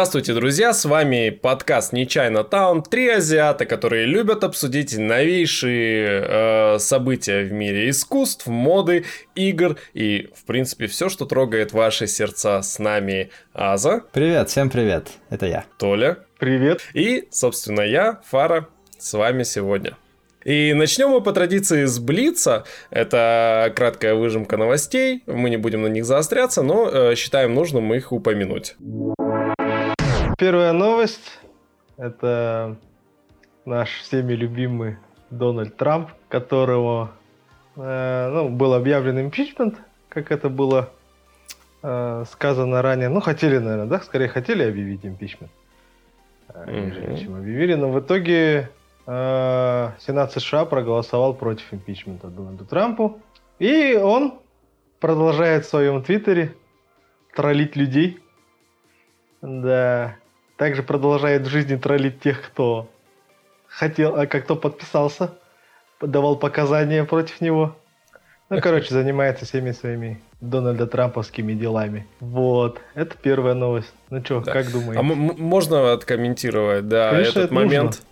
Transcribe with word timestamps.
Здравствуйте, 0.00 0.32
друзья, 0.32 0.72
с 0.72 0.86
вами 0.86 1.28
подкаст 1.28 1.92
Нечайно 1.92 2.42
Таун. 2.42 2.82
Три 2.82 3.06
азиата, 3.06 3.66
которые 3.66 4.06
любят 4.06 4.44
обсудить 4.44 4.96
новейшие 4.96 6.24
э, 6.26 6.78
события 6.78 7.42
в 7.42 7.52
мире 7.52 7.90
искусств, 7.90 8.46
моды, 8.46 9.04
игр 9.34 9.76
и, 9.92 10.30
в 10.34 10.46
принципе, 10.46 10.86
все, 10.86 11.10
что 11.10 11.26
трогает 11.26 11.74
ваши 11.74 12.06
сердца. 12.06 12.62
С 12.62 12.78
нами 12.78 13.28
Аза. 13.52 14.02
Привет, 14.10 14.48
всем 14.48 14.70
привет, 14.70 15.08
это 15.28 15.44
я. 15.44 15.66
Толя. 15.76 16.20
Привет. 16.38 16.80
И, 16.94 17.28
собственно, 17.30 17.82
я, 17.82 18.22
Фара, 18.24 18.68
с 18.98 19.12
вами 19.12 19.42
сегодня. 19.42 19.98
И 20.46 20.72
начнем 20.72 21.10
мы 21.10 21.20
по 21.20 21.32
традиции 21.32 21.84
с 21.84 21.98
Блица. 21.98 22.64
Это 22.88 23.70
краткая 23.76 24.14
выжимка 24.14 24.56
новостей. 24.56 25.22
Мы 25.26 25.50
не 25.50 25.58
будем 25.58 25.82
на 25.82 25.88
них 25.88 26.06
заостряться, 26.06 26.62
но 26.62 26.88
э, 26.88 27.14
считаем 27.16 27.52
нужным 27.54 27.92
их 27.92 28.12
упомянуть. 28.12 28.76
Первая 30.40 30.72
новость– 30.72 31.38
это 31.98 32.78
наш 33.66 33.90
всеми 33.98 34.32
любимый 34.32 34.96
Дональд 35.28 35.76
Трамп, 35.76 36.12
которого 36.30 37.10
э, 37.76 38.30
ну, 38.32 38.48
был 38.48 38.72
объявлен 38.72 39.20
импичмент, 39.20 39.74
как 40.08 40.32
это 40.32 40.48
было 40.48 40.88
э, 41.82 42.24
сказано 42.32 42.80
ранее. 42.80 43.10
Ну, 43.10 43.20
хотели, 43.20 43.58
наверное, 43.58 43.84
да? 43.84 44.00
Скорее 44.00 44.28
хотели 44.28 44.62
объявить 44.62 45.04
импичмент. 45.04 45.52
Mm-hmm. 46.48 47.20
Чем 47.20 47.36
объявили, 47.36 47.74
но 47.74 47.90
в 47.90 48.00
итоге 48.00 48.70
э, 49.06 49.90
Сенат 49.98 50.32
США 50.32 50.64
проголосовал 50.64 51.34
против 51.34 51.66
импичмента 51.74 52.28
Дональду 52.28 52.64
Трампу. 52.64 53.20
И 53.58 53.94
он 53.94 54.38
продолжает 55.00 55.66
в 55.66 55.68
своем 55.68 56.02
твиттере 56.02 56.54
троллить 57.34 57.76
людей. 57.76 58.20
Да, 59.42 60.16
также 60.60 60.82
продолжает 60.82 61.46
в 61.46 61.48
жизни 61.48 61.76
троллить 61.76 62.20
тех, 62.20 62.42
кто 62.42 62.86
хотел, 63.66 64.14
а 64.14 64.26
как 64.26 64.44
кто 64.44 64.56
подписался, 64.56 65.32
давал 66.02 66.36
показания 66.36 67.02
против 67.04 67.40
него. 67.40 67.78
Ну, 68.50 68.60
короче, 68.62 68.92
занимается 68.92 69.46
всеми 69.46 69.72
своими 69.72 70.20
Дональда 70.42 70.86
Трамповскими 70.86 71.54
делами. 71.54 72.06
Вот, 72.20 72.78
это 72.94 73.16
первая 73.16 73.54
новость. 73.54 73.94
Ну 74.10 74.22
что, 74.22 74.40
да. 74.40 74.52
как 74.52 74.70
думаете? 74.70 74.98
А 74.98 75.02
можно 75.02 75.94
откомментировать, 75.94 76.86
да, 76.86 77.12
Конечно, 77.12 77.38
этот 77.38 77.52
момент? 77.52 77.84
Нужно. 77.84 78.02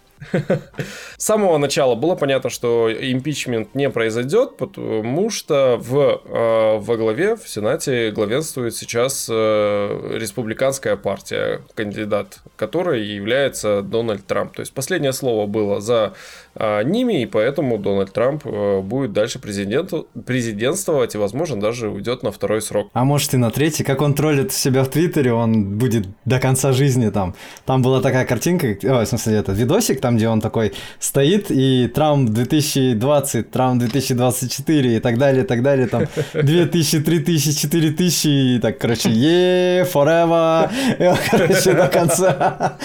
С 1.17 1.25
самого 1.25 1.59
начала 1.59 1.95
было 1.95 2.15
понятно, 2.15 2.51
что 2.51 2.91
импичмент 2.93 3.75
не 3.75 3.91
произойдет, 3.91 4.57
потому 4.57 5.31
что 5.31 5.79
в, 5.81 6.23
э, 6.25 6.79
во 6.79 6.97
главе, 6.97 7.37
в 7.37 7.49
Сенате 7.49 8.11
главенствует 8.11 8.75
сейчас 8.75 9.29
э, 9.31 10.17
республиканская 10.19 10.97
партия, 10.97 11.63
кандидат 11.75 12.41
которой 12.57 13.05
является 13.05 13.83
Дональд 13.83 14.27
Трамп. 14.27 14.55
То 14.55 14.61
есть 14.61 14.73
последнее 14.73 15.13
слово 15.13 15.47
было 15.47 15.81
за 15.81 16.15
э, 16.55 16.83
ними, 16.85 17.23
и 17.23 17.27
поэтому 17.27 17.79
Дональд 17.79 18.13
Трамп 18.13 18.45
будет 18.45 19.13
дальше 19.13 19.39
президенту, 19.39 20.09
президентствовать 20.27 21.15
и, 21.15 21.19
возможно, 21.19 21.61
даже 21.61 21.89
уйдет 21.89 22.23
на 22.23 22.33
второй 22.33 22.63
срок. 22.63 22.91
А 22.93 23.05
может 23.05 23.35
и 23.35 23.37
на 23.37 23.51
третий. 23.51 23.85
Как 23.85 24.01
он 24.03 24.15
троллит 24.15 24.53
себя 24.53 24.85
в 24.85 24.89
Твиттере, 24.89 25.33
он 25.33 25.79
будет 25.79 26.07
до 26.25 26.41
конца 26.41 26.73
жизни 26.73 27.11
там. 27.11 27.35
Там 27.65 27.83
была 27.83 28.01
такая 28.01 28.25
картинка, 28.25 28.77
о, 28.85 29.05
в 29.05 29.07
смысле, 29.07 29.37
это 29.37 29.53
видосик, 29.53 30.01
там, 30.01 30.08
где 30.17 30.29
он 30.29 30.41
такой 30.41 30.73
стоит, 30.99 31.51
и 31.51 31.89
Трамп 31.95 32.31
2020, 32.31 33.51
Трамп 33.51 33.81
2024 33.81 34.97
и 34.97 35.01
так 35.01 35.19
далее, 35.19 35.45
и 35.45 35.47
так 35.47 35.63
далее, 35.63 35.87
там 35.87 36.07
2000, 36.35 37.01
3000, 37.01 37.61
4000, 37.61 38.27
и 38.29 38.59
так, 38.59 38.79
короче, 38.79 39.11
е 39.11 39.83
forever, 39.83 40.69
и, 40.99 41.31
короче, 41.31 41.75
до 41.75 41.87
конца. 41.87 42.77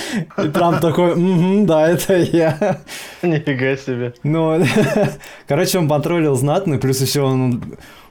И 0.43 0.47
Трамп 0.49 0.79
такой, 0.79 1.13
угу, 1.13 1.65
да, 1.65 1.89
это 1.89 2.17
я. 2.17 2.79
Нифига 3.23 3.75
себе. 3.77 4.13
Ну, 4.23 4.63
короче, 5.47 5.79
он 5.79 5.87
контролил 6.03 6.35
знатно, 6.35 6.77
плюс 6.77 7.01
еще 7.01 7.21
он 7.21 7.63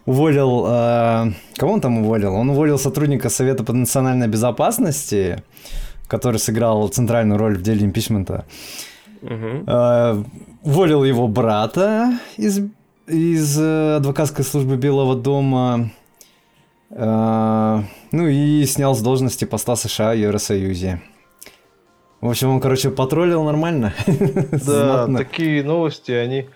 уволил... 0.07 0.65
Э, 0.67 1.33
кого 1.57 1.73
он 1.73 1.81
там 1.81 1.99
уволил? 1.99 2.35
Он 2.35 2.51
уволил 2.51 2.79
сотрудника 2.79 3.29
Совета 3.29 3.65
по 3.65 3.73
национальной 3.73 4.29
безопасности, 4.29 5.43
который 6.09 6.39
сыграл 6.39 6.89
центральную 6.89 7.39
роль 7.39 7.57
в 7.59 7.63
деле 7.63 7.85
импичмента. 7.85 8.45
Угу. 9.23 10.27
уволил 10.65 11.05
его 11.05 11.29
брата 11.29 12.19
из, 12.37 12.61
из 13.07 13.61
э, 13.61 13.97
адвокатской 13.97 14.45
службы 14.45 14.77
Белого 14.77 15.15
дома. 15.15 15.91
Э, 16.91 17.83
ну 18.11 18.27
и 18.27 18.65
снял 18.65 18.97
с 18.97 19.01
должности 19.01 19.45
поста 19.45 19.77
США 19.77 20.11
в 20.11 20.17
Евросоюзе. 20.17 21.01
В 22.21 22.29
общем, 22.29 22.51
он, 22.51 22.61
короче, 22.61 22.91
потроллил 22.91 23.45
нормально. 23.45 23.95
Да, 24.67 25.07
такие 25.07 25.63
новости, 25.63 26.13
они 26.13 26.49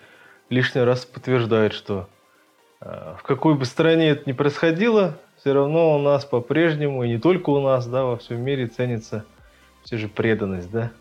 лишний 0.49 0.81
раз 0.81 1.05
подтверждают, 1.05 1.73
что 1.73 2.07
в 2.79 3.21
какой 3.23 3.55
бы 3.55 3.65
стране 3.65 4.09
это 4.09 4.23
ни 4.29 4.33
происходило, 4.33 5.17
все 5.37 5.53
равно 5.53 5.97
у 5.97 6.01
нас 6.01 6.25
по-прежнему, 6.25 7.03
и 7.03 7.09
не 7.09 7.17
только 7.17 7.49
у 7.49 7.61
нас, 7.61 7.87
да, 7.87 8.05
во 8.05 8.17
всем 8.17 8.41
мире 8.41 8.67
ценится 8.67 9.25
все 9.83 9.97
же 9.97 10.07
преданность, 10.07 10.69
да 10.69 10.91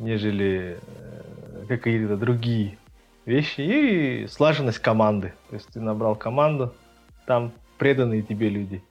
нежели 0.00 0.78
э, 0.80 1.66
какие-то 1.68 2.16
другие 2.16 2.78
вещи. 3.26 3.60
И 3.60 4.26
слаженность 4.26 4.80
команды. 4.80 5.32
То 5.48 5.56
есть 5.56 5.68
ты 5.72 5.80
набрал 5.80 6.16
команду, 6.16 6.74
там 7.26 7.52
преданные 7.78 8.22
тебе 8.22 8.48
люди. 8.48 8.82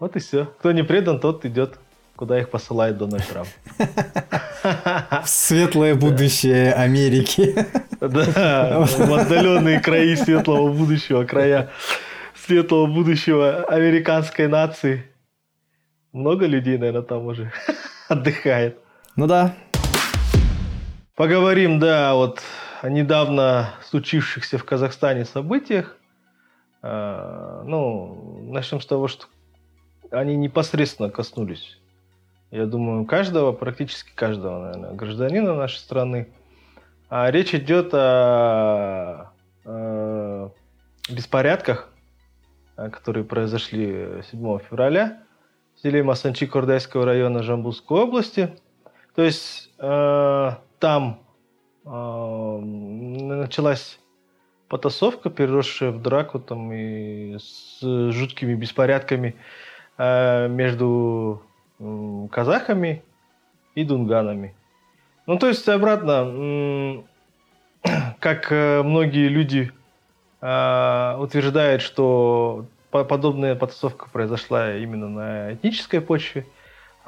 Вот 0.00 0.16
и 0.16 0.20
все. 0.20 0.46
Кто 0.58 0.72
не 0.72 0.84
предан, 0.84 1.20
тот 1.20 1.44
идет, 1.44 1.78
куда 2.16 2.38
их 2.38 2.50
посылает 2.50 2.96
Дональд 2.96 3.26
Трамп. 3.26 3.48
Светлое 5.26 5.94
будущее 5.94 6.72
Америки. 6.72 7.54
Да, 8.00 8.86
в 8.86 9.12
отдаленные 9.12 9.80
краи 9.80 10.14
светлого 10.14 10.72
будущего, 10.72 11.24
края 11.24 11.70
светлого 12.36 12.86
будущего 12.86 13.64
американской 13.64 14.46
нации. 14.46 15.02
Много 16.12 16.46
людей, 16.46 16.78
наверное, 16.78 17.02
там 17.02 17.26
уже 17.26 17.50
отдыхает. 18.08 18.78
Ну 19.16 19.26
да, 19.26 19.56
Поговорим, 21.18 21.80
да, 21.80 22.14
вот 22.14 22.42
о 22.80 22.88
недавно 22.88 23.70
случившихся 23.82 24.56
в 24.56 24.64
Казахстане 24.64 25.24
событиях. 25.24 25.96
А, 26.80 27.64
ну, 27.66 28.38
начнем 28.52 28.80
с 28.80 28.86
того, 28.86 29.08
что 29.08 29.26
они 30.12 30.36
непосредственно 30.36 31.10
коснулись, 31.10 31.80
я 32.52 32.66
думаю, 32.66 33.04
каждого, 33.04 33.50
практически 33.50 34.12
каждого, 34.14 34.60
наверное, 34.60 34.92
гражданина 34.92 35.56
нашей 35.56 35.78
страны. 35.78 36.28
А 37.10 37.28
речь 37.32 37.52
идет 37.52 37.92
о, 37.92 39.32
о 39.64 40.52
беспорядках, 41.10 41.92
которые 42.76 43.24
произошли 43.24 44.22
7 44.30 44.58
февраля 44.60 45.24
в 45.74 45.80
селе 45.80 46.04
Масанчи 46.04 46.46
Кордайского 46.46 47.04
района 47.04 47.42
Жамбулской 47.42 48.02
области. 48.02 48.56
То 49.18 49.24
есть 49.24 49.70
э, 49.80 50.50
там 50.78 51.18
э, 51.84 52.58
началась 52.60 53.98
потасовка, 54.68 55.28
переросшая 55.28 55.90
в 55.90 56.00
драку 56.00 56.38
там 56.38 56.72
и 56.72 57.36
с 57.36 57.80
жуткими 57.82 58.54
беспорядками 58.54 59.34
э, 59.96 60.46
между 60.46 61.42
э, 61.80 62.28
казахами 62.30 63.02
и 63.74 63.82
дунганами. 63.82 64.54
Ну, 65.26 65.36
то 65.36 65.48
есть 65.48 65.68
обратно, 65.68 67.02
э, 67.82 67.88
как 68.20 68.52
многие 68.52 69.26
люди 69.26 69.72
э, 70.40 71.16
утверждают, 71.18 71.82
что 71.82 72.66
подобная 72.92 73.56
потасовка 73.56 74.08
произошла 74.12 74.76
именно 74.76 75.08
на 75.08 75.54
этнической 75.54 76.00
почве, 76.00 76.46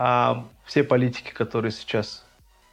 а 0.02 0.46
все 0.64 0.82
политики, 0.82 1.30
которые 1.30 1.72
сейчас 1.72 2.24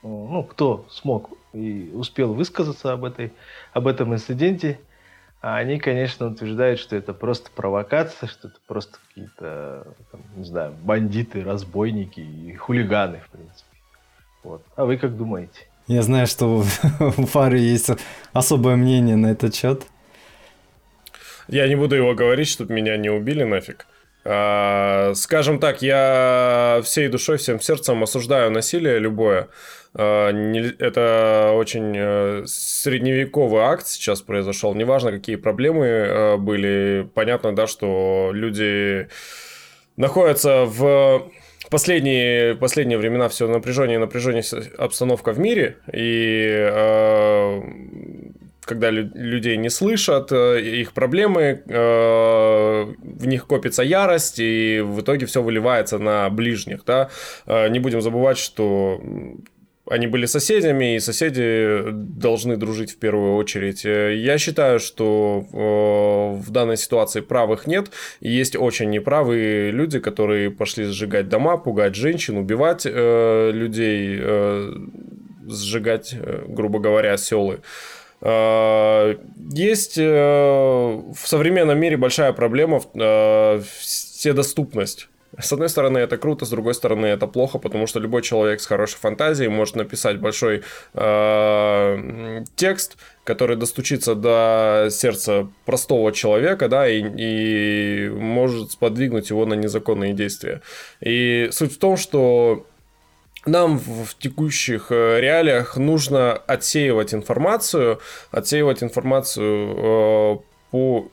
ну, 0.01 0.43
кто 0.43 0.85
смог 0.89 1.31
и 1.51 1.91
успел 1.93 2.33
высказаться 2.33 2.93
об, 2.93 3.03
этой, 3.03 3.33
об 3.73 3.87
этом 3.87 4.13
инциденте, 4.13 4.79
они, 5.41 5.77
конечно, 5.77 6.27
утверждают, 6.27 6.79
что 6.79 6.95
это 6.95 7.13
просто 7.13 7.51
провокация, 7.51 8.29
что 8.29 8.47
это 8.47 8.57
просто 8.65 8.99
какие-то, 9.09 9.87
там, 10.09 10.21
не 10.37 10.45
знаю, 10.45 10.73
бандиты, 10.81 11.43
разбойники 11.43 12.21
и 12.21 12.55
хулиганы, 12.55 13.19
в 13.19 13.29
принципе. 13.29 13.77
Вот. 14.43 14.63
А 14.77 14.85
вы 14.85 14.95
как 14.95 15.17
думаете? 15.17 15.67
Я 15.87 16.03
знаю, 16.03 16.27
что 16.27 16.59
у 16.59 16.61
Фары 17.25 17.57
есть 17.57 17.89
особое 18.31 18.77
мнение 18.77 19.17
на 19.17 19.27
этот 19.27 19.53
счет. 19.53 19.85
Я 21.49 21.67
не 21.67 21.75
буду 21.75 21.95
его 21.97 22.15
говорить, 22.15 22.47
чтобы 22.47 22.73
меня 22.73 22.95
не 22.95 23.09
убили 23.09 23.43
нафиг. 23.43 23.85
А, 24.29 25.13
скажем 25.15 25.57
так, 25.59 25.81
я 25.81 26.81
всей 26.83 27.07
душой, 27.07 27.37
всем 27.37 27.61
сердцем 27.61 28.03
осуждаю 28.03 28.51
насилие 28.51 28.99
любое. 28.99 29.47
А, 29.93 30.31
это 30.79 31.53
очень 31.55 31.93
э, 31.95 32.43
средневековый 32.45 33.61
акт 33.63 33.87
сейчас 33.87 34.21
произошел. 34.21 34.75
Неважно, 34.75 35.11
какие 35.13 35.37
проблемы 35.37 35.85
э, 35.85 36.37
были. 36.37 37.09
Понятно, 37.13 37.55
да, 37.55 37.67
что 37.67 38.31
люди 38.33 39.07
находятся 39.95 40.65
в 40.65 41.31
последние, 41.69 42.55
последние 42.55 42.97
времена 42.97 43.29
все 43.29 43.47
напряжение 43.47 43.97
напряжение 43.97 44.43
обстановка 44.77 45.31
в 45.31 45.39
мире, 45.39 45.77
и 45.93 46.69
э, 48.67 48.77
когда 48.77 48.91
людей 48.91 49.57
не 49.57 49.69
слышат, 49.69 50.31
э, 50.31 50.61
их 50.61 50.93
проблемы, 50.93 51.63
э, 51.67 52.85
в 53.01 53.27
них 53.27 53.47
копится 53.47 53.83
ярость, 53.83 54.39
и 54.39 54.81
в 54.85 55.01
итоге 55.01 55.25
все 55.25 55.41
выливается 55.41 55.97
на 55.99 56.29
ближних. 56.29 56.83
Да? 56.85 57.09
Э, 57.45 57.69
не 57.69 57.79
будем 57.79 58.01
забывать, 58.01 58.37
что 58.37 59.01
они 59.89 60.07
были 60.07 60.25
соседями, 60.25 60.95
и 60.95 60.99
соседи 60.99 61.79
должны 61.91 62.57
дружить 62.57 62.91
в 62.91 62.97
первую 62.97 63.35
очередь. 63.35 63.85
Я 63.85 64.37
считаю, 64.37 64.79
что 64.79 65.45
в 65.49 66.51
данной 66.51 66.75
ситуации 66.75 67.21
правых 67.21 67.67
нет, 67.67 67.91
есть 68.19 68.57
очень 68.57 68.89
неправые 68.89 69.71
люди, 69.71 69.99
которые 69.99 70.51
пошли 70.51 70.83
сжигать 70.83 71.29
дома, 71.29 71.57
пугать 71.57 71.95
женщин, 71.95 72.37
убивать 72.37 72.83
людей, 72.83 74.19
сжигать, 75.47 76.15
грубо 76.47 76.79
говоря, 76.79 77.15
селы. 77.17 77.55
Э, 77.55 77.61
есть 78.21 79.97
э, 79.97 80.03
в 80.03 81.27
современном 81.27 81.79
мире 81.79 81.97
большая 81.97 82.33
проблема 82.33 82.81
э, 82.95 83.61
вседоступность. 83.79 85.07
С 85.39 85.53
одной 85.53 85.69
стороны, 85.69 85.99
это 85.99 86.17
круто, 86.17 86.45
с 86.45 86.49
другой 86.49 86.73
стороны, 86.73 87.05
это 87.05 87.27
плохо, 87.27 87.59
потому 87.59 87.85
что 87.85 87.99
любой 87.99 88.23
человек 88.23 88.59
с 88.59 88.65
хорошей 88.65 88.97
фантазией 88.97 89.49
может 89.49 89.75
написать 89.75 90.19
большой 90.19 90.63
э, 90.93 92.43
текст, 92.55 92.97
который 93.23 93.55
достучится 93.55 94.15
до 94.15 94.87
сердца 94.89 95.47
простого 95.65 96.11
человека, 96.11 96.69
да, 96.69 96.89
и, 96.89 97.03
и 97.03 98.09
может 98.09 98.71
сподвигнуть 98.71 99.29
его 99.29 99.45
на 99.45 99.53
незаконные 99.53 100.13
действия. 100.13 100.61
И 101.01 101.49
суть 101.51 101.73
в 101.73 101.77
том, 101.77 101.97
что 101.97 102.65
нам 103.45 103.77
в 103.79 104.15
текущих 104.17 104.87
э, 104.91 105.19
реалиях 105.21 105.77
нужно 105.77 106.33
отсеивать 106.33 107.13
информацию, 107.13 107.99
отсеивать 108.31 108.83
информацию 108.83 109.75
э, 109.77 110.37
по 110.71 111.11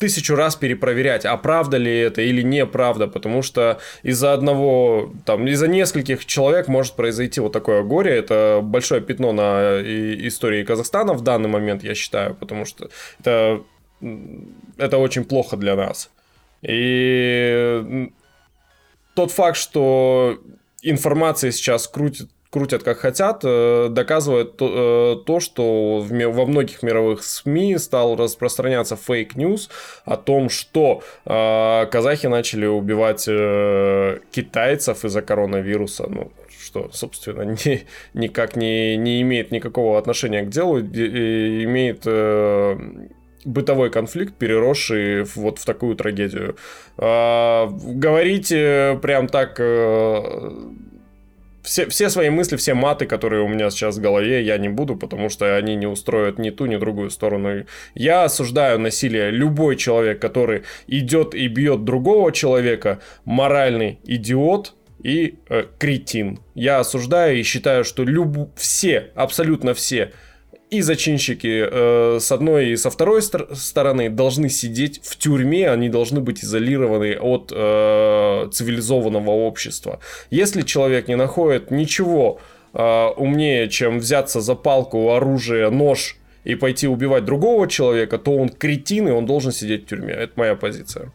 тысячу 0.00 0.34
раз 0.34 0.56
перепроверять, 0.56 1.26
а 1.26 1.36
правда 1.36 1.76
ли 1.76 1.94
это 1.94 2.22
или 2.22 2.42
неправда, 2.42 3.06
потому 3.06 3.42
что 3.42 3.78
из-за 4.02 4.32
одного, 4.32 5.12
там, 5.26 5.46
из-за 5.46 5.68
нескольких 5.68 6.24
человек 6.24 6.68
может 6.68 6.96
произойти 6.96 7.40
вот 7.40 7.52
такое 7.52 7.82
горе. 7.82 8.16
Это 8.16 8.60
большое 8.62 9.02
пятно 9.02 9.32
на 9.32 9.80
истории 9.82 10.64
Казахстана 10.64 11.12
в 11.12 11.20
данный 11.20 11.50
момент, 11.50 11.84
я 11.84 11.94
считаю, 11.94 12.34
потому 12.34 12.64
что 12.64 12.88
это, 13.18 13.62
это 14.78 14.96
очень 14.96 15.24
плохо 15.24 15.56
для 15.58 15.76
нас. 15.76 16.10
И 16.62 18.10
тот 19.14 19.30
факт, 19.30 19.58
что 19.58 20.38
информации 20.82 21.50
сейчас 21.50 21.88
крутят 21.88 22.28
крутят 22.50 22.82
как 22.82 22.98
хотят, 22.98 23.42
э, 23.44 23.88
доказывает 23.90 24.56
то, 24.56 25.16
э, 25.22 25.24
то 25.24 25.40
что 25.40 26.00
во 26.00 26.46
многих 26.46 26.82
мировых 26.82 27.22
СМИ 27.22 27.78
стал 27.78 28.16
распространяться 28.16 28.96
fake 28.96 29.33
news 29.33 29.70
о 30.04 30.16
том, 30.16 30.50
что 30.50 31.02
э, 31.24 31.86
казахи 31.86 32.26
начали 32.26 32.66
убивать 32.66 33.24
китайцев 34.32 35.04
из-за 35.04 35.22
коронавируса. 35.22 36.06
Ну, 36.08 36.32
что, 36.60 36.90
собственно, 36.92 37.42
не, 37.64 37.82
никак 38.14 38.56
не, 38.56 38.96
не 38.96 39.22
имеет 39.22 39.52
никакого 39.52 39.96
отношения 39.98 40.42
к 40.42 40.48
делу, 40.48 40.80
имеет 40.80 42.04
бытовой 43.44 43.90
конфликт, 43.90 44.34
переросший 44.34 45.24
вот 45.34 45.58
в 45.58 45.64
такую 45.64 45.96
трагедию. 45.96 46.56
А, 46.98 47.68
говорить 47.70 48.48
прям 48.48 49.28
так 49.28 49.56
э, 49.58 50.50
все, 51.62 51.86
все 51.86 52.10
свои 52.10 52.30
мысли, 52.30 52.56
все 52.56 52.74
маты, 52.74 53.06
которые 53.06 53.42
у 53.42 53.48
меня 53.48 53.70
сейчас 53.70 53.96
в 53.96 54.00
голове, 54.00 54.42
я 54.42 54.58
не 54.58 54.68
буду, 54.68 54.96
потому 54.96 55.28
что 55.28 55.56
они 55.56 55.76
не 55.76 55.86
устроят 55.86 56.38
ни 56.38 56.50
ту, 56.50 56.66
ни 56.66 56.76
другую 56.76 57.10
сторону. 57.10 57.64
Я 57.94 58.24
осуждаю 58.24 58.78
насилие. 58.78 59.30
Любой 59.30 59.76
человек, 59.76 60.20
который 60.20 60.62
идет 60.86 61.34
и 61.34 61.48
бьет 61.48 61.84
другого 61.84 62.32
человека, 62.32 63.00
моральный 63.24 64.00
идиот, 64.04 64.74
и 65.02 65.38
э, 65.48 65.64
кретин. 65.78 66.40
Я 66.54 66.80
осуждаю 66.80 67.38
и 67.38 67.42
считаю, 67.42 67.84
что 67.84 68.04
люб... 68.04 68.50
все, 68.56 69.10
абсолютно 69.14 69.72
все 69.72 70.12
и 70.70 70.82
зачинщики 70.82 71.66
э, 71.68 72.18
с 72.20 72.30
одной 72.32 72.70
и 72.70 72.76
со 72.76 72.90
второй 72.90 73.22
стор- 73.22 73.54
стороны 73.54 74.08
должны 74.08 74.48
сидеть 74.48 75.00
в 75.04 75.16
тюрьме, 75.16 75.70
они 75.70 75.88
должны 75.88 76.20
быть 76.20 76.44
изолированы 76.44 77.16
от 77.18 77.52
э, 77.54 78.48
цивилизованного 78.52 79.30
общества. 79.30 79.98
Если 80.30 80.62
человек 80.62 81.08
не 81.08 81.16
находит 81.16 81.70
ничего 81.70 82.38
э, 82.72 83.06
умнее, 83.16 83.68
чем 83.68 83.98
взяться 83.98 84.40
за 84.40 84.54
палку, 84.54 85.10
оружие, 85.10 85.70
нож 85.70 86.16
и 86.44 86.54
пойти 86.54 86.86
убивать 86.86 87.24
другого 87.24 87.66
человека, 87.68 88.18
то 88.18 88.36
он 88.36 88.48
кретин, 88.48 89.08
и 89.08 89.10
он 89.10 89.26
должен 89.26 89.52
сидеть 89.52 89.84
в 89.84 89.86
тюрьме. 89.86 90.12
Это 90.12 90.32
моя 90.36 90.54
позиция. 90.54 91.12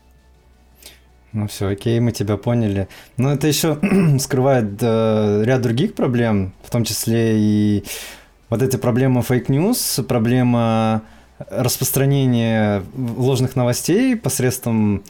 Ну 1.31 1.47
все, 1.47 1.67
окей, 1.67 1.99
мы 1.99 2.11
тебя 2.11 2.37
поняли. 2.37 2.87
Но 3.17 3.33
это 3.33 3.47
еще 3.47 3.77
скрывает 4.19 4.81
э, 4.81 5.43
ряд 5.45 5.61
других 5.61 5.93
проблем, 5.93 6.53
в 6.63 6.69
том 6.69 6.83
числе 6.83 7.37
и 7.37 7.83
вот 8.49 8.61
эти 8.61 8.75
проблемы 8.75 9.21
fake 9.21 9.57
news, 9.57 10.01
проблема 10.07 11.01
распространения 11.49 12.83
ложных 12.95 13.55
новостей 13.55 14.15
посредством 14.15 15.03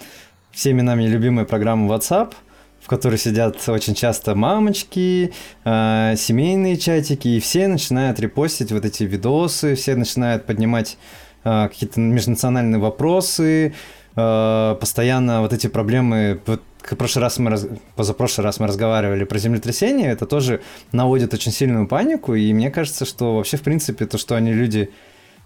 всеми 0.51 0.81
нами 0.81 1.05
любимой 1.05 1.45
программы 1.45 1.93
WhatsApp, 1.93 2.33
в 2.81 2.87
которой 2.87 3.17
сидят 3.17 3.57
очень 3.67 3.93
часто 3.93 4.35
мамочки, 4.35 5.33
э, 5.65 6.13
семейные 6.17 6.77
чатики, 6.77 7.27
и 7.27 7.39
все 7.39 7.67
начинают 7.67 8.19
репостить 8.19 8.71
вот 8.71 8.85
эти 8.85 9.03
видосы, 9.03 9.75
все 9.75 9.95
начинают 9.95 10.45
поднимать 10.45 10.97
э, 11.43 11.67
какие-то 11.67 11.99
межнациональные 11.99 12.79
вопросы, 12.79 13.73
э, 14.15 14.75
постоянно 14.79 15.41
вот 15.41 15.53
эти 15.53 15.67
проблемы, 15.67 16.39
в 16.45 16.95
прошлый 16.95 17.23
раз 17.23 17.39
мы 17.39 17.49
раз... 17.51 17.67
позапрошлый 17.95 18.45
раз 18.45 18.59
мы 18.59 18.67
разговаривали 18.67 19.23
про 19.23 19.37
землетрясение, 19.37 20.11
это 20.11 20.25
тоже 20.25 20.61
наводит 20.91 21.33
очень 21.33 21.51
сильную 21.51 21.87
панику, 21.87 22.35
и 22.35 22.53
мне 22.53 22.71
кажется, 22.71 23.05
что 23.05 23.35
вообще, 23.35 23.57
в 23.57 23.61
принципе, 23.61 24.05
то, 24.05 24.17
что 24.17 24.35
они 24.35 24.53
люди 24.53 24.89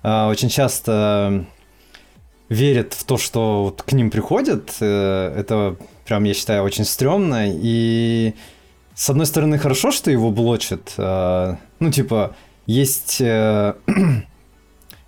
э, 0.04 0.28
очень 0.28 0.50
часто 0.50 1.46
верят 2.50 2.94
в 2.94 3.04
то, 3.04 3.18
что 3.18 3.64
вот 3.64 3.84
к 3.84 3.92
ним 3.94 4.10
приходят, 4.10 4.76
э, 4.80 5.34
это 5.38 5.78
прям, 6.06 6.24
я 6.24 6.34
считаю, 6.34 6.64
очень 6.64 6.86
стрёмно, 6.86 7.46
и 7.48 8.34
с 8.96 9.10
одной 9.10 9.26
стороны, 9.26 9.58
хорошо, 9.58 9.92
что 9.92 10.12
его 10.12 10.32
блочат, 10.32 10.94
э, 10.98 11.56
ну, 11.80 11.92
типа, 11.92 12.36
есть 12.66 13.22
э, 13.22 13.74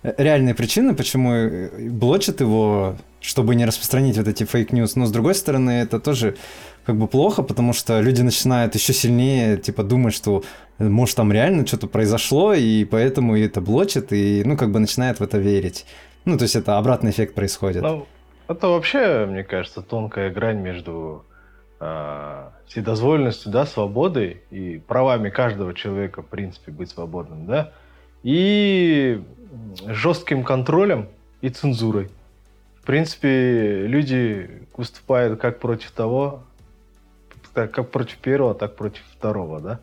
реальные 0.02 0.54
причины, 0.54 0.94
почему 0.94 1.68
блочат 1.90 2.40
его 2.40 2.96
чтобы 3.22 3.54
не 3.54 3.64
распространить 3.64 4.18
вот 4.18 4.28
эти 4.28 4.44
fake 4.44 4.67
news. 4.67 4.96
Но 4.96 5.06
с 5.06 5.12
другой 5.12 5.34
стороны, 5.34 5.70
это 5.70 6.00
тоже 6.00 6.36
как 6.84 6.96
бы 6.96 7.06
плохо, 7.06 7.42
потому 7.42 7.72
что 7.72 8.00
люди 8.00 8.20
начинают 8.20 8.74
еще 8.74 8.92
сильнее, 8.92 9.56
типа, 9.56 9.84
думать, 9.84 10.12
что 10.12 10.42
может 10.78 11.16
там 11.16 11.32
реально 11.32 11.64
что-то 11.64 11.86
произошло, 11.86 12.52
и 12.52 12.84
поэтому 12.84 13.36
это 13.38 13.60
блочит, 13.60 14.12
и, 14.12 14.42
ну, 14.44 14.56
как 14.56 14.72
бы 14.72 14.80
начинает 14.80 15.20
в 15.20 15.22
это 15.22 15.38
верить. 15.38 15.86
Ну, 16.24 16.36
то 16.36 16.42
есть 16.42 16.56
это 16.56 16.78
обратный 16.78 17.12
эффект 17.12 17.34
происходит. 17.34 17.82
Ну, 17.82 18.06
это 18.48 18.66
вообще, 18.68 19.26
мне 19.26 19.44
кажется, 19.44 19.82
тонкая 19.82 20.30
грань 20.30 20.58
между 20.58 21.24
э, 21.78 22.48
вседозволенностью, 22.66 23.52
да, 23.52 23.66
свободой 23.66 24.42
и 24.50 24.78
правами 24.78 25.30
каждого 25.30 25.74
человека, 25.74 26.22
в 26.22 26.26
принципе, 26.26 26.72
быть 26.72 26.90
свободным, 26.90 27.46
да, 27.46 27.72
и 28.24 29.22
жестким 29.86 30.44
контролем 30.44 31.08
и 31.40 31.48
цензурой. 31.48 32.10
В 32.82 32.86
принципе, 32.86 33.86
люди 33.86 34.66
выступают 34.76 35.40
как 35.40 35.60
против 35.60 35.90
того, 35.92 36.42
как 37.54 37.90
против 37.90 38.18
первого, 38.18 38.54
так 38.54 38.76
против 38.76 39.02
второго, 39.12 39.60
да. 39.60 39.80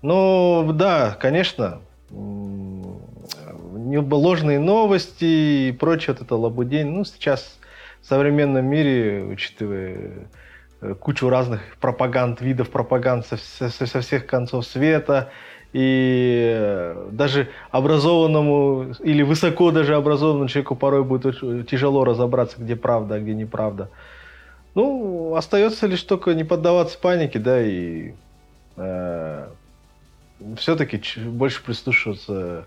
Ну, 0.00 0.72
да, 0.72 1.16
конечно, 1.20 1.80
ложные 4.10 4.58
новости 4.58 5.68
и 5.68 5.72
прочее, 5.72 6.14
вот 6.14 6.22
это 6.22 6.36
лабудень. 6.36 6.88
Ну, 6.88 7.04
сейчас 7.04 7.58
в 8.00 8.06
современном 8.06 8.64
мире, 8.66 9.22
учитывая 9.24 10.28
э, 10.80 10.94
кучу 10.94 11.28
разных 11.28 11.60
пропаганд, 11.80 12.40
видов 12.40 12.70
пропаганд 12.70 13.26
со, 13.26 13.36
со, 13.36 13.86
со 13.86 14.00
всех 14.00 14.26
концов 14.26 14.66
света, 14.66 15.30
и 15.72 16.54
э, 16.54 17.08
даже 17.12 17.48
образованному 17.70 18.94
или 19.00 19.22
высоко 19.22 19.70
даже 19.70 19.94
образованному 19.94 20.48
человеку 20.48 20.76
порой 20.76 21.04
будет 21.04 21.40
тяжело 21.68 22.04
разобраться, 22.04 22.56
где 22.58 22.76
правда, 22.76 23.14
а 23.16 23.20
где 23.20 23.34
неправда. 23.34 23.88
Ну, 24.74 25.34
остается 25.34 25.86
лишь 25.86 26.02
только 26.02 26.34
не 26.34 26.44
поддаваться 26.44 26.98
панике, 26.98 27.38
да, 27.38 27.60
и 27.62 28.12
э, 28.76 29.48
все-таки 30.56 31.00
больше 31.20 31.62
прислушиваться 31.62 32.66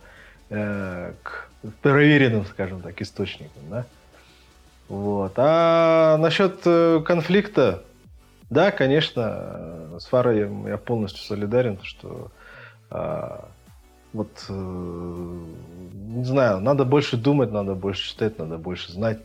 э, 0.50 1.14
к 1.24 1.50
проверенным, 1.82 2.46
скажем 2.46 2.82
так, 2.82 3.02
источникам, 3.02 3.64
да. 3.70 3.86
Вот. 4.88 5.34
А 5.38 6.18
насчет 6.18 6.60
э, 6.66 7.02
конфликта, 7.04 7.84
Да, 8.50 8.72
конечно, 8.72 9.98
с 10.00 10.06
Фарой 10.06 10.48
я 10.68 10.78
полностью 10.78 11.24
солидарен, 11.24 11.80
что 11.82 12.32
вот, 14.14 14.46
э, 14.48 15.40
не 16.16 16.24
знаю, 16.24 16.62
надо 16.62 16.86
больше 16.86 17.18
думать, 17.18 17.52
надо 17.52 17.76
больше 17.76 18.10
читать, 18.10 18.40
надо 18.40 18.58
больше 18.58 18.92
знать, 18.92 19.20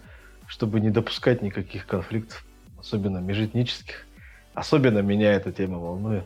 чтобы 0.49 0.81
не 0.81 0.91
допускать 0.91 1.43
никаких 1.43 1.87
конфликтов, 1.87 2.45
особенно 2.79 3.19
межэтнических. 3.19 4.07
Особенно 4.53 4.99
меня 4.99 5.33
эта 5.33 5.53
тема 5.53 5.79
волнует, 5.79 6.25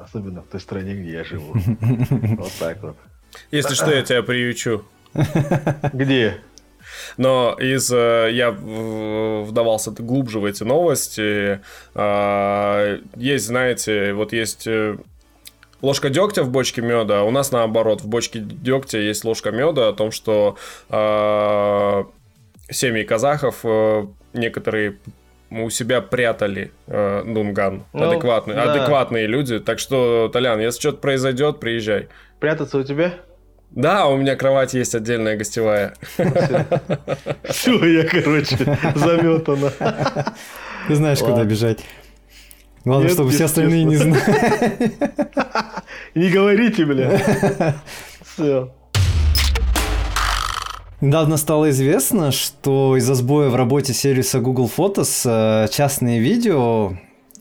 особенно 0.00 0.42
в 0.42 0.48
той 0.48 0.60
стране, 0.60 0.94
где 0.94 1.12
я 1.12 1.24
живу. 1.24 1.54
Вот 2.36 2.52
так 2.58 2.82
вот. 2.82 2.96
Если 3.52 3.74
что, 3.74 3.92
я 3.92 4.02
тебя 4.02 4.22
приючу. 4.22 4.84
Где? 5.92 6.40
Но 7.16 7.56
из 7.60 7.92
э, 7.92 8.30
я 8.32 8.50
вдавался 8.50 9.90
глубже 9.90 10.40
в 10.40 10.44
эти 10.44 10.64
новости. 10.64 11.60
А, 11.94 12.98
есть, 13.14 13.46
знаете, 13.46 14.14
вот 14.14 14.32
есть 14.32 14.66
э, 14.66 14.96
ложка 15.82 16.10
дегтя 16.10 16.42
в 16.42 16.50
бочке 16.50 16.82
меда, 16.82 17.20
а 17.20 17.22
у 17.22 17.30
нас 17.30 17.52
наоборот, 17.52 18.02
в 18.02 18.08
бочке 18.08 18.40
дегтя 18.40 18.98
есть 18.98 19.24
ложка 19.24 19.50
меда 19.50 19.88
о 19.88 19.92
том, 19.92 20.10
что 20.10 20.56
э, 20.90 22.04
семьи 22.70 23.04
казахов 23.04 23.60
э, 23.64 24.06
некоторые 24.32 24.98
у 25.50 25.70
себя 25.70 26.00
прятали 26.00 26.72
э, 26.86 27.22
Дунган. 27.24 27.84
Ну, 27.92 28.10
адекватные, 28.10 28.56
да. 28.56 28.72
адекватные 28.72 29.26
люди. 29.26 29.58
Так 29.58 29.78
что, 29.78 30.28
Толян, 30.32 30.60
если 30.60 30.80
что-то 30.80 30.98
произойдет, 30.98 31.58
приезжай. 31.58 32.08
Прятаться 32.38 32.78
у 32.78 32.82
тебя? 32.82 33.14
Да, 33.70 34.06
у 34.06 34.16
меня 34.16 34.36
кровать 34.36 34.74
есть 34.74 34.94
отдельная 34.94 35.36
гостевая. 35.36 35.94
Все, 37.44 37.84
я, 37.84 38.04
короче, 38.04 38.56
заметана. 38.94 39.72
Ты 40.86 40.94
знаешь, 40.94 41.18
куда 41.18 41.44
бежать. 41.44 41.80
Главное, 42.84 43.10
чтобы 43.10 43.30
все 43.30 43.44
остальные 43.44 43.84
не 43.84 43.96
знали. 43.96 44.92
Не 46.14 46.30
говорите, 46.30 46.84
бля. 46.84 47.76
Все. 48.22 48.72
Недавно 51.00 51.36
стало 51.36 51.70
известно, 51.70 52.32
что 52.32 52.96
из-за 52.96 53.14
сбоя 53.14 53.50
в 53.50 53.56
работе 53.56 53.92
сервиса 53.92 54.40
Google 54.40 54.70
Photos 54.74 55.22
э, 55.24 55.68
частные 55.68 56.18
видео 56.18 56.94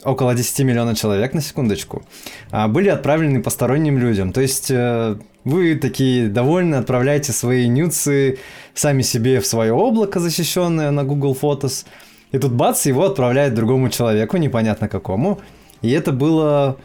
около 0.04 0.36
10 0.36 0.60
миллионов 0.60 0.98
человек 0.98 1.34
на 1.34 1.42
секундочку, 1.42 2.04
а, 2.52 2.68
были 2.68 2.90
отправлены 2.90 3.42
посторонним 3.42 3.98
людям. 3.98 4.32
То 4.32 4.42
есть 4.42 4.70
э, 4.70 5.18
вы 5.44 5.76
такие 5.76 6.28
довольны, 6.28 6.76
отправляете 6.76 7.32
свои 7.32 7.68
нюцы 7.68 8.38
сами 8.74 9.02
себе 9.02 9.40
в 9.40 9.48
свое 9.48 9.74
облако, 9.74 10.20
защищенное 10.20 10.92
на 10.92 11.04
Google 11.04 11.36
Photos, 11.40 11.86
и 12.32 12.38
тут 12.38 12.52
бац, 12.52 12.86
его 12.86 13.06
отправляет 13.06 13.54
другому 13.54 13.90
человеку, 13.90 14.38
непонятно 14.38 14.90
какому. 14.90 15.40
И 15.82 15.92
это 15.92 16.12
было, 16.12 16.78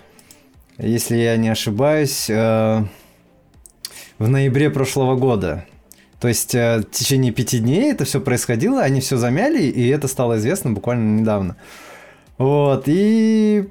если 0.78 1.16
я 1.16 1.36
не 1.36 1.48
ошибаюсь, 1.48 2.28
э, 2.30 2.84
в 4.18 4.28
ноябре 4.28 4.70
прошлого 4.70 5.16
года. 5.16 5.66
То 6.20 6.28
есть 6.28 6.54
э, 6.54 6.78
в 6.78 6.84
течение 6.90 7.32
пяти 7.32 7.58
дней 7.58 7.90
это 7.90 8.04
все 8.04 8.20
происходило, 8.20 8.82
они 8.82 9.00
все 9.00 9.16
замяли, 9.16 9.62
и 9.62 9.88
это 9.88 10.06
стало 10.06 10.38
известно 10.38 10.70
буквально 10.70 11.20
недавно. 11.20 11.56
Вот, 12.38 12.84
и... 12.86 13.68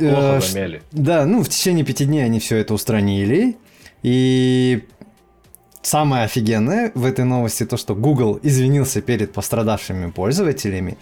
Э, 0.00 0.10
Плохо 0.10 0.40
замяли. 0.40 0.82
Да, 0.92 1.26
ну, 1.26 1.42
в 1.42 1.48
течение 1.48 1.84
пяти 1.84 2.06
дней 2.06 2.24
они 2.24 2.40
все 2.40 2.56
это 2.56 2.72
устранили. 2.72 3.56
И 4.02 4.84
самое 5.86 6.24
офигенное 6.24 6.90
в 6.94 7.04
этой 7.04 7.24
новости 7.24 7.64
то, 7.64 7.76
что 7.76 7.94
Google 7.94 8.40
извинился 8.42 9.00
перед 9.00 9.32
пострадавшими 9.32 10.10
пользователями 10.10 10.98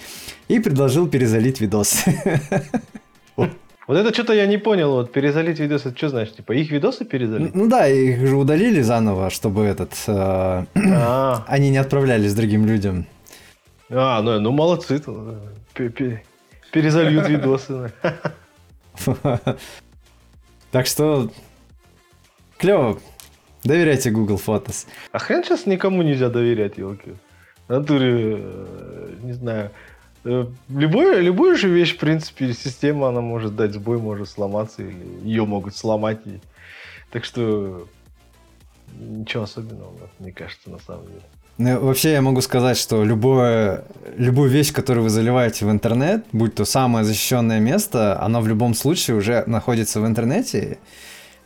и 0.48 0.60
предложил 0.60 1.08
перезалить 1.08 1.60
видосы. 1.60 2.40
Вот 3.86 3.98
это 3.98 4.14
что-то 4.14 4.32
я 4.32 4.46
не 4.46 4.56
понял. 4.56 4.92
Вот 4.92 5.12
перезалить 5.12 5.58
видосы, 5.58 5.88
это 5.88 5.98
что 5.98 6.08
значит? 6.08 6.36
Типа 6.36 6.52
их 6.52 6.70
видосы 6.70 7.04
перезалить? 7.04 7.54
Ну 7.54 7.68
да, 7.68 7.86
их 7.86 8.26
же 8.26 8.34
удалили 8.34 8.80
заново, 8.80 9.28
чтобы 9.28 9.66
этот... 9.66 9.92
Э, 10.06 10.64
а. 10.74 11.44
они 11.46 11.68
не 11.68 11.76
отправлялись 11.76 12.32
другим 12.32 12.64
людям. 12.64 13.04
А, 13.90 14.22
ну, 14.22 14.40
ну 14.40 14.52
молодцы. 14.52 15.02
Перезальют 16.72 17.28
видосы. 17.28 17.92
Так 20.70 20.86
что 20.86 21.30
клево. 22.56 22.98
Доверяйте 23.64 24.10
Google 24.10 24.40
Photos. 24.44 24.86
А 25.12 25.18
хрен 25.18 25.42
сейчас 25.42 25.66
никому 25.66 26.02
нельзя 26.02 26.28
доверять, 26.28 26.78
елки. 26.78 27.14
В 27.66 27.72
натуре, 27.72 28.36
э, 28.40 29.14
не 29.22 29.32
знаю, 29.32 29.70
Э, 30.24 30.46
любую, 30.70 31.22
любую 31.22 31.56
же 31.56 31.68
вещь, 31.68 31.94
в 31.94 31.98
принципе, 31.98 32.52
система, 32.54 33.08
она 33.08 33.20
может 33.20 33.56
дать 33.56 33.74
сбой, 33.74 33.98
может 33.98 34.28
сломаться, 34.28 34.82
или 34.82 35.04
ее 35.22 35.44
могут 35.44 35.76
сломать. 35.76 36.18
И... 36.24 36.40
Так 37.10 37.24
что 37.24 37.86
ничего 38.98 39.42
особенного, 39.42 39.92
мне 40.18 40.32
кажется, 40.32 40.70
на 40.70 40.78
самом 40.78 41.06
деле. 41.06 41.22
Ну, 41.56 41.80
вообще 41.80 42.12
я 42.12 42.22
могу 42.22 42.40
сказать, 42.40 42.76
что 42.76 43.04
любое, 43.04 43.84
любую 44.16 44.50
вещь, 44.50 44.72
которую 44.72 45.04
вы 45.04 45.10
заливаете 45.10 45.66
в 45.66 45.70
интернет, 45.70 46.24
будь 46.32 46.54
то 46.54 46.64
самое 46.64 47.04
защищенное 47.04 47.60
место, 47.60 48.20
оно 48.20 48.40
в 48.40 48.48
любом 48.48 48.74
случае 48.74 49.16
уже 49.16 49.44
находится 49.46 50.00
в 50.00 50.06
интернете, 50.06 50.78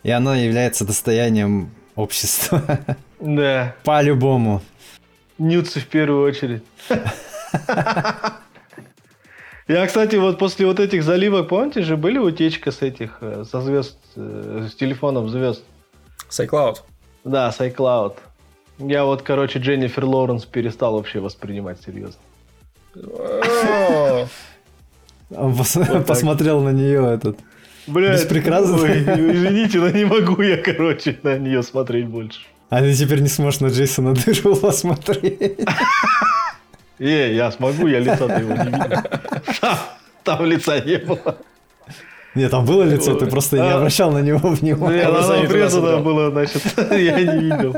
и 0.01 0.09
оно 0.09 0.33
является 0.33 0.85
достоянием 0.85 1.69
общества. 1.95 2.61
Да. 3.19 3.75
По-любому. 3.83 4.61
Нюцы 5.37 5.79
в 5.79 5.87
первую 5.87 6.27
очередь. 6.27 6.63
Я, 9.67 9.85
кстати, 9.85 10.15
вот 10.15 10.39
после 10.39 10.65
вот 10.65 10.79
этих 10.79 11.03
заливок, 11.03 11.49
помните 11.49 11.83
же, 11.83 11.95
были 11.95 12.17
утечка 12.17 12.71
с 12.71 12.81
этих, 12.81 13.17
э, 13.21 13.43
со 13.49 13.61
звезд, 13.61 13.97
э, 14.15 14.67
с 14.71 14.73
телефонов 14.73 15.29
звезд? 15.29 15.63
С 16.27 16.39
iCloud. 16.39 16.77
Да, 17.23 17.51
с 17.51 17.59
iCloud. 17.59 18.15
Я 18.79 19.05
вот, 19.05 19.21
короче, 19.21 19.59
Дженнифер 19.59 20.05
Лоуренс 20.05 20.45
перестал 20.45 20.93
вообще 20.93 21.19
воспринимать 21.19 21.81
серьезно. 21.81 22.19
Посмотрел 26.07 26.61
на 26.61 26.71
нее 26.71 27.13
этот. 27.13 27.37
Блядь, 27.89 28.27
прекрасно. 28.27 28.75
Извините, 28.85 29.79
но 29.79 29.89
не 29.89 30.05
могу 30.05 30.41
я, 30.41 30.57
короче, 30.57 31.17
на 31.23 31.37
нее 31.37 31.63
смотреть 31.63 32.07
больше. 32.07 32.39
А 32.69 32.81
ты 32.81 32.93
теперь 32.93 33.21
не 33.21 33.29
сможешь 33.29 33.61
на 33.61 33.67
Джейсона 33.67 34.13
Дырова 34.13 34.71
смотреть. 34.71 35.59
Э, 36.99 37.33
я 37.33 37.51
смогу, 37.51 37.87
я 37.87 37.99
лица-то 37.99 38.39
его 38.39 38.51
не 38.51 38.65
видел. 38.65 39.03
Там 40.23 40.45
лица 40.45 40.79
не 40.79 40.97
было. 40.97 41.37
Нет, 42.35 42.51
там 42.51 42.65
было 42.65 42.83
лицо, 42.83 43.15
ты 43.15 43.25
просто 43.25 43.55
не 43.57 43.71
а. 43.71 43.77
обращал 43.77 44.11
на 44.11 44.19
него 44.19 44.49
внимания. 44.49 44.97
Нет, 44.97 45.07
оно 45.07 45.41
обрезано 45.41 45.97
было, 45.99 46.29
значит, 46.29 46.61
я 46.91 47.19
не 47.19 47.39
видел. 47.39 47.75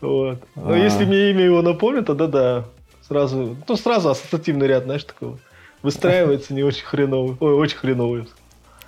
Вот. 0.00 0.42
Но 0.54 0.72
а. 0.72 0.78
если 0.78 1.04
мне 1.04 1.30
имя 1.30 1.44
его 1.44 1.62
напомнит, 1.62 2.06
тогда 2.06 2.26
да. 2.26 2.64
Сразу, 3.06 3.56
ну, 3.66 3.76
сразу 3.76 4.10
ассоциативный 4.10 4.66
ряд, 4.66 4.84
знаешь, 4.84 5.04
такого. 5.04 5.38
Выстраивается 5.82 6.54
не 6.54 6.62
очень 6.62 6.84
хреновый. 6.84 7.36
Ой, 7.40 7.54
очень 7.54 7.76
хреновый. 7.76 8.26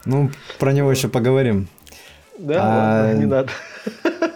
Ну, 0.04 0.30
про 0.59 0.73
него 0.73 0.90
еще 0.90 1.09
поговорим. 1.09 1.69
Да, 2.38 2.62
а... 2.62 3.02
ладно, 3.04 3.19
не 3.19 3.26
надо. 3.26 3.50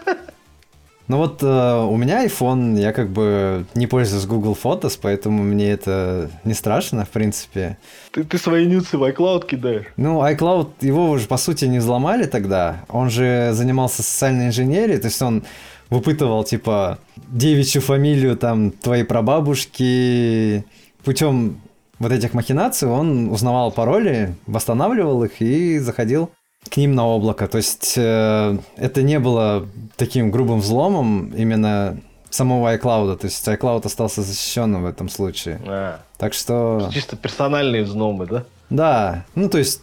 Ну 1.07 1.17
вот 1.17 1.43
э, 1.43 1.85
у 1.87 1.95
меня 1.97 2.25
iPhone, 2.25 2.79
я 2.79 2.91
как 2.91 3.09
бы 3.09 3.65
не 3.75 3.85
пользуюсь 3.85 4.25
Google 4.25 4.57
Photos, 4.61 4.97
поэтому 4.99 5.43
мне 5.43 5.69
это 5.69 6.31
не 6.43 6.55
страшно, 6.55 7.05
в 7.05 7.09
принципе. 7.09 7.77
Ты, 8.11 8.23
ты 8.23 8.39
свои 8.39 8.65
нюцы 8.65 8.97
в 8.97 9.03
iCloud 9.03 9.45
кидаешь? 9.45 9.85
Ну, 9.97 10.23
iCloud, 10.23 10.69
его 10.81 11.11
уже, 11.11 11.27
по 11.27 11.37
сути, 11.37 11.65
не 11.65 11.77
взломали 11.77 12.25
тогда. 12.25 12.85
Он 12.89 13.11
же 13.11 13.51
занимался 13.53 14.01
социальной 14.01 14.47
инженерией, 14.47 14.97
то 14.97 15.05
есть 15.05 15.21
он 15.21 15.43
выпытывал, 15.91 16.43
типа, 16.43 16.97
девичью 17.27 17.83
фамилию 17.83 18.35
там 18.35 18.71
твоей 18.71 19.03
прабабушки. 19.03 20.65
Путем 21.03 21.61
вот 21.99 22.11
этих 22.11 22.33
махинаций 22.33 22.87
он 22.87 23.29
узнавал 23.29 23.71
пароли, 23.71 24.35
восстанавливал 24.47 25.23
их 25.23 25.41
и 25.41 25.79
заходил 25.79 26.31
к 26.69 26.77
ним 26.77 26.95
на 26.95 27.05
облако. 27.05 27.47
То 27.47 27.57
есть 27.57 27.93
э, 27.97 28.57
это 28.75 29.03
не 29.03 29.19
было 29.19 29.67
таким 29.95 30.31
грубым 30.31 30.59
взломом 30.59 31.31
именно 31.35 31.99
самого 32.29 32.75
iCloud. 32.75 33.17
То 33.17 33.25
есть 33.27 33.47
iCloud 33.47 33.85
остался 33.85 34.21
защищенным 34.21 34.83
в 34.83 34.85
этом 34.85 35.09
случае. 35.09 35.61
А, 35.65 35.99
так 36.17 36.33
что... 36.33 36.89
Чисто 36.91 37.15
персональные 37.15 37.83
взломы, 37.83 38.25
да? 38.25 38.45
Да. 38.69 39.25
Ну, 39.35 39.49
то 39.49 39.57
есть 39.57 39.81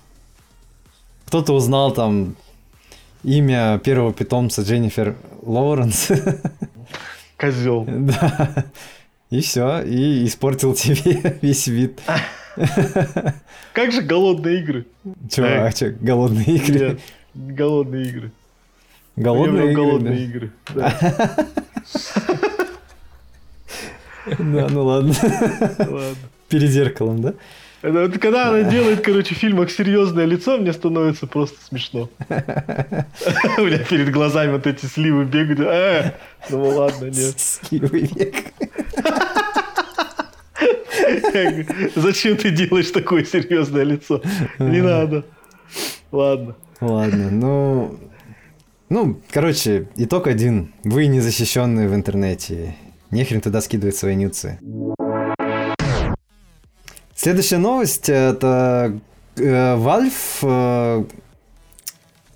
кто-то 1.27 1.55
узнал 1.55 1.93
там 1.93 2.37
имя 3.23 3.79
первого 3.79 4.13
питомца 4.13 4.63
Дженнифер 4.63 5.17
Лоуренс. 5.43 6.09
Козел. 7.37 7.87
Да. 7.89 8.65
И 9.33 9.41
все, 9.41 9.81
и 9.81 10.27
испортил 10.27 10.75
тебе 10.77 11.39
весь 11.41 11.67
вид. 11.67 12.03
Как 13.73 13.91
же 13.91 14.03
голодные 14.03 14.61
игры? 14.61 14.87
Чего, 15.31 15.47
а, 15.47 15.73
че, 15.73 15.97
голодные 15.99 16.57
игры? 16.57 16.79
Нет, 16.79 17.01
голодные 17.35 18.09
игры. 18.11 18.33
Голодные 19.17 19.73
игры? 19.73 19.75
Голодные 19.75 20.25
игры, 20.25 20.53
да. 20.75 21.37
Да, 24.39 24.69
ну 24.69 24.85
ладно. 24.85 25.15
Ладно. 25.79 26.15
Перед 26.49 26.71
зеркалом, 26.71 27.23
да? 27.23 27.35
Это 27.83 28.07
вот 28.07 28.19
когда 28.19 28.49
она 28.49 28.63
делает, 28.63 29.01
короче, 29.01 29.35
в 29.35 29.39
фильмах 29.39 29.71
серьезное 29.71 30.25
лицо, 30.25 30.57
мне 30.57 30.73
становится 30.73 31.27
просто 31.27 31.57
смешно. 31.69 32.09
У 32.29 33.63
меня 33.63 33.79
перед 33.79 34.11
глазами 34.13 34.53
вот 34.53 34.67
эти 34.69 34.87
сливы 34.87 35.25
бегают. 35.25 35.61
А, 35.61 36.15
ну 36.49 36.63
ладно, 36.69 37.07
нет. 37.07 37.35
Сливы 37.39 38.03
бегают. 38.03 38.37
Зачем 41.97 42.37
ты 42.37 42.51
делаешь 42.51 42.91
такое 42.91 43.25
серьезное 43.25 43.85
лицо? 43.85 44.23
Не 44.59 44.81
надо. 44.81 45.25
Ладно. 46.13 46.55
Ладно, 46.81 47.31
ну... 47.31 47.99
Ну, 48.89 49.21
короче, 49.31 49.89
итог 49.97 50.27
один. 50.27 50.75
Вы 50.85 51.07
не 51.07 51.21
защищенные 51.21 51.89
в 51.89 51.95
интернете. 51.95 52.77
Нехрен 53.11 53.41
туда 53.41 53.61
скидывать 53.61 53.97
свои 53.97 54.15
нюцы. 54.15 54.59
Следующая 57.23 57.59
новость 57.59 58.09
это 58.09 58.99
э, 59.37 59.77
Valve 59.77 60.13
э, 60.43 61.05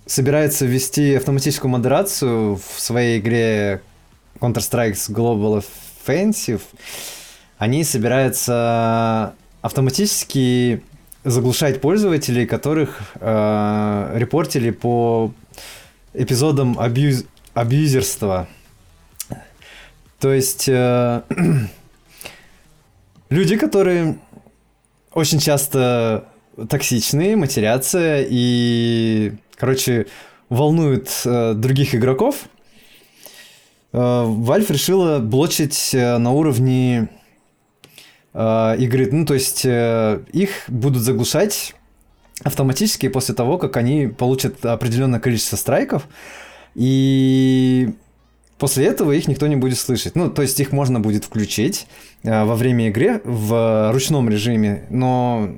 собирается 0.06 0.64
ввести 0.64 1.16
автоматическую 1.16 1.72
модерацию 1.72 2.54
в 2.54 2.80
своей 2.80 3.18
игре 3.18 3.82
Counter-Strike 4.38 5.10
Global 5.10 5.64
Offensive. 6.06 6.60
Они 7.58 7.82
собираются 7.82 9.34
автоматически 9.60 10.84
заглушать 11.24 11.80
пользователей, 11.80 12.46
которых 12.46 13.00
э, 13.16 14.12
репортили 14.14 14.70
по 14.70 15.32
эпизодам 16.14 16.78
абьюз, 16.78 17.24
абьюзерства. 17.54 18.46
То 20.20 20.32
есть 20.32 20.68
э, 20.68 21.22
люди, 23.30 23.56
которые 23.56 24.18
очень 25.16 25.40
часто 25.40 26.28
токсичные, 26.68 27.36
матерятся 27.36 28.20
и, 28.20 29.32
короче, 29.56 30.06
волнуют 30.50 31.10
э, 31.24 31.54
других 31.54 31.94
игроков. 31.94 32.44
Э, 33.92 33.96
Valve 33.96 34.70
решила 34.70 35.18
блочить 35.18 35.94
э, 35.94 36.18
на 36.18 36.32
уровне 36.32 37.08
э, 38.34 38.76
игры. 38.78 39.08
Ну, 39.10 39.24
то 39.24 39.32
есть 39.32 39.64
э, 39.64 40.20
их 40.34 40.64
будут 40.68 41.02
заглушать 41.02 41.74
автоматически 42.44 43.08
после 43.08 43.34
того, 43.34 43.56
как 43.56 43.78
они 43.78 44.08
получат 44.08 44.64
определенное 44.66 45.18
количество 45.20 45.56
страйков. 45.56 46.06
И 46.74 47.94
После 48.58 48.86
этого 48.86 49.12
их 49.12 49.28
никто 49.28 49.46
не 49.46 49.56
будет 49.56 49.78
слышать. 49.78 50.14
Ну, 50.14 50.30
то 50.30 50.42
есть 50.42 50.58
их 50.60 50.72
можно 50.72 50.98
будет 50.98 51.24
включить 51.24 51.86
э, 52.22 52.44
во 52.44 52.54
время 52.56 52.88
игры 52.88 53.20
в 53.24 53.92
ручном 53.92 54.30
режиме, 54.30 54.84
но 54.88 55.50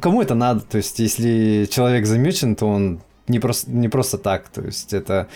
кому 0.00 0.22
это 0.22 0.34
надо? 0.34 0.60
То 0.60 0.76
есть 0.78 0.98
если 1.00 1.68
человек 1.70 2.06
замечен, 2.06 2.54
то 2.54 2.66
он 2.66 3.00
не 3.26 3.40
просто, 3.40 3.70
не 3.70 3.88
просто 3.88 4.18
так. 4.18 4.48
То 4.48 4.62
есть 4.62 4.92
это 4.92 5.28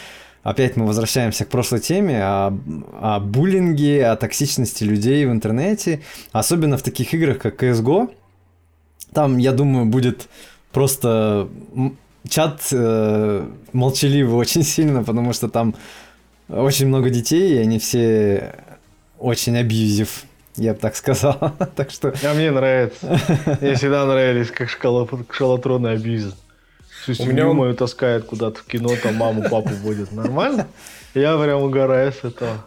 опять 0.44 0.76
мы 0.76 0.86
возвращаемся 0.86 1.44
к 1.44 1.48
прошлой 1.48 1.80
теме 1.80 2.22
о, 2.22 2.56
о 3.00 3.18
буллинге, 3.18 4.06
о 4.06 4.16
токсичности 4.16 4.84
людей 4.84 5.26
в 5.26 5.32
интернете, 5.32 6.02
особенно 6.30 6.78
в 6.78 6.82
таких 6.82 7.12
играх, 7.14 7.38
как 7.38 7.60
CSGO. 7.60 8.10
Там, 9.12 9.38
я 9.38 9.50
думаю, 9.50 9.86
будет 9.86 10.28
просто 10.70 11.48
чат 12.28 12.60
э, 12.70 13.48
молчаливый 13.72 14.36
очень 14.36 14.62
сильно, 14.62 15.02
потому 15.02 15.32
что 15.32 15.48
там 15.48 15.74
очень 16.48 16.86
много 16.86 17.10
детей, 17.10 17.54
и 17.54 17.58
они 17.58 17.78
все 17.78 18.54
очень 19.18 19.56
абьюзив, 19.56 20.24
я 20.56 20.74
бы 20.74 20.78
так 20.78 20.96
сказал. 20.96 21.52
так 21.76 21.90
что... 21.90 22.14
А 22.22 22.34
мне 22.34 22.50
нравится. 22.50 23.18
Мне 23.60 23.74
всегда 23.74 24.06
нравились, 24.06 24.50
как 24.50 24.68
шкала, 24.68 25.08
шкалатроны 25.30 25.88
абьюзят. 25.88 26.34
Всю 27.02 27.14
семью 27.14 27.50
он... 27.50 27.56
мою 27.56 27.74
таскает 27.74 28.24
куда-то 28.24 28.60
в 28.60 28.64
кино, 28.64 28.90
там 29.02 29.14
маму, 29.16 29.42
папу 29.42 29.70
будет. 29.82 30.12
Нормально? 30.12 30.66
Я 31.14 31.38
прям 31.38 31.62
угораю 31.62 32.12
с 32.12 32.24
этого. 32.24 32.64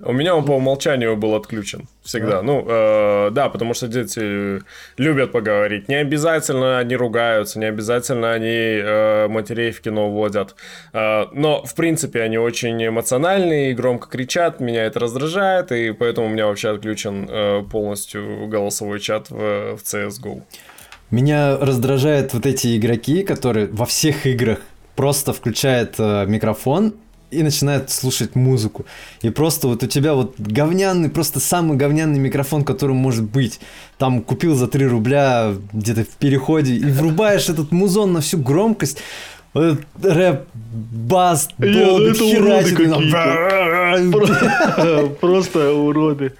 У 0.00 0.12
меня 0.12 0.34
он 0.34 0.44
по 0.44 0.52
умолчанию 0.52 1.16
был 1.16 1.36
отключен 1.36 1.86
всегда. 2.02 2.36
Да? 2.36 2.42
Ну, 2.42 2.66
э, 2.68 3.30
да, 3.30 3.48
потому 3.48 3.74
что 3.74 3.86
дети 3.86 4.60
любят 4.96 5.30
поговорить. 5.30 5.88
Не 5.88 5.94
обязательно 5.94 6.78
они 6.78 6.96
ругаются, 6.96 7.60
не 7.60 7.66
обязательно 7.66 8.32
они 8.32 8.48
э, 8.48 9.28
матерей 9.28 9.70
в 9.70 9.80
кино 9.80 10.10
водят. 10.10 10.56
Э, 10.92 11.26
но, 11.32 11.62
в 11.64 11.76
принципе, 11.76 12.22
они 12.22 12.38
очень 12.38 12.84
эмоциональные 12.84 13.70
и 13.70 13.74
громко 13.74 14.08
кричат. 14.08 14.58
Меня 14.58 14.84
это 14.84 14.98
раздражает, 14.98 15.70
и 15.70 15.92
поэтому 15.92 16.26
у 16.26 16.30
меня 16.30 16.48
вообще 16.48 16.70
отключен 16.70 17.28
э, 17.30 17.62
полностью 17.70 18.48
голосовой 18.48 18.98
чат 18.98 19.30
в, 19.30 19.76
в 19.76 19.82
CSGO. 19.82 20.42
Меня 21.12 21.56
раздражают 21.58 22.34
вот 22.34 22.46
эти 22.46 22.76
игроки, 22.76 23.22
которые 23.22 23.68
во 23.68 23.86
всех 23.86 24.26
играх 24.26 24.58
просто 24.96 25.32
включают 25.32 25.94
э, 25.98 26.26
микрофон 26.26 26.94
и 27.34 27.42
начинает 27.42 27.90
слушать 27.90 28.34
музыку. 28.36 28.86
И 29.22 29.30
просто 29.30 29.68
вот 29.68 29.82
у 29.82 29.86
тебя 29.86 30.14
вот 30.14 30.34
говняный, 30.38 31.08
просто 31.08 31.40
самый 31.40 31.76
говняный 31.76 32.18
микрофон, 32.18 32.64
который 32.64 32.94
может 32.94 33.24
быть. 33.24 33.60
Там 33.98 34.22
купил 34.22 34.54
за 34.54 34.66
3 34.68 34.86
рубля 34.86 35.54
где-то 35.72 36.04
в 36.04 36.16
переходе 36.16 36.74
и 36.74 36.84
врубаешь 36.84 37.48
этот 37.48 37.72
музон 37.72 38.12
на 38.12 38.20
всю 38.20 38.38
громкость. 38.38 38.98
рэп, 39.54 40.46
бас, 40.54 41.48
долбит, 41.58 42.16
херачит. 42.16 42.78
Просто 45.20 45.72
уроды. 45.72 46.32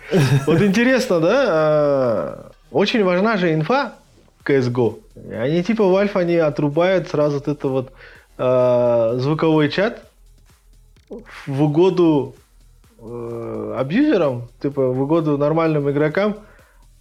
Вот 0.46 0.62
интересно, 0.62 1.20
да? 1.20 1.44
А, 1.48 2.50
очень 2.70 3.04
важна 3.04 3.36
же 3.36 3.52
инфа 3.52 3.94
в 4.42 4.48
CSGO. 4.48 4.98
Они 5.32 5.62
типа 5.62 5.82
Valve, 5.82 6.16
они 6.16 6.36
отрубают 6.36 7.08
сразу 7.08 7.36
вот 7.36 7.48
это 7.48 7.68
вот 7.68 7.92
а, 8.36 9.14
звуковой 9.18 9.70
чат, 9.70 10.02
в 11.46 11.62
угоду 11.62 12.34
э, 12.98 13.76
абьюзерам, 13.78 14.48
типа 14.60 14.88
в 14.88 15.02
угоду 15.02 15.38
нормальным 15.38 15.90
игрокам, 15.90 16.36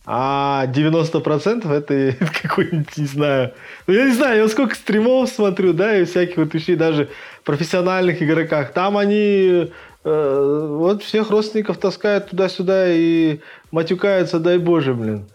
а 0.05 0.65
90% 0.67 1.71
это 1.71 2.25
какой-нибудь, 2.41 2.97
не 2.97 3.05
знаю. 3.05 3.53
Ну, 3.87 3.93
я 3.93 4.05
не 4.05 4.13
знаю, 4.13 4.41
я 4.41 4.47
сколько 4.49 4.75
стримов 4.75 5.29
смотрю, 5.29 5.73
да, 5.73 5.97
и 5.97 6.05
всяких 6.05 6.37
вот 6.37 6.53
вещей, 6.53 6.75
даже 6.75 7.09
профессиональных 7.45 8.21
игроках. 8.21 8.73
Там 8.73 8.97
они 8.97 9.71
э, 10.03 10.67
вот 10.69 11.03
всех 11.03 11.31
родственников 11.31 11.77
таскают 11.77 12.29
туда-сюда 12.29 12.91
и 12.91 13.39
матюкаются, 13.71 14.39
дай 14.39 14.57
боже, 14.57 14.93
блин. 14.93 15.25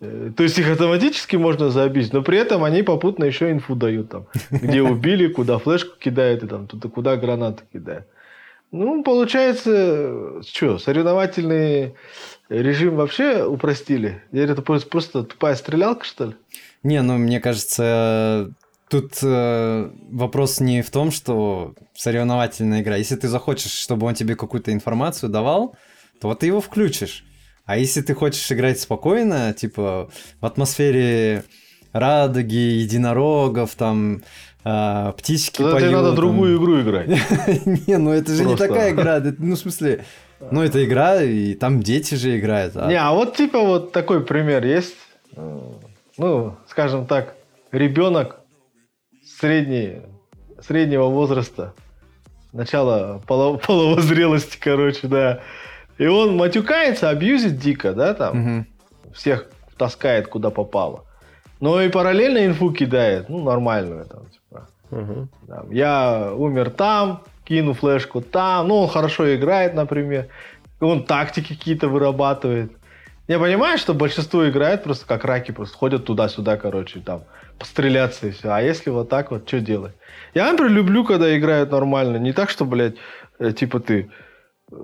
Э, 0.00 0.30
то 0.36 0.42
есть 0.42 0.58
их 0.58 0.70
автоматически 0.70 1.36
можно 1.36 1.70
забить, 1.70 2.12
но 2.12 2.22
при 2.22 2.38
этом 2.38 2.64
они 2.64 2.82
попутно 2.82 3.24
еще 3.24 3.50
инфу 3.50 3.74
дают 3.74 4.10
там, 4.10 4.26
где 4.50 4.82
убили, 4.82 5.26
куда 5.28 5.58
флешку 5.58 5.98
кидают 5.98 6.42
и 6.44 6.46
там 6.46 6.66
туда, 6.66 6.88
куда 6.88 7.16
гранаты 7.16 7.64
кидают. 7.72 8.06
Ну, 8.70 9.02
получается, 9.02 10.42
что, 10.46 10.78
соревновательный 10.78 11.94
режим 12.50 12.96
вообще 12.96 13.44
упростили? 13.44 14.22
Или 14.30 14.50
это 14.50 14.60
просто 14.60 15.24
тупая 15.24 15.54
стрелялка, 15.54 16.04
что 16.04 16.26
ли? 16.26 16.34
Не, 16.82 17.00
ну, 17.00 17.16
мне 17.16 17.40
кажется, 17.40 18.52
тут 18.90 19.14
э, 19.22 19.90
вопрос 20.10 20.60
не 20.60 20.82
в 20.82 20.90
том, 20.90 21.10
что 21.10 21.74
соревновательная 21.94 22.82
игра. 22.82 22.96
Если 22.96 23.16
ты 23.16 23.26
захочешь, 23.26 23.72
чтобы 23.72 24.06
он 24.06 24.14
тебе 24.14 24.36
какую-то 24.36 24.70
информацию 24.70 25.30
давал, 25.30 25.74
то 26.20 26.34
ты 26.34 26.46
его 26.46 26.60
включишь. 26.60 27.24
А 27.68 27.76
если 27.76 28.00
ты 28.00 28.14
хочешь 28.14 28.50
играть 28.50 28.80
спокойно, 28.80 29.52
типа 29.52 30.08
в 30.40 30.46
атмосфере 30.46 31.44
радуги, 31.92 32.54
единорогов, 32.54 33.74
там 33.74 34.22
а, 34.64 35.12
птички 35.12 35.58
Тогда 35.58 35.72
поют. 35.72 35.88
тебе 35.88 35.96
надо 35.98 36.12
другую 36.12 36.56
игру 36.56 36.80
играть. 36.80 37.08
Не, 37.86 37.98
ну 37.98 38.10
это 38.10 38.32
же 38.32 38.46
не 38.46 38.56
такая 38.56 38.92
игра. 38.92 39.20
Ну, 39.36 39.54
в 39.54 39.58
смысле, 39.58 40.06
ну 40.50 40.62
это 40.62 40.82
игра, 40.82 41.22
и 41.22 41.52
там 41.52 41.82
дети 41.82 42.14
же 42.14 42.38
играют. 42.38 42.74
А 42.74 42.88
не, 42.88 42.98
а 42.98 43.12
вот 43.12 43.36
типа 43.36 43.60
вот 43.60 43.92
такой 43.92 44.24
пример 44.24 44.64
есть. 44.64 44.96
Ну, 45.36 46.56
скажем 46.68 47.04
так, 47.04 47.34
ребенок 47.70 48.40
средний, 49.38 50.00
среднего 50.66 51.08
возраста, 51.08 51.74
начало 52.54 53.22
половой 53.26 54.00
зрелости, 54.00 54.56
короче, 54.58 55.06
да. 55.06 55.40
И 55.98 56.06
он 56.06 56.36
матюкается, 56.36 57.10
абьюзит 57.10 57.58
дико, 57.58 57.92
да, 57.92 58.14
там. 58.14 58.56
Угу. 58.56 58.66
Всех 59.14 59.46
таскает, 59.76 60.28
куда 60.28 60.50
попало. 60.50 61.04
Но 61.60 61.80
и 61.80 61.88
параллельно 61.88 62.46
инфу 62.46 62.72
кидает, 62.72 63.28
ну, 63.28 63.42
нормальную 63.42 64.06
там, 64.06 64.30
типа. 64.30 64.68
Угу. 64.90 65.28
Там, 65.48 65.70
я 65.72 66.32
умер 66.34 66.70
там, 66.70 67.22
кину 67.44 67.74
флешку 67.74 68.20
там. 68.20 68.68
Ну, 68.68 68.76
он 68.76 68.88
хорошо 68.88 69.34
играет, 69.34 69.74
например. 69.74 70.28
Он 70.80 71.04
тактики 71.04 71.54
какие-то 71.54 71.88
вырабатывает. 71.88 72.72
Я 73.26 73.38
понимаю, 73.38 73.76
что 73.76 73.92
большинство 73.92 74.48
играет 74.48 74.84
просто 74.84 75.04
как 75.06 75.24
раки, 75.24 75.50
просто 75.50 75.76
ходят 75.76 76.04
туда-сюда, 76.06 76.56
короче, 76.56 77.00
там, 77.00 77.24
постреляться 77.58 78.28
и 78.28 78.30
все. 78.30 78.50
А 78.50 78.62
если 78.62 78.90
вот 78.90 79.08
так 79.08 79.30
вот, 79.30 79.46
что 79.48 79.60
делать? 79.60 79.94
Я, 80.32 80.50
например, 80.50 80.72
люблю, 80.72 81.04
когда 81.04 81.36
играют 81.36 81.72
нормально. 81.72 82.16
Не 82.16 82.32
так, 82.32 82.48
что, 82.48 82.64
блядь, 82.64 82.94
э, 83.38 83.52
типа 83.52 83.80
ты 83.80 84.10
э, 84.70 84.76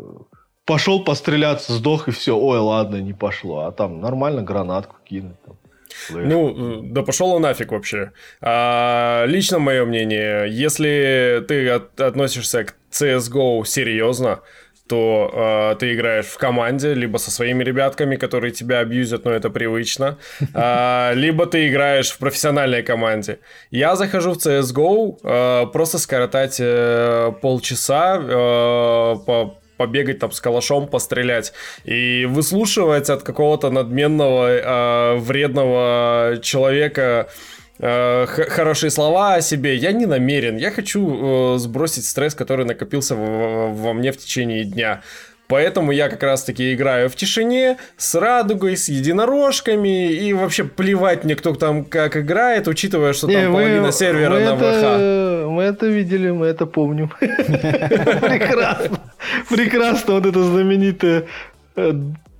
пошел 0.64 1.04
постреляться, 1.04 1.72
сдох 1.72 2.08
и 2.08 2.10
все. 2.10 2.36
Ой, 2.36 2.58
ладно, 2.58 2.96
не 2.96 3.12
пошло. 3.12 3.60
А 3.60 3.72
там 3.72 4.00
нормально 4.00 4.42
гранатку 4.42 4.96
кинуть. 5.04 5.40
Там. 5.42 5.56
Ну, 6.10 6.80
да 6.82 7.02
пошел 7.02 7.30
он 7.30 7.42
нафиг 7.42 7.72
вообще. 7.72 8.10
А, 8.40 9.24
лично 9.26 9.58
мое 9.58 9.84
мнение, 9.84 10.46
если 10.50 11.44
ты 11.46 11.68
от, 11.68 12.00
относишься 12.00 12.64
к 12.64 12.74
CSGO 12.90 13.64
серьезно, 13.64 14.40
то 14.88 15.30
э, 15.32 15.76
ты 15.78 15.94
играешь 15.94 16.26
в 16.26 16.36
команде, 16.36 16.92
либо 16.92 17.16
со 17.16 17.30
своими 17.30 17.64
ребятками, 17.64 18.16
которые 18.16 18.50
тебя 18.50 18.80
абьюзят, 18.80 19.24
но 19.24 19.30
это 19.30 19.48
привычно, 19.48 20.18
э, 20.52 21.12
либо 21.14 21.46
ты 21.46 21.68
играешь 21.68 22.10
в 22.10 22.18
профессиональной 22.18 22.82
команде. 22.82 23.38
Я 23.70 23.96
захожу 23.96 24.34
в 24.34 24.36
CSGO 24.36 25.20
э, 25.22 25.66
просто 25.72 25.98
скоротать 25.98 26.58
э, 26.60 27.32
полчаса 27.40 28.18
э, 28.18 29.16
по 29.26 29.58
побегать 29.76 30.18
там 30.18 30.32
с 30.32 30.40
калашом, 30.40 30.86
пострелять. 30.86 31.52
И 31.84 32.26
выслушивать 32.28 33.10
от 33.10 33.22
какого-то 33.22 33.70
надменного, 33.70 34.48
э, 34.48 35.16
вредного 35.16 36.38
человека 36.42 37.28
э, 37.78 38.26
хорошие 38.26 38.90
слова 38.90 39.34
о 39.34 39.40
себе 39.40 39.74
я 39.76 39.92
не 39.92 40.06
намерен. 40.06 40.56
Я 40.56 40.70
хочу 40.70 41.54
э, 41.54 41.58
сбросить 41.58 42.04
стресс, 42.04 42.34
который 42.34 42.66
накопился 42.66 43.14
во, 43.14 43.68
во 43.68 43.92
мне 43.92 44.12
в 44.12 44.16
течение 44.16 44.64
дня. 44.64 45.02
Поэтому 45.46 45.92
я 45.92 46.08
как 46.08 46.22
раз-таки 46.22 46.74
играю 46.74 47.10
в 47.10 47.16
тишине, 47.16 47.76
с 47.96 48.14
радугой, 48.14 48.76
с 48.76 48.88
единорожками, 48.88 50.10
и 50.10 50.32
вообще 50.32 50.64
плевать 50.64 51.24
мне, 51.24 51.36
кто 51.36 51.54
там 51.54 51.84
как 51.84 52.16
играет, 52.16 52.66
учитывая, 52.66 53.12
что 53.12 53.28
не, 53.28 53.34
там 53.34 53.52
мы, 53.52 53.60
половина 53.60 53.92
сервера 53.92 54.30
мы 54.30 54.40
на 54.40 54.54
это, 54.54 55.44
ВХ. 55.44 55.50
Мы 55.50 55.62
это 55.62 55.86
видели, 55.86 56.30
мы 56.30 56.46
это 56.46 56.66
помним. 56.66 57.08
Прекрасно. 57.18 58.98
Прекрасно 59.50 60.14
вот 60.14 60.26
это 60.26 60.42
знаменитое 60.42 61.26
э, 61.76 61.92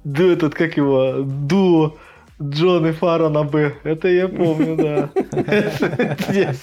этот, 0.04 0.54
как 0.54 0.76
его, 0.76 1.16
дуо 1.18 1.96
Джон 2.42 2.86
и 2.86 2.92
Фара 2.92 3.28
на 3.28 3.44
Б. 3.44 3.74
Это 3.84 4.08
я 4.08 4.28
помню, 4.28 4.76
да. 4.76 5.10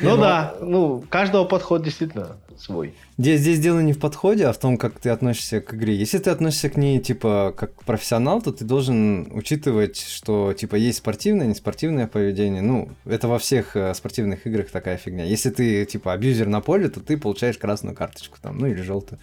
Ну 0.00 0.16
да, 0.16 0.54
ну, 0.60 1.04
каждого 1.08 1.44
подход 1.44 1.82
действительно 1.82 2.36
свой. 2.62 2.94
Здесь, 3.18 3.40
здесь 3.40 3.60
дело 3.60 3.80
не 3.80 3.92
в 3.92 3.98
подходе, 3.98 4.46
а 4.46 4.52
в 4.52 4.58
том, 4.58 4.78
как 4.78 4.98
ты 4.98 5.10
относишься 5.10 5.60
к 5.60 5.74
игре. 5.74 5.94
Если 5.94 6.18
ты 6.18 6.30
относишься 6.30 6.70
к 6.70 6.76
ней, 6.76 7.00
типа, 7.00 7.54
как 7.56 7.74
профессионал, 7.84 8.40
то 8.40 8.52
ты 8.52 8.64
должен 8.64 9.28
учитывать, 9.32 10.00
что, 10.00 10.52
типа, 10.52 10.76
есть 10.76 10.98
спортивное, 10.98 11.46
неспортивное 11.46 12.06
поведение. 12.06 12.62
Ну, 12.62 12.88
это 13.04 13.28
во 13.28 13.38
всех 13.38 13.76
э, 13.76 13.92
спортивных 13.94 14.46
играх 14.46 14.70
такая 14.70 14.96
фигня. 14.96 15.24
Если 15.24 15.50
ты, 15.50 15.84
типа, 15.84 16.12
абьюзер 16.12 16.46
на 16.46 16.60
поле, 16.60 16.88
то 16.88 17.00
ты 17.00 17.16
получаешь 17.16 17.58
красную 17.58 17.94
карточку 17.94 18.38
там, 18.40 18.58
ну, 18.58 18.66
или 18.66 18.80
желтую. 18.80 19.18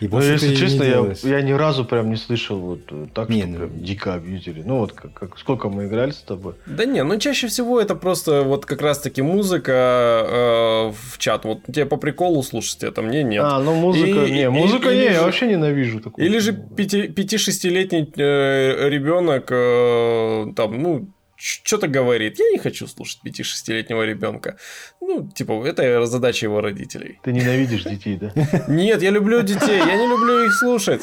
И 0.00 0.08
ну, 0.08 0.20
если 0.20 0.54
честно, 0.54 0.82
я, 0.82 1.14
я 1.22 1.40
ни 1.40 1.52
разу 1.52 1.84
прям 1.84 2.10
не 2.10 2.16
слышал 2.16 2.58
вот 2.58 2.80
э, 2.90 3.06
так, 3.14 3.30
не, 3.30 3.42
что 3.42 3.48
ну... 3.48 3.56
прям 3.56 3.82
дико 3.82 4.14
абьюзили. 4.14 4.62
Ну 4.62 4.78
вот 4.78 4.92
как, 4.92 5.14
как 5.14 5.38
сколько 5.38 5.70
мы 5.70 5.86
играли 5.86 6.10
с 6.10 6.18
тобой. 6.18 6.54
Да 6.66 6.84
не, 6.84 7.02
ну 7.02 7.18
чаще 7.18 7.46
всего 7.46 7.80
это 7.80 7.94
просто 7.94 8.42
вот 8.42 8.66
как 8.66 8.82
раз-таки 8.82 9.22
музыка 9.22 9.72
э, 10.28 10.92
в 10.92 11.18
чат. 11.18 11.44
Вот 11.44 11.64
тебе 11.64 11.86
по 11.86 11.96
приколу 11.96 12.42
слушать 12.42 12.84
это, 12.84 13.00
мне 13.00 13.22
нет. 13.22 13.42
А, 13.44 13.58
ну 13.58 13.74
музыка, 13.74 14.26
и, 14.26 14.32
не, 14.32 14.50
музыка 14.50 14.90
и, 14.90 14.98
не, 14.98 15.04
я 15.04 15.22
вообще 15.22 15.46
ненавижу 15.46 16.00
такую. 16.00 16.26
Или 16.26 16.38
же 16.40 16.52
5-6-летний 16.52 18.12
э, 18.16 18.88
ребенок 18.90 19.46
э, 19.50 20.52
там, 20.54 20.82
ну, 20.82 21.08
что-то 21.36 21.86
говорит. 21.88 22.38
Я 22.38 22.50
не 22.50 22.58
хочу 22.58 22.86
слушать 22.86 23.20
5-6-летнего 23.24 24.02
ребенка. 24.02 24.56
Ну, 25.00 25.28
типа, 25.28 25.64
это 25.66 26.06
задача 26.06 26.46
его 26.46 26.60
родителей. 26.60 27.20
Ты 27.22 27.32
ненавидишь 27.32 27.84
детей, 27.84 28.16
да? 28.16 28.32
Нет, 28.68 29.02
я 29.02 29.10
люблю 29.10 29.42
детей, 29.42 29.78
я 29.78 29.96
не 29.96 30.08
люблю 30.08 30.46
их 30.46 30.54
слушать. 30.54 31.02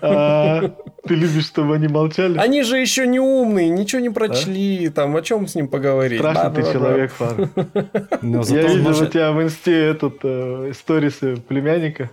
А, 0.00 0.74
ты 1.06 1.14
любишь, 1.14 1.46
чтобы 1.46 1.74
они 1.74 1.88
молчали? 1.88 2.38
Они 2.38 2.62
же 2.62 2.78
еще 2.78 3.06
не 3.06 3.20
умные, 3.20 3.68
ничего 3.68 4.00
не 4.00 4.10
прочли, 4.10 4.88
там, 4.88 5.16
о 5.16 5.22
чем 5.22 5.46
с 5.46 5.54
ним 5.54 5.68
поговорить. 5.68 6.20
Страшный 6.20 6.62
ты 6.62 6.72
человек, 6.72 7.12
Фар. 7.12 7.48
Я 8.22 8.62
видел 8.68 9.02
у 9.02 9.06
тебя 9.06 9.32
в 9.32 9.42
инсте 9.42 9.88
этот 9.88 10.18
э, 10.22 10.72
сторисы 10.74 11.36
племянника. 11.36 12.10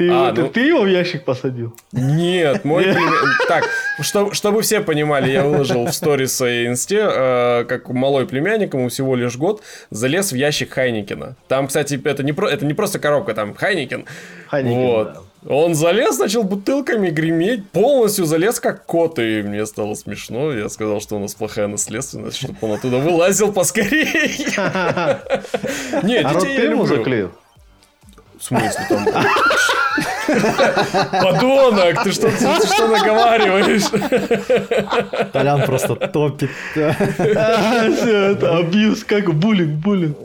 Ты, 0.00 0.08
а, 0.08 0.32
ты, 0.32 0.40
ну... 0.40 0.48
ты 0.48 0.60
его 0.60 0.80
в 0.80 0.86
ящик 0.86 1.26
посадил? 1.26 1.74
Нет, 1.92 2.64
мой 2.64 2.84
племянник... 2.84 3.46
Так, 3.46 3.64
чтобы, 4.00 4.32
чтобы 4.32 4.62
все 4.62 4.80
понимали, 4.80 5.30
я 5.30 5.44
выложил 5.44 5.84
в 5.84 5.92
сторис 5.92 6.34
своей 6.34 6.68
инсте, 6.68 7.06
э, 7.06 7.64
как 7.64 7.90
малой 7.90 8.26
племянник, 8.26 8.72
ему 8.72 8.88
всего 8.88 9.14
лишь 9.14 9.36
год, 9.36 9.62
залез 9.90 10.32
в 10.32 10.36
ящик 10.36 10.72
Хайникина. 10.72 11.36
Там, 11.48 11.66
кстати, 11.66 12.00
это 12.02 12.22
не, 12.22 12.32
про... 12.32 12.48
это 12.48 12.64
не 12.64 12.72
просто 12.72 12.98
коробка, 12.98 13.34
там 13.34 13.52
Хайникин. 13.52 14.06
Хайникин, 14.48 14.80
вот. 14.80 15.12
да. 15.12 15.54
Он 15.54 15.74
залез, 15.74 16.18
начал 16.18 16.44
бутылками 16.44 17.10
греметь, 17.10 17.68
полностью 17.68 18.24
залез 18.24 18.58
как 18.58 18.86
кот, 18.86 19.18
и 19.18 19.42
мне 19.42 19.66
стало 19.66 19.96
смешно. 19.96 20.50
Я 20.50 20.70
сказал, 20.70 21.02
что 21.02 21.16
у 21.16 21.18
нас 21.18 21.34
плохая 21.34 21.66
наследственность, 21.66 22.38
чтобы 22.38 22.56
он 22.62 22.72
оттуда 22.72 22.96
вылазил 22.96 23.52
поскорее. 23.52 24.06
Нет, 26.02 26.26
детей 26.26 26.54
я 26.54 26.64
люблю. 26.68 26.86
заклеил? 26.86 27.32
В 28.38 28.44
смысле 28.44 28.86
там? 28.88 29.06
Подонок, 31.22 32.02
ты 32.04 32.12
что, 32.12 32.28
ты 32.30 32.66
что 32.66 32.88
наговариваешь? 32.88 33.88
Толян 35.32 35.62
просто 35.64 35.94
топит. 35.96 36.50
Все, 36.72 38.32
это 38.32 38.58
абьюз, 38.58 39.04
как 39.04 39.32
буллинг, 39.34 39.74
буллинг. 39.82 40.16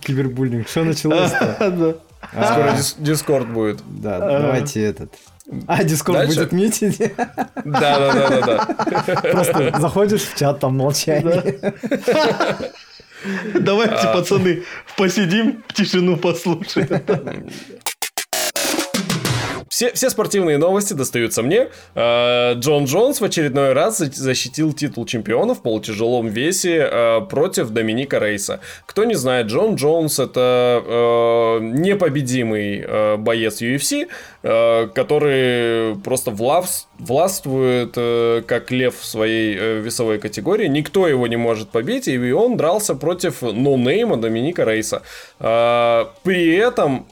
Кибербуллинг. 0.00 0.68
Что 0.68 0.84
началось-то? 0.84 1.96
Скоро 2.32 2.76
Дискорд 2.98 3.48
будет. 3.48 3.80
Да, 3.86 4.18
давайте 4.18 4.84
этот. 4.84 5.12
А, 5.66 5.82
Дискорд 5.82 6.26
будет 6.26 6.52
мьютить? 6.52 6.98
Да, 7.64 7.98
да, 7.98 8.12
да, 8.12 8.28
да, 8.28 8.40
да. 8.46 9.14
Просто 9.32 9.74
заходишь 9.80 10.22
в 10.22 10.36
чат, 10.36 10.60
там 10.60 10.76
молчание. 10.76 11.74
Давайте, 13.54 13.94
а. 13.94 14.12
пацаны, 14.14 14.62
посидим, 14.96 15.62
тишину 15.74 16.16
послушаем. 16.16 16.88
Все, 19.80 19.90
все 19.94 20.10
спортивные 20.10 20.58
новости 20.58 20.92
достаются 20.92 21.42
мне. 21.42 21.68
А, 21.94 22.52
Джон 22.52 22.84
Джонс 22.84 23.18
в 23.18 23.24
очередной 23.24 23.72
раз 23.72 23.96
защитил 23.96 24.74
титул 24.74 25.06
чемпиона 25.06 25.54
в 25.54 25.62
полутяжелом 25.62 26.28
весе 26.28 26.82
а, 26.82 27.20
против 27.22 27.70
Доминика 27.70 28.18
Рейса. 28.18 28.60
Кто 28.84 29.04
не 29.04 29.14
знает, 29.14 29.46
Джон 29.46 29.76
Джонс 29.76 30.18
это 30.18 31.60
непобедимый 31.62 33.16
боец 33.16 33.62
UFC, 33.62 34.08
который 34.42 35.96
просто 36.00 36.30
властвует 36.98 37.94
как 38.46 38.70
лев 38.70 38.98
в 38.98 39.06
своей 39.06 39.80
весовой 39.80 40.18
категории. 40.18 40.66
Никто 40.66 41.08
его 41.08 41.26
не 41.26 41.36
может 41.36 41.70
побить, 41.70 42.06
и 42.06 42.32
он 42.32 42.58
дрался 42.58 42.94
против 42.94 43.40
ноунейма 43.40 44.18
Доминика 44.18 44.64
Рейса. 44.64 45.00
При 45.38 46.54
этом 46.54 47.06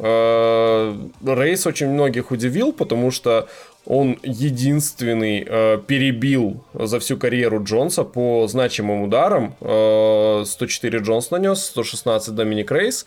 Рейс 0.00 1.66
очень 1.66 1.88
многих 1.88 2.30
удивил, 2.30 2.72
потому 2.72 3.10
что 3.10 3.48
он 3.86 4.18
единственный 4.22 5.44
э, 5.46 5.78
перебил 5.86 6.62
за 6.74 7.00
всю 7.00 7.16
карьеру 7.16 7.62
Джонса 7.64 8.04
по 8.04 8.46
значимым 8.46 9.02
ударам. 9.02 9.54
Э, 9.60 10.44
104 10.46 10.98
Джонс 10.98 11.30
нанес, 11.30 11.58
116 11.58 12.34
Доминик 12.34 12.70
Рейс. 12.70 13.06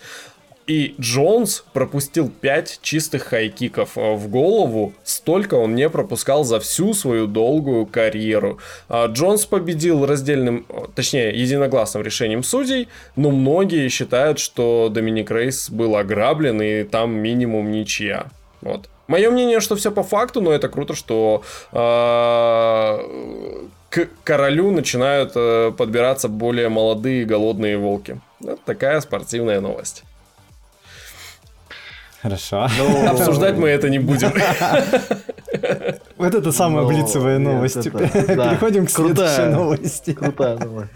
И 0.66 0.96
Джонс 1.00 1.66
пропустил 1.74 2.30
5 2.30 2.80
чистых 2.82 3.24
хайкиков 3.24 3.98
э, 3.98 4.14
в 4.16 4.30
голову. 4.30 4.94
Столько 5.04 5.56
он 5.56 5.76
не 5.76 5.90
пропускал 5.90 6.46
за 6.46 6.62
всю 6.62 6.94
свою 6.94 7.28
долгую 7.28 7.86
карьеру. 7.86 8.60
А 8.88 9.08
Джонс 9.08 9.46
победил 9.46 10.06
раздельным, 10.06 10.66
э, 10.70 10.86
точнее, 10.96 11.32
единогласным 11.32 12.04
решением 12.04 12.44
судей, 12.44 12.88
но 13.18 13.32
многие 13.32 13.90
считают, 13.90 14.40
что 14.40 14.90
Доминик 14.90 15.32
Рейс 15.32 15.70
был 15.70 15.98
ограблен, 15.98 16.62
и 16.62 16.84
там 16.84 17.12
минимум 17.12 17.72
ничья. 17.72 18.28
Вот. 18.62 18.90
Мое 19.08 19.30
мнение, 19.32 19.60
что 19.60 19.76
все 19.76 19.92
по 19.92 20.04
факту, 20.04 20.40
но 20.40 20.54
это 20.54 20.70
круто, 20.70 20.96
что 20.96 21.44
э, 21.74 21.78
к 23.90 24.08
королю 24.24 24.72
начинают 24.72 25.34
э, 25.36 25.74
подбираться 25.78 26.30
более 26.30 26.70
молодые 26.70 27.26
голодные 27.26 27.78
волки. 27.78 28.22
Это 28.42 28.60
такая 28.66 29.02
спортивная 29.02 29.60
новость. 29.60 30.06
Хорошо. 32.24 32.68
Ну, 32.78 33.08
Обсуждать 33.12 33.58
мы 33.58 33.68
это 33.70 33.90
не 33.90 34.00
будем. 34.00 34.32
Вот 36.18 36.34
это 36.34 36.52
самая 36.52 36.86
блицевая 36.86 37.38
новость. 37.38 37.84
Переходим 37.92 38.86
к 38.86 38.90
следующей 38.90 39.52
новости. 39.52 40.14
Крутая 40.14 40.58
новость. 40.58 40.92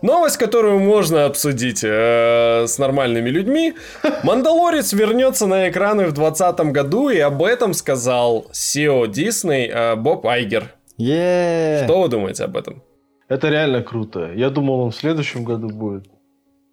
Новость, 0.00 0.36
которую 0.38 0.78
можно 0.78 1.26
обсудить 1.26 1.84
э, 1.84 2.66
с 2.66 2.78
нормальными 2.78 3.28
людьми. 3.28 3.74
Мандалорец 4.22 4.92
вернется 4.92 5.46
на 5.46 5.68
экраны 5.68 6.06
в 6.06 6.12
2020 6.12 6.60
году, 6.72 7.10
и 7.10 7.18
об 7.18 7.42
этом 7.42 7.74
сказал 7.74 8.46
SEO 8.52 9.06
Disney 9.06 9.68
э, 9.68 9.96
Боб 9.96 10.26
Айгер. 10.26 10.72
Yeah. 10.98 11.84
Что 11.84 12.02
вы 12.02 12.08
думаете 12.08 12.44
об 12.44 12.56
этом? 12.56 12.82
Это 13.28 13.48
реально 13.48 13.82
круто. 13.82 14.32
Я 14.34 14.50
думал, 14.50 14.80
он 14.80 14.90
в 14.90 14.96
следующем 14.96 15.44
году 15.44 15.68
будет. 15.68 16.06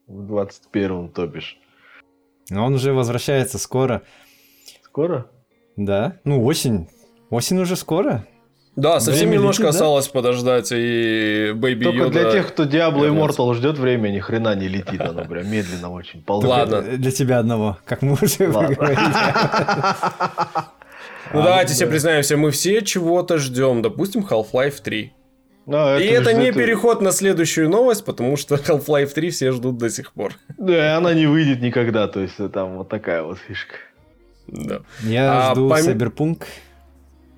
В 0.07 0.31
21-м, 0.33 1.09
то 1.09 1.27
бишь. 1.27 1.57
Но 2.49 2.65
он 2.65 2.73
уже 2.75 2.93
возвращается 2.93 3.57
скоро. 3.57 4.03
Скоро? 4.83 5.27
Да. 5.75 6.17
Ну, 6.23 6.43
осень. 6.45 6.87
Осень 7.29 7.59
уже 7.59 7.75
скоро. 7.75 8.25
Да, 8.77 8.99
совсем 8.99 9.29
время 9.29 9.39
немножко 9.39 9.63
летит, 9.63 9.73
осталось 9.73 10.05
да? 10.05 10.11
подождать, 10.11 10.71
и 10.71 11.51
Baby 11.55 11.83
Только 11.83 12.03
Yoda... 12.03 12.09
для 12.11 12.31
тех, 12.31 12.47
кто 12.49 12.63
Diablo 12.63 13.09
Immortal 13.09 13.55
ждет 13.55 13.79
время, 13.79 14.09
ни 14.09 14.19
хрена 14.19 14.53
не 14.53 14.67
летит, 14.67 15.01
оно 15.01 15.25
прям 15.25 15.49
медленно 15.49 15.91
очень. 15.91 16.21
Ползет. 16.23 16.47
Ладно. 16.47 16.81
Для 16.83 17.11
тебя 17.11 17.39
одного, 17.39 17.79
как 17.85 18.03
мы 18.03 18.13
уже 18.21 18.45
говорили. 18.45 18.99
Ну 21.33 21.41
давайте 21.43 21.73
себе 21.73 21.89
признаемся, 21.89 22.37
мы 22.37 22.51
все 22.51 22.81
чего-то 22.83 23.39
ждем, 23.39 23.81
допустим, 23.81 24.25
Half-Life 24.29 24.81
3. 24.81 25.11
А, 25.67 25.97
и 25.97 26.05
это, 26.05 26.33
не 26.33 26.51
переход 26.51 27.01
на 27.01 27.11
следующую 27.11 27.69
новость, 27.69 28.05
потому 28.05 28.37
что 28.37 28.55
Half-Life 28.67 29.13
3 29.13 29.29
все 29.29 29.51
ждут 29.51 29.77
до 29.77 29.89
сих 29.89 30.13
пор. 30.13 30.33
Да, 30.57 30.97
она 30.97 31.13
не 31.13 31.27
выйдет 31.27 31.61
никогда, 31.61 32.07
то 32.07 32.21
есть 32.21 32.35
там 32.51 32.77
вот 32.77 32.89
такая 32.89 33.23
вот 33.23 33.37
фишка. 33.37 33.75
Да. 34.47 34.81
Я 35.01 35.49
а, 35.49 35.51
жду 35.51 35.69
пом... 35.69 35.77
Cyberpunk. 35.77 36.43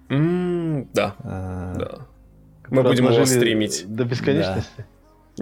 Mm, 0.10 0.88
да. 0.94 1.16
А... 1.24 1.74
да. 1.76 1.92
Мы 2.70 2.84
будем 2.84 3.12
его 3.12 3.26
стримить. 3.26 3.84
До 3.88 4.04
бесконечности? 4.04 4.70
Да. 4.78 4.84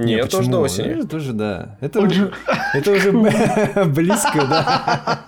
Нет, 0.03 0.21
Нет 0.21 0.31
тоже 0.31 0.49
до 0.49 0.59
осени. 0.59 0.89
Это 0.89 1.07
тоже, 1.07 1.33
да. 1.33 1.77
Это 1.81 2.01
уже, 2.01 2.31
это 2.73 2.91
уже 2.91 3.11
близко, 3.85 4.45
да. 4.47 5.23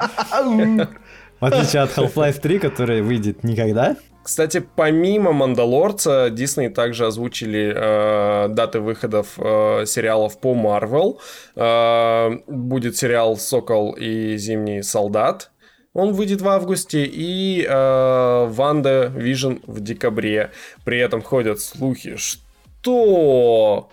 В 1.40 1.46
отличие 1.46 1.82
от 1.82 1.98
Half-Life 1.98 2.40
3, 2.40 2.60
который 2.60 3.02
выйдет 3.02 3.44
никогда. 3.44 3.96
Кстати, 4.30 4.64
помимо 4.76 5.32
Мандалорца, 5.32 6.30
Дисней 6.30 6.70
также 6.70 7.08
озвучили 7.08 7.74
э, 7.76 8.48
даты 8.50 8.80
выходов 8.80 9.40
э, 9.40 9.86
сериалов 9.88 10.40
по 10.40 10.54
Марвел. 10.54 11.20
Э, 11.56 12.38
будет 12.46 12.96
сериал 12.96 13.38
Сокол 13.38 13.94
и 13.94 14.38
Зимний 14.38 14.84
солдат. 14.84 15.50
Он 15.96 16.14
выйдет 16.14 16.42
в 16.42 16.48
августе, 16.48 17.06
и 17.06 17.66
э, 17.68 18.46
Ванда 18.50 19.12
Вижн 19.16 19.54
в 19.66 19.80
декабре. 19.80 20.52
При 20.86 21.00
этом 21.00 21.24
ходят 21.24 21.60
слухи, 21.60 22.16
что... 22.18 23.90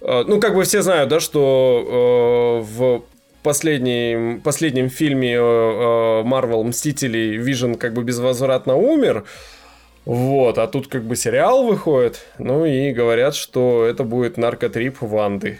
Э, 0.00 0.24
ну, 0.26 0.40
как 0.40 0.54
бы 0.54 0.62
все 0.62 0.80
знают, 0.80 1.10
да, 1.10 1.20
что 1.20 2.62
э, 2.64 2.72
в 2.72 3.02
последнем, 3.42 4.40
последнем 4.40 4.88
фильме 4.88 5.34
э, 5.34 5.38
э, 5.38 6.22
Марвел 6.24 6.64
Мстителей 6.64 7.36
Вижн 7.36 7.74
как 7.74 7.92
бы 7.92 8.04
безвозвратно 8.04 8.74
умер. 8.74 9.24
Вот, 10.06 10.56
а 10.58 10.68
тут 10.68 10.86
как 10.86 11.02
бы 11.02 11.16
сериал 11.16 11.66
выходит, 11.66 12.24
ну 12.38 12.64
и 12.64 12.92
говорят, 12.92 13.34
что 13.34 13.84
это 13.84 14.04
будет 14.04 14.36
наркотрип 14.36 14.98
Ванды. 15.00 15.58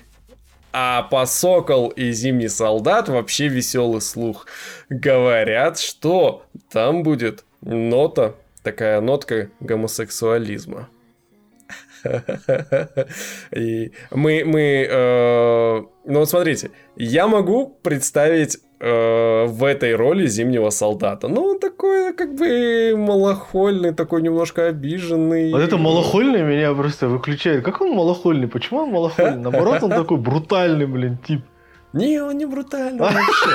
А 0.72 1.02
по 1.02 1.26
Сокол 1.26 1.88
и 1.88 2.12
Зимний 2.12 2.46
Солдат 2.46 3.08
вообще 3.08 3.48
веселый 3.48 4.00
слух. 4.00 4.46
Говорят, 4.88 5.80
что 5.80 6.44
там 6.70 7.02
будет 7.02 7.44
нота, 7.60 8.36
такая 8.62 9.00
нотка 9.00 9.50
гомосексуализма. 9.58 10.88
И 13.50 13.90
мы, 14.12 14.44
мы, 14.44 14.86
э, 14.88 15.82
ну 16.04 16.24
смотрите, 16.24 16.70
я 16.94 17.26
могу 17.26 17.68
представить 17.82 18.58
в 18.78 19.64
этой 19.64 19.94
роли 19.94 20.26
зимнего 20.26 20.70
солдата. 20.70 21.28
Ну, 21.28 21.44
он 21.44 21.58
такой, 21.58 22.12
как 22.12 22.34
бы, 22.34 22.94
малохольный, 22.96 23.94
такой 23.94 24.22
немножко 24.22 24.66
обиженный. 24.66 25.50
Вот 25.52 25.62
это 25.62 25.78
малохольный 25.78 26.42
меня 26.42 26.74
просто 26.74 27.08
выключает. 27.08 27.64
Как 27.64 27.80
он 27.80 27.90
малохольный? 27.92 28.48
Почему 28.48 28.80
он 28.80 28.90
малохольный? 28.90 29.38
Наоборот, 29.38 29.82
он 29.82 29.90
такой 29.90 30.18
брутальный, 30.18 30.86
блин, 30.86 31.18
тип. 31.26 31.42
Не, 31.92 32.22
он 32.22 32.36
не 32.36 32.44
брутальный 32.44 33.00
вообще. 33.00 33.50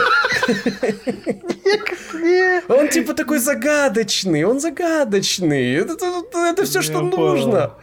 Он 2.70 2.88
типа 2.88 3.14
такой 3.14 3.38
загадочный, 3.38 4.44
он 4.46 4.60
загадочный. 4.60 5.76
Это, 5.76 6.66
все, 6.66 6.82
что 6.82 7.02
нужно. 7.02 7.74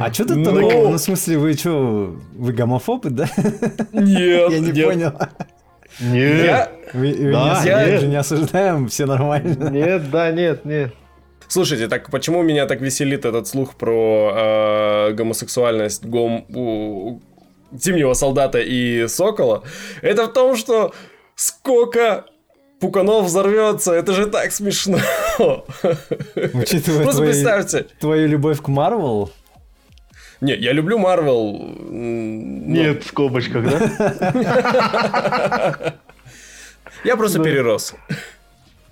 А 0.00 0.12
что 0.12 0.24
ты 0.24 0.44
такое? 0.44 0.88
Ну, 0.88 0.92
в 0.92 0.98
смысле, 0.98 1.38
вы 1.38 1.52
что, 1.52 2.16
вы 2.34 2.52
гомофобы, 2.52 3.10
да? 3.10 3.28
Нет, 3.92 4.50
Я 4.50 4.58
не 4.58 4.82
понял. 4.82 5.12
Нет. 5.98 6.44
Я... 6.44 6.70
Да, 7.32 7.62
я 7.64 7.86
нет. 7.86 8.00
же 8.00 8.06
не 8.06 8.16
осуждаем, 8.16 8.88
все 8.88 9.06
нормально. 9.06 9.70
Нет, 9.70 10.10
да, 10.10 10.30
нет, 10.30 10.64
нет. 10.64 10.92
Слушайте, 11.48 11.88
так 11.88 12.10
почему 12.10 12.42
меня 12.42 12.66
так 12.66 12.80
веселит 12.80 13.24
этот 13.24 13.48
слух 13.48 13.74
про 13.74 14.32
э, 14.34 15.12
гомосексуальность 15.14 16.04
гом, 16.04 16.46
у, 16.54 17.20
Зимнего 17.72 18.14
солдата 18.14 18.60
и 18.60 19.08
Сокола? 19.08 19.64
Это 20.00 20.26
в 20.26 20.32
том, 20.32 20.56
что 20.56 20.94
сколько 21.34 22.26
Пуканов 22.80 23.26
взорвется, 23.26 23.92
это 23.92 24.12
же 24.12 24.26
так 24.26 24.52
смешно. 24.52 24.98
Учитывая 26.34 27.02
Просто 27.02 27.22
твои, 27.22 27.32
представьте. 27.32 27.86
Твою 27.98 28.28
любовь 28.28 28.62
к 28.62 28.68
Марвел, 28.68 29.30
не, 30.40 30.54
я 30.54 30.72
люблю 30.72 30.98
Марвел. 30.98 31.74
Нет, 31.88 33.04
в 33.04 33.08
скобочках, 33.08 33.64
да? 33.64 33.80
Я 37.04 37.16
просто 37.16 37.42
перерос. 37.42 37.94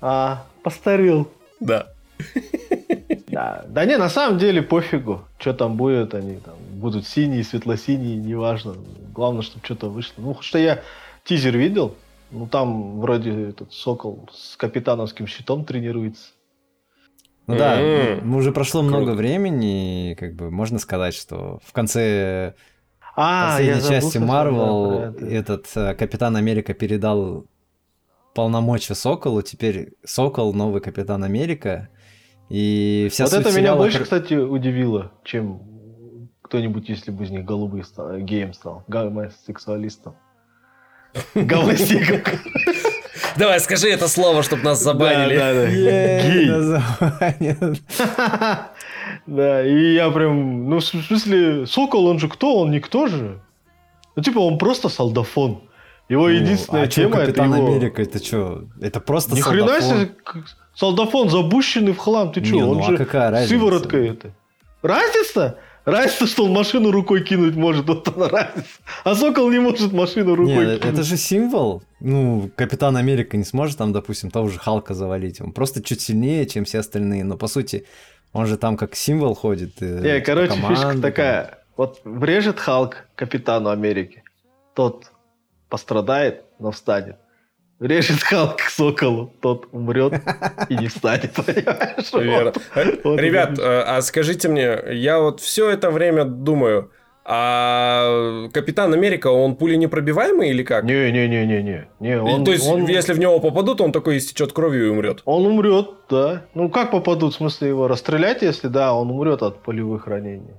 А, 0.00 0.46
постарел. 0.62 1.30
Да. 1.60 1.88
Да. 3.28 3.64
да 3.68 3.84
не, 3.84 3.96
на 3.98 4.08
самом 4.08 4.38
деле 4.38 4.62
пофигу, 4.62 5.22
что 5.38 5.52
там 5.52 5.76
будет, 5.76 6.14
они 6.14 6.36
там 6.36 6.54
будут 6.72 7.06
синие, 7.06 7.44
светло-синие, 7.44 8.16
неважно. 8.16 8.74
Главное, 9.14 9.42
чтобы 9.42 9.64
что-то 9.64 9.90
вышло. 9.90 10.14
Ну, 10.22 10.36
что 10.40 10.58
я 10.58 10.82
тизер 11.24 11.56
видел, 11.56 11.94
ну 12.30 12.46
там 12.46 13.00
вроде 13.00 13.50
этот 13.50 13.72
Сокол 13.72 14.28
с 14.32 14.56
капитановским 14.56 15.26
щитом 15.26 15.64
тренируется. 15.64 16.30
Ну 17.48 17.56
да, 17.56 17.80
mm-hmm. 17.80 18.36
уже 18.36 18.52
прошло 18.52 18.82
Круто. 18.82 18.96
много 18.96 19.16
времени, 19.16 20.12
и 20.12 20.14
как 20.14 20.34
бы 20.34 20.50
можно 20.50 20.78
сказать, 20.78 21.14
что 21.14 21.60
в 21.64 21.72
конце 21.72 22.54
а, 23.16 23.56
последней 23.56 23.88
части 23.88 24.18
Марвел 24.18 25.14
этот 25.18 25.66
э, 25.74 25.94
Капитан 25.94 26.36
Америка 26.36 26.74
передал 26.74 27.46
полномочия 28.34 28.94
Соколу, 28.94 29.40
теперь 29.40 29.94
Сокол 30.04 30.52
новый 30.52 30.82
Капитан 30.82 31.24
Америка. 31.24 31.88
И 32.50 33.08
вся 33.10 33.24
вот 33.24 33.32
это 33.32 33.50
меня 33.50 33.74
больше, 33.74 34.04
кстати, 34.04 34.34
удивило, 34.34 35.10
чем 35.24 35.62
кто-нибудь, 36.42 36.88
если 36.90 37.10
бы 37.10 37.24
из 37.24 37.30
них 37.30 37.46
голубый 37.46 37.82
стал, 37.82 38.18
геем 38.18 38.52
стал, 38.52 38.84
гомосексуалистом. 38.88 40.16
Гомосексуалистом. 41.34 42.38
Давай, 43.38 43.60
скажи 43.60 43.88
это 43.88 44.08
слово, 44.08 44.42
чтобы 44.42 44.62
нас 44.64 44.82
забанили. 44.82 45.36
Да, 45.36 45.54
да, 45.54 45.62
да. 45.64 47.40
Гей. 47.40 47.66
Да, 49.26 49.66
и 49.66 49.94
я 49.94 50.10
прям, 50.10 50.70
ну, 50.70 50.78
в 50.78 50.84
смысле, 50.84 51.66
Сокол, 51.66 52.06
он 52.06 52.18
же 52.18 52.28
кто? 52.28 52.60
Он 52.60 52.70
никто 52.70 53.06
же. 53.06 53.40
Ну, 54.16 54.22
типа, 54.22 54.38
он 54.38 54.58
просто 54.58 54.88
солдафон. 54.88 55.62
Его 56.08 56.28
ну, 56.28 56.28
единственная 56.28 56.84
а 56.84 56.86
тема 56.86 57.18
это 57.18 57.44
его... 57.44 57.54
Америка, 57.54 58.00
это 58.00 58.24
что? 58.24 58.64
Это 58.80 59.00
просто 59.00 59.36
Ни 59.36 59.40
хрена 59.40 59.80
себе, 59.82 60.14
солдафон 60.74 61.28
запущенный 61.28 61.92
в 61.92 61.98
хлам, 61.98 62.32
ты 62.32 62.42
что? 62.42 62.56
он 62.56 62.78
ну, 62.78 62.84
а 62.84 62.96
же 62.96 63.08
а 63.12 63.46
сыворотка 63.46 63.98
это. 63.98 64.32
Разница? 64.80 65.58
Разница, 65.84 66.26
что 66.26 66.44
он 66.44 66.52
машину 66.52 66.90
рукой 66.90 67.22
кинуть 67.24 67.54
может, 67.56 67.86
вот 67.86 68.08
она 68.14 68.28
разница. 68.28 68.68
А 69.04 69.14
Сокол 69.14 69.50
не 69.50 69.58
может 69.58 69.92
машину 69.92 70.34
рукой 70.34 70.54
Нет, 70.66 70.80
кинуть. 70.80 70.94
это 70.94 71.02
же 71.02 71.16
символ. 71.16 71.82
Ну, 72.00 72.50
Капитан 72.56 72.96
Америка 72.96 73.36
не 73.36 73.44
сможет 73.44 73.78
там, 73.78 73.92
допустим, 73.92 74.30
того 74.30 74.48
же 74.48 74.58
Халка 74.58 74.94
завалить. 74.94 75.40
Он 75.40 75.52
просто 75.52 75.82
чуть 75.82 76.00
сильнее, 76.00 76.46
чем 76.46 76.64
все 76.64 76.80
остальные. 76.80 77.24
Но, 77.24 77.36
по 77.36 77.46
сути, 77.48 77.86
он 78.32 78.46
же 78.46 78.56
там 78.56 78.76
как 78.76 78.94
символ 78.94 79.34
ходит. 79.34 79.80
Э, 79.80 80.00
Не, 80.02 80.20
короче, 80.20 80.52
команды, 80.54 80.74
фишка 80.74 80.98
такая. 81.00 81.44
Там. 81.44 81.54
Вот 81.76 82.00
врежет 82.04 82.58
Халк 82.58 83.06
Капитану 83.14 83.70
Америки. 83.70 84.24
Тот 84.74 85.10
пострадает, 85.68 86.44
но 86.58 86.70
встанет 86.70 87.16
режет 87.80 88.20
Халк 88.22 88.60
соколу, 88.62 89.32
тот 89.40 89.68
умрет 89.72 90.14
и 90.68 90.76
не 90.76 90.88
встанет, 90.88 91.32
понимаешь? 91.34 92.54
Вот. 93.04 93.20
Ребят, 93.20 93.58
э, 93.58 93.82
а 93.86 94.00
скажите 94.02 94.48
мне, 94.48 94.78
я 94.92 95.18
вот 95.18 95.40
все 95.40 95.70
это 95.70 95.90
время 95.90 96.24
думаю, 96.24 96.90
а 97.30 98.48
Капитан 98.54 98.94
Америка, 98.94 99.26
он 99.26 99.56
пули 99.56 99.76
непробиваемый 99.76 100.48
или 100.48 100.62
как? 100.62 100.84
Не-не-не-не-не. 100.84 101.88
не. 102.00 102.18
Он, 102.18 102.42
То 102.42 102.52
есть, 102.52 102.66
он... 102.66 102.86
если 102.86 103.12
в 103.12 103.18
него 103.18 103.38
попадут, 103.38 103.82
он 103.82 103.92
такой 103.92 104.16
истечет 104.16 104.54
кровью 104.54 104.86
и 104.86 104.88
умрет? 104.88 105.20
Он 105.26 105.44
умрет, 105.44 105.90
да. 106.08 106.46
Ну, 106.54 106.70
как 106.70 106.90
попадут? 106.90 107.34
В 107.34 107.36
смысле, 107.36 107.68
его 107.68 107.86
расстрелять, 107.86 108.40
если 108.40 108.68
да, 108.68 108.94
он 108.94 109.10
умрет 109.10 109.42
от 109.42 109.62
полевых 109.62 110.06
ранений. 110.06 110.54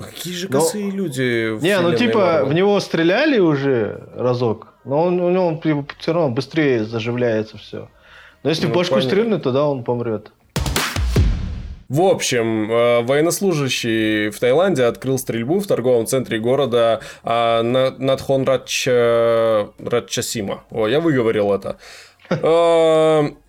Какие 0.00 0.34
же 0.34 0.48
косые 0.48 0.86
Но... 0.86 0.96
люди. 0.96 1.62
Не, 1.62 1.80
ну 1.80 1.94
типа 1.94 2.18
Марвел. 2.18 2.46
в 2.46 2.54
него 2.54 2.80
стреляли 2.80 3.38
уже 3.38 4.08
разок, 4.14 4.68
но 4.84 5.04
он, 5.04 5.20
у 5.20 5.30
него 5.30 5.86
все 5.98 6.12
равно 6.12 6.30
быстрее 6.30 6.84
заживляется 6.84 7.58
все. 7.58 7.88
Но 8.42 8.50
если 8.50 8.66
ну, 8.66 8.72
в 8.72 8.76
башку 8.76 9.00
стрельнуть, 9.00 9.42
тогда 9.42 9.66
он 9.66 9.84
помрет. 9.84 10.32
В 11.90 12.00
общем, 12.02 12.70
э, 12.70 13.02
военнослужащий 13.02 14.30
в 14.30 14.38
Таиланде 14.38 14.84
открыл 14.84 15.18
стрельбу 15.18 15.58
в 15.58 15.66
торговом 15.66 16.06
центре 16.06 16.38
города 16.38 17.00
а, 17.24 17.62
Надхон 17.62 18.44
Радчасима. 18.44 19.42
О, 20.70 20.86
я 20.86 21.00
выговорил 21.00 21.52
это. 21.52 21.78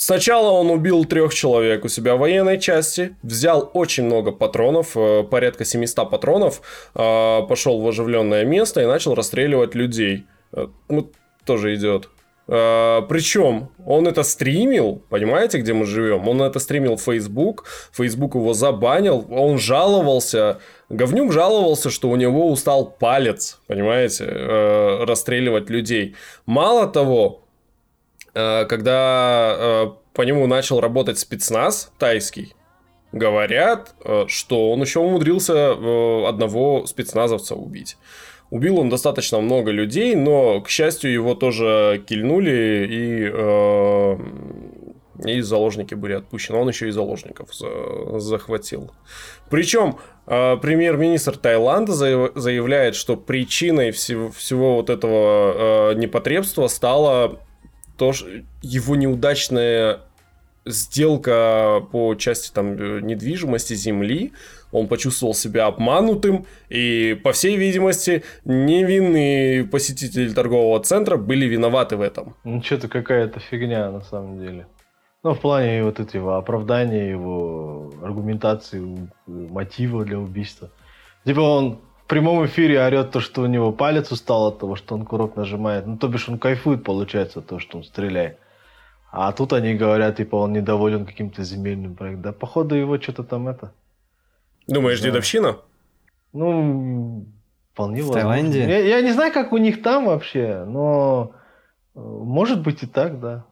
Сначала 0.00 0.48
он 0.52 0.70
убил 0.70 1.04
трех 1.04 1.34
человек 1.34 1.84
у 1.84 1.88
себя 1.88 2.16
в 2.16 2.20
военной 2.20 2.58
части, 2.58 3.16
взял 3.22 3.70
очень 3.74 4.04
много 4.04 4.32
патронов, 4.32 4.96
э, 4.96 5.24
порядка 5.24 5.66
700 5.66 6.08
патронов, 6.08 6.62
э, 6.94 7.42
пошел 7.46 7.78
в 7.82 7.86
оживленное 7.86 8.46
место 8.46 8.80
и 8.80 8.86
начал 8.86 9.14
расстреливать 9.14 9.74
людей. 9.74 10.24
Э, 10.54 10.68
ну, 10.88 11.10
тоже 11.44 11.74
идет. 11.74 12.08
Причем 12.46 13.68
он 13.86 14.08
это 14.08 14.24
стримил, 14.24 15.02
понимаете, 15.08 15.58
где 15.58 15.72
мы 15.72 15.86
живем? 15.86 16.26
Он 16.26 16.42
это 16.42 16.58
стримил 16.58 16.96
в 16.96 17.02
Facebook, 17.02 17.64
Facebook 17.92 18.34
его 18.34 18.54
забанил, 18.54 19.24
он 19.30 19.58
жаловался, 19.58 20.58
Говнюк 20.88 21.32
жаловался, 21.32 21.90
что 21.90 22.08
у 22.08 22.16
него 22.16 22.50
устал 22.50 22.86
палец, 22.98 23.60
понимаете, 23.68 24.24
расстреливать 25.06 25.70
людей. 25.70 26.16
Мало 26.44 26.88
того, 26.88 27.44
когда 28.32 29.56
э, 29.58 29.86
по 30.14 30.22
нему 30.22 30.46
начал 30.46 30.80
работать 30.80 31.18
спецназ 31.18 31.92
тайский, 31.98 32.54
говорят, 33.12 33.94
э, 34.04 34.26
что 34.28 34.70
он 34.70 34.80
еще 34.82 35.00
умудрился 35.00 35.72
одного 36.28 36.86
спецназовца 36.86 37.56
убить. 37.56 37.96
Убил 38.50 38.78
он 38.78 38.88
достаточно 38.88 39.40
много 39.40 39.70
людей, 39.70 40.14
но, 40.14 40.60
к 40.60 40.68
счастью, 40.68 41.12
его 41.12 41.34
тоже 41.36 42.02
кильнули 42.04 42.86
и, 42.90 43.26
и 45.30 45.40
заложники 45.40 45.94
были 45.94 46.14
отпущены. 46.14 46.58
Он 46.58 46.68
еще 46.68 46.88
и 46.88 46.90
заложников 46.90 47.50
захватил. 48.20 48.90
Причем 49.50 49.98
премьер-министр 50.26 51.36
Таиланда 51.36 51.92
заявляет, 51.92 52.96
что 52.96 53.16
причиной 53.16 53.92
всего, 53.92 54.32
всего 54.32 54.74
вот 54.74 54.90
этого 54.90 55.94
непотребства 55.94 56.66
стало 56.66 57.38
то, 58.00 58.14
что 58.14 58.30
его 58.62 58.96
неудачная 58.96 59.98
сделка 60.64 61.86
по 61.92 62.14
части 62.14 62.50
там 62.50 62.72
э, 62.72 63.00
недвижимости 63.02 63.74
земли, 63.74 64.32
он 64.72 64.88
почувствовал 64.88 65.34
себя 65.34 65.66
обманутым, 65.66 66.46
и, 66.70 67.20
по 67.22 67.32
всей 67.32 67.58
видимости, 67.58 68.24
невинные 68.46 69.64
посетители 69.64 70.32
торгового 70.32 70.82
центра 70.82 71.18
были 71.18 71.44
виноваты 71.44 71.98
в 71.98 72.00
этом. 72.00 72.36
Ну, 72.44 72.62
что-то 72.62 72.88
какая-то 72.88 73.38
фигня, 73.38 73.90
на 73.90 74.00
самом 74.00 74.38
деле. 74.40 74.66
Ну, 75.22 75.34
в 75.34 75.40
плане 75.40 75.84
вот 75.84 76.00
этого 76.00 76.38
оправдания 76.38 77.10
его, 77.10 77.92
аргументации, 78.02 79.10
мотива 79.26 80.06
для 80.06 80.18
убийства. 80.18 80.70
Типа 81.26 81.40
он 81.40 81.80
прямом 82.10 82.44
эфире 82.44 82.84
орет 82.84 83.12
то, 83.12 83.20
что 83.20 83.42
у 83.42 83.46
него 83.46 83.72
палец 83.72 84.10
устал 84.10 84.48
от 84.48 84.58
того, 84.58 84.76
что 84.76 84.94
он 84.94 85.06
курок 85.06 85.36
нажимает. 85.36 85.86
Ну, 85.86 85.96
то 85.96 86.08
бишь 86.08 86.28
он 86.28 86.38
кайфует, 86.38 86.84
получается, 86.84 87.40
того, 87.40 87.60
что 87.60 87.78
он 87.78 87.84
стреляет. 87.84 88.36
А 89.12 89.32
тут 89.32 89.52
они 89.52 89.74
говорят, 89.74 90.16
типа, 90.16 90.36
он 90.36 90.52
недоволен 90.52 91.06
каким-то 91.06 91.42
земельным 91.42 91.94
проектом. 91.94 92.22
Да, 92.22 92.32
походу, 92.32 92.74
его 92.74 93.00
что-то 93.00 93.22
там 93.24 93.48
это... 93.48 93.72
Думаешь, 94.66 95.00
да. 95.00 95.06
дедовщина? 95.08 95.56
Ну, 96.32 97.24
вполне 97.72 98.02
В 98.02 98.06
возможно. 98.06 98.30
Таиланде? 98.30 98.68
Я, 98.68 98.78
я 98.78 99.00
не 99.00 99.12
знаю, 99.12 99.32
как 99.32 99.52
у 99.52 99.58
них 99.58 99.82
там 99.82 100.06
вообще, 100.06 100.64
но 100.66 101.32
э, 101.94 102.00
может 102.00 102.62
быть 102.62 102.82
и 102.82 102.86
так, 102.86 103.20
да. 103.20 103.44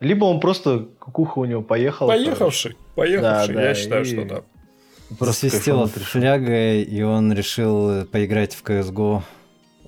Либо 0.00 0.24
он 0.24 0.40
просто 0.40 0.86
кукуха 0.98 1.40
у 1.40 1.44
него 1.44 1.62
поехал. 1.62 2.06
Поехавший, 2.06 2.76
поехавший, 2.94 3.54
да, 3.54 3.60
я 3.62 3.68
да, 3.68 3.74
считаю, 3.74 4.02
и... 4.02 4.04
что 4.04 4.24
да. 4.24 4.42
Просвистела 5.18 5.86
фляга, 5.86 6.74
и 6.74 7.02
он 7.02 7.32
решил 7.32 8.04
поиграть 8.06 8.54
в 8.54 8.62
CSGO 8.62 9.22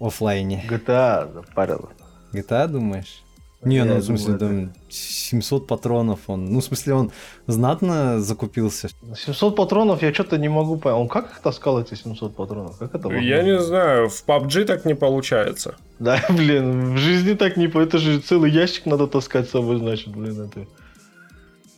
офлайне. 0.00 0.64
GTA 0.68 1.32
запарил. 1.32 1.90
GTA, 2.32 2.68
думаешь? 2.68 3.22
Не, 3.62 3.84
ну, 3.84 3.96
в 3.96 4.02
смысле, 4.02 4.38
там 4.38 4.72
700 4.88 5.66
патронов 5.66 6.20
он... 6.28 6.46
Ну, 6.46 6.60
в 6.60 6.64
смысле, 6.64 6.94
он 6.94 7.12
знатно 7.46 8.18
закупился. 8.18 8.88
700 9.14 9.54
патронов 9.54 10.02
я 10.02 10.14
что-то 10.14 10.38
не 10.38 10.48
могу 10.48 10.78
понять. 10.78 10.98
Он 10.98 11.08
как 11.08 11.30
их 11.30 11.40
таскал, 11.40 11.78
эти 11.78 11.94
700 11.94 12.34
патронов? 12.34 12.78
Как 12.78 12.94
это 12.94 13.08
возможно? 13.08 13.28
Я 13.28 13.42
не 13.42 13.58
знаю, 13.58 14.08
в 14.08 14.24
PUBG 14.26 14.64
так 14.64 14.86
не 14.86 14.94
получается. 14.94 15.74
Да, 15.98 16.24
блин, 16.30 16.94
в 16.94 16.96
жизни 16.96 17.34
так 17.34 17.58
не... 17.58 17.66
Это 17.66 17.98
же 17.98 18.20
целый 18.20 18.50
ящик 18.50 18.86
надо 18.86 19.06
таскать 19.06 19.48
с 19.48 19.50
собой, 19.50 19.76
значит, 19.76 20.08
блин, 20.08 20.40
это... 20.40 20.66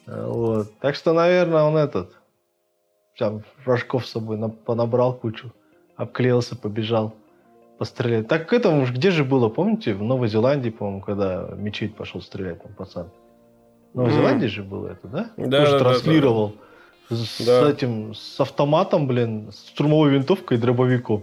Вот. 0.06 0.78
Так 0.78 0.94
что, 0.94 1.12
наверное, 1.12 1.64
он 1.64 1.76
этот 1.76 2.12
там 3.22 3.42
рожков 3.64 4.04
с 4.04 4.10
собой 4.10 4.36
понабрал 4.66 5.14
кучу, 5.14 5.52
обклеился, 5.94 6.56
побежал, 6.56 7.14
пострелял. 7.78 8.24
Так 8.24 8.48
к 8.48 8.52
этому 8.52 8.84
где 8.84 9.12
же 9.12 9.22
было, 9.22 9.48
помните, 9.48 9.94
в 9.94 10.02
Новой 10.02 10.26
Зеландии, 10.26 10.70
по-моему, 10.70 11.02
когда 11.02 11.48
мечеть 11.56 11.94
пошел 11.94 12.20
стрелять 12.20 12.60
там 12.60 12.72
пацан. 12.72 13.10
В 13.92 13.98
Новой 13.98 14.10
mm. 14.10 14.14
Зеландии 14.14 14.46
же 14.48 14.64
было 14.64 14.88
это, 14.88 15.06
да? 15.06 15.30
Да, 15.36 15.60
Тоже 15.60 15.72
да, 15.72 15.78
транслировал. 15.78 16.48
Да, 17.08 17.16
да. 17.16 17.16
С, 17.16 17.46
да. 17.46 17.70
этим, 17.70 18.12
с 18.14 18.40
автоматом, 18.40 19.06
блин, 19.06 19.52
с 19.52 19.68
штурмовой 19.68 20.10
винтовкой 20.10 20.56
и 20.56 20.60
дробовиком. 20.60 21.22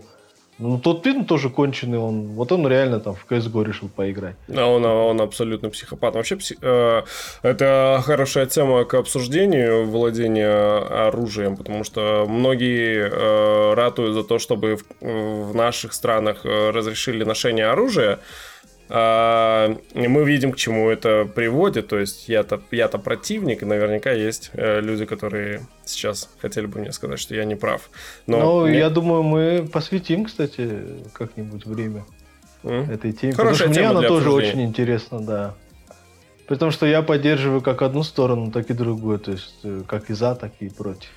Ну, 0.60 0.78
тот 0.78 1.04
фильм 1.04 1.26
тоже 1.26 1.50
конченый, 1.50 1.98
он, 1.98 2.28
вот 2.28 2.52
он 2.52 2.68
реально 2.68 3.00
там 3.00 3.16
в 3.16 3.26
CSGO 3.30 3.64
решил 3.64 3.88
поиграть. 3.88 4.36
А 4.54 4.66
он, 4.66 4.86
он 4.86 5.22
абсолютно 5.22 5.70
психопат. 5.70 6.16
Вообще, 6.16 6.36
псих, 6.36 6.58
э, 6.62 7.04
это 7.44 8.02
хорошая 8.06 8.46
тема 8.46 8.84
к 8.84 8.94
обсуждению 8.94 9.86
владения 9.86 11.08
оружием, 11.08 11.56
потому 11.56 11.86
что 11.86 12.26
многие 12.28 13.10
э, 13.10 13.74
ратуют 13.74 14.14
за 14.16 14.24
то, 14.24 14.38
чтобы 14.38 14.78
в, 15.00 15.56
наших 15.56 15.94
странах 15.94 16.46
э, 16.46 16.72
разрешили 16.72 17.24
ношение 17.24 17.68
оружия, 17.68 18.20
мы 18.90 20.24
видим, 20.26 20.52
к 20.52 20.58
чему 20.58 20.90
это 20.90 21.26
приводит. 21.26 21.88
То 21.88 22.00
есть 22.00 22.28
я-то 22.28 22.60
я-то 22.72 22.98
противник, 22.98 23.62
и 23.62 23.66
наверняка 23.66 24.12
есть 24.12 24.50
э, 24.54 24.82
люди, 24.82 25.06
которые 25.06 25.62
сейчас 25.86 26.30
хотели 26.40 26.66
бы 26.66 26.80
мне 26.80 26.92
сказать, 26.92 27.20
что 27.20 27.36
я 27.36 27.46
не 27.46 27.56
прав. 27.56 27.90
Но 28.26 28.40
ну, 28.40 28.68
мне... 28.68 28.80
я 28.80 28.90
думаю, 28.90 29.24
мы 29.24 29.70
посвятим, 29.72 30.26
кстати, 30.26 30.82
как-нибудь 31.14 31.66
время 31.66 32.04
mm? 32.64 32.92
этой 32.92 33.12
теме. 33.12 33.34
Хорошая 33.34 33.68
потому 33.68 33.74
что 33.74 33.80
мне 33.80 34.00
она 34.00 34.08
тоже 34.08 34.32
очень 34.32 34.64
интересна, 34.64 35.20
да. 35.20 35.56
При 36.48 36.56
том, 36.56 36.72
что 36.72 36.88
я 36.88 37.04
поддерживаю 37.04 37.62
как 37.62 37.84
одну 37.84 38.02
сторону, 38.02 38.52
так 38.52 38.72
и 38.72 38.74
другую. 38.74 39.20
То 39.20 39.32
есть 39.32 39.60
э, 39.64 39.82
как 39.88 40.10
и 40.10 40.14
за, 40.14 40.34
так 40.34 40.54
и 40.62 40.70
против. 40.70 41.12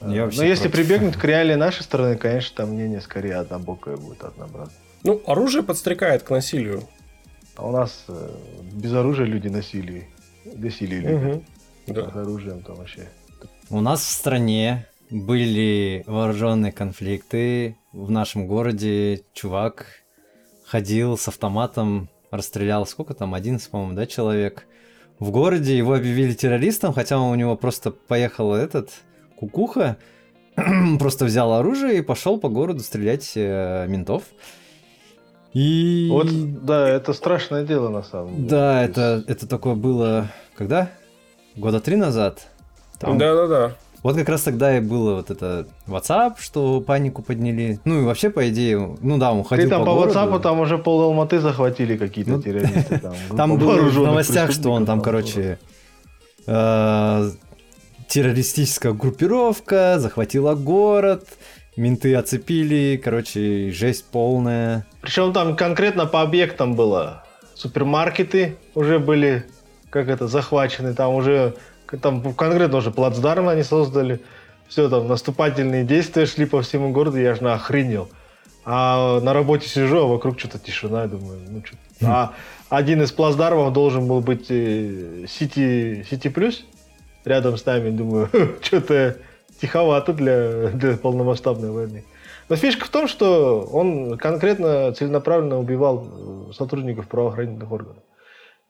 Я 0.00 0.30
Но 0.34 0.42
если 0.42 0.68
против. 0.68 0.72
прибегнуть 0.72 1.16
к 1.16 1.24
реалии 1.24 1.54
нашей 1.54 1.82
стороны, 1.82 2.16
конечно, 2.16 2.56
там 2.56 2.70
мнение 2.70 3.02
скорее 3.02 3.36
однобокое 3.36 3.98
будет, 3.98 4.24
однообразное. 4.24 4.83
Ну, 5.04 5.22
оружие 5.26 5.62
подстрекает 5.62 6.22
к 6.22 6.30
насилию. 6.30 6.82
А 7.56 7.66
у 7.66 7.70
нас 7.70 8.04
э, 8.08 8.30
без 8.72 8.92
оружия 8.94 9.26
люди 9.26 9.48
насилие. 9.48 10.08
Насилие 10.44 11.16
угу. 11.16 11.44
Да. 11.86 12.10
С 12.10 12.16
оружием 12.16 12.62
там 12.62 12.76
вообще. 12.76 13.08
У 13.70 13.80
нас 13.80 14.00
в 14.00 14.10
стране 14.10 14.86
были 15.10 16.02
вооруженные 16.06 16.72
конфликты. 16.72 17.76
В 17.92 18.10
нашем 18.10 18.46
городе 18.46 19.22
чувак 19.34 19.86
ходил 20.64 21.18
с 21.18 21.28
автоматом, 21.28 22.08
расстрелял 22.30 22.86
сколько 22.86 23.14
там, 23.14 23.34
11, 23.34 23.70
по-моему, 23.70 23.94
да, 23.94 24.06
человек. 24.06 24.66
В 25.18 25.30
городе 25.30 25.76
его 25.76 25.94
объявили 25.94 26.32
террористом, 26.32 26.92
хотя 26.92 27.20
у 27.20 27.34
него 27.34 27.56
просто 27.56 27.90
поехал 27.90 28.54
этот 28.54 28.90
кукуха, 29.36 29.98
просто 30.98 31.26
взял 31.26 31.52
оружие 31.52 31.98
и 31.98 32.02
пошел 32.02 32.40
по 32.40 32.48
городу 32.48 32.80
стрелять 32.80 33.32
э, 33.36 33.86
ментов. 33.86 34.24
И... 35.54 36.08
Вот, 36.10 36.28
да, 36.64 36.88
это 36.88 37.12
страшное 37.12 37.64
дело 37.64 37.88
на 37.88 38.02
самом 38.02 38.34
деле. 38.36 38.48
Да, 38.48 38.82
это, 38.82 39.24
это 39.28 39.46
такое 39.46 39.76
было, 39.76 40.28
когда? 40.56 40.90
Года 41.56 41.80
три 41.80 41.96
назад? 41.96 42.48
Там... 42.98 43.18
Да-да-да. 43.18 43.76
Вот 44.02 44.16
как 44.16 44.28
раз 44.28 44.42
тогда 44.42 44.76
и 44.76 44.80
было 44.80 45.14
вот 45.14 45.30
это 45.30 45.66
WhatsApp, 45.86 46.34
что 46.38 46.82
панику 46.82 47.22
подняли. 47.22 47.80
Ну 47.86 48.02
и 48.02 48.04
вообще, 48.04 48.28
по 48.28 48.46
идее, 48.50 48.96
ну 49.00 49.16
да, 49.16 49.32
он 49.32 49.44
ходил 49.44 49.64
Ты 49.64 49.70
там 49.70 49.84
по, 49.86 49.94
по 49.94 50.06
WhatsApp 50.06 50.40
там 50.40 50.60
уже 50.60 50.76
пол 50.76 51.00
Алматы 51.02 51.40
захватили 51.40 51.96
какие-то 51.96 52.32
ну, 52.32 52.42
террористы. 52.42 52.98
Там, 52.98 53.14
там 53.36 53.58
было 53.58 53.80
в 53.80 53.96
новостях, 53.96 54.52
что 54.52 54.72
он 54.72 54.84
там, 54.84 55.00
короче, 55.00 55.58
э, 56.46 57.30
террористическая 58.08 58.92
группировка 58.92 59.98
захватила 59.98 60.54
город, 60.54 61.26
менты 61.76 62.14
оцепили, 62.14 63.00
короче, 63.02 63.70
жесть 63.70 64.04
полная. 64.10 64.86
Причем 65.00 65.32
там 65.32 65.56
конкретно 65.56 66.06
по 66.06 66.22
объектам 66.22 66.74
было. 66.74 67.24
Супермаркеты 67.54 68.56
уже 68.74 68.98
были, 68.98 69.44
как 69.90 70.08
это, 70.08 70.26
захвачены, 70.26 70.94
там 70.94 71.14
уже, 71.14 71.54
там 72.02 72.34
конкретно 72.34 72.78
уже 72.78 72.90
плацдарм 72.90 73.48
они 73.48 73.62
создали. 73.62 74.20
Все, 74.68 74.88
там 74.88 75.06
наступательные 75.08 75.84
действия 75.84 76.26
шли 76.26 76.46
по 76.46 76.62
всему 76.62 76.90
городу, 76.90 77.18
я 77.18 77.34
же 77.34 77.50
охренел. 77.50 78.08
А 78.64 79.20
на 79.20 79.34
работе 79.34 79.68
сижу, 79.68 79.98
а 79.98 80.06
вокруг 80.06 80.38
что-то 80.38 80.58
тишина, 80.58 81.02
я 81.02 81.08
думаю, 81.08 81.38
ну 81.48 81.62
что 81.64 81.76
А 82.06 82.32
один 82.70 83.02
из 83.02 83.12
плацдармов 83.12 83.72
должен 83.72 84.08
был 84.08 84.20
быть 84.20 84.46
Сити, 84.46 86.06
Сити 86.08 86.28
Плюс 86.28 86.64
рядом 87.24 87.56
с 87.56 87.66
нами, 87.66 87.90
думаю, 87.90 88.30
что-то 88.62 89.18
тиховато 89.60 90.12
для, 90.12 90.68
для 90.68 90.96
полномасштабной 90.96 91.70
войны. 91.70 92.04
Но 92.48 92.56
фишка 92.56 92.84
в 92.84 92.88
том, 92.88 93.08
что 93.08 93.62
он 93.72 94.18
конкретно 94.18 94.92
целенаправленно 94.92 95.58
убивал 95.58 96.06
э, 96.50 96.52
сотрудников 96.52 97.08
правоохранительных 97.08 97.70
органов. 97.72 98.02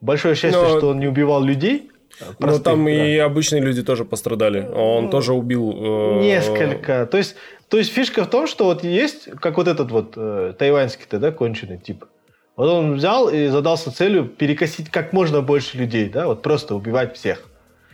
большое 0.01 0.35
счастье, 0.35 0.61
Но... 0.61 0.79
что 0.79 0.89
он 0.91 1.01
не 1.01 1.09
убивал 1.09 1.43
людей. 1.43 1.91
Простых, 2.39 2.39
Но 2.39 2.59
там 2.59 2.85
да. 2.85 2.91
и 2.91 3.19
обычные 3.19 3.61
люди 3.61 3.83
тоже 3.83 4.05
пострадали. 4.05 4.61
Он 4.61 5.05
ну, 5.05 5.11
тоже 5.11 5.33
убил... 5.33 5.73
Э... 5.77 6.21
Несколько. 6.21 7.07
То 7.07 7.19
есть, 7.19 7.35
то 7.69 7.77
есть 7.77 7.91
фишка 7.91 8.23
в 8.23 8.31
том, 8.31 8.47
что 8.47 8.67
вот 8.67 8.85
есть, 8.85 9.29
как 9.41 9.57
вот 9.57 9.67
этот 9.67 9.91
вот 9.91 10.13
э, 10.17 10.55
тайваньский-то, 10.57 11.19
да, 11.19 11.33
конченый 11.33 11.79
тип. 11.79 12.05
Вот 12.57 12.69
он 12.69 12.95
взял 12.95 13.29
и 13.29 13.49
задался 13.49 13.91
целью 13.91 14.27
перекосить 14.27 14.91
как 14.91 15.13
можно 15.13 15.41
больше 15.43 15.77
людей, 15.77 16.09
да, 16.09 16.29
вот 16.29 16.43
просто 16.43 16.77
убивать 16.77 17.17
всех. 17.17 17.43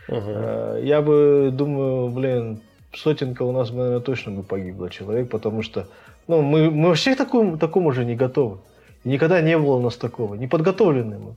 Угу. 0.07 0.83
Я 0.83 1.01
бы 1.01 1.49
думаю, 1.51 2.09
блин, 2.09 2.61
сотенка 2.93 3.43
у 3.43 3.51
нас, 3.51 3.71
наверное, 3.71 3.99
точно 3.99 4.31
бы 4.31 4.43
погибло 4.43 4.89
человек, 4.89 5.29
потому 5.29 5.61
что 5.61 5.87
ну, 6.27 6.41
мы, 6.41 6.69
мы 6.71 6.89
вообще 6.89 7.15
к 7.15 7.17
такому, 7.17 7.57
такому 7.57 7.89
уже 7.89 8.05
не 8.05 8.15
готовы. 8.15 8.59
И 9.03 9.09
никогда 9.09 9.41
не 9.41 9.57
было 9.57 9.75
у 9.75 9.81
нас 9.81 9.95
такого, 9.95 10.35
не 10.35 10.47
подготовлены 10.47 11.17
мы. 11.17 11.35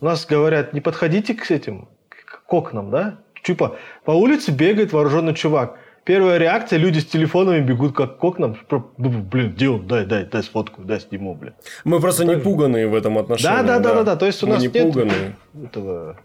У 0.00 0.04
нас 0.04 0.26
говорят, 0.26 0.72
не 0.72 0.80
подходите 0.80 1.34
к 1.34 1.50
этим, 1.50 1.88
к 2.08 2.52
окнам, 2.52 2.90
да? 2.90 3.18
Типа, 3.42 3.76
по 4.04 4.12
улице 4.12 4.50
бегает 4.50 4.92
вооруженный 4.92 5.34
чувак. 5.34 5.78
Первая 6.04 6.36
реакция, 6.36 6.78
люди 6.78 6.98
с 6.98 7.06
телефонами 7.06 7.60
бегут 7.60 7.94
как 7.94 8.18
к 8.18 8.24
окнам. 8.24 8.56
Блин, 8.98 9.52
где 9.52 9.70
он? 9.70 9.86
Дай, 9.86 10.04
дай, 10.04 10.26
дай 10.26 10.42
сфотку, 10.42 10.82
дай 10.82 11.00
сниму, 11.00 11.34
блин. 11.34 11.54
Мы 11.84 12.00
просто 12.00 12.24
не 12.24 12.36
пуганные 12.36 12.88
в 12.88 12.94
этом 12.94 13.16
отношении. 13.16 13.56
Да, 13.56 13.62
да, 13.62 13.78
да, 13.78 13.94
да, 13.94 14.02
да. 14.04 14.16
То 14.16 14.26
есть 14.26 14.42
у 14.42 14.46
нас 14.46 14.60
не 14.60 14.68
нет 14.68 15.34
этого, 15.64 16.16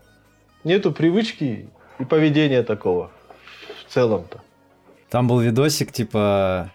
нету 0.65 0.91
привычки 0.91 1.69
и 1.97 2.05
поведения 2.05 2.63
такого 2.63 3.09
в 3.85 3.93
целом-то. 3.93 4.41
Там 5.09 5.27
был 5.27 5.39
видосик, 5.39 5.91
типа, 5.91 6.71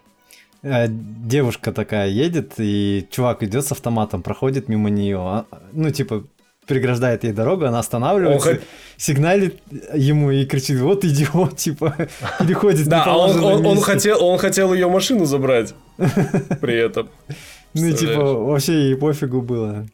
э, 0.62 0.86
девушка 0.88 1.72
такая 1.72 2.08
едет, 2.08 2.54
и 2.58 3.06
чувак 3.10 3.42
идет 3.42 3.64
с 3.64 3.72
автоматом, 3.72 4.22
проходит 4.22 4.68
мимо 4.68 4.90
нее. 4.90 5.18
А, 5.18 5.46
ну, 5.72 5.90
типа, 5.90 6.24
преграждает 6.66 7.24
ей 7.24 7.32
дорогу, 7.32 7.66
она 7.66 7.78
останавливается, 7.78 8.50
он... 8.50 8.58
сигналит 8.96 9.60
ему 9.94 10.30
и 10.30 10.44
кричит, 10.46 10.80
вот 10.80 11.04
идиот, 11.04 11.56
типа, 11.64 11.94
переходит 12.40 12.88
Да, 12.88 13.04
а 13.04 13.16
он, 13.16 13.44
он, 13.44 13.66
он, 13.66 13.80
хотел, 13.80 14.24
он 14.24 14.38
хотел 14.38 14.74
ее 14.74 14.88
машину 14.88 15.26
забрать 15.26 15.74
при 16.60 16.76
этом. 16.76 17.08
Ну, 17.74 17.92
типа, 17.92 18.20
вообще 18.20 18.88
ей 18.88 18.96
пофигу 18.96 19.42
было. 19.42 19.86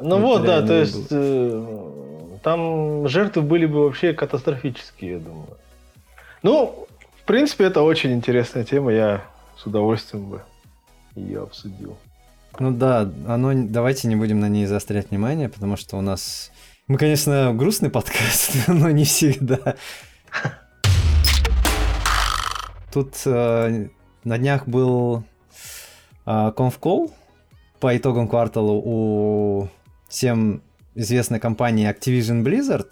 Ну 0.00 0.20
вот, 0.20 0.44
да, 0.44 0.64
то 0.64 0.80
есть 0.80 1.08
э, 1.10 2.38
там 2.42 3.08
жертвы 3.08 3.42
были 3.42 3.66
бы 3.66 3.84
вообще 3.84 4.12
катастрофические, 4.12 5.12
я 5.12 5.18
думаю. 5.18 5.48
Ну, 6.42 6.87
принципе, 7.28 7.64
это 7.64 7.82
очень 7.82 8.12
интересная 8.14 8.64
тема, 8.64 8.90
я 8.90 9.22
с 9.58 9.66
удовольствием 9.66 10.30
бы 10.30 10.42
ее 11.14 11.42
обсудил. 11.42 11.98
Ну 12.58 12.72
да, 12.72 13.00
оно, 13.26 13.52
давайте 13.54 14.08
не 14.08 14.16
будем 14.16 14.40
на 14.40 14.48
ней 14.48 14.64
заострять 14.64 15.10
внимание, 15.10 15.50
потому 15.50 15.76
что 15.76 15.98
у 15.98 16.00
нас... 16.00 16.50
Мы, 16.86 16.96
конечно, 16.96 17.52
грустный 17.54 17.90
подкаст, 17.90 18.54
но 18.66 18.90
не 18.90 19.04
всегда. 19.04 19.76
Тут 22.90 23.14
э, 23.26 23.88
на 24.24 24.38
днях 24.38 24.66
был 24.66 25.22
э, 26.24 26.52
конфкол 26.56 27.12
по 27.78 27.94
итогам 27.94 28.26
квартала 28.26 28.72
у 28.72 29.68
всем 30.08 30.62
известной 30.94 31.40
компании 31.40 31.90
Activision 31.90 32.42
Blizzard, 32.42 32.88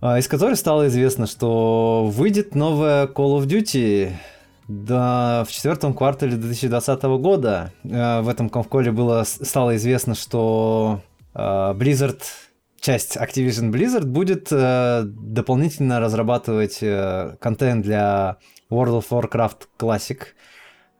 из 0.00 0.28
которой 0.28 0.56
стало 0.56 0.88
известно, 0.88 1.26
что 1.26 2.06
выйдет 2.12 2.54
новая 2.54 3.06
Call 3.06 3.38
of 3.38 3.46
Duty 3.46 4.12
да, 4.68 5.44
в 5.44 5.50
четвертом 5.50 5.94
квартале 5.94 6.36
2020 6.36 7.02
года 7.20 7.72
э, 7.84 8.20
в 8.20 8.28
этом 8.28 8.50
конфколе 8.50 8.92
было, 8.92 9.24
стало 9.24 9.76
известно, 9.76 10.14
что 10.14 11.00
э, 11.34 11.38
Blizzard, 11.40 12.20
часть 12.78 13.16
Activision 13.16 13.72
Blizzard 13.72 14.04
будет 14.04 14.48
э, 14.52 15.04
дополнительно 15.04 16.00
разрабатывать 16.00 16.82
э, 16.82 17.36
контент 17.40 17.82
для 17.82 18.36
World 18.70 19.02
of 19.02 19.08
Warcraft 19.08 19.68
Classic 19.78 20.18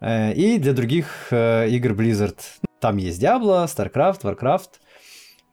э, 0.01 0.33
и 0.33 0.59
для 0.59 0.73
других 0.73 1.29
игр 1.31 1.93
Blizzard. 1.93 2.39
Там 2.81 2.97
есть 2.97 3.23
Diablo, 3.23 3.67
StarCraft, 3.67 4.23
Warcraft. 4.23 4.69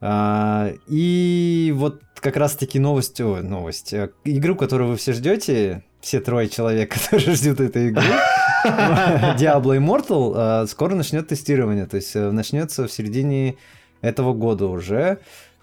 Э, 0.06 0.76
и 0.88 1.74
вот 1.76 2.02
как 2.16 2.38
раз-таки 2.38 2.80
новость, 2.80 3.20
о, 3.22 3.42
новость, 3.42 3.94
э, 3.94 4.12
игру, 4.24 4.56
которую 4.56 4.92
вы 4.92 4.98
все 4.98 5.14
ждете, 5.14 5.84
все 6.02 6.20
трое 6.20 6.48
человек, 6.48 6.94
которые 7.10 7.36
ждут 7.36 7.60
эту 7.60 7.90
игру, 7.90 8.04
Diablo 8.66 9.76
Immortal, 9.78 10.64
э, 10.64 10.68
скоро 10.68 10.96
начнет 10.96 11.28
тестирование. 11.28 11.86
То 11.88 11.98
есть 11.98 12.16
э, 12.16 12.32
начнется 12.32 12.88
в 12.88 12.92
середине 12.92 13.56
этого 14.02 14.34
года 14.34 14.68
уже. 14.68 15.20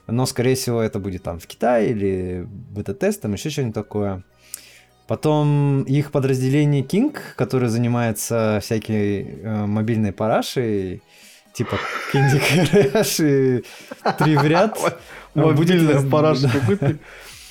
Но, 0.09 0.27
скорее 0.27 0.57
всего, 0.57 0.83
это 0.83 0.99
будет 0.99 1.23
там 1.23 1.39
в 1.39 1.47
Китае 1.47 1.91
или 1.91 2.47
бета-тест, 2.71 3.23
там 3.23 3.33
еще 3.35 3.51
что-нибудь 3.51 3.75
такое. 3.75 4.25
Потом 5.07 5.83
их 5.83 6.11
подразделение 6.11 6.83
King, 6.83 7.17
которое 7.37 7.69
занимается 7.69 8.59
всякой 8.63 9.23
э, 9.23 9.67
мобильной 9.67 10.13
парашей, 10.13 11.03
типа 11.53 11.79
Candy 12.13 12.41
Crush 12.41 13.25
и 13.25 13.65
три 14.19 14.37
в 14.37 14.45
ряд. 14.45 14.77
Мобильная 15.35 16.03
параша, 16.11 16.51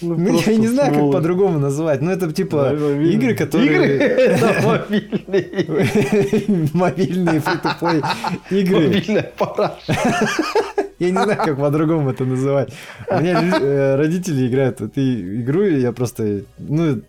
ну, 0.02 0.18
ну 0.18 0.40
я 0.40 0.58
не 0.58 0.68
знаю, 0.68 0.94
как 0.94 1.12
по-другому 1.12 1.60
называть. 1.60 2.02
Ну, 2.02 2.12
это 2.12 2.32
типа 2.32 2.74
игры, 2.74 3.36
которые... 3.36 3.96
Игры? 3.96 4.62
мобильные. 4.66 6.70
Мобильные 6.74 7.40
фри 7.40 8.02
игры. 8.50 8.88
Мобильная 8.88 9.32
параша. 9.38 9.80
Я 11.00 11.10
не 11.10 11.24
знаю, 11.24 11.38
как 11.38 11.58
по-другому 11.58 12.12
это 12.12 12.26
называть. 12.26 12.74
У 13.10 13.20
меня 13.20 13.42
э, 13.60 13.96
родители 13.96 14.48
играют 14.48 14.82
в 14.82 14.86
эту 14.86 15.02
игру, 15.02 15.64
и 15.64 15.80
я 15.80 15.94
просто... 15.94 16.44
Ну, 16.60 17.02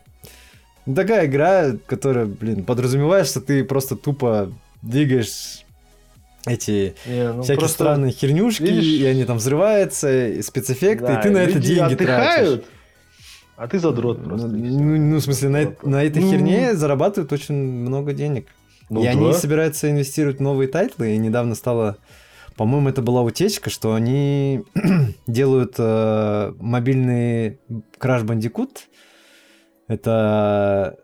такая 0.96 1.26
игра, 1.26 1.72
которая, 1.86 2.24
блин, 2.24 2.64
подразумевает, 2.64 3.26
что 3.26 3.42
ты 3.42 3.64
просто 3.64 3.96
тупо 3.96 4.50
двигаешь 4.80 5.66
эти 6.46 6.94
не, 7.06 7.32
ну 7.32 7.42
всякие 7.42 7.68
странные 7.68 8.12
хернюшки, 8.12 8.62
видишь, 8.62 8.84
и 8.84 9.04
они 9.06 9.24
там 9.24 9.38
взрываются, 9.38 10.28
и 10.28 10.42
спецэффекты, 10.42 11.06
да, 11.06 11.20
и 11.20 11.22
ты 11.22 11.30
на 11.30 11.38
это 11.38 11.58
деньги 11.60 11.92
отдыхают, 11.92 12.64
тратишь. 12.64 12.78
А 13.56 13.68
ты 13.68 13.78
задрот 13.78 14.24
просто. 14.24 14.48
Ну, 14.48 14.56
ну, 14.56 14.96
ну 14.96 15.16
в 15.18 15.20
смысле, 15.20 15.48
на, 15.48 15.76
на 15.88 16.02
этой 16.02 16.20
ну... 16.20 16.30
херне 16.30 16.74
зарабатывают 16.74 17.32
очень 17.32 17.54
много 17.54 18.12
денег. 18.12 18.48
Ну, 18.90 19.00
и 19.00 19.04
да. 19.04 19.10
они 19.10 19.32
собираются 19.34 19.88
инвестировать 19.88 20.38
в 20.38 20.42
новые 20.42 20.68
тайтлы, 20.68 21.14
и 21.14 21.16
недавно 21.16 21.54
стало... 21.54 21.96
По-моему, 22.56 22.90
это 22.90 23.00
была 23.00 23.22
утечка, 23.22 23.70
что 23.70 23.94
они 23.94 24.64
делают 25.26 25.76
э, 25.78 26.52
мобильный 26.58 27.60
Crash 27.98 28.24
Bandicoot. 28.24 28.78
Это 29.88 30.98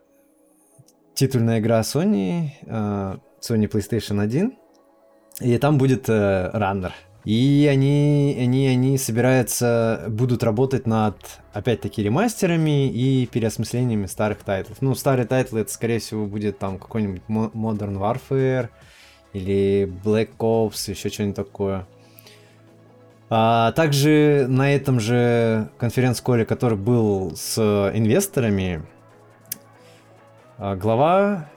титульная 1.15 1.59
игра 1.59 1.79
Sony, 1.79 2.49
э, 2.61 3.17
Sony 3.41 3.67
PlayStation 3.67 4.21
1. 4.21 4.58
И 5.39 5.57
там 5.57 5.77
будет 5.77 6.09
э, 6.09 6.49
раннер. 6.53 6.93
И 7.25 7.67
они, 7.71 8.37
они, 8.39 8.67
они 8.67 8.97
собираются, 8.97 10.05
будут 10.07 10.41
работать 10.41 10.87
над, 10.87 11.15
опять-таки, 11.53 12.01
ремастерами 12.01 12.89
и 12.89 13.25
переосмыслениями 13.25 14.05
старых 14.05 14.39
тайтлов. 14.39 14.81
Ну, 14.81 14.95
старые 14.95 15.27
тайтлы, 15.27 15.61
это, 15.61 15.71
скорее 15.71 15.99
всего, 15.99 16.25
будет 16.25 16.59
там 16.59 16.79
какой-нибудь 16.79 17.21
Modern 17.27 17.97
Warfare 17.97 18.69
или 19.33 19.91
Black 20.03 20.29
Ops, 20.39 20.89
еще 20.89 21.09
что-нибудь 21.09 21.35
такое. 21.35 21.85
А 23.29 23.73
также 23.73 24.47
на 24.49 24.73
этом 24.73 24.99
же 24.99 25.69
конференц-коле, 25.77 26.45
который 26.45 26.77
был 26.77 27.35
с 27.35 27.59
инвесторами, 27.93 28.81
а, 30.57 30.75
глава 30.75 31.49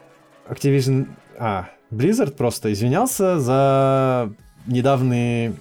Activision... 0.48 1.08
А, 1.38 1.70
Blizzard 1.92 2.32
просто 2.32 2.72
извинялся 2.72 3.38
за 3.38 4.32
недавний 4.66 5.52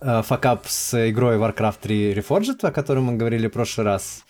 э, 0.00 0.22
факап 0.22 0.66
с 0.66 1.10
игрой 1.10 1.36
Warcraft 1.36 1.76
3 1.82 2.12
Reforged, 2.14 2.66
о 2.66 2.72
котором 2.72 3.04
мы 3.04 3.16
говорили 3.16 3.46
в 3.46 3.50
прошлый 3.50 3.84
раз. 3.84 4.24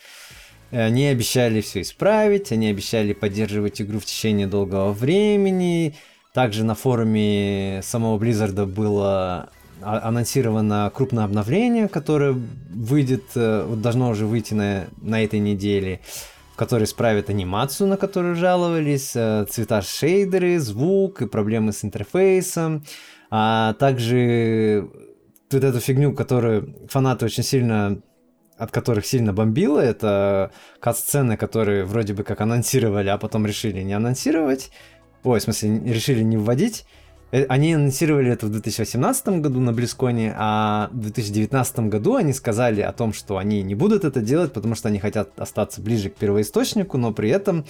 Они 0.72 1.07
обещали 1.07 1.61
все 1.61 1.82
исправить, 1.82 2.51
они 2.51 2.68
обещали 2.68 3.12
поддерживать 3.12 3.80
игру 3.80 4.01
в 4.01 4.07
течение 4.07 4.49
долгого 4.49 4.92
времени. 4.92 5.94
Также 6.34 6.64
на 6.64 6.74
форуме 6.74 7.80
самого 7.84 8.18
Blizzard 8.18 8.66
было 8.66 9.51
а, 9.80 10.01
анонсировано 10.09 10.90
крупное 10.92 11.24
обновление, 11.24 11.86
которое 11.86 12.32
выйдет, 12.70 13.24
э, 13.36 13.72
должно 13.76 14.11
уже 14.11 14.26
выйти 14.26 14.55
на, 14.55 14.88
на 15.01 15.22
этой 15.22 15.38
неделе, 15.38 16.01
в 16.59 16.61
которой 16.61 16.85
исправят 16.85 17.31
анимацию, 17.31 17.87
на 17.87 17.97
которую 17.97 18.35
жаловались, 18.35 19.13
э, 19.15 19.47
цвета 19.49 19.81
шейдеры, 19.81 20.59
звук 20.59 21.23
и 21.23 21.27
проблемы 21.27 21.73
с 21.73 21.85
интерфейсом 21.85 22.83
а 23.31 23.75
также 23.75 24.91
вот 25.53 25.63
эту 25.63 25.79
фигню, 25.79 26.13
которую 26.15 26.75
фанаты 26.89 27.27
очень 27.27 27.45
сильно 27.45 28.03
от 28.57 28.73
которых 28.73 29.07
сильно 29.07 29.33
бомбило, 29.33 29.79
это 29.79 30.51
кат-сцены, 30.81 31.37
которые 31.37 31.85
вроде 31.85 32.13
бы 32.13 32.25
как 32.25 32.41
анонсировали, 32.41 33.09
а 33.09 33.19
потом 33.19 33.47
решили 33.47 33.83
не 33.83 33.93
анонсировать. 33.93 34.73
Ой, 35.23 35.39
в 35.39 35.43
смысле, 35.45 35.79
решили 35.79 36.25
не 36.25 36.37
вводить. 36.37 36.85
Э, 37.31 37.45
они 37.45 37.74
анонсировали 37.74 38.31
это 38.31 38.47
в 38.47 38.51
2018 38.51 39.29
году 39.41 39.61
на 39.61 39.72
Близконе, 39.72 40.35
а 40.37 40.89
в 40.93 40.99
2019 41.01 41.81
году 41.81 42.16
они 42.16 42.33
сказали 42.33 42.81
о 42.81 42.93
том, 42.93 43.12
что 43.12 43.39
они 43.39 43.62
не 43.62 43.74
будут 43.74 44.05
это 44.05 44.20
делать, 44.20 44.53
потому 44.53 44.74
что 44.74 44.89
они 44.89 44.99
хотят 44.99 45.39
остаться 45.39 45.81
ближе 45.81 46.11
к 46.11 46.16
первоисточнику, 46.16 46.97
но 46.97 47.12
при 47.12 47.31
этом 47.31 47.64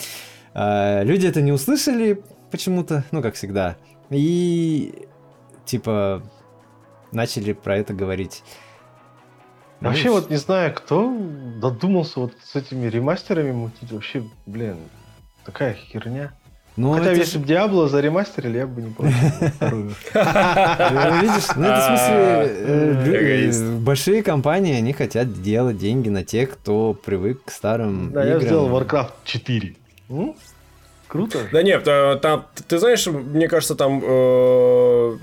э, 0.54 1.04
люди 1.04 1.26
это 1.26 1.40
не 1.40 1.52
услышали 1.52 2.22
почему-то, 2.50 3.04
ну, 3.11 3.22
как 3.22 3.34
всегда. 3.34 3.76
И, 4.11 5.06
типа, 5.64 6.22
начали 7.12 7.52
про 7.52 7.76
это 7.76 7.92
говорить. 7.92 8.42
Вообще, 9.80 10.09
ну, 10.09 10.14
вот 10.14 10.30
не 10.30 10.36
знаю, 10.36 10.74
кто 10.74 11.16
додумался 11.61 12.20
вот 12.20 12.32
с 12.42 12.56
этими 12.56 12.86
ремастерами 12.86 13.52
мутить. 13.52 13.92
Вообще, 13.92 14.24
блин, 14.46 14.76
такая 15.44 15.74
херня. 15.74 16.32
Ну, 16.78 16.92
Хотя, 16.92 17.10
если 17.10 17.32
же... 17.32 17.38
бы 17.40 17.46
Диабло 17.46 17.88
заремастерили, 17.88 18.58
я 18.58 18.66
бы 18.68 18.80
не 18.80 18.94
вторую. 19.50 19.94
Ну, 20.14 20.20
видишь, 21.20 21.48
ну 21.56 21.66
это 21.66 21.80
в 21.80 21.86
смысле, 21.86 22.16
э, 22.16 23.50
э, 23.50 23.76
большие 23.78 24.22
компании, 24.22 24.74
они 24.74 24.92
хотят 24.92 25.42
делать 25.42 25.76
деньги 25.76 26.08
на 26.08 26.22
тех, 26.22 26.50
кто 26.50 26.94
привык 26.94 27.46
к 27.46 27.50
старым 27.50 28.12
Да, 28.12 28.24
я 28.24 28.38
сделал 28.38 28.68
Warcraft 28.68 29.10
4. 29.24 29.74
Круто. 31.08 31.38
Да 31.50 31.64
нет, 31.64 31.82
там, 31.82 32.46
ты 32.68 32.78
знаешь, 32.78 33.04
мне 33.08 33.48
кажется, 33.48 33.74
там 33.74 34.00
э, 34.04 35.16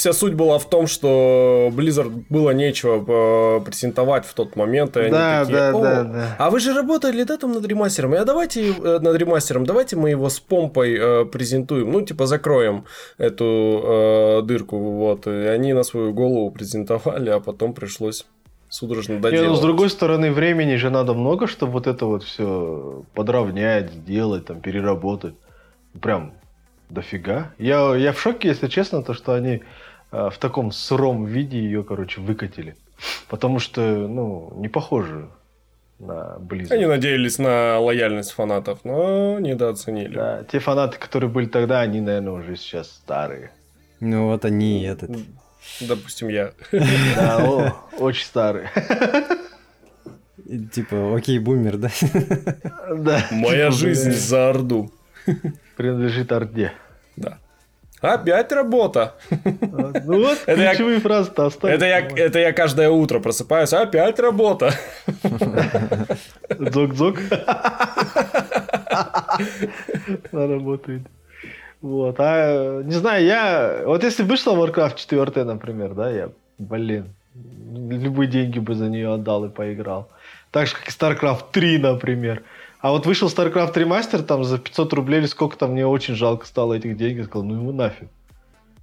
вся 0.00 0.14
суть 0.14 0.32
была 0.32 0.58
в 0.58 0.66
том, 0.66 0.86
что 0.86 1.70
Blizzard 1.74 2.24
было 2.30 2.52
нечего 2.52 3.58
э, 3.58 3.60
презентовать 3.60 4.24
в 4.24 4.32
тот 4.32 4.56
момент. 4.56 4.96
И 4.96 5.10
да, 5.10 5.40
они 5.40 5.52
такие, 5.52 5.72
да, 5.72 5.72
да, 5.72 6.04
да. 6.04 6.36
А 6.38 6.48
вы 6.48 6.58
же 6.58 6.72
работали 6.72 7.22
да, 7.22 7.36
там 7.36 7.52
над 7.52 7.66
ремастером. 7.66 8.14
А 8.14 8.24
давайте 8.24 8.72
э, 8.72 8.98
над 8.98 9.14
ремастером, 9.16 9.66
давайте 9.66 9.96
мы 9.96 10.08
его 10.08 10.30
с 10.30 10.40
помпой 10.40 10.96
э, 10.98 11.24
презентуем. 11.26 11.92
Ну, 11.92 12.00
типа, 12.00 12.24
закроем 12.24 12.86
эту 13.18 13.44
э, 13.44 14.42
дырку. 14.46 14.78
Вот. 14.78 15.26
И 15.26 15.30
они 15.30 15.74
на 15.74 15.82
свою 15.82 16.14
голову 16.14 16.50
презентовали, 16.50 17.28
а 17.28 17.38
потом 17.38 17.74
пришлось 17.74 18.24
судорожно 18.70 19.20
доделать. 19.20 19.48
Не, 19.48 19.48
ну, 19.50 19.56
с 19.56 19.60
другой 19.60 19.90
стороны, 19.90 20.32
времени 20.32 20.76
же 20.76 20.88
надо 20.88 21.12
много, 21.12 21.46
чтобы 21.46 21.72
вот 21.72 21.86
это 21.86 22.06
вот 22.06 22.22
все 22.22 23.04
подровнять, 23.12 23.92
сделать, 23.92 24.46
там, 24.46 24.62
переработать. 24.62 25.34
Прям 26.00 26.32
дофига. 26.88 27.52
Я, 27.58 27.94
я 27.96 28.12
в 28.12 28.20
шоке, 28.20 28.48
если 28.48 28.68
честно, 28.68 29.02
то, 29.02 29.12
что 29.12 29.34
они 29.34 29.62
в 30.10 30.34
таком 30.38 30.72
сыром 30.72 31.24
виде 31.24 31.58
ее, 31.58 31.84
короче, 31.84 32.20
выкатили. 32.20 32.76
Потому 33.28 33.58
что, 33.58 33.80
ну, 33.80 34.52
не 34.56 34.68
похоже 34.68 35.28
на 36.00 36.36
Blizzard. 36.40 36.72
Они 36.72 36.86
надеялись 36.86 37.38
на 37.38 37.78
лояльность 37.78 38.32
фанатов, 38.32 38.80
но 38.84 39.38
недооценили. 39.38 40.14
Да, 40.14 40.44
те 40.44 40.58
фанаты, 40.58 40.98
которые 40.98 41.30
были 41.30 41.46
тогда, 41.46 41.80
они, 41.80 42.00
наверное, 42.00 42.32
уже 42.32 42.56
сейчас 42.56 42.90
старые. 42.90 43.52
Ну 44.00 44.28
вот 44.28 44.44
они 44.44 44.82
этот. 44.82 45.10
Допустим, 45.80 46.28
я. 46.28 46.52
Да, 46.72 47.38
о, 47.46 47.76
очень 47.98 48.24
старый. 48.24 48.68
Типа, 50.72 51.14
окей, 51.16 51.38
бумер, 51.38 51.76
да? 51.76 51.90
Да. 52.96 53.24
Моя 53.30 53.66
типа, 53.66 53.76
жизнь 53.76 54.12
за 54.12 54.50
Орду 54.50 54.90
принадлежит 55.76 56.32
Орде. 56.32 56.72
Да. 57.16 57.38
Опять 58.00 58.52
работа. 58.52 59.14
Ну 59.50 60.22
вот, 60.22 60.38
это 60.46 60.70
ключевые 60.70 60.96
я, 60.96 61.00
фразы-то 61.00 61.46
оставь. 61.46 61.74
Это 61.74 61.84
я, 61.84 62.00
это 62.00 62.38
я 62.38 62.52
каждое 62.52 62.88
утро 62.88 63.20
просыпаюсь, 63.20 63.72
опять 63.72 64.18
работа. 64.18 64.72
Дзок-дзок. 66.48 67.18
Она 70.32 70.46
работает. 70.46 71.02
Вот. 71.82 72.16
А, 72.18 72.82
не 72.82 72.92
знаю, 72.92 73.24
я... 73.24 73.82
Вот 73.84 74.02
если 74.02 74.22
вышла 74.22 74.52
Warcraft 74.52 74.96
4, 74.96 75.44
например, 75.44 75.94
да, 75.94 76.10
я, 76.10 76.30
блин, 76.58 77.14
любые 77.34 78.28
деньги 78.28 78.58
бы 78.58 78.74
за 78.74 78.88
нее 78.88 79.14
отдал 79.14 79.44
и 79.44 79.48
поиграл. 79.48 80.08
Так 80.50 80.66
же, 80.66 80.74
как 80.74 80.88
и 80.88 80.90
StarCraft 80.90 81.44
3, 81.52 81.78
например. 81.78 82.42
А 82.80 82.90
вот 82.90 83.04
вышел 83.06 83.28
StarCraft 83.28 83.78
ремастер 83.78 84.22
там 84.22 84.42
за 84.42 84.58
500 84.58 84.92
рублей 84.94 85.18
или 85.20 85.26
сколько 85.26 85.56
там, 85.56 85.72
мне 85.72 85.86
очень 85.86 86.14
жалко 86.14 86.46
стало 86.46 86.74
этих 86.74 86.96
денег. 86.96 87.18
Я 87.18 87.24
сказал, 87.24 87.44
ну 87.44 87.54
ему 87.54 87.72
нафиг. 87.72 88.08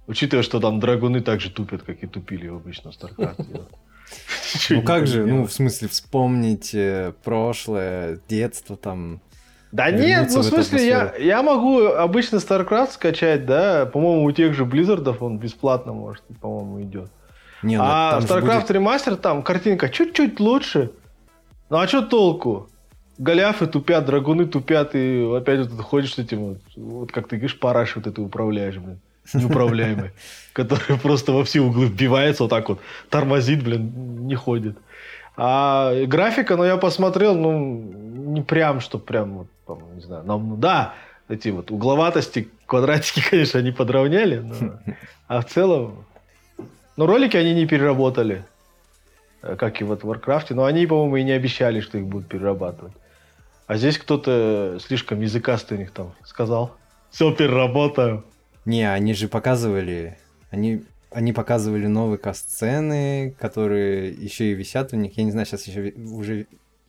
Учитывая, 0.06 0.42
что 0.42 0.60
там 0.60 0.80
драгуны 0.80 1.20
так 1.20 1.40
же 1.40 1.50
тупят, 1.50 1.82
как 1.82 2.02
и 2.02 2.06
тупили 2.06 2.48
в 2.48 2.56
обычном 2.56 2.92
StarCraft. 2.92 3.66
Ну 4.70 4.80
как 4.80 5.06
же, 5.06 5.26
ну 5.26 5.44
в 5.44 5.52
смысле 5.52 5.86
вспомнить 5.88 6.74
э, 6.74 7.12
прошлое, 7.24 8.20
детство 8.26 8.74
там. 8.74 9.20
Да 9.70 9.90
нет, 9.90 10.30
ну 10.32 10.40
в 10.40 10.44
смысле 10.44 10.86
я, 10.86 11.14
я 11.18 11.42
могу 11.42 11.84
обычно 11.84 12.36
StarCraft 12.36 12.92
скачать, 12.92 13.44
да, 13.44 13.84
по-моему 13.84 14.24
у 14.24 14.32
тех 14.32 14.54
же 14.54 14.64
Blizzard 14.64 15.09
ов 15.09 15.20
он 15.20 15.38
бесплатно 15.38 15.92
может, 15.92 16.22
по-моему, 16.40 16.80
идет. 16.80 17.10
Не, 17.62 17.76
ну, 17.76 17.82
а 17.84 18.20
StarCraft 18.22 18.60
будет... 18.60 18.70
ремастер 18.70 19.16
там 19.16 19.42
картинка 19.42 19.90
чуть-чуть 19.90 20.40
лучше. 20.40 20.92
Ну 21.68 21.76
а 21.76 21.86
что 21.86 22.00
толку? 22.00 22.70
Голиафы 23.18 23.66
тупят, 23.66 24.06
драгуны 24.06 24.46
тупят, 24.46 24.94
и 24.94 25.28
опять 25.36 25.66
вот 25.66 25.80
ходишь 25.84 26.14
с 26.14 26.18
этим, 26.18 26.38
вот, 26.38 26.58
вот 26.76 27.12
как 27.12 27.26
ты 27.26 27.36
говоришь, 27.36 27.58
параш 27.58 27.96
вот 27.96 28.06
это 28.06 28.22
управляешь, 28.22 28.76
блин, 28.76 29.00
неуправляемый, 29.34 30.12
который 30.52 30.96
просто 30.98 31.32
во 31.32 31.42
все 31.44 31.60
углы 31.60 31.86
вбивается 31.86 32.44
вот 32.44 32.50
так 32.50 32.68
вот, 32.68 32.78
тормозит, 33.10 33.64
блин, 33.64 34.26
не 34.26 34.36
ходит. 34.36 34.76
А 35.36 36.04
графика, 36.06 36.56
ну, 36.56 36.64
я 36.64 36.76
посмотрел, 36.76 37.34
ну, 37.34 37.92
не 38.28 38.40
прям, 38.40 38.80
что 38.80 38.98
прям, 38.98 39.38
вот, 39.38 39.46
там, 39.66 39.78
не 39.96 40.00
знаю, 40.00 40.24
нам, 40.24 40.60
да, 40.60 40.94
эти 41.28 41.48
вот 41.48 41.72
угловатости, 41.72 42.48
квадратики, 42.66 43.20
конечно, 43.30 43.58
они 43.58 43.72
подровняли, 43.72 44.38
но, 44.38 44.78
а 45.26 45.40
в 45.40 45.46
целом, 45.46 46.04
ну, 46.96 47.06
ролики 47.06 47.36
они 47.36 47.52
не 47.54 47.66
переработали, 47.66 48.44
как 49.40 49.80
и 49.80 49.84
вот 49.84 50.04
в 50.04 50.10
Warcraft, 50.10 50.54
но 50.54 50.64
они, 50.64 50.86
по-моему, 50.86 51.16
и 51.16 51.24
не 51.24 51.32
обещали, 51.32 51.80
что 51.80 51.98
их 51.98 52.06
будут 52.06 52.28
перерабатывать. 52.28 52.92
А 53.68 53.76
здесь 53.76 53.98
кто-то 53.98 54.78
слишком 54.80 55.20
языкастый 55.20 55.76
у 55.76 55.80
них 55.80 55.90
там 55.90 56.14
сказал. 56.24 56.74
Все 57.10 57.34
переработаю. 57.34 58.24
Не, 58.64 58.90
они 58.90 59.12
же 59.12 59.28
показывали, 59.28 60.16
они, 60.50 60.84
они 61.10 61.34
показывали 61.34 61.86
новые 61.86 62.16
касцены, 62.16 63.36
которые 63.38 64.10
еще 64.10 64.46
и 64.46 64.54
висят 64.54 64.94
у 64.94 64.96
них. 64.96 65.18
Я 65.18 65.24
не 65.24 65.32
знаю, 65.32 65.46
сейчас 65.46 65.66
еще 65.66 65.92
уже, 65.98 66.46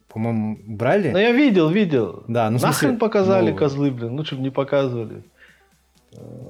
по-моему, 0.07 0.57
брали. 0.65 1.11
Ну, 1.11 1.17
я 1.17 1.33
видел, 1.33 1.69
видел. 1.69 2.23
Да, 2.29 2.49
ну, 2.49 2.59
Нахрен 2.59 2.73
смысле, 2.73 2.97
показали 2.97 3.39
новые. 3.39 3.57
козлы, 3.57 3.91
блин, 3.91 4.13
лучше 4.13 4.37
бы 4.37 4.41
не 4.41 4.49
показывали. 4.49 5.23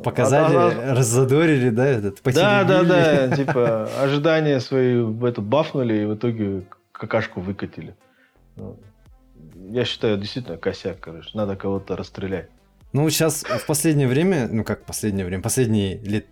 Показали, 0.03 0.55
а, 0.55 0.91
а, 0.91 0.95
раззадорили, 0.95 1.71
да, 1.71 1.87
этот, 1.87 2.19
Да, 2.23 2.63
да, 2.63 2.83
да, 2.83 3.35
типа 3.35 3.89
ожидания 3.99 4.59
свои 4.59 5.01
в 5.01 5.25
эту 5.25 5.41
бафнули 5.41 6.03
и 6.03 6.05
в 6.05 6.13
итоге 6.13 6.65
какашку 6.91 7.41
выкатили 7.41 7.95
я 9.69 9.85
считаю, 9.85 10.17
действительно 10.17 10.57
косяк, 10.57 10.99
короче. 10.99 11.29
Надо 11.33 11.55
кого-то 11.55 11.95
расстрелять. 11.95 12.49
Ну, 12.91 13.09
сейчас 13.09 13.43
в 13.43 13.65
последнее 13.65 14.07
время, 14.07 14.47
ну 14.51 14.63
как 14.63 14.85
последнее 14.85 15.25
время, 15.25 15.43
последние 15.43 15.97
лет 15.97 16.25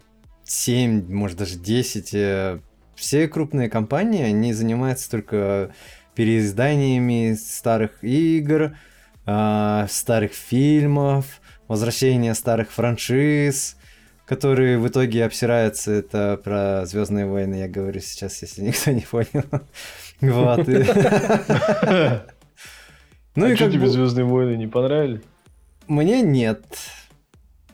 7, 0.43 1.13
может 1.13 1.37
даже 1.37 1.57
10, 1.57 2.13
э, 2.13 2.59
все 2.95 3.27
крупные 3.27 3.69
компании, 3.69 4.23
они 4.23 4.53
занимаются 4.53 5.09
только 5.11 5.71
переизданиями 6.15 7.35
старых 7.35 8.03
игр, 8.03 8.75
э, 9.27 9.85
старых 9.87 10.33
фильмов, 10.33 11.41
возвращение 11.67 12.33
старых 12.33 12.71
франшиз, 12.71 13.77
которые 14.25 14.79
в 14.79 14.87
итоге 14.87 15.25
обсираются. 15.25 15.91
Это 15.91 16.39
про 16.43 16.85
Звездные 16.87 17.27
войны 17.27 17.55
я 17.55 17.67
говорю 17.67 17.99
сейчас, 17.99 18.41
если 18.41 18.63
никто 18.63 18.91
не 18.91 19.01
понял. 19.01 19.45
Вот. 20.19 20.67
Ну 23.37 23.45
а 23.45 23.49
и 23.51 23.55
что 23.55 23.69
тебе 23.69 23.81
бы... 23.81 23.87
Звездные 23.87 24.25
войны 24.25 24.57
не 24.57 24.65
понравились? 24.65 25.21
Мне 25.87 26.23
нет. 26.23 26.65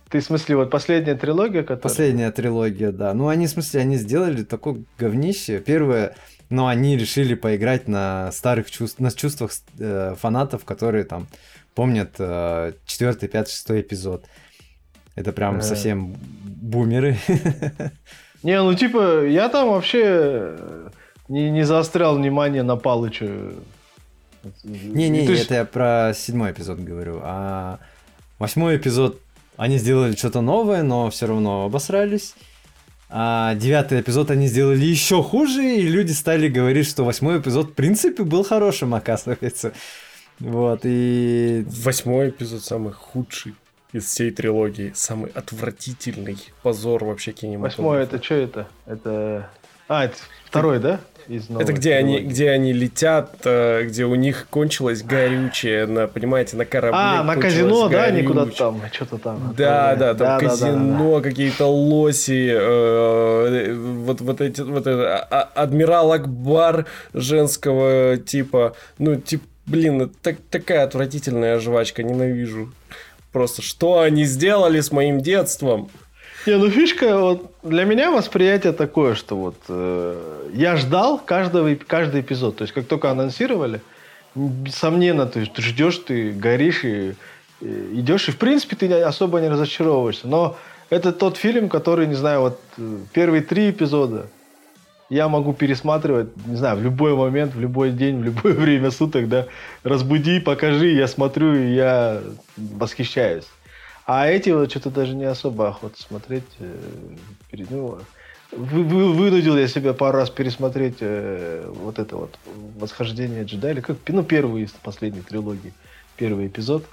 Ты 0.10 0.20
в 0.20 0.24
смысле 0.24 0.58
вот 0.58 0.70
последняя 0.70 1.16
трилогия, 1.16 1.62
которая... 1.62 1.82
Последняя 1.82 2.32
трилогия, 2.32 2.92
да. 2.92 3.14
Ну 3.14 3.30
они 3.30 3.48
в 3.48 3.50
смысле 3.50 3.80
они 3.80 3.96
сделали 3.96 4.44
такое 4.44 4.84
говнище. 5.00 5.60
Первое, 5.66 6.16
но 6.50 6.68
они 6.68 6.98
решили 6.98 7.34
поиграть 7.34 7.88
на 7.88 8.30
старых 8.34 8.70
чувств, 8.70 9.00
на 9.00 9.10
чувствах 9.10 9.52
э, 9.80 10.16
фанатов, 10.20 10.66
которые 10.66 11.06
там 11.06 11.28
помнят 11.76 12.16
э, 12.20 12.74
четвертый, 12.86 13.30
пятый, 13.30 13.52
шестой 13.52 13.82
эпизод. 13.82 14.26
Это 15.16 15.32
прям 15.32 15.60
а... 15.60 15.62
совсем 15.62 16.14
бумеры. 16.44 17.18
Не, 18.44 18.62
ну 18.62 18.74
типа, 18.74 19.26
я 19.26 19.48
там 19.48 19.70
вообще 19.70 20.58
не, 21.30 21.50
не 21.50 21.64
заострял 21.64 22.18
внимание 22.18 22.64
на 22.64 22.76
Палыча 22.76 23.54
не-не, 24.64 25.26
это 25.26 25.56
я 25.56 25.66
про 25.66 26.14
седьмой 26.16 26.52
эпизод 26.52 26.80
говорю. 26.80 27.20
А 27.24 27.80
восьмой 28.40 28.78
эпизод 28.78 29.20
они 29.58 29.78
сделали 29.78 30.16
что-то 30.16 30.42
новое, 30.42 30.84
но 30.84 31.10
все 31.10 31.28
равно 31.28 31.66
обосрались. 31.66 32.36
А 33.10 33.54
девятый 33.56 34.02
эпизод 34.02 34.32
они 34.32 34.48
сделали 34.48 34.84
еще 34.84 35.22
хуже, 35.22 35.64
и 35.64 35.82
люди 35.84 36.12
стали 36.12 36.48
говорить, 36.48 36.88
что 36.88 37.04
восьмой 37.04 37.40
эпизод 37.40 37.70
в 37.70 37.74
принципе 37.74 38.24
был 38.24 38.44
хорошим, 38.44 38.96
оказывается. 38.96 39.74
Вот, 40.40 40.82
и... 40.84 41.64
Восьмой 41.68 42.30
эпизод 42.30 42.64
самый 42.64 42.92
худший. 42.92 43.54
из 43.94 44.06
всей 44.06 44.32
трилогии. 44.32 44.92
Самый 44.96 45.32
отвратительный 45.32 46.38
позор 46.64 47.06
вообще 47.06 47.32
кинематографа. 47.32 47.82
Восьмой 47.82 48.04
это 48.04 48.22
что 48.22 48.36
это? 48.36 48.68
Это... 48.86 49.50
А, 49.88 50.06
это 50.06 50.16
второй, 50.46 50.80
да? 50.80 51.00
Это 51.28 51.74
где 51.74 51.96
они, 51.96 52.20
где 52.20 52.50
они 52.50 52.74
летят, 52.74 53.36
э, 53.46 53.84
где 53.86 54.06
у 54.06 54.16
них 54.16 54.48
кончилось 54.50 55.04
горючее, 55.04 55.86
на, 55.86 56.08
понимаете, 56.08 56.58
на 56.58 56.66
корабле. 56.66 57.00
А, 57.00 57.24
на 57.24 57.36
казино, 57.36 57.88
горючее. 57.88 57.90
да, 57.90 58.04
они 58.04 58.24
куда-то 58.24 58.58
там, 58.58 58.82
что-то 58.92 59.18
там. 59.18 59.54
Да, 59.58 59.96
да, 59.96 60.14
там 60.14 60.28
да, 60.28 60.40
казино, 60.40 61.10
да, 61.10 61.16
да, 61.16 61.22
какие-то 61.22 61.66
лоси, 61.66 62.50
э, 62.54 63.74
вот, 63.74 64.22
вот 64.22 64.42
эти, 64.42 64.62
вот 64.62 64.88
это, 64.88 65.18
а, 65.18 65.50
а, 65.56 65.64
адмирал 65.64 66.12
Акбар 66.12 66.86
женского 67.14 68.18
типа, 68.18 68.76
ну, 68.98 69.16
типа, 69.16 69.46
блин, 69.66 70.12
так, 70.22 70.38
такая 70.50 70.84
отвратительная 70.84 71.60
жвачка, 71.60 72.04
ненавижу. 72.04 72.72
Просто 73.32 73.62
что 73.62 74.00
они 74.00 74.26
сделали 74.26 74.80
с 74.80 74.92
моим 74.92 75.20
детством? 75.20 75.90
Не, 76.46 76.58
ну 76.58 76.70
фишка, 76.70 77.20
вот 77.20 77.52
для 77.64 77.86
меня 77.86 78.12
восприятие 78.12 78.74
такое, 78.74 79.16
что 79.16 79.38
вот 79.38 79.56
э, 79.70 80.50
я 80.54 80.76
ждал 80.76 81.18
каждого, 81.18 81.74
каждый 81.76 82.20
эпизод. 82.20 82.58
То 82.58 82.64
есть, 82.64 82.74
как 82.74 82.86
только 82.86 83.10
анонсировали, 83.10 83.80
сомненно, 84.70 85.26
то 85.26 85.40
есть, 85.40 85.54
ты 85.54 85.62
ждешь, 85.62 86.00
ты 86.00 86.32
горишь 86.32 86.84
и, 86.84 87.16
и 87.62 88.00
идешь, 88.00 88.28
и 88.28 88.32
в 88.32 88.38
принципе 88.38 88.76
ты 88.76 88.92
особо 89.02 89.40
не 89.40 89.48
разочаровываешься. 89.48 90.28
Но 90.28 90.58
это 90.90 91.14
тот 91.14 91.38
фильм, 91.38 91.70
который, 91.70 92.08
не 92.08 92.16
знаю, 92.16 92.42
вот 92.42 92.60
э, 92.78 92.98
первые 93.14 93.42
три 93.42 93.70
эпизода 93.70 94.28
я 95.10 95.30
могу 95.30 95.54
пересматривать, 95.54 96.28
не 96.46 96.58
знаю, 96.58 96.78
в 96.78 96.84
любой 96.84 97.16
момент, 97.16 97.56
в 97.56 97.60
любой 97.60 97.92
день, 97.92 98.20
в 98.20 98.24
любое 98.24 98.54
время 98.66 98.92
суток, 98.92 99.30
да. 99.30 99.48
Разбуди, 99.84 100.42
покажи, 100.42 100.90
я 100.90 101.08
смотрю, 101.08 101.56
и 101.56 101.74
я 101.74 102.22
восхищаюсь. 102.58 103.46
А 104.06 104.28
эти 104.28 104.50
вот 104.50 104.70
что-то 104.70 104.90
даже 104.90 105.16
не 105.16 105.26
особо 105.26 105.70
охота 105.70 106.02
смотреть. 106.02 106.44
Э, 106.60 106.78
ну, 107.70 108.00
вы, 108.52 108.84
вы, 108.84 109.14
вынудил 109.14 109.58
я 109.58 109.68
себя 109.68 109.94
пару 109.94 110.18
раз 110.18 110.30
пересмотреть 110.30 110.98
э, 111.00 111.72
вот 111.74 112.00
это 112.00 112.18
вот 112.18 112.38
«Восхождение 112.78 113.44
джедая», 113.46 113.74
или 113.74 113.82
как, 113.82 113.98
ну, 114.08 114.24
первый 114.24 114.64
из 114.64 114.72
последней 114.72 115.22
трилогии, 115.22 115.74
первый 116.18 116.48
эпизод. 116.48 116.86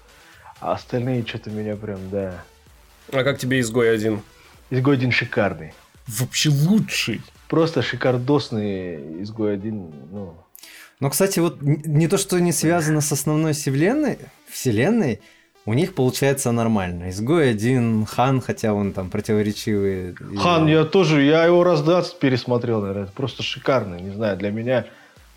А 0.61 0.73
остальные 0.73 1.27
что-то 1.27 1.51
меня 1.51 1.77
прям, 1.77 1.99
да... 2.11 2.45
А 3.13 3.25
как 3.25 3.39
тебе 3.39 3.61
«Изгой 3.61 3.93
один»? 3.93 4.23
«Изгой 4.71 4.95
один» 4.95 5.11
шикарный. 5.11 5.73
Вообще 6.07 6.51
лучший. 6.51 7.23
Просто 7.49 7.83
шикардосный 7.83 9.23
«Изгой 9.23 9.55
один», 9.55 9.93
ну... 10.13 10.37
Но, 11.01 11.09
кстати, 11.09 11.41
вот 11.41 11.63
не 11.63 12.09
то, 12.09 12.19
что 12.19 12.39
не 12.39 12.53
связано 12.53 13.01
с 13.01 13.11
основной 13.11 13.55
вселенной, 13.55 14.19
вселенной, 14.51 15.21
у 15.71 15.73
них 15.73 15.95
получается 15.95 16.51
нормально. 16.51 17.11
Изгой 17.11 17.51
один, 17.51 18.05
Хан, 18.05 18.41
хотя 18.41 18.75
он 18.75 18.93
там 18.93 19.09
противоречивый. 19.09 20.16
Хан, 20.37 20.66
я 20.66 20.85
тоже, 20.85 21.23
я 21.23 21.45
его 21.45 21.62
раз 21.62 21.83
20 21.83 22.18
пересмотрел, 22.18 22.81
наверное. 22.81 23.07
Просто 23.07 23.45
шикарный, 23.45 24.01
не 24.01 24.11
знаю, 24.11 24.37
для 24.37 24.51
меня 24.51 24.87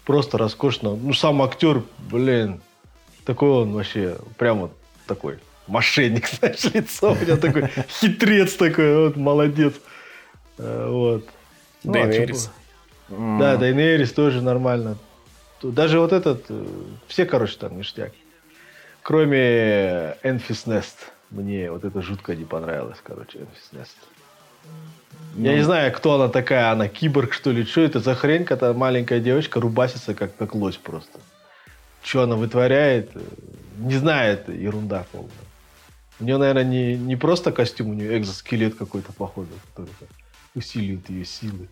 просто 0.05 0.39
роскошно. 0.39 0.95
Ну, 0.95 1.13
сам 1.13 1.43
актер, 1.43 1.84
блин, 2.09 2.61
такой 3.25 3.49
он 3.49 3.73
вообще, 3.73 4.17
прям 4.39 4.61
вот 4.61 4.71
такой 5.05 5.38
мошенник, 5.67 6.27
знаешь, 6.39 6.63
лицо 6.73 7.11
у 7.11 7.25
него 7.25 7.38
такой, 7.38 7.69
хитрец 7.88 8.55
такой, 8.55 9.05
вот, 9.05 9.15
молодец. 9.15 9.75
Э, 10.57 10.88
вот. 10.89 11.27
Ну, 11.84 11.93
Дейнерис. 11.93 12.49
А, 13.11 13.39
да, 13.39 13.57
Дейнерис 13.57 14.11
тоже 14.11 14.41
нормально. 14.41 14.97
Даже 15.61 15.99
вот 15.99 16.11
этот, 16.11 16.45
э, 16.49 16.65
все, 17.05 17.27
короче, 17.27 17.55
там 17.59 17.77
ништяк. 17.77 18.13
Кроме 19.03 20.17
Enfys 20.23 20.65
Nest. 20.65 20.95
Мне 21.29 21.69
вот 21.69 21.83
это 21.83 22.01
жутко 22.01 22.35
не 22.35 22.45
понравилось, 22.45 22.99
короче, 23.03 23.39
Enfys 23.39 23.73
Nest. 23.73 23.95
Ну. 25.35 25.45
Я 25.45 25.55
не 25.55 25.61
знаю, 25.61 25.91
кто 25.91 26.13
она 26.13 26.29
такая, 26.29 26.71
она 26.71 26.87
киборг, 26.87 27.33
что 27.33 27.51
ли, 27.51 27.65
что 27.65 27.81
это 27.81 27.99
за 27.99 28.15
хрень, 28.15 28.45
когда 28.45 28.71
маленькая 28.73 29.19
девочка 29.19 29.59
рубасится, 29.59 30.13
как, 30.13 30.35
как 30.37 30.55
лось 30.55 30.77
просто. 30.77 31.19
Что 32.01 32.23
она 32.23 32.35
вытворяет, 32.35 33.11
не 33.77 33.95
знаю, 33.95 34.35
это 34.35 34.51
ерунда 34.51 35.05
полная. 35.11 35.31
У 36.19 36.23
нее, 36.23 36.37
наверное, 36.37 36.63
не, 36.63 36.95
не 36.95 37.15
просто 37.15 37.51
костюм, 37.51 37.89
у 37.89 37.93
нее 37.93 38.17
экзоскелет 38.17 38.75
какой-то, 38.75 39.11
походу, 39.11 39.49
который 39.73 39.89
усиливает 40.55 41.09
ее 41.09 41.25
силы. 41.25 41.67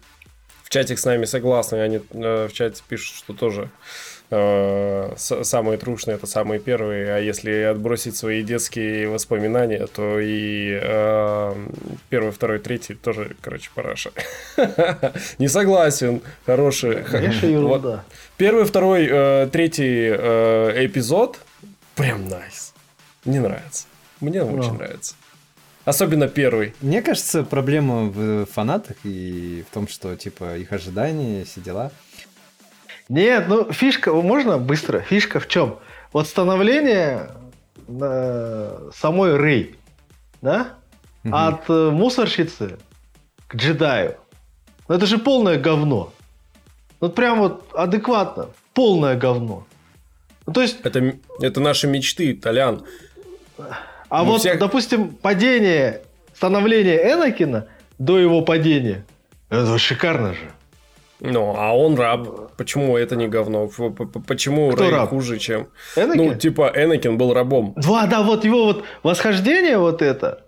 В 0.63 0.69
чатик 0.69 0.99
с 0.99 1.05
нами 1.05 1.25
согласны, 1.25 1.77
они 1.77 2.01
э, 2.09 2.47
в 2.47 2.53
чате 2.53 2.82
пишут, 2.88 3.15
что 3.15 3.34
тоже 3.34 3.69
самые 4.32 5.77
трушные 5.77 6.15
это 6.15 6.25
самые 6.25 6.59
первые, 6.59 7.13
а 7.13 7.17
если 7.19 7.51
отбросить 7.63 8.15
свои 8.15 8.43
детские 8.43 9.09
воспоминания, 9.09 9.86
то 9.88 10.19
и 10.21 10.79
э, 10.82 11.67
первый, 12.09 12.32
второй, 12.32 12.59
третий 12.59 12.93
тоже, 12.93 13.36
короче, 13.41 13.69
параша. 13.75 14.11
Не 15.38 15.49
согласен, 15.49 16.21
хороший. 16.45 16.99
Ерунда. 17.41 18.05
Первый, 18.38 18.63
второй, 18.63 19.05
э, 19.11 19.49
третий 19.51 20.09
э, 20.09 20.86
эпизод 20.86 21.38
прям 21.95 22.29
найс. 22.29 22.73
Мне 23.25 23.41
нравится. 23.41 23.86
Мне 24.21 24.43
очень 24.43 24.73
нравится. 24.73 25.15
Особенно 25.84 26.27
первый. 26.27 26.73
Мне 26.82 27.01
кажется, 27.01 27.43
проблема 27.43 28.03
в 28.03 28.45
фанатах 28.45 28.97
и 29.03 29.65
в 29.69 29.73
том, 29.73 29.88
что, 29.88 30.15
типа, 30.15 30.57
их 30.57 30.71
ожидания, 30.71 31.43
все 31.43 31.59
дела. 31.59 31.91
Нет, 33.12 33.49
ну 33.49 33.70
фишка, 33.74 34.14
можно 34.14 34.57
быстро? 34.57 35.01
Фишка 35.01 35.41
в 35.41 35.49
чем? 35.49 35.80
Вот 36.14 36.28
становление 36.28 37.32
э, 37.89 38.89
самой 38.95 39.36
Рэй, 39.36 39.76
да? 40.41 40.76
Угу. 41.26 41.36
От 41.36 41.70
э, 41.70 41.89
мусорщицы 41.91 42.80
к 43.47 43.55
джедаю. 43.55 44.16
Ну 44.88 44.95
это 44.95 45.05
же 45.07 45.18
полное 45.18 45.59
говно. 45.59 46.14
Вот 47.01 47.14
прям 47.14 47.39
вот 47.39 47.68
адекватно. 47.74 48.47
Полное 48.74 49.18
говно. 49.18 49.68
Ну, 50.47 50.53
то 50.53 50.62
есть... 50.62 50.78
Это, 50.84 51.16
это 51.41 51.59
наши 51.59 51.88
мечты, 51.88 52.34
Толян. 52.34 52.82
А 54.07 54.24
Мы 54.24 54.32
вот, 54.32 54.39
всех... 54.39 54.57
допустим, 54.57 55.09
падение, 55.09 56.03
становление 56.34 57.12
Энакина 57.12 57.68
до 57.99 58.18
его 58.18 58.41
падения. 58.41 59.05
Это 59.49 59.78
шикарно 59.78 60.34
же. 60.34 60.49
Ну, 61.24 61.53
а 61.55 61.78
он 61.78 61.95
раб. 61.95 62.51
Почему 62.57 62.97
это 62.97 63.15
не 63.15 63.28
говно? 63.28 63.69
Почему 64.28 64.72
Кто 64.72 64.84
Рэй 64.84 64.91
раб? 64.91 65.09
хуже, 65.09 65.38
чем... 65.38 65.67
Энакин? 65.95 66.26
Ну, 66.26 66.36
типа, 66.36 66.72
Энакин 66.76 67.17
был 67.17 67.34
рабом. 67.34 67.74
Да, 67.78 68.07
да, 68.07 68.24
вот 68.24 68.43
его 68.43 68.65
вот 68.65 68.84
восхождение 69.03 69.78
вот 69.78 70.01
это, 70.01 70.45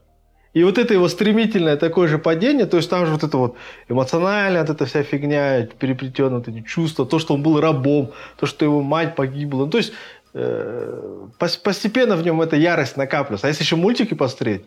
и 0.53 0.63
вот 0.63 0.80
это 0.80 0.95
его 0.95 1.07
стремительное 1.07 1.78
такое 1.78 2.07
же 2.07 2.17
падение, 2.17 2.65
то 2.65 2.78
есть 2.78 2.89
там 2.89 3.05
же 3.05 3.11
вот 3.11 3.24
это 3.24 3.38
вот 3.38 3.55
эмоциональная 3.88 4.61
вот 4.61 4.69
эта 4.71 4.86
вся 4.86 5.03
фигня, 5.03 5.67
переплетенные 5.80 6.39
вот 6.39 6.47
эти 6.47 6.61
чувства, 6.61 7.05
то, 7.05 7.19
что 7.19 7.36
он 7.36 7.43
был 7.43 7.61
рабом, 7.61 8.11
то, 8.39 8.47
что 8.47 8.65
его 8.65 8.82
мать 8.82 9.15
погибла. 9.15 9.65
Ну, 9.65 9.69
то 9.69 9.78
есть 9.78 9.93
э, 10.34 11.28
постепенно 11.38 12.15
в 12.15 12.24
нем 12.24 12.41
эта 12.41 12.55
ярость 12.55 12.97
накапливается. 12.97 13.45
А 13.45 13.49
если 13.49 13.63
еще 13.63 13.76
мультики 13.76 14.15
посмотреть, 14.15 14.65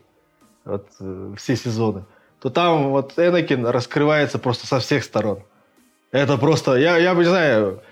вот 0.65 0.87
э, 1.01 1.35
все 1.37 1.57
сезоны, 1.57 2.05
то 2.41 2.51
там 2.51 2.91
вот 2.91 3.15
Энакин 3.17 3.67
раскрывается 3.67 4.39
просто 4.39 4.69
со 4.69 4.79
всех 4.79 5.03
сторон. 5.03 5.43
Это 6.13 6.37
просто, 6.37 6.77
я, 6.77 6.97
я 6.99 7.15
бы 7.15 7.23
не 7.23 7.29
знаю, 7.29 7.83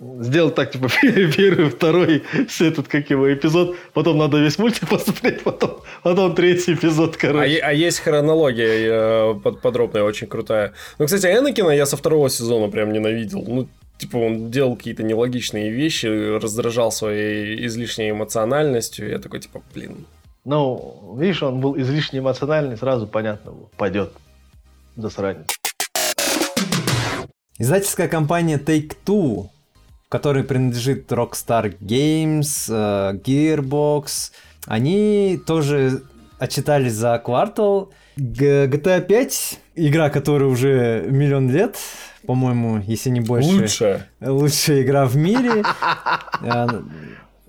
сделать 0.00 0.54
так, 0.54 0.70
типа, 0.70 0.88
первый, 1.02 1.68
второй, 1.68 2.22
все 2.48 2.68
этот, 2.68 2.88
как 2.88 3.10
его, 3.10 3.32
эпизод, 3.32 3.76
потом 3.92 4.18
надо 4.18 4.38
весь 4.38 4.58
мультик 4.58 4.88
посмотреть, 4.90 5.42
потом, 5.42 5.80
потом 6.02 6.34
третий 6.34 6.74
эпизод, 6.74 7.16
короче. 7.16 7.58
А, 7.58 7.68
а 7.68 7.72
есть 7.72 8.00
хронология 8.00 9.34
э, 9.34 9.34
подробная, 9.62 10.02
очень 10.02 10.26
крутая. 10.26 10.72
Ну, 10.98 11.06
кстати, 11.06 11.26
Энакина 11.26 11.70
я 11.70 11.86
со 11.86 11.96
второго 11.96 12.30
сезона 12.30 12.70
прям 12.70 12.92
ненавидел. 12.92 13.44
Ну, 13.46 13.68
типа, 13.98 14.16
он 14.16 14.50
делал 14.50 14.76
какие-то 14.76 15.02
нелогичные 15.02 15.70
вещи, 15.70 16.06
раздражал 16.38 16.92
своей 16.92 17.66
излишней 17.66 18.10
эмоциональностью. 18.10 19.08
Я 19.08 19.18
такой, 19.18 19.40
типа, 19.40 19.62
блин. 19.74 20.06
Ну, 20.44 21.16
видишь, 21.18 21.42
он 21.42 21.60
был 21.60 21.78
излишне 21.78 22.20
эмоциональный, 22.20 22.78
сразу 22.78 23.06
понятно, 23.06 23.52
пойдет. 23.76 24.12
Засранец. 24.96 25.59
Издательская 27.60 28.08
компания 28.08 28.56
Take-Two, 28.56 29.50
которой 30.08 30.44
принадлежит 30.44 31.12
Rockstar 31.12 31.76
Games, 31.78 32.48
э, 32.70 33.18
Gearbox, 33.18 34.32
они 34.64 35.38
тоже 35.46 36.04
отчитались 36.38 36.94
за 36.94 37.18
квартал. 37.18 37.92
GTA 38.16 39.02
5, 39.02 39.58
игра, 39.74 40.08
которая 40.08 40.48
уже 40.48 41.04
миллион 41.10 41.50
лет, 41.50 41.76
по-моему, 42.26 42.82
если 42.86 43.10
не 43.10 43.20
больше. 43.20 43.50
Лучшая. 43.50 44.08
Лучшая 44.22 44.80
игра 44.80 45.04
в 45.04 45.16
мире. 45.16 45.62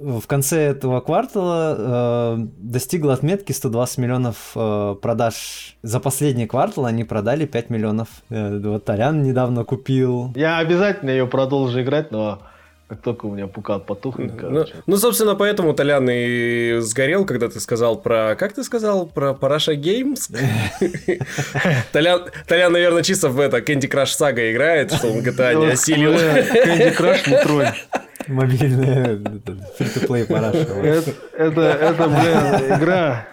В 0.01 0.25
конце 0.25 0.69
этого 0.69 0.99
квартала 0.99 1.75
э, 1.77 2.45
достигла 2.57 3.13
отметки 3.13 3.51
120 3.51 3.99
миллионов 3.99 4.51
э, 4.55 4.95
продаж. 4.99 5.75
За 5.83 5.99
последний 5.99 6.47
квартал 6.47 6.85
они 6.87 7.03
продали 7.03 7.45
5 7.45 7.69
миллионов. 7.69 8.07
Э, 8.31 8.59
вот 8.63 8.83
Толян 8.83 9.21
недавно 9.21 9.63
купил. 9.63 10.33
Я 10.35 10.57
обязательно 10.57 11.11
ее 11.11 11.27
продолжу 11.27 11.81
играть, 11.81 12.11
но 12.11 12.41
Как 12.87 13.01
только 13.01 13.27
у 13.27 13.35
меня 13.35 13.45
пукан 13.45 13.79
потухнет, 13.79 14.41
Ну, 14.41 14.65
ну, 14.87 14.97
собственно, 14.97 15.35
поэтому 15.35 15.73
Толян 15.73 16.09
и 16.09 16.79
сгорел, 16.79 17.23
когда 17.25 17.47
ты 17.47 17.59
сказал 17.59 17.95
про... 17.95 18.35
Как 18.35 18.53
ты 18.53 18.63
сказал? 18.63 19.05
Про 19.05 19.35
Параша 19.35 19.75
Геймс? 19.75 20.29
Толян, 21.91 22.23
Толян, 22.47 22.73
наверное, 22.73 23.03
чисто 23.03 23.29
в 23.29 23.39
это 23.39 23.59
Candy 23.59 23.87
Crush 23.87 24.17
Saga 24.19 24.51
играет, 24.51 24.91
что 24.91 25.09
он 25.09 25.19
GTA 25.19 25.55
не 25.59 25.67
осилил. 25.67 26.13
Candy 26.13 26.97
Crush 26.97 27.29
не 27.29 27.43
тронь. 27.43 27.67
Мобильная 28.31 29.19
фри-то-плей 29.77 30.25
Параша. 30.25 30.57
Это, 30.57 31.11
это, 31.37 31.61
это, 31.61 32.07
блин, 32.07 32.77
игра. 32.77 33.27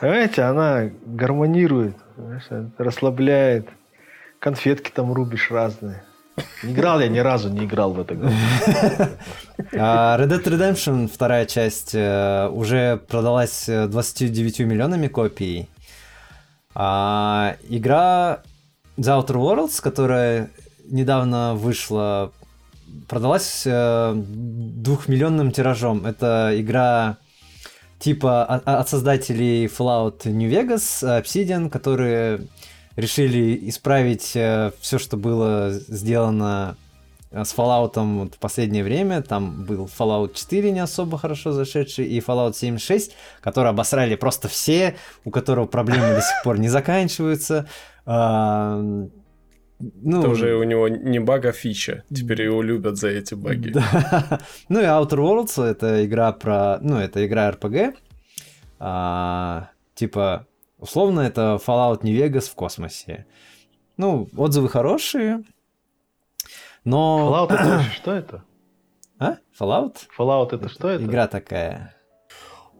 Понимаете, 0.00 0.42
она 0.42 0.90
гармонирует, 1.06 1.96
расслабляет. 2.78 3.68
Конфетки 4.38 4.90
там 4.90 5.12
рубишь 5.12 5.50
разные. 5.50 6.02
Не 6.62 6.72
играл 6.72 7.00
я 7.00 7.08
ни 7.08 7.18
разу, 7.18 7.48
не 7.48 7.64
играл 7.64 7.92
в 7.92 8.00
это. 8.00 8.16
А, 9.76 10.16
Red 10.18 10.28
Dead 10.28 10.44
Redemption, 10.44 11.10
вторая 11.12 11.44
часть, 11.46 11.94
э, 11.94 12.48
уже 12.48 12.96
продалась 13.08 13.66
29 13.66 14.60
миллионами 14.60 15.08
копий. 15.08 15.68
А 16.74 17.56
игра 17.68 18.42
The 18.96 19.18
Outer 19.18 19.34
Worlds, 19.34 19.82
которая 19.82 20.50
недавно 20.88 21.54
вышла, 21.54 22.32
продалась 23.08 23.62
э, 23.66 24.12
двухмиллионным 24.14 25.52
тиражом. 25.52 26.06
Это 26.06 26.52
игра 26.54 27.18
типа 27.98 28.44
от 28.44 28.88
создателей 28.88 29.66
Fallout 29.66 30.28
New 30.28 30.50
Vegas, 30.50 31.02
Obsidian, 31.02 31.68
которые 31.70 32.46
решили 32.98 33.68
исправить 33.68 34.32
э, 34.34 34.72
все, 34.80 34.98
что 34.98 35.16
было 35.16 35.70
сделано 35.70 36.76
э, 37.30 37.44
с 37.44 37.54
Fallout 37.54 37.92
вот 37.94 38.34
в 38.34 38.38
последнее 38.38 38.82
время. 38.82 39.22
Там 39.22 39.64
был 39.64 39.86
Fallout 39.86 40.34
4 40.34 40.72
не 40.72 40.80
особо 40.80 41.16
хорошо 41.16 41.52
зашедший 41.52 42.06
и 42.06 42.18
Fallout 42.20 42.54
76, 42.54 43.14
который 43.40 43.70
обосрали 43.70 44.16
просто 44.16 44.48
все, 44.48 44.96
у 45.24 45.30
которого 45.30 45.66
проблемы 45.66 46.14
до 46.14 46.20
сих 46.20 46.42
пор 46.42 46.58
не 46.58 46.68
заканчиваются. 46.68 47.68
Ну, 49.78 50.20
это 50.20 50.28
уже 50.28 50.56
у 50.56 50.64
него 50.64 50.88
не 50.88 51.20
баг, 51.20 51.44
а 51.44 51.52
фича. 51.52 52.04
Теперь 52.10 52.42
его 52.42 52.62
любят 52.62 52.96
за 52.96 53.08
эти 53.08 53.34
баги. 53.34 53.70
Да. 53.70 54.40
Ну 54.68 54.80
и 54.80 54.84
Outer 54.84 55.18
Worlds 55.18 55.62
это 55.64 56.04
игра 56.04 56.32
про... 56.32 56.78
Ну, 56.80 56.98
это 56.98 57.24
игра 57.24 57.50
RPG. 57.50 57.94
А, 58.80 59.70
типа 59.94 60.46
Условно, 60.78 61.20
это 61.20 61.58
Fallout 61.64 62.00
New 62.02 62.14
Vegas 62.14 62.48
в 62.48 62.54
космосе. 62.54 63.26
Ну, 63.96 64.28
отзывы 64.36 64.68
хорошие, 64.68 65.42
но... 66.84 67.48
Fallout 67.48 67.54
это 67.54 67.68
вообще 67.68 67.90
что 67.90 68.12
это? 68.12 68.44
А? 69.20 69.38
Fallout? 69.58 69.96
Fallout 70.16 70.54
это 70.54 70.68
что 70.68 70.88
это? 70.88 71.02
Игра 71.02 71.26
такая. 71.26 71.96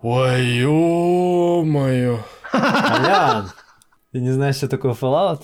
Ой, 0.02 0.46
ё-моё. 0.46 2.20
Алян, 2.52 3.50
ты 4.12 4.20
не 4.20 4.30
знаешь, 4.30 4.54
что 4.54 4.68
такое 4.68 4.92
Fallout? 4.92 5.42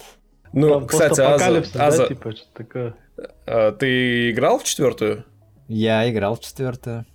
Ну, 0.54 0.68
Там 0.68 0.86
кстати, 0.86 1.20
Аза, 1.20 1.64
Аза, 1.74 2.02
да, 2.02 2.08
типа, 2.08 2.32
что 2.32 2.46
такое. 2.54 2.94
А, 3.46 3.72
ты 3.72 4.30
играл 4.30 4.58
в 4.58 4.64
четвертую? 4.64 5.24
Я 5.68 6.08
играл 6.10 6.36
в 6.36 6.40
четвертую. 6.40 7.06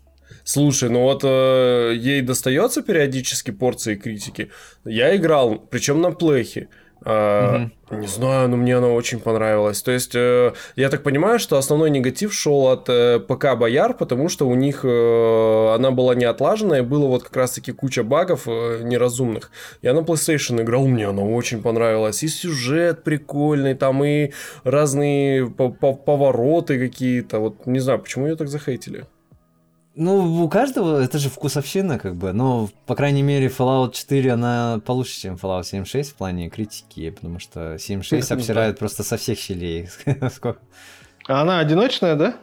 Слушай, 0.43 0.89
ну 0.89 1.03
вот 1.03 1.21
э, 1.23 1.93
ей 1.95 2.21
достается 2.21 2.81
периодически 2.81 3.51
порции 3.51 3.95
критики. 3.95 4.51
Я 4.83 5.15
играл, 5.15 5.59
причем 5.59 6.01
на 6.01 6.11
плехе. 6.11 6.69
Угу. 7.01 7.71
Не 7.91 8.07
знаю, 8.07 8.49
но 8.49 8.57
мне 8.57 8.77
она 8.77 8.89
очень 8.89 9.19
понравилась. 9.19 9.81
То 9.81 9.91
есть, 9.91 10.13
э, 10.13 10.53
я 10.75 10.89
так 10.89 11.01
понимаю, 11.01 11.39
что 11.39 11.57
основной 11.57 11.89
негатив 11.89 12.33
шел 12.33 12.67
от 12.67 12.87
э, 12.89 13.19
ПК 13.19 13.55
Бояр, 13.57 13.93
потому 13.93 14.29
что 14.29 14.47
у 14.47 14.55
них 14.55 14.81
э, 14.83 15.73
она 15.75 15.91
была 15.91 16.13
не 16.13 16.25
отлажена, 16.25 16.79
и 16.79 16.81
было 16.81 17.07
вот 17.07 17.23
как 17.23 17.35
раз-таки 17.35 17.71
куча 17.71 18.03
багов 18.03 18.45
неразумных. 18.47 19.51
Я 19.81 19.93
на 19.93 19.99
PlayStation 19.99 20.61
играл, 20.61 20.87
мне 20.87 21.07
она 21.07 21.23
очень 21.23 21.61
понравилась. 21.61 22.21
И 22.21 22.27
сюжет 22.27 23.03
прикольный, 23.03 23.73
там 23.73 24.03
и 24.03 24.31
разные 24.63 25.49
повороты 25.49 26.79
какие-то. 26.79 27.39
Вот 27.39 27.65
не 27.65 27.79
знаю, 27.79 27.99
почему 27.99 28.27
ее 28.27 28.35
так 28.35 28.49
захейтили. 28.49 29.05
Ну, 30.01 30.43
у 30.45 30.47
каждого 30.47 31.01
это 31.01 31.19
же 31.19 31.29
вкусовщина, 31.29 31.99
как 31.99 32.15
бы. 32.15 32.31
Но, 32.31 32.69
по 32.85 32.95
крайней 32.95 33.21
мере, 33.21 33.47
Fallout 33.47 33.91
4, 33.91 34.31
она 34.31 34.79
получше, 34.85 35.19
чем 35.19 35.35
Fallout 35.35 35.65
76 35.65 36.11
в 36.11 36.15
плане 36.15 36.49
критики, 36.49 37.09
потому 37.09 37.39
что 37.39 37.77
76 37.77 38.31
обсирает 38.31 38.79
просто 38.79 39.03
со 39.03 39.17
всех 39.17 39.37
щелей. 39.37 39.89
А 41.27 41.41
она 41.41 41.59
одиночная, 41.59 42.15
да? 42.15 42.37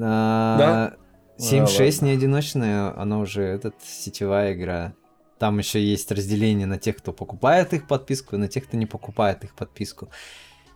А, 0.00 0.56
да. 0.58 0.96
7.6 1.38 2.02
не 2.02 2.10
одиночная, 2.12 2.98
она 2.98 3.18
уже 3.18 3.42
этот 3.42 3.74
сетевая 3.84 4.54
игра. 4.54 4.94
Там 5.38 5.58
еще 5.58 5.84
есть 5.84 6.10
разделение 6.10 6.66
на 6.66 6.78
тех, 6.78 6.96
кто 6.96 7.12
покупает 7.12 7.74
их 7.74 7.86
подписку, 7.86 8.36
и 8.36 8.38
на 8.38 8.48
тех, 8.48 8.66
кто 8.66 8.78
не 8.78 8.86
покупает 8.86 9.44
их 9.44 9.54
подписку. 9.54 10.08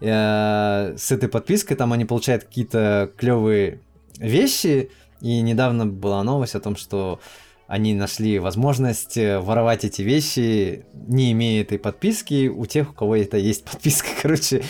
Э, 0.01 0.95
с 0.99 1.11
этой 1.11 1.31
подпиской 1.31 1.79
там 1.79 1.95
они 1.95 2.05
получают 2.05 2.45
какие-то 2.45 3.11
клевые 3.17 3.81
вещи, 4.19 4.91
и 5.21 5.41
недавно 5.41 5.87
была 5.87 6.23
новость 6.23 6.55
о 6.55 6.61
том, 6.61 6.77
что 6.77 7.21
они 7.67 7.95
нашли 7.95 8.41
возможность 8.41 9.17
э, 9.17 9.39
воровать 9.39 9.85
эти 9.85 10.03
вещи, 10.03 10.85
не 10.93 11.31
имея 11.31 11.63
этой 11.63 11.79
подписки, 11.79 12.49
у 12.49 12.67
тех, 12.67 12.91
у 12.91 12.93
кого 12.93 13.15
это 13.15 13.37
есть 13.37 13.65
подписка. 13.71 14.09
Короче, 14.21 14.65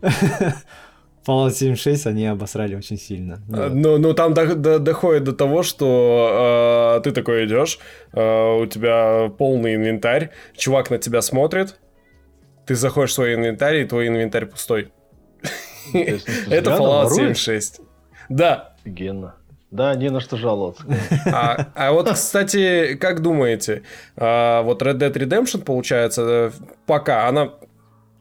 Fallout 1.26 1.52
76 1.52 2.06
они 2.06 2.26
обосрали 2.26 2.76
очень 2.76 2.98
сильно. 2.98 3.42
Ну, 3.48 3.70
ну, 3.70 3.98
ну 3.98 4.14
там 4.14 4.34
до, 4.34 4.54
до, 4.54 4.78
доходит 4.78 5.24
до 5.24 5.32
того, 5.32 5.62
что 5.62 6.98
э, 6.98 7.02
ты 7.02 7.10
такой 7.10 7.46
идешь, 7.46 7.78
э, 8.12 8.60
у 8.60 8.66
тебя 8.66 9.32
полный 9.36 9.74
инвентарь, 9.74 10.30
чувак 10.56 10.90
на 10.90 10.98
тебя 10.98 11.22
смотрит, 11.22 11.80
ты 12.66 12.74
заходишь 12.74 13.10
в 13.10 13.14
свой 13.14 13.34
инвентарь, 13.34 13.78
и 13.78 13.84
твой 13.84 14.08
инвентарь 14.08 14.46
пустой. 14.46 14.92
Это 15.92 16.70
Fallout 16.70 17.10
76. 17.10 17.80
Да. 18.28 18.76
Офигенно. 18.80 19.34
Да, 19.74 19.96
не 19.96 20.08
на 20.08 20.20
что 20.20 20.36
жаловаться. 20.36 20.84
А, 21.26 21.66
а 21.74 21.92
вот, 21.92 22.08
кстати, 22.08 22.94
как 22.94 23.22
думаете, 23.22 23.82
а, 24.16 24.62
вот 24.62 24.82
Red 24.82 24.98
Dead 24.98 25.12
Redemption, 25.12 25.64
получается, 25.64 26.22
э, 26.22 26.50
пока 26.86 27.26
она 27.26 27.50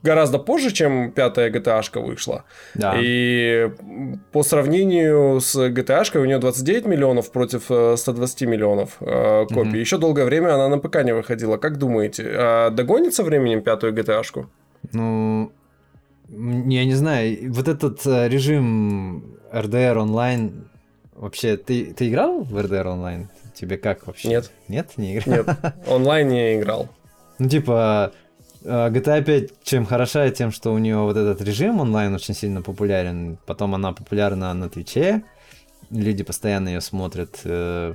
гораздо 0.01 0.39
позже, 0.39 0.71
чем 0.71 1.11
пятая 1.11 1.51
GTA-шка 1.51 2.01
вышла. 2.01 2.43
Да. 2.73 2.95
И 2.97 3.69
по 4.31 4.41
сравнению 4.41 5.39
с 5.39 5.55
GTA-шкой 5.55 6.21
у 6.21 6.25
нее 6.25 6.39
29 6.39 6.87
миллионов 6.87 7.31
против 7.31 7.65
120 7.65 8.41
э, 8.41 8.45
миллионов 8.47 8.97
э, 8.99 9.45
копий. 9.45 9.69
Угу. 9.69 9.77
Еще 9.77 9.99
долгое 9.99 10.25
время 10.25 10.55
она 10.55 10.69
на 10.69 10.79
ПК 10.79 11.03
не 11.03 11.13
выходила. 11.13 11.57
Как 11.57 11.77
думаете, 11.77 12.23
а 12.35 12.69
догонит 12.71 13.13
со 13.13 13.23
временем 13.23 13.61
пятую 13.61 13.93
GTA-шку? 13.93 14.47
Ну, 14.91 15.51
я 16.29 16.83
не 16.83 16.95
знаю. 16.95 17.53
Вот 17.53 17.67
этот 17.67 18.03
э, 18.07 18.27
режим 18.27 19.37
RDR 19.53 19.99
онлайн 19.99 20.65
Вообще, 21.23 21.55
ты, 21.55 21.93
ты 21.93 22.09
играл 22.09 22.41
в 22.41 22.57
RDR 22.57 22.85
онлайн? 22.85 23.29
Тебе 23.55 23.77
как 23.77 24.05
вообще? 24.07 24.27
Нет. 24.27 24.51
Нет, 24.67 24.97
не 24.97 25.15
играл? 25.15 25.37
Нет, 25.37 25.73
онлайн 25.87 26.27
не 26.27 26.59
играл. 26.59 26.89
Ну, 27.39 27.47
типа, 27.47 28.11
э, 28.65 28.89
GTA 28.89 29.23
5 29.23 29.63
чем 29.63 29.85
хороша, 29.85 30.29
тем, 30.31 30.51
что 30.51 30.73
у 30.73 30.77
нее 30.79 30.97
вот 30.97 31.15
этот 31.15 31.41
режим 31.41 31.79
онлайн 31.79 32.13
очень 32.13 32.33
сильно 32.33 32.61
популярен. 32.61 33.37
Потом 33.45 33.73
она 33.73 33.93
популярна 33.93 34.53
на 34.53 34.67
Твиче. 34.67 35.23
Люди 35.89 36.25
постоянно 36.25 36.67
ее 36.67 36.81
смотрят. 36.81 37.39
Э. 37.45 37.93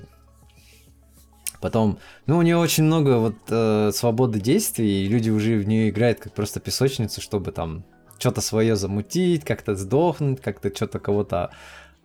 Потом, 1.60 1.98
ну, 2.24 2.38
у 2.38 2.42
нее 2.42 2.56
очень 2.56 2.84
много 2.84 3.18
вот 3.18 3.36
э, 3.50 3.90
свободы 3.92 4.40
действий, 4.40 5.04
и 5.04 5.06
люди 5.06 5.28
уже 5.28 5.58
в 5.58 5.68
нее 5.68 5.90
играют 5.90 6.18
как 6.18 6.32
просто 6.32 6.60
песочницу, 6.60 7.20
чтобы 7.20 7.52
там 7.52 7.84
что-то 8.18 8.40
свое 8.40 8.74
замутить, 8.74 9.44
как-то 9.44 9.74
сдохнуть, 9.74 10.40
как-то 10.40 10.74
что-то 10.74 10.98
кого-то 10.98 11.50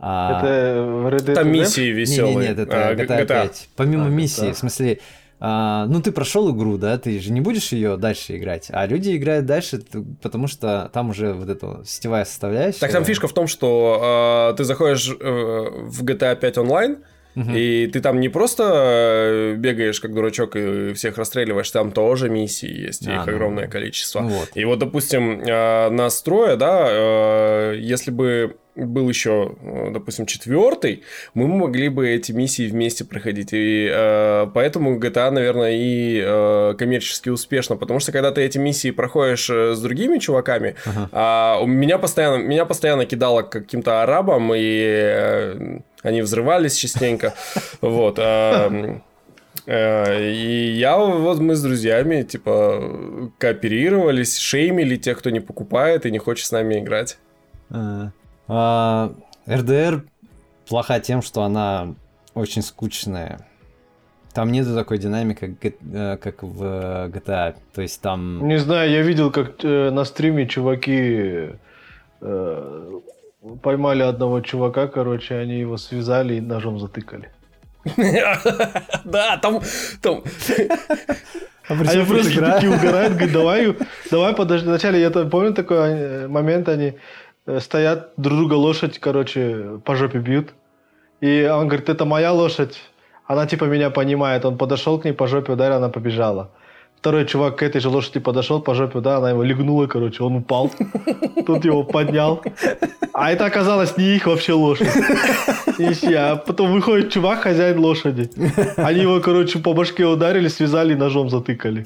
а... 0.05 0.39
Это 0.39 1.15
Red 1.15 1.25
Dead 1.25 1.33
Там 1.33 1.49
миссии 1.49 1.91
веселые. 1.91 2.49
Нет, 2.49 2.57
нет, 2.57 2.67
это 2.67 2.89
а, 2.89 2.93
GTA, 2.93 3.21
GTA 3.21 3.25
5. 3.25 3.69
Помимо 3.77 4.07
а, 4.07 4.09
миссии, 4.09 4.49
GTA. 4.49 4.53
в 4.53 4.57
смысле, 4.57 4.99
а, 5.39 5.85
ну 5.85 6.01
ты 6.01 6.11
прошел 6.11 6.53
игру, 6.53 6.77
да, 6.77 6.97
ты 6.97 7.17
же 7.19 7.31
не 7.31 7.39
будешь 7.39 7.71
ее 7.71 7.95
дальше 7.95 8.35
играть, 8.35 8.67
а 8.69 8.85
люди 8.85 9.15
играют 9.15 9.45
дальше, 9.45 9.81
потому 10.21 10.47
что 10.47 10.89
там 10.93 11.11
уже 11.11 11.31
вот 11.31 11.47
эта 11.47 11.83
сетевая 11.85 12.25
составляющая. 12.25 12.81
Так 12.81 12.91
там 12.91 13.05
фишка 13.05 13.29
в 13.29 13.33
том, 13.33 13.47
что 13.47 14.51
э, 14.51 14.57
ты 14.57 14.65
заходишь 14.65 15.09
э, 15.09 15.15
в 15.21 16.03
GTA 16.03 16.35
5 16.35 16.57
онлайн, 16.57 16.97
Угу. 17.35 17.51
И 17.51 17.87
ты 17.87 17.99
там 17.99 18.19
не 18.19 18.29
просто 18.29 18.63
э, 18.63 19.55
бегаешь 19.55 19.99
как 19.99 20.13
дурачок 20.13 20.55
и 20.55 20.93
всех 20.93 21.17
расстреливаешь, 21.17 21.71
там 21.71 21.91
тоже 21.91 22.29
миссии 22.29 22.69
есть, 22.69 23.07
а, 23.07 23.15
их 23.15 23.25
ну, 23.25 23.33
огромное 23.33 23.67
количество. 23.67 24.19
Вот. 24.19 24.51
И 24.53 24.63
вот, 24.65 24.77
допустим, 24.77 25.41
э, 25.41 25.89
настроя, 25.89 26.57
да, 26.57 26.85
э, 26.89 27.75
если 27.79 28.11
бы 28.11 28.57
был 28.75 29.07
еще, 29.07 29.55
э, 29.61 29.91
допустим, 29.91 30.25
четвертый, 30.25 31.03
мы 31.33 31.47
могли 31.47 31.89
бы 31.89 32.09
эти 32.09 32.31
миссии 32.31 32.67
вместе 32.67 33.05
проходить. 33.05 33.49
И 33.53 33.89
э, 33.91 34.47
поэтому 34.53 34.97
GTA, 34.97 35.29
наверное, 35.29 35.73
и 35.73 36.21
э, 36.23 36.73
коммерчески 36.77 37.29
успешно. 37.29 37.75
Потому 37.75 37.99
что 37.99 38.11
когда 38.11 38.31
ты 38.31 38.41
эти 38.41 38.57
миссии 38.57 38.91
проходишь 38.91 39.49
э, 39.49 39.75
с 39.75 39.81
другими 39.81 40.17
чуваками, 40.17 40.75
ага. 40.85 41.09
а 41.11 41.59
у 41.61 41.67
меня 41.67 41.97
постоянно, 41.97 42.37
меня 42.41 42.65
постоянно 42.65 43.05
кидало 43.05 43.43
к 43.43 43.49
каким-то 43.51 44.01
арабам, 44.01 44.53
и 44.55 44.83
э, 44.85 45.79
они 46.01 46.21
взрывались 46.21 46.75
частенько. 46.75 47.33
Вот. 47.81 48.17
А, 48.17 48.71
э, 49.65 50.31
и 50.31 50.71
я 50.71 50.97
вот 50.97 51.39
мы 51.39 51.55
с 51.55 51.61
друзьями, 51.61 52.23
типа, 52.23 53.29
кооперировались, 53.37 54.37
шеймили 54.37 54.95
тех, 54.95 55.19
кто 55.19 55.29
не 55.29 55.41
покупает 55.41 56.05
и 56.05 56.11
не 56.11 56.17
хочет 56.17 56.45
с 56.47 56.51
нами 56.51 56.79
играть. 56.79 57.17
А, 58.47 59.13
а, 59.47 59.55
РДР 59.55 60.05
плоха 60.67 60.99
тем, 60.99 61.21
что 61.21 61.43
она 61.43 61.95
очень 62.33 62.61
скучная. 62.61 63.45
Там 64.33 64.51
нету 64.51 64.73
такой 64.73 64.97
динамики, 64.97 65.55
как, 65.61 65.73
э, 65.93 66.17
как 66.17 66.41
в 66.41 66.63
GTA. 67.09 67.55
То 67.73 67.81
есть 67.81 68.01
там... 68.01 68.47
Не 68.47 68.57
знаю, 68.57 68.89
я 68.89 69.01
видел, 69.03 69.31
как 69.31 69.63
э, 69.63 69.91
на 69.91 70.05
стриме 70.05 70.47
чуваки 70.47 71.51
э, 72.21 72.99
поймали 73.61 74.01
одного 74.01 74.41
чувака, 74.41 74.87
короче, 74.87 75.35
они 75.35 75.59
его 75.59 75.77
связали 75.77 76.35
и 76.35 76.41
ножом 76.41 76.79
затыкали. 76.79 77.29
Да, 79.05 79.37
там... 79.37 79.61
там... 80.01 80.23
А, 81.69 81.75
а 81.79 81.93
я 81.93 82.03
просто 82.03 82.41
такие 82.41 82.73
угорают, 82.73 83.13
говорят, 83.13 83.31
давай, 83.31 83.77
давай 84.11 84.35
подожди. 84.35 84.67
Вначале 84.67 84.99
я 84.99 85.09
помню 85.09 85.53
такой 85.53 85.77
э, 85.77 86.27
момент, 86.27 86.67
они 86.67 86.89
Э, 86.89 86.97
стоят, 87.59 88.13
друг 88.17 88.37
друга 88.37 88.53
лошадь, 88.53 88.99
короче, 88.99 89.79
по 89.83 89.95
жопе 89.95 90.19
бьют. 90.19 90.53
И 91.21 91.49
он 91.51 91.67
говорит, 91.67 91.89
это 91.89 92.05
моя 92.05 92.31
лошадь. 92.31 92.81
Она 93.25 93.45
типа 93.45 93.65
меня 93.65 93.89
понимает. 93.89 94.45
Он 94.45 94.57
подошел 94.57 94.99
к 94.99 95.05
ней, 95.05 95.13
по 95.13 95.27
жопе 95.27 95.53
ударил, 95.53 95.77
она 95.77 95.89
побежала. 95.89 96.51
Второй 97.03 97.25
чувак 97.25 97.57
к 97.57 97.63
этой 97.63 97.81
же 97.81 97.89
лошади 97.89 98.21
подошел, 98.21 98.61
по 98.61 98.75
жопе, 98.75 99.01
да, 99.01 99.17
она 99.17 99.31
его 99.31 99.43
легнула, 99.43 99.87
короче, 99.87 100.23
он 100.23 100.37
упал. 100.37 100.71
Тут 101.45 101.65
его 101.65 101.83
поднял. 101.83 102.41
А 103.11 103.29
это 103.29 103.43
оказалось 103.43 103.97
не 103.97 104.15
их 104.15 104.25
вообще 104.25 104.53
лошадь. 104.53 104.87
И 105.79 106.13
а 106.13 106.37
потом 106.37 106.71
выходит 106.71 107.11
чувак, 107.11 107.41
хозяин 107.41 107.79
лошади. 107.79 108.31
Они 108.77 109.01
его, 109.01 109.19
короче, 109.19 109.59
по 109.59 109.73
башке 109.73 110.05
ударили, 110.05 110.47
связали 110.47 110.93
и 110.93 110.95
ножом 110.95 111.29
затыкали. 111.29 111.85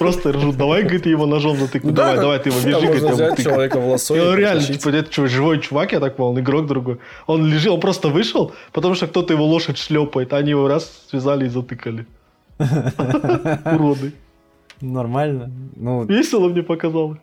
Просто 0.00 0.32
ржут. 0.32 0.56
Давай, 0.56 0.82
говорит, 0.82 1.06
его 1.06 1.26
ножом 1.26 1.56
затыкай. 1.58 1.92
Да, 1.92 2.02
давай, 2.02 2.20
давай, 2.20 2.38
ты 2.40 2.48
его 2.48 2.58
вяжи, 2.58 2.86
говорит, 2.86 3.04
взять 3.04 3.44
человека 3.44 3.78
в 3.78 3.88
лосо. 3.88 4.16
Ну, 4.16 4.34
реально, 4.34 4.64
типа, 4.64 4.88
это 4.88 5.28
живой 5.28 5.60
чувак, 5.60 5.92
я 5.92 6.00
так 6.00 6.16
понял, 6.16 6.40
игрок 6.40 6.66
другой. 6.66 6.98
Он 7.28 7.46
лежал, 7.46 7.74
он 7.74 7.80
просто 7.80 8.08
вышел, 8.08 8.52
потому 8.72 8.96
что 8.96 9.06
кто-то 9.06 9.32
его 9.32 9.46
лошадь 9.46 9.78
шлепает. 9.78 10.32
Они 10.32 10.50
его 10.50 10.66
раз 10.66 10.90
связали 11.08 11.46
и 11.46 11.48
затыкали. 11.50 12.04
Уроды. 12.58 14.12
Нормально. 14.80 15.50
Ну... 15.74 16.04
Весело 16.04 16.48
мне 16.48 16.62
показалось. 16.62 17.18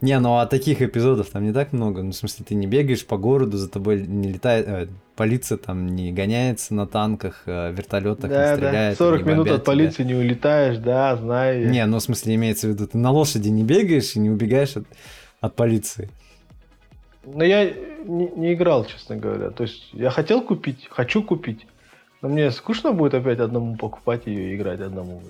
Не, 0.00 0.18
ну 0.18 0.38
а 0.38 0.46
таких 0.46 0.80
эпизодов 0.80 1.28
там 1.28 1.44
не 1.44 1.52
так 1.52 1.72
много. 1.72 2.02
Ну, 2.02 2.12
в 2.12 2.14
смысле, 2.14 2.46
ты 2.48 2.54
не 2.54 2.66
бегаешь 2.66 3.06
по 3.06 3.18
городу, 3.18 3.58
за 3.58 3.68
тобой 3.68 4.00
не 4.06 4.32
летает, 4.32 4.66
э, 4.66 4.88
полиция 5.14 5.58
там 5.58 5.86
не 5.86 6.10
гоняется 6.10 6.72
на 6.74 6.86
танках, 6.86 7.42
э, 7.44 7.70
вертолетах 7.72 8.30
да, 8.30 8.50
не 8.50 8.56
стреляет. 8.56 8.98
Да. 8.98 9.04
40 9.04 9.26
минут 9.26 9.50
от 9.50 9.64
полиции 9.64 10.02
тебя. 10.02 10.06
не 10.06 10.14
улетаешь, 10.14 10.78
да, 10.78 11.16
знаю. 11.16 11.68
Не, 11.68 11.84
ну 11.84 11.98
в 11.98 12.02
смысле 12.02 12.34
имеется 12.36 12.66
в 12.66 12.70
виду, 12.70 12.86
ты 12.86 12.96
на 12.96 13.10
лошади 13.10 13.50
не 13.50 13.62
бегаешь 13.62 14.16
и 14.16 14.20
не 14.20 14.30
убегаешь 14.30 14.76
от, 14.76 14.86
от 15.42 15.54
полиции. 15.54 16.08
Но 17.26 17.44
я 17.44 17.70
не, 18.04 18.30
не 18.34 18.54
играл, 18.54 18.86
честно 18.86 19.16
говоря. 19.16 19.50
То 19.50 19.64
есть 19.64 19.90
я 19.92 20.08
хотел 20.08 20.40
купить, 20.40 20.88
хочу 20.90 21.22
купить. 21.22 21.66
Но 22.22 22.30
мне 22.30 22.50
скучно 22.50 22.92
будет 22.92 23.12
опять 23.12 23.38
одному 23.38 23.76
покупать 23.76 24.26
ее 24.26 24.52
и 24.52 24.56
играть 24.56 24.80
одному. 24.80 25.20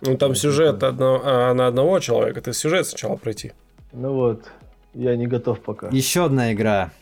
Ну 0.00 0.16
там 0.16 0.34
сюжет 0.34 0.82
одно, 0.82 1.20
а, 1.24 1.54
на 1.54 1.66
одного 1.66 1.98
человека, 2.00 2.40
ты 2.40 2.52
сюжет 2.52 2.86
сначала 2.86 3.16
пройти. 3.16 3.52
Ну 3.92 4.12
вот, 4.12 4.50
я 4.92 5.16
не 5.16 5.26
готов 5.26 5.60
пока. 5.60 5.88
Еще 5.88 6.24
одна 6.24 6.52
игра. 6.52 6.92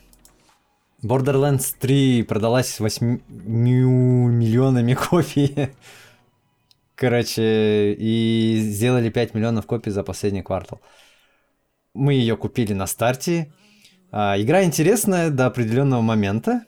Borderlands 1.03 1.75
3 1.81 2.23
продалась 2.23 2.79
8 2.79 3.21
миллионами 3.29 4.95
копий. 5.11 5.71
Короче, 6.95 7.95
и 7.95 8.59
сделали 8.61 9.09
5 9.09 9.35
миллионов 9.35 9.67
копий 9.67 9.91
за 9.91 10.05
последний 10.05 10.43
квартал. 10.43 10.81
Мы 11.95 12.15
ее 12.15 12.37
купили 12.37 12.73
на 12.75 12.87
старте. 12.87 13.53
А, 14.13 14.37
игра 14.39 14.63
интересная 14.63 15.31
до 15.31 15.47
определенного 15.47 16.03
момента. 16.03 16.65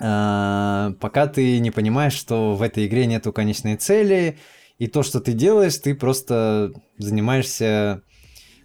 А, 0.00 0.92
пока 1.00 1.26
ты 1.28 1.60
не 1.60 1.70
понимаешь, 1.70 2.14
что 2.14 2.54
в 2.54 2.62
этой 2.62 2.86
игре 2.86 3.06
нету 3.06 3.32
конечной 3.32 3.76
цели, 3.76 4.38
и 4.78 4.86
то, 4.86 5.02
что 5.02 5.20
ты 5.20 5.32
делаешь, 5.32 5.76
ты 5.78 5.94
просто 5.94 6.72
занимаешься 6.98 8.02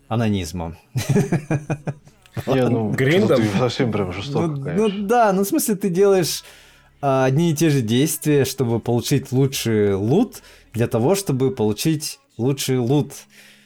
анонизмом. 0.08 0.78
Не, 2.48 2.68
ну, 2.70 2.92
Гриндом? 2.96 3.42
совсем 3.58 3.92
прям 3.92 4.14
жестоко, 4.14 4.48
ну, 4.48 4.88
ну 4.88 5.08
да, 5.08 5.34
ну 5.34 5.44
в 5.44 5.48
смысле 5.48 5.76
ты 5.76 5.90
делаешь 5.90 6.44
а, 7.02 7.26
одни 7.26 7.52
и 7.52 7.56
те 7.56 7.70
же 7.70 7.82
действия, 7.82 8.46
чтобы 8.46 8.80
получить 8.80 9.32
лучший 9.32 9.96
лут, 9.96 10.42
для 10.74 10.88
того, 10.88 11.16
чтобы 11.16 11.52
получить 11.52 12.20
лучший 12.38 12.78
лут. 12.78 13.14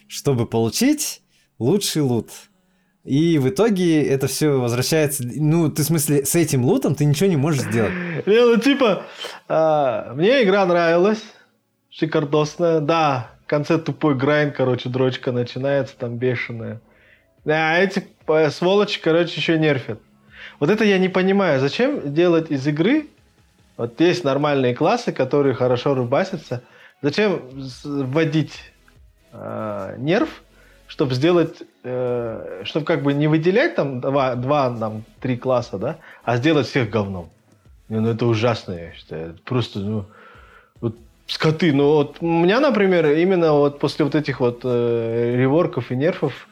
Чтобы 0.08 0.45
получить 0.45 1.22
лучший 1.60 2.02
лут. 2.02 2.32
И 3.04 3.38
в 3.38 3.48
итоге 3.50 4.04
это 4.04 4.28
все 4.28 4.60
возвращается. 4.60 5.24
Ну, 5.24 5.70
ты 5.70 5.84
в 5.84 5.86
смысле, 5.86 6.26
с 6.26 6.36
этим 6.36 6.66
лутом 6.66 6.95
ты 6.95 7.06
ничего 7.06 7.30
не 7.30 7.38
можешь 7.38 7.62
сделать. 7.62 7.93
Не, 8.26 8.41
ну 8.41 8.58
типа, 8.58 9.04
а, 9.48 10.14
мне 10.14 10.43
игра 10.43 10.66
нравилась 10.66 11.22
шикардосная. 11.98 12.80
Да, 12.80 13.32
в 13.45 13.50
конце 13.50 13.78
тупой 13.78 14.16
грайн, 14.16 14.52
короче, 14.52 14.89
дрочка 14.89 15.32
начинается 15.32 15.98
там 15.98 16.18
бешеная. 16.18 16.80
А 17.45 17.78
эти 17.78 18.08
э, 18.28 18.50
сволочи, 18.50 19.02
короче, 19.02 19.36
еще 19.36 19.58
нерфят. 19.58 20.00
Вот 20.60 20.70
это 20.70 20.84
я 20.84 20.98
не 20.98 21.10
понимаю. 21.10 21.60
Зачем 21.60 22.14
делать 22.14 22.52
из 22.52 22.66
игры... 22.68 23.08
Вот 23.78 24.02
есть 24.02 24.24
нормальные 24.24 24.74
классы, 24.74 25.12
которые 25.12 25.54
хорошо 25.54 25.93
рубасятся. 25.93 26.64
Зачем 27.04 27.43
вводить 27.84 28.60
э, 29.32 29.95
нерв, 30.00 30.41
чтобы 30.88 31.14
сделать... 31.14 31.62
Э, 31.84 32.64
чтобы 32.64 32.86
как 32.86 33.04
бы 33.04 33.14
не 33.14 33.28
выделять 33.28 33.76
там 33.76 34.02
два, 34.02 34.36
два 34.36 34.76
там, 34.76 35.04
три 35.22 35.38
класса, 35.38 35.78
да, 35.78 35.98
а 36.24 36.38
сделать 36.38 36.68
всех 36.68 36.89
говном. 36.89 37.30
Ну, 37.88 38.10
это 38.10 38.26
ужасно, 38.26 38.74
я 38.74 38.93
считаю. 38.93 39.38
Просто, 39.45 39.80
ну... 39.80 40.06
Вот 40.82 40.95
скоты. 41.28 41.73
Ну 41.73 41.93
вот 41.93 42.17
у 42.21 42.25
меня, 42.25 42.59
например, 42.59 43.05
именно 43.11 43.53
вот 43.53 43.80
после 43.80 44.05
вот 44.05 44.15
этих 44.15 44.39
вот 44.39 44.61
э, 44.63 45.36
реворков 45.38 45.91
и 45.91 45.95
нерфов 45.95 46.47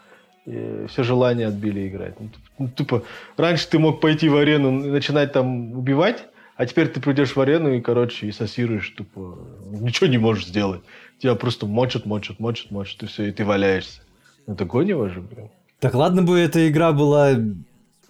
э, 0.45 0.87
все 0.89 1.03
желание 1.03 1.47
отбили 1.47 1.87
играть. 1.87 2.19
Ну, 2.19 2.29
ну, 2.59 2.69
тупо 2.69 3.03
раньше 3.37 3.67
ты 3.69 3.79
мог 3.79 3.99
пойти 4.01 4.29
в 4.29 4.35
арену 4.35 4.85
и 4.85 4.89
начинать 4.89 5.33
там 5.33 5.73
убивать, 5.73 6.25
а 6.57 6.65
теперь 6.65 6.87
ты 6.87 7.01
придешь 7.01 7.35
в 7.35 7.41
арену 7.41 7.73
и, 7.73 7.81
короче, 7.81 8.27
и 8.27 8.31
сосируешь, 8.31 8.89
тупо 8.89 9.39
ничего 9.71 10.07
не 10.07 10.17
можешь 10.17 10.47
сделать. 10.47 10.81
Тебя 11.19 11.35
просто 11.35 11.65
мочат, 11.65 12.05
мочат, 12.05 12.39
мочат, 12.39 12.71
мочат, 12.71 13.03
и 13.03 13.05
все, 13.07 13.23
и 13.23 13.31
ты 13.31 13.45
валяешься. 13.45 14.01
Это 14.47 14.65
гонево 14.65 15.09
же, 15.09 15.21
блин. 15.21 15.49
Так 15.79 15.95
ладно 15.95 16.21
бы 16.21 16.37
эта 16.39 16.67
игра 16.69 16.91
была 16.91 17.35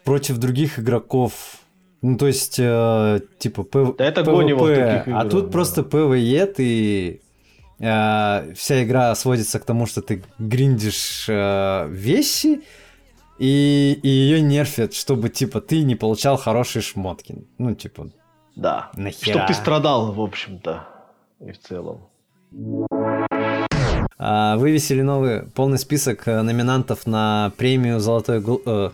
против 0.03 0.37
других 0.37 0.79
игроков, 0.79 1.59
ну, 2.01 2.17
то 2.17 2.27
есть, 2.27 2.59
э, 2.59 3.19
типа, 3.39 3.63
П... 3.63 3.93
да 3.97 4.05
это 4.05 4.21
PvP, 4.21 5.11
а 5.11 5.25
тут 5.25 5.45
да. 5.45 5.51
просто 5.51 5.81
PvE, 5.81 6.45
ты... 6.47 7.21
Э, 7.79 8.53
вся 8.53 8.83
игра 8.83 9.15
сводится 9.15 9.59
к 9.59 9.65
тому, 9.65 9.85
что 9.85 10.01
ты 10.01 10.23
гриндишь 10.39 11.25
э, 11.27 11.87
вещи, 11.89 12.61
и, 13.37 13.99
и 14.01 14.07
ее 14.07 14.41
нерфят, 14.41 14.93
чтобы, 14.93 15.29
типа, 15.29 15.61
ты 15.61 15.83
не 15.83 15.95
получал 15.95 16.37
хорошие 16.37 16.81
шмотки. 16.81 17.45
Ну, 17.57 17.75
типа, 17.75 18.09
да. 18.55 18.91
Нахера? 18.95 19.31
Чтобы 19.31 19.47
ты 19.47 19.53
страдал, 19.53 20.13
в 20.13 20.21
общем-то, 20.21 20.87
и 21.41 21.51
в 21.51 21.59
целом. 21.59 22.07
А, 24.17 24.55
вывесили 24.55 25.01
новый 25.01 25.43
полный 25.43 25.77
список 25.77 26.27
э, 26.27 26.41
номинантов 26.41 27.05
на 27.05 27.51
премию 27.57 27.99
Золотой, 27.99 28.39
Гл... 28.39 28.61
э, 28.65 28.91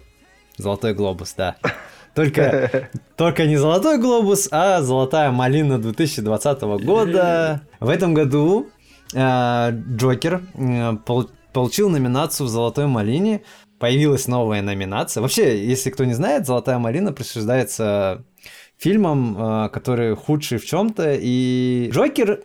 Золотой 0.58 0.93
глобус, 0.95 1.34
да. 1.38 1.58
Только, 2.14 2.89
только 3.18 3.45
не 3.45 3.57
золотой 3.57 3.97
глобус, 3.97 4.47
а 4.51 4.82
золотая 4.82 5.32
малина 5.32 5.80
2020 5.80 6.62
года. 6.62 7.62
В 7.80 7.89
этом 7.89 8.14
году 8.14 8.70
э, 9.14 9.72
Джокер 9.72 10.41
э, 10.53 10.93
пол, 11.05 11.30
получил 11.53 11.89
номинацию 11.89 12.47
в 12.47 12.49
золотой 12.49 12.88
малине. 12.88 13.43
Появилась 13.80 14.28
новая 14.28 14.62
номинация. 14.62 15.22
Вообще, 15.22 15.66
если 15.66 15.89
кто 15.89 16.05
не 16.05 16.14
знает, 16.14 16.45
золотая 16.45 16.78
малина 16.78 17.12
присуждается 17.12 18.24
фильмам, 18.78 19.38
э, 19.38 19.70
которые 19.70 20.16
худшие 20.16 20.59
в 20.59 20.66
чем-то. 20.66 21.18
И 21.20 21.89
Джокер 21.91 22.41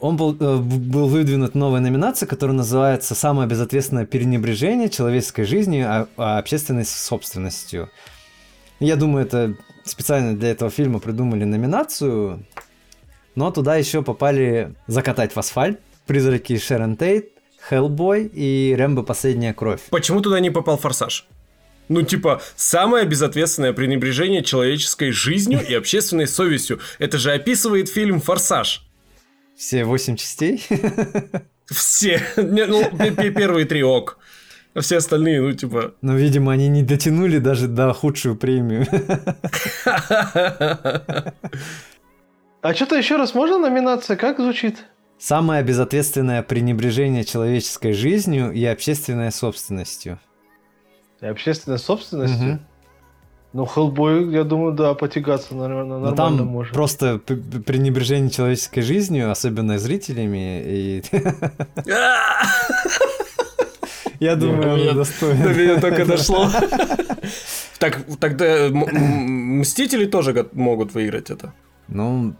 он 0.00 0.16
был, 0.16 0.36
э, 0.38 0.56
был 0.58 1.08
выдвинут 1.08 1.54
новая 1.54 1.80
номинация, 1.80 2.26
которая 2.26 2.56
называется 2.56 3.14
«Самое 3.14 3.48
безответственное 3.48 4.06
пренебрежение 4.06 4.88
человеческой 4.88 5.44
жизнью, 5.44 5.86
а, 5.88 6.08
а 6.16 6.38
общественной 6.38 6.84
собственностью». 6.84 7.90
Я 8.80 8.96
думаю, 8.96 9.26
это 9.26 9.56
специально 9.84 10.36
для 10.36 10.50
этого 10.50 10.70
фильма 10.70 11.00
придумали 11.00 11.44
номинацию. 11.44 12.46
Но 13.34 13.50
туда 13.50 13.76
еще 13.76 14.02
попали 14.02 14.74
«Закатать 14.86 15.32
в 15.34 15.38
асфальт», 15.38 15.80
«Призраки 16.06 16.56
Шерон 16.58 16.96
Тейт», 16.96 17.32
«Хеллбой» 17.68 18.26
и 18.26 18.74
«Рэмбо. 18.76 19.02
Последняя 19.02 19.52
кровь». 19.52 19.82
Почему 19.90 20.20
туда 20.20 20.40
не 20.40 20.50
попал 20.50 20.78
«Форсаж»? 20.78 21.26
Ну, 21.88 22.02
типа, 22.02 22.42
самое 22.54 23.06
безответственное 23.06 23.72
пренебрежение 23.72 24.42
человеческой 24.42 25.10
жизнью 25.10 25.60
и 25.66 25.74
общественной 25.74 26.26
совестью. 26.26 26.80
Это 26.98 27.18
же 27.18 27.32
описывает 27.32 27.88
фильм 27.88 28.20
«Форсаж». 28.20 28.84
Все 29.56 29.84
восемь 29.84 30.16
частей? 30.16 30.64
Все. 31.66 32.22
Ну, 32.36 32.84
первые 33.16 33.66
три 33.66 33.82
ок. 33.82 34.18
А 34.78 34.80
все 34.80 34.98
остальные, 34.98 35.42
ну, 35.42 35.52
типа... 35.52 35.94
Ну, 36.02 36.16
видимо, 36.16 36.52
они 36.52 36.68
не 36.68 36.84
дотянули 36.84 37.38
даже 37.38 37.66
до 37.66 37.92
худшую 37.92 38.36
премию. 38.36 38.86
А 42.62 42.74
что-то 42.74 42.96
еще 42.96 43.16
раз 43.16 43.34
можно 43.34 43.58
номинация? 43.58 44.16
Как 44.16 44.38
звучит? 44.38 44.84
Самое 45.18 45.64
безответственное 45.64 46.44
пренебрежение 46.44 47.24
человеческой 47.24 47.92
жизнью 47.92 48.52
и 48.52 48.64
общественной 48.64 49.32
собственностью. 49.32 50.20
И 51.20 51.26
общественной 51.26 51.78
собственностью? 51.78 52.52
Угу. 52.52 52.58
Ну, 53.54 53.66
Хеллбой, 53.66 54.32
я 54.32 54.44
думаю, 54.44 54.74
да, 54.74 54.94
потягаться, 54.94 55.56
наверное, 55.56 55.98
нормально 55.98 56.10
Но 56.10 56.16
там 56.16 56.36
может. 56.46 56.72
просто 56.72 57.18
пренебрежение 57.18 58.30
человеческой 58.30 58.82
жизнью, 58.82 59.32
особенно 59.32 59.76
зрителями, 59.78 60.62
и... 60.64 61.02
Я 64.20 64.36
думаю, 64.36 64.90
он 64.90 64.96
достоин. 64.96 65.42
До 65.42 65.54
меня 65.54 65.80
только 65.80 66.04
дошло. 66.04 66.50
Так, 67.78 68.00
тогда 68.18 68.68
Мстители 68.70 70.06
тоже 70.06 70.48
могут 70.52 70.94
выиграть 70.94 71.30
это. 71.30 71.52
Ну, 71.86 72.34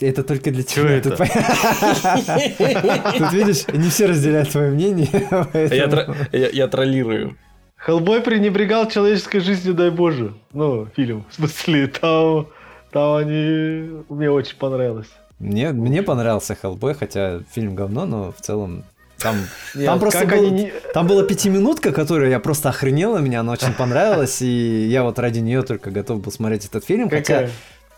это 0.00 0.24
только 0.24 0.50
для 0.50 0.62
тебя. 0.62 0.90
Это? 0.90 1.10
Тут, 1.10 1.18
тут 3.18 3.32
видишь, 3.32 3.66
не 3.72 3.88
все 3.88 4.06
разделяют 4.06 4.50
твое 4.50 4.70
мнение. 4.70 5.08
Я, 6.32 6.48
я 6.48 6.68
троллирую. 6.68 7.36
Хеллбой 7.76 8.20
пренебрегал 8.20 8.90
человеческой 8.90 9.40
жизнью, 9.40 9.74
дай 9.74 9.90
боже. 9.90 10.34
Ну, 10.52 10.88
фильм. 10.96 11.24
В 11.30 11.34
смысле, 11.34 11.86
там, 11.86 12.48
там 12.90 13.16
они... 13.16 14.02
Мне 14.08 14.30
очень 14.30 14.56
понравилось. 14.56 15.08
Мне, 15.38 15.72
мне 15.72 16.02
понравился 16.02 16.54
Хеллбой, 16.54 16.94
хотя 16.94 17.40
фильм 17.52 17.74
говно, 17.74 18.06
но 18.06 18.32
в 18.32 18.40
целом 18.40 18.84
там, 19.18 19.36
Нет, 19.74 19.86
там 19.86 19.98
просто 19.98 20.26
был, 20.26 20.46
они... 20.46 20.72
там 20.92 21.06
была 21.06 21.22
пятиминутка, 21.22 21.92
которая 21.92 22.28
я 22.30 22.38
просто 22.38 22.68
охренела, 22.68 23.18
мне 23.18 23.40
она 23.40 23.52
очень 23.52 23.72
понравилась, 23.72 24.42
и 24.42 24.86
я 24.86 25.04
вот 25.04 25.18
ради 25.18 25.38
нее 25.38 25.62
только 25.62 25.90
готов 25.90 26.20
был 26.20 26.32
смотреть 26.32 26.66
этот 26.66 26.84
фильм. 26.84 27.08
Какая? 27.08 27.46
Хотя, 27.46 27.50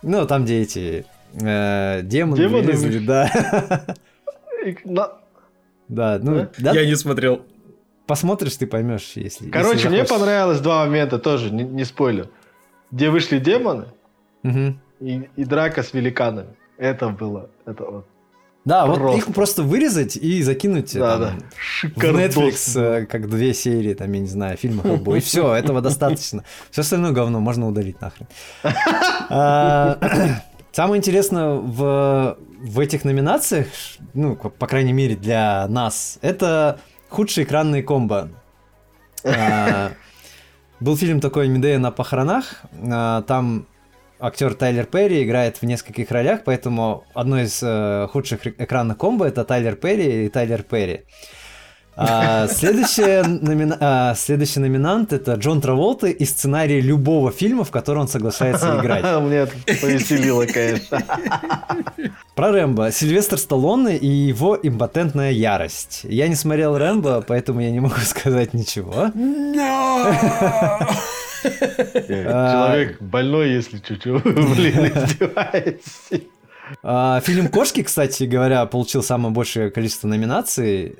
ну, 0.03 0.27
там, 0.27 0.45
где 0.45 0.63
эти 0.63 1.07
э, 1.35 2.01
демоны, 2.03 2.37
демоны 2.37 2.63
вылезли, 2.63 2.99
да. 3.01 3.97
Да, 5.89 6.21
ну... 6.23 6.49
Да? 6.59 6.73
Я 6.73 6.87
не 6.87 6.95
смотрел. 6.95 7.43
Посмотришь, 8.07 8.57
ты 8.57 8.67
поймешь, 8.67 9.13
если. 9.17 9.51
Короче, 9.51 9.77
если 9.77 9.89
мне 9.89 10.05
понравилось 10.05 10.61
два 10.61 10.85
момента 10.85 11.19
тоже, 11.19 11.51
не, 11.51 11.65
не 11.65 11.85
спойлер. 11.85 12.29
Где 12.91 13.11
вышли 13.11 13.39
демоны 13.39 13.87
угу. 14.43 14.79
и, 15.01 15.29
и 15.37 15.45
драка 15.45 15.83
с 15.83 15.93
великанами. 15.93 16.55
Это 16.79 17.09
было. 17.09 17.51
Это 17.67 17.85
вот. 17.85 18.07
Да, 18.65 18.85
просто. 18.85 19.03
вот 19.03 19.17
их 19.17 19.27
просто 19.27 19.63
вырезать 19.63 20.17
и 20.17 20.43
закинуть 20.43 20.93
да, 20.95 21.19
там, 21.19 21.39
да. 21.39 22.11
в 22.11 22.17
Netflix, 22.17 22.79
э, 22.79 23.07
как 23.07 23.29
две 23.31 23.55
серии, 23.55 23.95
там, 23.95 24.13
я 24.13 24.21
не 24.21 24.27
знаю, 24.27 24.57
фильма 24.59 24.83
Хеллбой. 24.83 25.19
И 25.19 25.21
все, 25.21 25.55
этого 25.55 25.81
достаточно. 25.81 26.45
Все 26.71 26.83
остальное 26.83 27.13
говно 27.13 27.41
можно 27.41 27.67
удалить 27.67 28.01
нахрен. 28.01 28.27
А, 29.31 29.99
самое 30.73 30.99
интересное 30.99 31.55
в, 31.55 32.37
в 32.61 32.81
этих 32.81 33.05
номинациях, 33.05 33.69
ну, 34.15 34.37
по 34.37 34.67
крайней 34.67 34.93
мере 34.93 35.17
для 35.17 35.67
нас, 35.69 36.19
это 36.23 36.79
Худшие 37.09 37.45
экранные 37.45 37.83
комбо. 37.83 38.29
А, 39.25 39.93
был 40.79 40.97
фильм 40.97 41.21
такой 41.21 41.49
«Медея 41.49 41.79
на 41.79 41.91
похоронах». 41.91 42.63
А, 42.89 43.23
там 43.23 43.67
актер 44.21 44.55
Тайлер 44.55 44.87
Перри 44.87 45.23
играет 45.25 45.59
в 45.59 45.63
нескольких 45.65 46.11
ролях, 46.11 46.41
поэтому 46.45 47.05
одно 47.15 47.41
из 47.41 47.61
э, 47.63 48.09
худших 48.13 48.47
экранных 48.47 48.99
комбо 48.99 49.27
это 49.27 49.45
Тайлер 49.45 49.77
Перри 49.77 50.27
и 50.27 50.29
Тайлер 50.29 50.63
Перри. 50.63 51.05
А, 52.01 52.47
следующая 52.53 53.25
номина... 53.25 53.77
а, 53.81 54.15
следующий 54.15 54.61
номинант 54.61 55.13
это 55.13 55.35
Джон 55.35 55.61
Траволта 55.61 56.07
и 56.07 56.25
сценарий 56.25 56.81
любого 56.81 57.33
фильма, 57.33 57.65
в 57.65 57.73
который 57.73 57.99
он 57.99 58.07
соглашается 58.09 58.79
играть. 58.79 59.05
Мне 59.21 59.47
повеселило, 59.81 60.47
конечно. 60.47 61.03
Про 62.37 62.53
Рэмбо. 62.53 62.93
Сильвестр 62.93 63.37
Сталлоне 63.37 63.97
и 63.97 64.07
его 64.07 64.57
импотентная 64.63 65.33
ярость. 65.33 66.03
Я 66.05 66.29
не 66.29 66.37
смотрел 66.37 66.79
Рэмбо, 66.79 67.25
поэтому 67.27 67.61
я 67.61 67.73
не 67.73 67.81
могу 67.81 68.01
сказать 68.05 68.55
ничего. 68.55 69.11
Человек 71.43 73.01
больной, 73.01 73.51
если 73.51 73.79
чуть-чуть, 73.79 74.25
блин, 74.25 74.87
издевается. 74.87 76.21
А, 76.83 77.21
фильм 77.21 77.49
«Кошки», 77.49 77.83
кстати 77.83 78.25
говоря, 78.25 78.67
получил 78.67 79.03
самое 79.03 79.33
большее 79.33 79.71
количество 79.71 80.09
номинаций. 80.09 80.97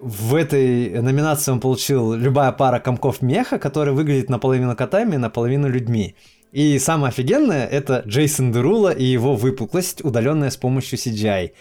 В 0.00 0.34
этой 0.34 1.00
номинации 1.00 1.52
он 1.52 1.60
получил 1.60 2.14
«Любая 2.14 2.52
пара 2.52 2.78
комков 2.78 3.22
меха», 3.22 3.58
которая 3.58 3.94
выглядит 3.94 4.30
наполовину 4.30 4.74
котами, 4.76 5.16
наполовину 5.16 5.68
людьми. 5.68 6.16
И 6.52 6.78
самое 6.78 7.08
офигенное– 7.08 7.66
это 7.70 8.02
Джейсон 8.06 8.52
Дерула 8.52 8.90
и 8.90 9.04
его 9.04 9.36
выпуклость, 9.36 10.04
удаленная 10.04 10.50
с 10.50 10.56
помощью 10.56 10.98
CGI. 10.98 11.52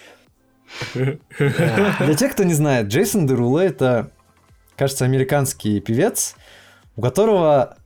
Для 1.40 2.14
тех, 2.16 2.34
кто 2.34 2.44
не 2.44 2.54
знает, 2.54 2.88
Джейсон 2.88 3.26
Дерула– 3.26 3.60
это, 3.62 4.12
кажется, 4.76 5.06
американский 5.06 5.80
певец, 5.80 6.36
у 6.96 7.02
которого 7.02 7.78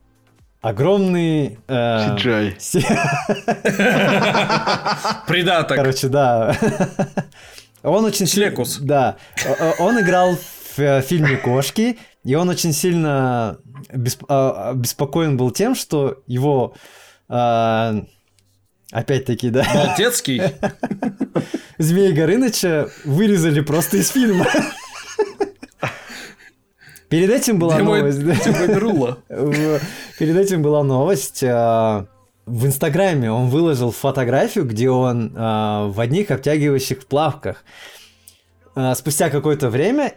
огромный... 0.60 1.58
Э, 1.68 2.16
Придаток. 5.26 5.76
Короче, 5.76 6.08
да. 6.08 6.56
Он 7.82 8.04
очень... 8.04 8.26
Шлекус. 8.26 8.78
Да. 8.78 9.16
Он 9.78 10.00
играл 10.00 10.36
в 10.36 10.78
э, 10.78 11.02
фильме 11.02 11.36
«Кошки», 11.36 11.98
и 12.24 12.34
он 12.34 12.48
очень 12.48 12.72
сильно 12.72 13.58
беспокоен 13.92 15.36
был 15.36 15.52
тем, 15.52 15.74
что 15.74 16.22
его... 16.26 16.74
Опять-таки, 18.92 19.50
да. 19.50 19.66
Молодецкий. 19.74 20.40
Змея 21.78 22.12
Горыныча 22.12 22.88
вырезали 23.04 23.60
просто 23.60 23.98
из 23.98 24.10
фильма. 24.10 24.46
Перед 27.08 27.30
этим 27.30 27.58
была 27.58 27.78
новость. 27.78 28.20
Перед 30.18 30.36
этим 30.36 30.62
была 30.62 30.82
новость. 30.82 31.42
В 31.42 32.64
Инстаграме 32.64 33.30
он 33.30 33.48
выложил 33.48 33.90
фотографию, 33.90 34.64
где 34.66 34.88
он 34.88 35.32
а, 35.34 35.88
в 35.88 35.98
одних 35.98 36.30
обтягивающих 36.30 37.04
плавках. 37.06 37.64
А, 38.76 38.94
спустя 38.94 39.30
какое-то 39.30 39.68
время 39.68 40.14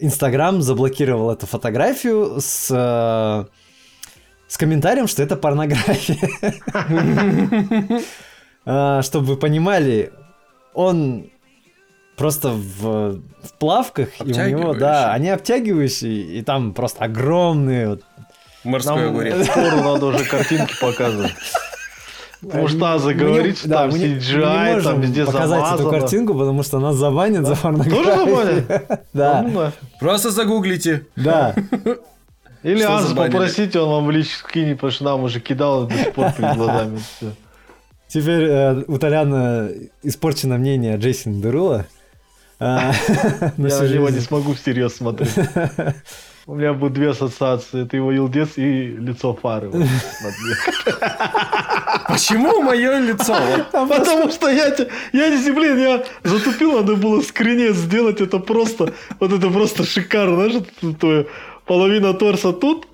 Инстаграм 0.00 0.62
заблокировал 0.62 1.30
эту 1.30 1.46
фотографию 1.46 2.40
с, 2.40 2.66
с 4.48 4.56
комментарием, 4.56 5.06
что 5.06 5.22
это 5.22 5.36
порнография. 5.36 6.18
Чтобы 9.02 9.26
вы 9.26 9.36
понимали, 9.36 10.12
он 10.74 11.30
просто 12.20 12.50
в, 12.50 12.82
в 13.16 13.52
плавках, 13.58 14.08
и 14.20 14.24
у 14.24 14.46
него, 14.46 14.74
да, 14.74 15.10
они 15.10 15.30
обтягивающие, 15.30 16.20
и 16.20 16.42
там 16.42 16.74
просто 16.74 17.04
огромные. 17.04 17.88
Вот. 17.88 18.02
Морской 18.62 19.08
огурец. 19.08 19.46
Скоро 19.50 19.76
надо 19.76 20.06
уже 20.06 20.24
картинки 20.26 20.74
показывать. 20.78 21.32
Потому 22.42 22.68
что 22.68 22.92
Аза 22.92 23.14
говорит, 23.14 23.56
что 23.58 23.70
там 23.70 23.88
CGI, 23.88 24.82
там 24.82 25.00
везде 25.00 25.24
показать 25.24 25.80
эту 25.80 25.88
картинку, 25.88 26.34
потому 26.34 26.62
что 26.62 26.78
нас 26.78 26.96
забанят 26.96 27.46
за 27.46 27.56
порнографию. 27.56 28.04
Тоже 28.04 28.16
забанят? 28.18 29.00
Да. 29.14 29.72
Просто 29.98 30.30
загуглите. 30.30 31.06
Да. 31.16 31.54
Или 32.62 32.82
Аза 32.82 33.16
попросите, 33.16 33.80
он 33.80 33.88
вам 33.88 34.06
в 34.06 34.10
личку 34.10 34.46
скинет, 34.46 34.76
потому 34.76 34.90
что 34.90 35.04
нам 35.04 35.24
уже 35.24 35.40
кидал 35.40 35.86
до 35.86 35.96
сих 35.96 36.12
пор 36.12 36.32
перед 36.32 36.54
глазами. 36.54 37.00
Теперь 38.08 38.42
э, 38.42 38.84
у 38.88 38.98
Толяна 38.98 39.70
испорчено 40.02 40.58
мнение 40.58 40.98
Джейсона 40.98 41.40
Дерула. 41.40 41.86
А, 42.60 42.92
Я 43.56 43.80
на 43.80 43.88
него 43.88 44.10
не 44.10 44.20
смогу 44.20 44.52
всерьез 44.52 44.96
смотреть. 44.96 45.34
У 46.46 46.54
меня 46.54 46.74
будут 46.74 46.94
две 46.94 47.10
ассоциации. 47.10 47.84
Это 47.84 47.96
его 47.96 48.12
елдец 48.12 48.50
и 48.56 48.88
лицо 48.88 49.34
фары. 49.34 49.70
Почему 52.08 52.62
мое 52.62 52.98
лицо? 52.98 53.36
Потому 53.72 54.30
что 54.30 54.50
я, 54.50 54.74
я 55.12 55.30
не 55.30 55.50
блин, 55.52 55.78
я 55.78 56.04
затупил, 56.24 56.72
надо 56.72 56.96
было 56.96 57.22
скринец 57.22 57.76
сделать. 57.76 58.20
Это 58.20 58.38
просто, 58.38 58.92
вот 59.20 59.32
это 59.32 59.48
просто 59.48 59.84
шикарно. 59.84 60.50
Знаешь, 60.50 61.26
половина 61.66 62.14
торса 62.14 62.52
тут, 62.52 62.88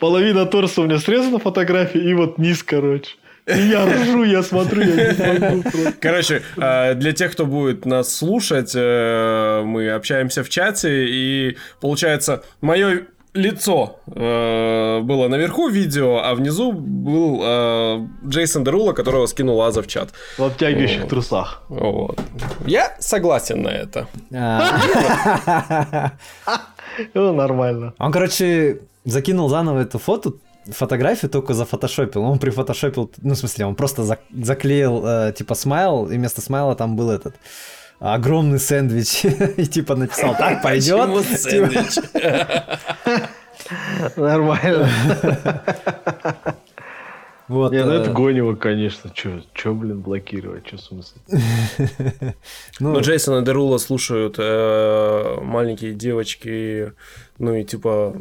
половина 0.00 0.44
торса 0.44 0.82
у 0.82 0.84
меня 0.84 0.98
срезана 0.98 1.38
фотография, 1.38 2.00
и 2.00 2.14
вот 2.14 2.38
низ, 2.38 2.62
короче. 2.62 3.16
Я 3.48 3.86
ржу, 3.86 4.24
я 4.24 4.42
смотрю, 4.42 4.82
я 4.82 5.12
не 5.12 5.38
могу 5.38 5.62
просто. 5.62 5.94
Короче, 6.00 6.42
э, 6.56 6.94
для 6.94 7.12
тех, 7.12 7.32
кто 7.32 7.46
будет 7.46 7.86
нас 7.86 8.14
слушать, 8.14 8.72
э, 8.74 9.62
мы 9.64 9.90
общаемся 9.90 10.42
в 10.44 10.48
чате, 10.48 11.06
и 11.08 11.56
получается, 11.80 12.42
мое 12.60 13.06
лицо 13.34 14.00
э, 14.06 15.00
было 15.00 15.28
наверху 15.28 15.68
видео, 15.68 16.18
а 16.24 16.34
внизу 16.34 16.72
был 16.72 17.40
э, 17.42 18.06
Джейсон 18.26 18.64
Дерула, 18.64 18.92
которого 18.92 19.26
скинул 19.26 19.62
Аза 19.62 19.82
в 19.82 19.86
чат. 19.86 20.10
В 20.36 20.44
обтягивающих 20.44 21.02
вот. 21.02 21.10
трусах. 21.10 21.62
Вот. 21.68 22.20
Я 22.66 22.96
согласен 22.98 23.62
на 23.62 23.68
это. 23.68 24.06
Ну, 27.14 27.32
нормально. 27.32 27.94
Он, 27.98 28.10
короче, 28.10 28.80
закинул 29.04 29.48
заново 29.48 29.80
эту 29.82 30.00
фото, 30.00 30.32
фотографию 30.70 31.30
только 31.30 31.54
зафотошопил. 31.54 32.22
Он 32.22 32.38
прифотошопил, 32.38 33.10
ну, 33.22 33.34
в 33.34 33.38
смысле, 33.38 33.66
он 33.66 33.74
просто 33.74 34.18
заклеил, 34.30 35.04
э, 35.06 35.32
типа, 35.36 35.54
смайл, 35.54 36.10
и 36.10 36.16
вместо 36.16 36.40
смайла 36.40 36.74
там 36.74 36.96
был 36.96 37.10
этот 37.10 37.34
огромный 38.00 38.58
сэндвич 38.58 39.24
и 39.56 39.66
типа 39.66 39.96
написал, 39.96 40.36
так 40.36 40.62
пойдет. 40.62 41.24
сэндвич? 41.24 41.96
Нормально. 44.16 44.88
Вот, 47.48 47.72
Нет, 47.72 47.86
ну 47.86 47.92
это 47.92 48.10
э, 48.10 48.12
гонево, 48.12 48.54
конечно. 48.56 49.10
Че, 49.10 49.42
че, 49.54 49.72
блин, 49.72 50.02
блокировать? 50.02 50.66
Че 50.66 50.76
смысл? 50.76 51.16
ну, 52.78 52.92
ну, 52.92 53.00
Джейсона 53.00 53.40
Дерула 53.40 53.78
слушают 53.78 54.36
э, 54.38 55.38
маленькие 55.40 55.94
девочки, 55.94 56.92
ну 57.38 57.54
и 57.54 57.64
типа, 57.64 58.14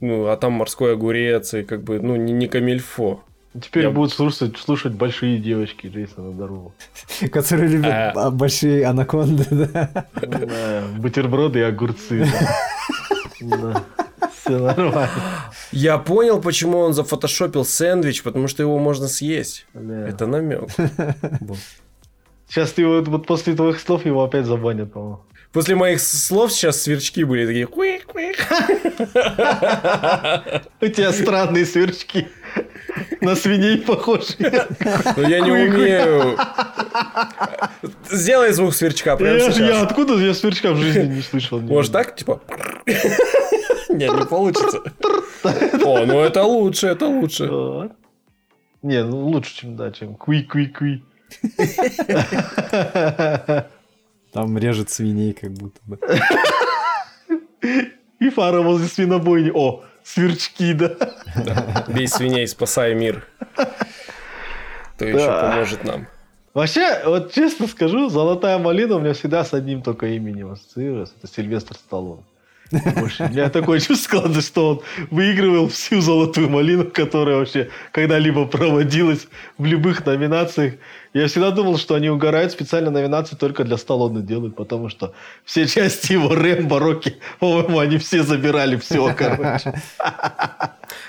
ну, 0.00 0.26
а 0.26 0.36
там 0.36 0.52
морской 0.52 0.92
огурец, 0.92 1.54
и 1.54 1.62
как 1.62 1.82
бы, 1.82 2.00
ну, 2.00 2.16
не, 2.16 2.32
не 2.32 2.48
камильфо. 2.48 3.22
Теперь 3.60 3.84
я... 3.84 3.90
будут 3.90 4.12
слушать, 4.12 4.56
слушать 4.56 4.94
большие 4.94 5.38
девочки 5.38 5.86
Джейсона 5.86 6.32
Дарула. 6.32 6.72
Которые 7.30 7.68
любят 7.68 7.92
а... 7.92 8.12
а 8.14 8.30
большие 8.30 8.84
анаконды, 8.84 9.46
да? 9.50 10.06
Бутерброды 10.98 11.60
и 11.60 11.62
огурцы. 11.62 12.26
Все 13.38 14.58
нормально. 14.58 15.08
Я 15.70 15.98
понял, 15.98 16.40
почему 16.40 16.78
он 16.78 16.92
зафотошопил 16.92 17.64
сэндвич, 17.64 18.22
потому 18.22 18.48
что 18.48 18.62
его 18.62 18.78
можно 18.78 19.06
съесть. 19.06 19.66
Это 19.72 20.26
намек. 20.26 20.68
Сейчас 22.48 22.72
ты 22.72 22.86
вот, 22.86 23.08
вот 23.08 23.26
после 23.26 23.54
твоих 23.54 23.80
слов 23.80 24.04
его 24.04 24.22
опять 24.22 24.46
забанят, 24.46 24.92
по-моему. 24.92 25.20
После 25.54 25.76
моих 25.76 26.00
слов 26.00 26.52
сейчас 26.52 26.82
сверчки 26.82 27.22
были 27.22 27.46
такие. 27.46 27.68
У 30.80 30.88
тебя 30.88 31.12
странные 31.12 31.64
сверчки. 31.64 32.26
На 33.20 33.36
свиней 33.36 33.78
похож. 33.78 34.36
Ну 35.16 35.28
я 35.28 35.38
не 35.38 35.52
умею. 35.52 36.36
Сделай 38.10 38.52
звук 38.52 38.74
сверчка 38.74 39.16
прямо 39.16 39.36
я, 39.36 39.52
сейчас. 39.52 39.58
Я 39.58 39.82
откуда 39.82 40.14
я 40.14 40.34
сверчка 40.34 40.72
в 40.72 40.76
жизни 40.76 41.14
не 41.14 41.22
слышал. 41.22 41.60
Может 41.60 41.92
так, 41.92 42.16
типа? 42.16 42.40
Не, 43.88 44.08
не 44.08 44.26
получится. 44.26 44.82
О, 45.84 46.04
ну 46.04 46.20
это 46.20 46.42
лучше, 46.42 46.88
это 46.88 47.06
лучше. 47.06 47.44
Не, 48.82 49.04
ну 49.04 49.28
лучше, 49.28 49.54
чем 49.54 49.76
да, 49.76 49.92
чем 49.92 50.16
куи-куи-куи. 50.16 51.02
Там 54.34 54.58
режет 54.58 54.90
свиней 54.90 55.32
как 55.32 55.52
будто 55.52 55.80
бы. 55.86 55.98
И 58.18 58.30
фара 58.30 58.62
возле 58.62 58.88
свинобойни. 58.88 59.52
О, 59.54 59.84
сверчки, 60.02 60.72
да. 60.72 60.96
да. 61.36 61.84
Бей 61.86 62.08
свиней, 62.08 62.48
спасай 62.48 62.94
мир. 62.94 63.24
Кто 64.96 65.04
еще 65.04 65.26
поможет 65.26 65.84
нам? 65.84 66.08
Вообще, 66.52 67.02
вот 67.04 67.32
честно 67.32 67.68
скажу, 67.68 68.08
«Золотая 68.08 68.58
малина» 68.58 68.96
у 68.96 69.00
меня 69.00 69.12
всегда 69.12 69.44
с 69.44 69.54
одним 69.54 69.82
только 69.82 70.06
именем 70.06 70.52
ассоциируется. 70.52 71.14
Это 71.18 71.32
Сильвестр 71.32 71.74
Сталлоне. 71.74 72.24
Больше. 72.96 73.24
У 73.24 73.28
меня 73.28 73.48
такое 73.50 73.80
чувство 73.80 74.18
складывается, 74.18 74.42
что 74.42 74.70
он 74.70 74.82
выигрывал 75.10 75.68
всю 75.68 76.00
золотую 76.00 76.48
малину, 76.50 76.84
которая 76.84 77.36
вообще 77.36 77.70
когда-либо 77.92 78.46
проводилась 78.46 79.28
в 79.58 79.64
любых 79.64 80.04
номинациях. 80.06 80.74
Я 81.12 81.28
всегда 81.28 81.50
думал, 81.50 81.78
что 81.78 81.94
они 81.94 82.10
угорают 82.10 82.52
специально 82.52 82.90
номинации 82.90 83.36
только 83.36 83.64
для 83.64 83.76
Сталлоне 83.76 84.22
делают, 84.22 84.56
потому 84.56 84.88
что 84.88 85.14
все 85.44 85.66
части 85.66 86.12
его 86.12 86.34
Рэмбо, 86.34 86.78
Рокки, 86.78 87.16
по-моему, 87.38 87.78
они 87.78 87.98
все 87.98 88.22
забирали 88.22 88.76
все, 88.76 89.14
короче. 89.16 89.74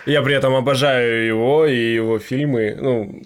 Я 0.05 0.21
при 0.21 0.35
этом 0.35 0.53
обожаю 0.55 1.25
его 1.25 1.65
и 1.65 1.93
его 1.95 2.19
фильмы, 2.19 2.77
ну, 2.79 3.21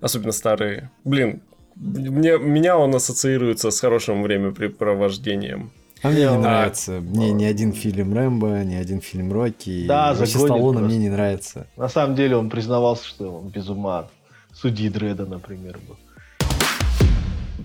особенно 0.00 0.32
старые. 0.32 0.90
Блин, 1.04 1.42
мне, 1.76 2.38
меня 2.38 2.76
он 2.76 2.94
ассоциируется 2.94 3.70
с 3.70 3.80
хорошим 3.80 4.22
времяпрепровождением. 4.22 5.70
А 6.02 6.08
мне 6.08 6.20
не 6.20 6.24
а, 6.24 6.38
нравится. 6.38 6.92
Мне 7.00 7.30
ни 7.32 7.44
один 7.44 7.72
фильм 7.72 8.14
Рэмбо, 8.14 8.64
ни 8.64 8.74
один 8.74 9.00
фильм 9.00 9.32
Рокки. 9.32 9.86
Да, 9.86 10.14
Вообще 10.14 10.38
Сталлоне 10.38 10.80
мне 10.80 10.96
не 10.96 11.08
нравится. 11.10 11.66
На 11.76 11.88
самом 11.88 12.16
деле 12.16 12.36
он 12.36 12.48
признавался, 12.48 13.06
что 13.06 13.30
он 13.30 13.48
без 13.48 13.68
ума. 13.68 14.08
Судьи 14.54 14.88
Дреда, 14.88 15.26
например, 15.26 15.78
был. 15.86 15.96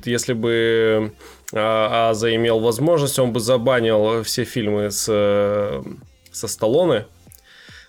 Если 0.03 0.33
бы 0.33 1.13
а, 1.53 2.09
Аза 2.09 2.33
имел 2.35 2.59
возможность, 2.59 3.17
он 3.19 3.31
бы 3.31 3.39
забанил 3.39 4.23
все 4.23 4.43
фильмы 4.43 4.91
с, 4.91 5.07
э, 5.09 5.81
со 6.31 6.47
Сталлоне 6.47 7.05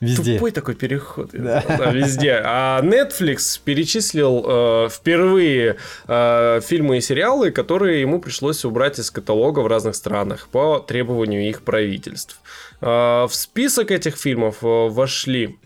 Везде. 0.00 0.34
Тупой 0.34 0.50
такой 0.50 0.74
переход. 0.74 1.30
Да. 1.32 1.62
Да, 1.76 1.90
везде. 1.90 2.40
А 2.44 2.80
Netflix 2.82 3.60
перечислил 3.62 4.44
э, 4.46 4.88
впервые 4.90 5.76
э, 6.06 6.60
фильмы 6.62 6.98
и 6.98 7.00
сериалы, 7.00 7.50
которые 7.50 8.00
ему 8.00 8.20
пришлось 8.20 8.64
убрать 8.64 8.98
из 8.98 9.10
каталога 9.10 9.60
в 9.60 9.66
разных 9.66 9.94
странах 9.94 10.48
по 10.50 10.78
требованию 10.78 11.48
их 11.48 11.62
правительств. 11.62 12.40
Э, 12.80 13.26
в 13.26 13.30
список 13.32 13.90
этих 13.90 14.16
фильмов 14.16 14.58
э, 14.62 14.66
вошли 14.66 15.58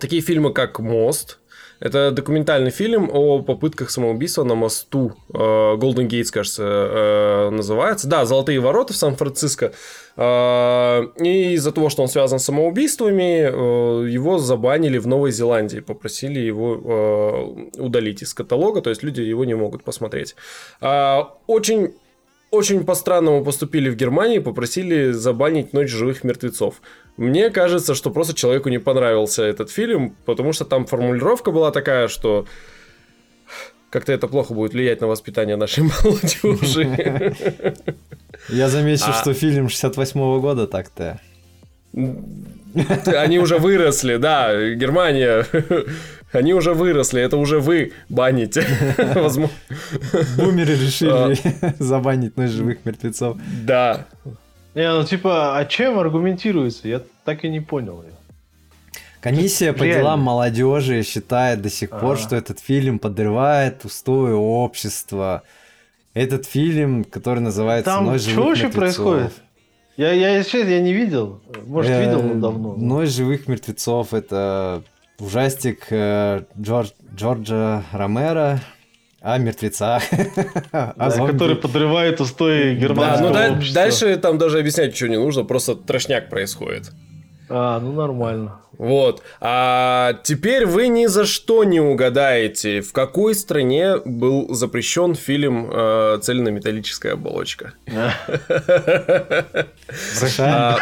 такие 0.00 0.22
фильмы, 0.22 0.52
как 0.52 0.78
«Мост», 0.78 1.38
это 1.80 2.10
документальный 2.10 2.70
фильм 2.70 3.10
о 3.12 3.42
попытках 3.42 3.90
самоубийства 3.90 4.44
на 4.44 4.54
мосту. 4.54 5.12
Golden 5.28 6.08
Gates, 6.08 6.30
кажется, 6.32 6.62
э, 6.64 7.50
называется. 7.50 8.08
Да, 8.08 8.24
«Золотые 8.24 8.60
ворота» 8.60 8.92
в 8.92 8.96
Сан-Франциско. 8.96 9.72
Э, 10.16 11.02
и 11.20 11.52
из-за 11.54 11.72
того, 11.72 11.90
что 11.90 12.02
он 12.02 12.08
связан 12.08 12.38
с 12.38 12.44
самоубийствами, 12.44 13.50
э, 13.50 14.08
его 14.08 14.38
забанили 14.38 14.98
в 14.98 15.06
Новой 15.06 15.32
Зеландии. 15.32 15.80
Попросили 15.80 16.40
его 16.40 17.56
удалить 17.76 18.22
из 18.22 18.32
каталога, 18.32 18.80
то 18.80 18.90
есть 18.90 19.02
люди 19.02 19.20
его 19.20 19.44
не 19.44 19.54
могут 19.54 19.84
посмотреть. 19.84 20.34
Очень 20.80 21.92
очень 22.50 22.84
по-странному 22.84 23.44
поступили 23.44 23.90
в 23.90 23.96
Германии, 23.96 24.38
попросили 24.38 25.10
забанить 25.10 25.72
«Ночь 25.72 25.90
живых 25.90 26.24
мертвецов». 26.24 26.80
Мне 27.16 27.50
кажется, 27.50 27.94
что 27.94 28.10
просто 28.10 28.34
человеку 28.34 28.68
не 28.68 28.78
понравился 28.78 29.42
этот 29.42 29.70
фильм, 29.70 30.14
потому 30.24 30.52
что 30.52 30.64
там 30.64 30.86
формулировка 30.86 31.50
была 31.50 31.70
такая, 31.70 32.08
что 32.08 32.46
как-то 33.90 34.12
это 34.12 34.28
плохо 34.28 34.52
будет 34.52 34.72
влиять 34.72 35.00
на 35.00 35.06
воспитание 35.06 35.56
нашей 35.56 35.84
молодежи. 36.04 37.34
Я 38.48 38.68
заметил, 38.68 39.06
а... 39.08 39.12
что 39.14 39.32
фильм 39.32 39.66
68-го 39.66 40.40
года 40.40 40.66
так-то. 40.66 41.20
Они 43.06 43.38
уже 43.38 43.58
выросли, 43.58 44.16
да, 44.16 44.74
Германия. 44.74 45.46
Они 46.32 46.52
уже 46.52 46.74
выросли, 46.74 47.22
это 47.22 47.36
уже 47.36 47.60
вы 47.60 47.92
баните. 48.08 48.64
Бумеры 50.36 50.74
решили 50.74 51.10
а. 51.10 51.74
забанить 51.78 52.36
ночь 52.36 52.50
живых 52.50 52.78
мертвецов. 52.84 53.38
Да. 53.64 54.06
Не, 54.76 54.92
ну 54.92 55.04
типа, 55.04 55.56
а 55.56 55.64
чем 55.64 55.98
аргументируется? 55.98 56.86
Я 56.86 57.00
так 57.24 57.46
и 57.46 57.48
не 57.48 57.60
понял. 57.60 58.04
Комиссия 59.22 59.72
по 59.72 59.86
делам 59.86 60.20
молодежи 60.20 61.02
считает 61.02 61.62
до 61.62 61.70
сих 61.70 61.88
пор, 61.88 62.18
что 62.18 62.36
этот 62.36 62.60
фильм 62.60 62.98
подрывает 62.98 63.86
устои 63.86 64.32
общества. 64.32 65.42
Этот 66.12 66.44
фильм, 66.44 67.04
который 67.04 67.40
называется 67.40 67.90
Там 67.90 68.04
«Ночь 68.04 68.20
живых 68.20 68.36
мертвецов». 68.36 68.62
Там 68.62 68.62
что 68.62 68.64
вообще 68.64 68.78
происходит? 68.78 69.32
Я, 69.96 70.12
я, 70.12 70.44
честно, 70.44 70.68
я 70.68 70.80
не 70.80 70.92
видел. 70.92 71.40
Может, 71.64 71.92
э, 71.92 72.04
видел, 72.04 72.22
но 72.22 72.34
давно. 72.34 72.74
«Ночь 72.74 73.08
живых 73.08 73.48
мертвецов»— 73.48 74.12
это 74.14 74.82
ужастик 75.18 75.86
э, 75.88 76.42
Джордж, 76.60 76.90
Джорджа 77.14 77.82
Ромера 77.92 78.60
о 79.26 79.38
мертвецах. 79.38 80.04
о 80.72 81.26
который 81.26 81.56
подрывает 81.56 82.20
устои 82.20 82.76
германского 82.76 83.32
да, 83.32 83.50
ну, 83.50 83.62
Дальше 83.74 84.16
там 84.18 84.38
даже 84.38 84.60
объяснять 84.60 84.92
ничего 84.92 85.10
не 85.10 85.18
нужно, 85.18 85.42
просто 85.42 85.74
трошняк 85.74 86.30
происходит. 86.30 86.92
А, 87.48 87.80
ну 87.80 87.92
нормально. 87.92 88.60
Вот. 88.78 89.22
А 89.40 90.20
теперь 90.22 90.64
вы 90.66 90.86
ни 90.86 91.06
за 91.06 91.24
что 91.24 91.64
не 91.64 91.80
угадаете, 91.80 92.82
в 92.82 92.92
какой 92.92 93.34
стране 93.34 93.96
был 94.04 94.54
запрещен 94.54 95.16
фильм 95.16 95.70
э, 95.72 96.18
«Цельнометаллическая 96.22 97.14
оболочка». 97.14 97.72
А, 100.38 100.76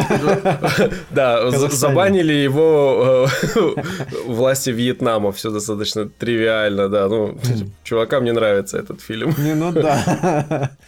Да, 1.10 1.50
забанили 1.50 2.32
его 2.32 3.28
э, 3.56 3.82
власти 4.26 4.70
Вьетнама. 4.70 5.32
Все 5.32 5.50
достаточно 5.50 6.08
тривиально, 6.08 6.88
да. 6.88 7.08
Ну, 7.08 7.38
чувакам 7.84 8.24
не 8.24 8.32
нравится 8.32 8.78
этот 8.78 9.00
фильм. 9.00 9.34
Не, 9.38 9.54
ну 9.54 9.72
да. 9.72 10.70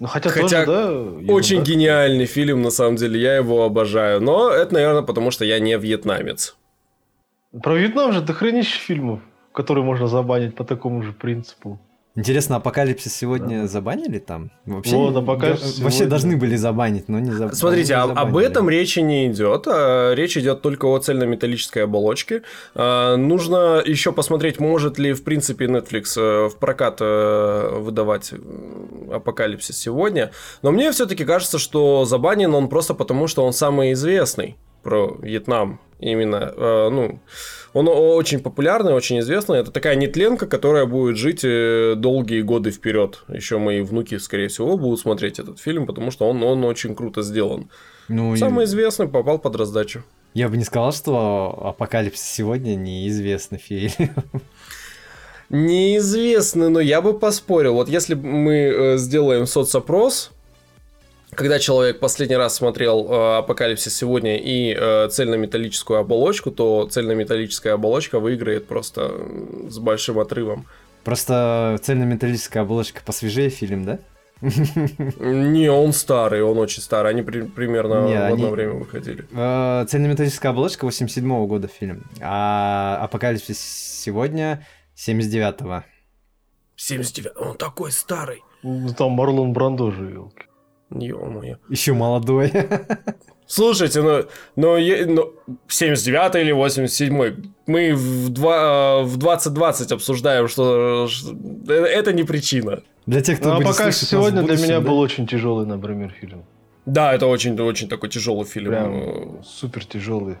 Ну, 0.00 0.08
хотя, 0.08 0.30
хотя 0.30 0.64
тоже, 0.64 1.22
да, 1.22 1.32
очень 1.32 1.58
да? 1.58 1.62
гениальный 1.62 2.26
фильм, 2.26 2.62
на 2.62 2.70
самом 2.70 2.96
деле, 2.96 3.20
я 3.20 3.36
его 3.36 3.62
обожаю. 3.62 4.20
Но 4.20 4.50
это, 4.50 4.74
наверное, 4.74 5.02
потому 5.02 5.30
что 5.30 5.44
я 5.44 5.60
не 5.60 5.78
вьетнамец. 5.78 6.56
Про 7.62 7.76
Вьетнам 7.76 8.12
же 8.12 8.20
дохренище 8.20 8.78
фильмов, 8.80 9.20
которые 9.52 9.84
можно 9.84 10.08
забанить 10.08 10.54
по 10.54 10.64
такому 10.64 11.02
же 11.02 11.12
принципу. 11.12 11.78
Интересно, 12.16 12.56
Апокалипсис 12.56 13.14
сегодня 13.14 13.62
да. 13.62 13.66
забанили 13.68 14.18
там? 14.18 14.50
Вообще, 14.64 14.96
вот, 14.96 15.14
апокалипсис 15.14 15.66
сегодня... 15.66 15.84
вообще 15.84 16.04
должны 16.06 16.36
были 16.38 16.56
забанить, 16.56 17.08
но 17.08 17.18
не 17.18 17.30
забанили. 17.30 17.54
Смотрите, 17.54 17.92
не 17.92 18.00
а, 18.00 18.04
об 18.04 18.38
этом 18.38 18.70
речи 18.70 19.00
не 19.00 19.26
идет. 19.26 19.66
А, 19.68 20.14
речь 20.14 20.34
идет 20.38 20.62
только 20.62 20.86
о 20.86 20.98
цельнометаллической 20.98 21.84
оболочке. 21.84 22.42
А, 22.74 23.16
нужно 23.16 23.82
еще 23.84 24.12
посмотреть, 24.12 24.58
может 24.58 24.98
ли, 24.98 25.12
в 25.12 25.24
принципе, 25.24 25.66
Netflix 25.66 26.18
э, 26.18 26.48
в 26.48 26.56
прокат 26.56 26.98
э, 27.00 27.78
выдавать 27.80 28.32
Апокалипсис 29.12 29.76
сегодня. 29.76 30.30
Но 30.62 30.72
мне 30.72 30.92
все-таки 30.92 31.26
кажется, 31.26 31.58
что 31.58 32.06
забанен 32.06 32.54
он 32.54 32.68
просто 32.70 32.94
потому, 32.94 33.26
что 33.26 33.44
он 33.44 33.52
самый 33.52 33.92
известный 33.92 34.56
про 34.82 35.18
Вьетнам. 35.20 35.80
Именно, 35.98 36.52
ну, 36.90 37.20
он 37.76 37.88
очень 37.88 38.40
популярный, 38.40 38.94
очень 38.94 39.18
известный. 39.18 39.58
Это 39.58 39.70
такая 39.70 39.96
нетленка, 39.96 40.46
которая 40.46 40.86
будет 40.86 41.18
жить 41.18 41.44
э, 41.44 41.92
долгие 41.94 42.40
годы 42.40 42.70
вперед. 42.70 43.22
Еще 43.28 43.58
мои 43.58 43.82
внуки, 43.82 44.16
скорее 44.16 44.48
всего, 44.48 44.78
будут 44.78 44.98
смотреть 44.98 45.38
этот 45.38 45.60
фильм, 45.60 45.84
потому 45.86 46.10
что 46.10 46.26
он, 46.26 46.42
он 46.42 46.64
очень 46.64 46.94
круто 46.94 47.20
сделан. 47.20 47.68
Ну, 48.08 48.34
Самый 48.36 48.64
и... 48.64 48.66
известный 48.66 49.08
попал 49.08 49.38
под 49.38 49.56
раздачу. 49.56 50.04
Я 50.32 50.48
бы 50.48 50.56
не 50.56 50.64
сказал, 50.64 50.90
что 50.90 51.54
Апокалипсис 51.64 52.24
сегодня 52.24 52.76
неизвестный 52.76 53.58
фильм. 53.58 53.90
Неизвестный, 55.50 56.70
но 56.70 56.80
я 56.80 57.02
бы 57.02 57.18
поспорил. 57.18 57.74
Вот 57.74 57.90
если 57.90 58.14
мы 58.14 58.54
э, 58.54 58.96
сделаем 58.96 59.46
соцопрос, 59.46 60.32
когда 61.36 61.58
человек 61.58 62.00
последний 62.00 62.36
раз 62.36 62.56
смотрел 62.56 63.06
э, 63.08 63.38
Апокалипсис 63.38 63.94
сегодня 63.94 64.38
и 64.38 64.74
э, 64.76 65.08
цельнометаллическую 65.08 66.00
оболочку, 66.00 66.50
то 66.50 66.88
цельнометаллическая 66.90 67.74
оболочка 67.74 68.18
выиграет 68.18 68.66
просто 68.66 69.12
с 69.68 69.78
большим 69.78 70.18
отрывом. 70.18 70.66
Просто 71.04 71.78
цельнометаллическая 71.82 72.62
оболочка 72.62 73.02
посвежее 73.04 73.50
фильм, 73.50 73.84
да? 73.84 73.98
Не, 74.40 75.70
он 75.70 75.92
старый, 75.92 76.42
он 76.42 76.58
очень 76.58 76.82
старый. 76.82 77.12
Они 77.12 77.22
при, 77.22 77.42
примерно 77.42 78.06
Не, 78.06 78.18
в 78.18 78.32
одно 78.32 78.46
они... 78.46 78.54
время 78.54 78.72
выходили. 78.72 79.24
Э, 79.32 79.86
цельнометаллическая 79.88 80.52
оболочка 80.52 80.84
87 80.84 81.24
-го 81.24 81.46
года 81.46 81.68
фильм, 81.68 82.04
а 82.20 82.98
Апокалипсис 83.02 83.58
сегодня 83.58 84.66
79-го. 84.96 85.84
79 86.76 87.36
он 87.36 87.56
такой 87.56 87.92
старый. 87.92 88.42
Ну, 88.62 88.92
там 88.94 89.12
Марлон 89.12 89.52
Брандо 89.52 89.90
же, 89.90 90.10
елки. 90.10 90.45
Ё-моё. 90.90 91.56
Еще 91.68 91.92
молодой. 91.92 92.52
Слушайте, 93.46 94.02
ну, 94.02 94.24
ну, 94.56 94.76
ну 95.06 95.32
79 95.68 96.34
или 96.36 96.52
87 96.52 97.52
мы 97.66 97.94
в, 97.94 98.28
2, 98.30 99.02
в 99.02 99.16
2020 99.16 99.92
обсуждаем, 99.92 100.48
что, 100.48 101.06
что 101.08 101.32
это 101.72 102.12
не 102.12 102.24
причина. 102.24 102.82
Для 103.06 103.20
тех, 103.20 103.38
кто 103.38 103.54
ну, 103.54 103.60
а 103.60 103.62
пока 103.62 103.92
сегодня 103.92 104.42
для 104.42 104.56
меня 104.56 104.80
да? 104.80 104.88
был 104.88 104.98
очень 104.98 105.28
тяжелый, 105.28 105.64
например, 105.64 106.10
фильм. 106.10 106.44
Да, 106.86 107.14
это 107.14 107.26
очень, 107.26 107.60
очень 107.60 107.88
такой 107.88 108.08
тяжелый 108.08 108.44
фильм. 108.44 108.68
Прям 108.68 109.44
супер 109.44 109.84
тяжелый. 109.84 110.38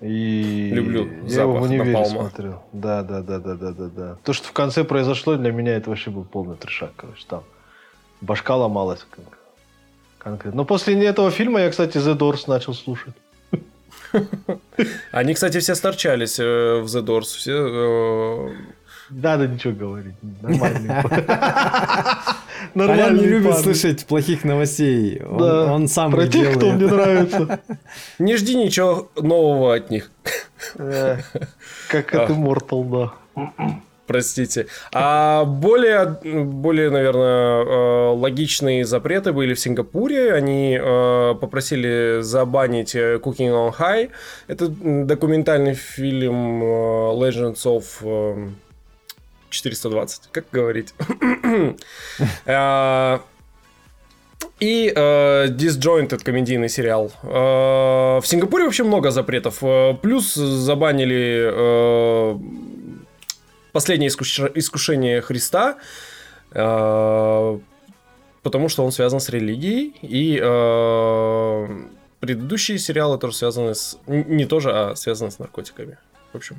И 0.00 0.70
люблю 0.72 1.08
я 1.22 1.28
запах 1.28 1.54
его 1.54 1.58
в 1.58 1.62
универе 1.62 1.92
напалма. 1.92 2.08
смотрел. 2.08 2.62
Да, 2.72 3.04
да, 3.04 3.22
да, 3.22 3.38
да, 3.38 3.54
да, 3.54 3.70
да, 3.70 3.86
да. 3.86 4.18
То, 4.24 4.32
что 4.32 4.48
в 4.48 4.52
конце 4.52 4.82
произошло, 4.82 5.36
для 5.36 5.52
меня 5.52 5.76
это 5.76 5.90
вообще 5.90 6.10
был 6.10 6.24
полный 6.24 6.56
трешак, 6.56 6.90
короче, 6.96 7.24
там 7.28 7.44
башка 8.22 8.56
ломалась 8.56 9.04
конкретно. 10.18 10.56
Но 10.56 10.64
после 10.64 11.04
этого 11.04 11.30
фильма 11.30 11.60
я, 11.60 11.70
кстати, 11.70 11.98
The 11.98 12.16
Doors 12.16 12.44
начал 12.46 12.74
слушать. 12.74 13.14
Они, 15.12 15.34
кстати, 15.34 15.58
все 15.58 15.74
сторчались 15.74 16.38
э, 16.38 16.80
в 16.80 16.86
The 16.86 17.02
Doors. 17.04 17.36
Все, 17.36 18.48
э... 18.48 18.50
Да, 19.10 19.36
да, 19.36 19.46
ничего 19.46 19.74
говорить. 19.74 20.14
Нормально. 20.40 21.04
Нормально. 22.74 23.20
не 23.20 23.26
любит 23.26 23.58
слышать 23.58 24.06
плохих 24.06 24.44
новостей. 24.44 25.20
Он, 25.22 25.38
да, 25.38 25.72
он 25.72 25.88
сам 25.88 26.12
про 26.12 26.26
тех, 26.26 26.56
кто 26.56 26.72
мне 26.72 26.86
нравится. 26.86 27.60
Не 28.18 28.36
жди 28.36 28.54
ничего 28.54 29.10
нового 29.16 29.74
от 29.74 29.90
них. 29.90 30.10
Э, 30.76 31.18
как 31.88 32.14
это 32.14 32.32
Immortal, 32.32 33.12
да 33.34 33.42
простите. 34.06 34.66
А 34.92 35.44
более, 35.44 36.06
более, 36.44 36.90
наверное, 36.90 37.64
э, 37.64 38.14
логичные 38.14 38.84
запреты 38.84 39.32
были 39.32 39.54
в 39.54 39.60
Сингапуре. 39.60 40.34
Они 40.34 40.78
э, 40.80 41.34
попросили 41.40 42.20
забанить 42.20 42.94
э, 42.94 43.16
Cooking 43.16 43.50
on 43.50 43.74
High. 43.76 44.10
Это 44.48 44.68
документальный 44.68 45.74
фильм 45.74 46.62
Legends 46.62 47.64
of 47.64 48.52
420, 49.50 50.28
как 50.32 50.44
говорить. 50.52 50.94
И 54.60 54.92
э, 54.94 55.48
Disjointed 55.48 56.22
комедийный 56.22 56.68
сериал. 56.68 57.10
Э, 57.24 58.20
в 58.20 58.22
Сингапуре 58.24 58.64
вообще 58.64 58.84
много 58.84 59.10
запретов. 59.10 59.58
Плюс 60.02 60.34
забанили 60.34 61.50
э, 61.52 62.38
последнее 63.72 64.08
искушение 64.08 65.20
Христа, 65.20 65.78
э, 66.52 67.58
потому 68.42 68.68
что 68.68 68.84
он 68.84 68.92
связан 68.92 69.20
с 69.20 69.28
религией, 69.28 69.94
и 70.02 70.38
э, 70.40 71.68
предыдущие 72.20 72.78
сериалы 72.78 73.18
тоже 73.18 73.36
связаны 73.36 73.74
с... 73.74 73.98
Не 74.06 74.44
тоже, 74.44 74.70
а 74.72 74.94
связаны 74.94 75.30
с 75.30 75.38
наркотиками. 75.38 75.98
В 76.32 76.36
общем, 76.36 76.56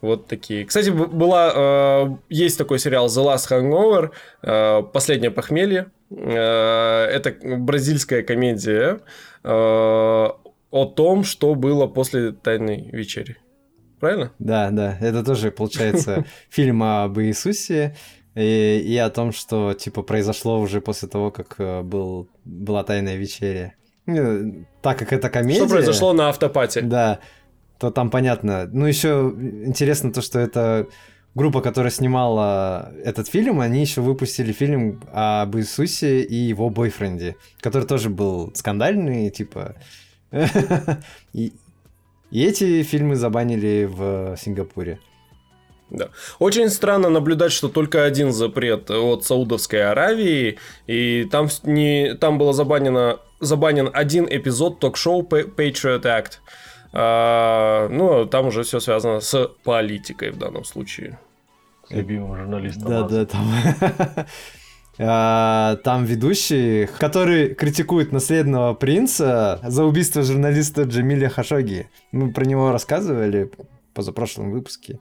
вот 0.00 0.26
такие. 0.26 0.64
Кстати, 0.64 0.90
была, 0.90 1.52
э, 1.54 2.16
есть 2.28 2.58
такой 2.58 2.78
сериал 2.78 3.06
The 3.06 3.24
Last 3.24 3.50
Hangover, 3.50 4.82
Последнее 4.92 5.30
похмелье. 5.30 5.90
это 6.10 7.34
бразильская 7.42 8.22
комедия 8.22 9.00
о 9.42 10.84
том, 10.96 11.24
что 11.24 11.54
было 11.54 11.86
после 11.86 12.32
Тайной 12.32 12.90
вечери 12.92 13.36
правильно? 14.04 14.32
Да, 14.38 14.70
да. 14.70 14.98
Это 15.00 15.24
тоже, 15.24 15.50
получается, 15.50 16.26
фильм 16.50 16.82
об 16.82 17.18
Иисусе 17.20 17.96
и, 18.34 18.82
и 18.84 18.96
о 18.98 19.08
том, 19.08 19.32
что, 19.32 19.72
типа, 19.72 20.02
произошло 20.02 20.60
уже 20.60 20.82
после 20.82 21.08
того, 21.08 21.30
как 21.30 21.54
э, 21.56 21.80
был, 21.80 22.28
была 22.44 22.84
тайная 22.84 23.16
вечеря. 23.16 23.74
Так 24.82 24.98
как 24.98 25.14
это 25.14 25.30
комедия... 25.30 25.60
Что 25.60 25.70
произошло 25.70 26.12
на 26.12 26.28
автопате. 26.28 26.82
Да, 26.82 27.20
то 27.78 27.90
там 27.90 28.10
понятно. 28.10 28.68
Ну, 28.70 28.84
еще 28.84 29.32
интересно 29.38 30.12
то, 30.12 30.20
что 30.20 30.38
это 30.38 30.86
группа, 31.34 31.62
которая 31.62 31.90
снимала 31.90 32.92
этот 33.02 33.28
фильм, 33.28 33.60
они 33.60 33.80
еще 33.80 34.02
выпустили 34.02 34.52
фильм 34.52 35.02
об 35.14 35.56
Иисусе 35.56 36.20
и 36.20 36.34
его 36.34 36.68
бойфренде, 36.68 37.36
который 37.58 37.88
тоже 37.88 38.10
был 38.10 38.52
скандальный, 38.54 39.30
типа... 39.30 39.76
и, 41.32 41.54
и 42.34 42.44
эти 42.44 42.82
фильмы 42.82 43.14
забанили 43.14 43.88
в 43.90 44.36
Сингапуре. 44.36 44.98
Да. 45.88 46.08
Очень 46.40 46.68
странно 46.68 47.08
наблюдать, 47.08 47.52
что 47.52 47.68
только 47.68 48.04
один 48.04 48.32
запрет 48.32 48.90
от 48.90 49.24
Саудовской 49.24 49.88
Аравии, 49.88 50.58
и 50.88 51.28
там, 51.30 51.46
не, 51.62 52.14
там 52.14 52.36
было 52.36 52.52
забанено, 52.52 53.20
забанен 53.38 53.88
один 53.92 54.26
эпизод 54.28 54.80
ток-шоу 54.80 55.22
Patriot 55.22 56.02
Act. 56.02 56.32
А, 56.92 57.88
ну, 57.88 58.26
там 58.26 58.48
уже 58.48 58.64
все 58.64 58.80
связано 58.80 59.20
с 59.20 59.48
политикой 59.62 60.32
в 60.32 60.36
данном 60.36 60.64
случае. 60.64 61.20
Любимым 61.88 62.36
журналистом. 62.36 62.88
Да, 62.88 63.02
да, 63.02 63.26
там. 63.26 63.46
А, 64.98 65.76
там 65.76 66.04
ведущий, 66.04 66.86
который 66.98 67.54
критикует 67.54 68.12
наследного 68.12 68.74
принца 68.74 69.60
за 69.62 69.84
убийство 69.84 70.22
журналиста 70.22 70.82
Джамиля 70.82 71.28
Хашоги. 71.28 71.88
Мы 72.12 72.32
про 72.32 72.44
него 72.44 72.70
рассказывали 72.70 73.50
позапрошлом 73.92 74.50
выпуске. 74.50 75.00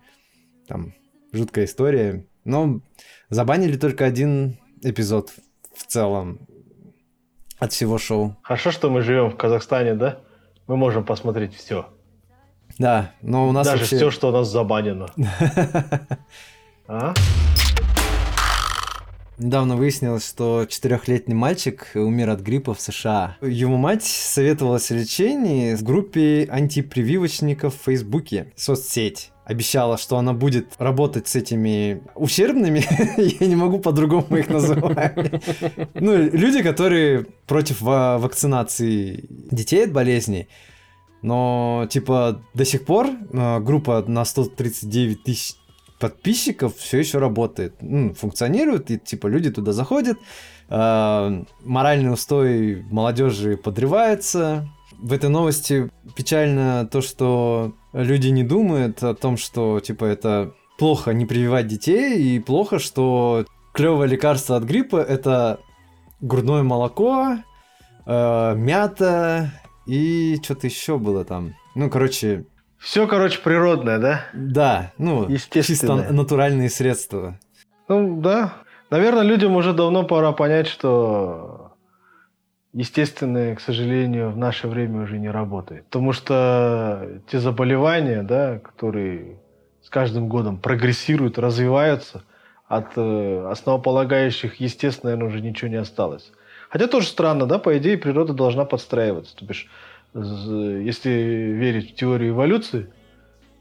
Там 0.68 0.94
жуткая 1.32 1.66
история. 1.66 2.26
Но 2.46 2.80
забанили 3.30 3.78
только 3.78 4.06
один 4.06 4.58
эпизод 4.82 5.32
в 5.76 5.86
целом 5.86 6.40
от 7.60 7.72
всего 7.72 7.98
шоу. 7.98 8.36
Хорошо, 8.42 8.72
что 8.72 8.90
мы 8.90 9.02
живем 9.02 9.30
в 9.30 9.38
Казахстане, 9.38 9.94
да? 9.94 10.20
Мы 10.68 10.78
можем 10.78 11.06
посмотреть 11.06 11.56
все. 11.56 11.88
Да, 12.80 13.12
но 13.22 13.48
у 13.48 13.52
нас 13.52 13.68
Даже 13.68 13.82
вообще... 13.82 13.98
все, 13.98 14.12
что 14.12 14.30
у 14.30 14.32
нас 14.32 14.48
забанено. 14.48 15.08
А? 16.86 17.14
Недавно 19.38 19.76
выяснилось, 19.76 20.28
что 20.28 20.66
четырехлетний 20.70 21.36
мальчик 21.36 21.92
умер 21.96 22.30
от 22.30 22.42
гриппа 22.42 22.74
в 22.74 22.82
США. 22.82 23.38
Его 23.42 23.78
мать 23.78 24.04
советовалась 24.04 24.92
о 24.92 24.96
лечении 24.96 25.76
в 25.76 25.84
группе 25.84 26.48
антипрививочников 26.52 27.76
в 27.76 27.86
Фейсбуке, 27.86 28.52
соцсеть 28.56 29.32
обещала, 29.46 29.98
что 29.98 30.18
она 30.18 30.34
будет 30.34 30.74
работать 30.78 31.28
с 31.28 31.36
этими 31.36 32.02
ущербными, 32.16 32.86
я 33.42 33.48
не 33.48 33.56
могу 33.56 33.80
по-другому 33.80 34.38
их 34.38 34.50
называть. 34.50 35.16
Ну, 35.94 36.16
люди, 36.16 36.64
которые 36.64 37.26
против 37.46 37.82
вакцинации 37.82 39.26
детей 39.30 39.84
от 39.86 39.92
болезней, 39.92 40.48
но, 41.22 41.88
типа, 41.90 42.42
до 42.54 42.66
сих 42.66 42.86
пор 42.86 43.08
э, 43.08 43.60
группа 43.62 44.04
на 44.06 44.26
139 44.26 45.24
тысяч 45.24 45.56
подписчиков 46.04 46.76
все 46.76 47.00
еще 47.00 47.20
работает, 47.20 47.76
функционирует, 48.18 48.92
и, 48.92 49.00
типа, 49.00 49.28
люди 49.28 49.50
туда 49.50 49.72
заходят, 49.72 50.18
э, 50.68 51.44
моральный 51.64 52.12
устой 52.12 52.84
молодежи 52.92 53.56
подрывается. 53.56 54.68
В 55.00 55.14
этой 55.14 55.30
новости 55.30 55.90
печально 56.14 56.86
то, 56.92 57.00
что 57.00 57.74
люди 57.94 58.28
не 58.28 58.44
думают 58.44 59.02
о 59.02 59.16
том, 59.16 59.38
что, 59.38 59.80
типа, 59.80 60.04
это 60.04 60.52
плохо 60.78 61.14
не 61.14 61.26
прививать 61.26 61.68
детей, 61.68 62.22
и 62.22 62.40
плохо, 62.40 62.80
что 62.80 63.46
клевое 63.74 64.10
лекарство 64.10 64.58
от 64.58 64.66
гриппа 64.66 64.98
это 64.98 65.62
грудное 66.20 66.64
молоко, 66.64 67.38
э, 68.06 68.56
мята 68.58 69.54
и 69.86 70.38
что-то 70.44 70.68
еще 70.68 70.98
было 70.98 71.24
там. 71.24 71.54
Ну, 71.76 71.90
короче... 71.90 72.46
Все, 72.84 73.08
короче, 73.08 73.40
природное, 73.40 73.98
да? 73.98 74.26
Да, 74.34 74.92
ну, 74.98 75.30
чисто 75.38 76.12
натуральные 76.12 76.70
средства. 76.70 77.40
Ну, 77.88 78.20
да. 78.20 78.56
Наверное, 78.90 79.24
людям 79.24 79.56
уже 79.56 79.72
давно 79.72 80.04
пора 80.04 80.34
понять, 80.34 80.68
что 80.68 81.72
естественное, 82.74 83.56
к 83.56 83.62
сожалению, 83.62 84.32
в 84.32 84.38
наше 84.38 84.68
время 84.68 85.04
уже 85.04 85.18
не 85.18 85.30
работает. 85.30 85.86
Потому 85.86 86.12
что 86.12 87.22
те 87.32 87.40
заболевания, 87.40 88.22
да, 88.22 88.60
которые 88.60 89.40
с 89.82 89.90
каждым 89.90 90.28
годом 90.28 90.58
прогрессируют, 90.58 91.40
развиваются, 91.40 92.24
от 92.68 92.98
э, 92.98 93.48
основополагающих, 93.50 94.56
естественно, 94.60 95.12
наверное, 95.12 95.30
уже 95.30 95.42
ничего 95.42 95.70
не 95.70 95.78
осталось. 95.78 96.34
Хотя 96.70 96.88
тоже 96.88 97.08
странно, 97.08 97.46
да, 97.46 97.60
по 97.60 97.78
идее 97.78 97.98
природа 97.98 98.34
должна 98.34 98.66
подстраиваться. 98.66 99.38
То 99.38 99.46
бишь, 99.46 99.70
если 100.14 101.10
верить 101.10 101.92
в 101.92 101.96
теорию 101.96 102.32
эволюции, 102.32 102.88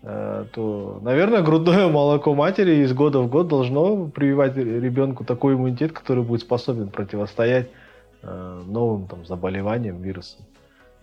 э, 0.02 0.44
то, 0.52 1.00
наверное, 1.02 1.42
грудное 1.42 1.88
молоко 1.88 2.34
матери 2.34 2.82
из 2.82 2.92
года 2.92 3.20
в 3.20 3.28
год 3.28 3.48
должно 3.48 4.06
прививать 4.06 4.56
ребенку 4.56 5.24
такой 5.24 5.54
иммунитет, 5.54 5.92
который 5.92 6.22
будет 6.22 6.42
способен 6.42 6.88
противостоять 6.88 7.70
э, 8.22 8.62
новым 8.66 9.06
там, 9.06 9.24
заболеваниям, 9.24 10.02
вирусам. 10.02 10.44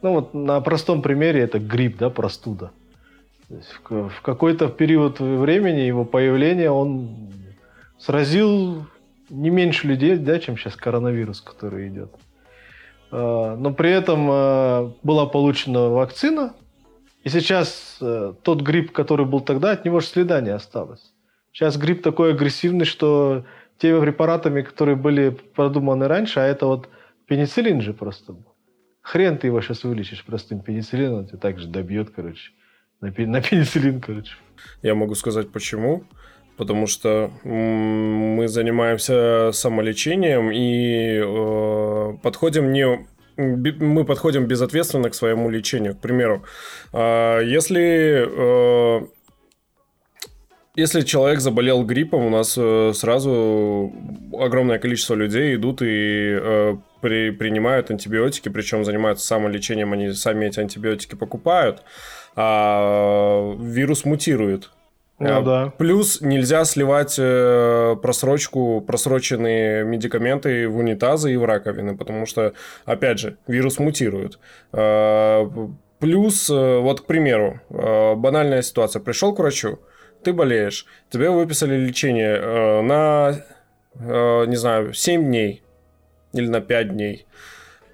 Ну 0.01 0.13
вот 0.13 0.34
на 0.34 0.61
простом 0.61 1.01
примере 1.01 1.41
это 1.41 1.59
грипп, 1.59 1.97
да, 1.97 2.09
простуда. 2.09 2.71
То 3.47 3.55
есть 3.55 3.69
в, 3.89 4.09
в 4.09 4.21
какой-то 4.21 4.69
период 4.69 5.19
времени 5.19 5.81
его 5.81 6.05
появления 6.05 6.69
он 6.69 7.09
сразил 7.97 8.85
не 9.30 9.49
меньше 9.49 9.88
людей, 9.88 10.17
да, 10.17 10.39
чем 10.39 10.57
сейчас 10.57 10.76
коронавирус, 10.76 11.41
который 11.41 11.89
идет. 11.89 12.11
А, 13.11 13.56
но 13.56 13.73
при 13.73 13.91
этом 13.91 14.27
а, 14.30 14.94
была 15.03 15.26
получена 15.26 15.90
вакцина, 15.90 16.53
и 17.23 17.30
сейчас 17.30 17.98
э, 17.99 18.34
тот 18.44 18.61
грипп, 18.61 18.91
который 18.91 19.26
был 19.26 19.41
тогда, 19.41 19.72
от 19.72 19.84
него 19.84 19.99
же 19.99 20.07
следа 20.07 20.40
не 20.40 20.52
осталось. 20.52 21.14
Сейчас 21.52 21.77
грипп 21.77 22.02
такой 22.02 22.31
агрессивный, 22.34 22.86
что 22.86 23.45
теми 23.77 23.99
препаратами, 23.99 24.61
которые 24.61 24.95
были 24.95 25.30
продуманы 25.30 26.07
раньше, 26.07 26.40
а 26.40 26.45
это 26.45 26.65
вот 26.65 26.88
пенициллин 27.27 27.81
же 27.81 27.94
просто 27.94 28.34
был. 28.34 28.56
Хрен 29.02 29.38
ты 29.38 29.48
его 29.48 29.61
сейчас 29.61 29.84
вылечишь 29.84 30.23
простым 30.23 30.61
пенициллином, 30.61 31.27
тебя 31.27 31.40
также 31.40 31.68
добьет, 31.68 32.11
короче. 32.15 32.52
На, 33.02 33.11
пенициллин, 33.11 34.02
короче. 34.02 34.34
Я 34.81 34.95
могу 34.95 35.15
сказать 35.15 35.52
почему 35.52 36.03
потому 36.60 36.88
что 36.88 37.31
мы 37.45 38.49
занимаемся 38.49 39.52
самолечением 39.53 40.52
и 40.52 41.22
э, 41.23 42.18
подходим 42.22 42.73
не 42.73 43.07
мы 43.38 44.03
подходим 44.03 44.45
безответственно 44.45 45.10
к 45.10 45.15
своему 45.15 45.49
лечению. 45.49 45.95
К 45.95 46.02
примеру, 46.02 46.44
э, 46.91 47.41
если 47.45 48.27
э, 48.27 49.07
если 50.76 51.02
человек 51.02 51.40
заболел 51.40 51.86
гриппом, 51.86 52.26
у 52.26 52.30
нас 52.30 52.57
э, 52.57 52.91
сразу 52.94 53.94
огромное 54.38 54.80
количество 54.80 55.15
людей 55.15 55.56
идут 55.56 55.81
и 55.81 56.38
э, 56.41 56.76
при, 56.99 57.31
принимают 57.31 57.90
антибиотики, 57.90 58.49
причем 58.49 58.84
занимаются 58.84 59.26
самолечением, 59.26 59.94
они 59.94 60.11
сами 60.11 60.48
эти 60.48 60.60
антибиотики 60.60 61.15
покупают, 61.15 61.84
а 62.36 63.56
вирус 63.57 64.03
мутирует. 64.03 64.72
Ну, 65.19 65.37
а, 65.37 65.41
да. 65.41 65.73
Плюс 65.77 66.21
нельзя 66.21 66.63
сливать 66.63 67.15
э, 67.19 67.95
просрочку, 68.01 68.81
просроченные 68.81 69.83
медикаменты 69.83 70.69
в 70.69 70.77
унитазы 70.77 71.33
и 71.33 71.37
в 71.37 71.43
раковины, 71.43 71.97
потому 71.97 72.25
что, 72.25 72.53
опять 72.85 73.19
же, 73.19 73.37
вирус 73.45 73.79
мутирует. 73.79 74.39
Э, 74.71 75.45
плюс, 75.99 76.49
э, 76.49 76.79
вот, 76.79 77.01
к 77.01 77.05
примеру, 77.05 77.59
э, 77.69 78.15
банальная 78.15 78.61
ситуация. 78.61 79.01
Пришел 79.01 79.35
к 79.35 79.39
врачу, 79.39 79.79
ты 80.23 80.31
болеешь, 80.31 80.85
тебе 81.09 81.29
выписали 81.29 81.75
лечение 81.75 82.37
э, 82.37 82.81
на, 82.81 83.41
э, 83.95 84.45
не 84.45 84.55
знаю, 84.55 84.93
7 84.93 85.25
дней 85.25 85.63
или 86.31 86.47
на 86.47 86.61
5 86.61 86.93
дней. 86.93 87.25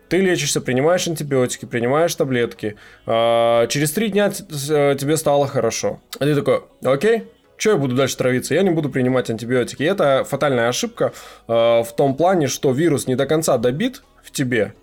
Ты 0.09 0.17
лечишься, 0.17 0.61
принимаешь 0.61 1.07
антибиотики, 1.07 1.65
принимаешь 1.65 2.13
таблетки. 2.15 2.75
А, 3.05 3.67
через 3.67 3.91
три 3.91 4.09
дня 4.09 4.27
э, 4.29 4.95
тебе 4.99 5.17
стало 5.17 5.47
хорошо. 5.47 5.99
А 6.19 6.25
ты 6.25 6.35
такой, 6.35 6.61
окей, 6.83 7.23
что 7.57 7.71
я 7.71 7.77
буду 7.77 7.95
дальше 7.95 8.17
травиться? 8.17 8.53
Я 8.53 8.63
не 8.63 8.69
буду 8.69 8.89
принимать 8.89 9.29
антибиотики. 9.29 9.83
И 9.83 9.85
это 9.85 10.23
фатальная 10.23 10.69
ошибка 10.69 11.13
э, 11.47 11.51
в 11.53 11.87
том 11.95 12.15
плане, 12.15 12.47
что 12.47 12.71
вирус 12.71 13.07
не 13.07 13.15
до 13.15 13.25
конца 13.25 13.57
добит 13.57 14.03
в 14.23 14.31
тебе, 14.31 14.73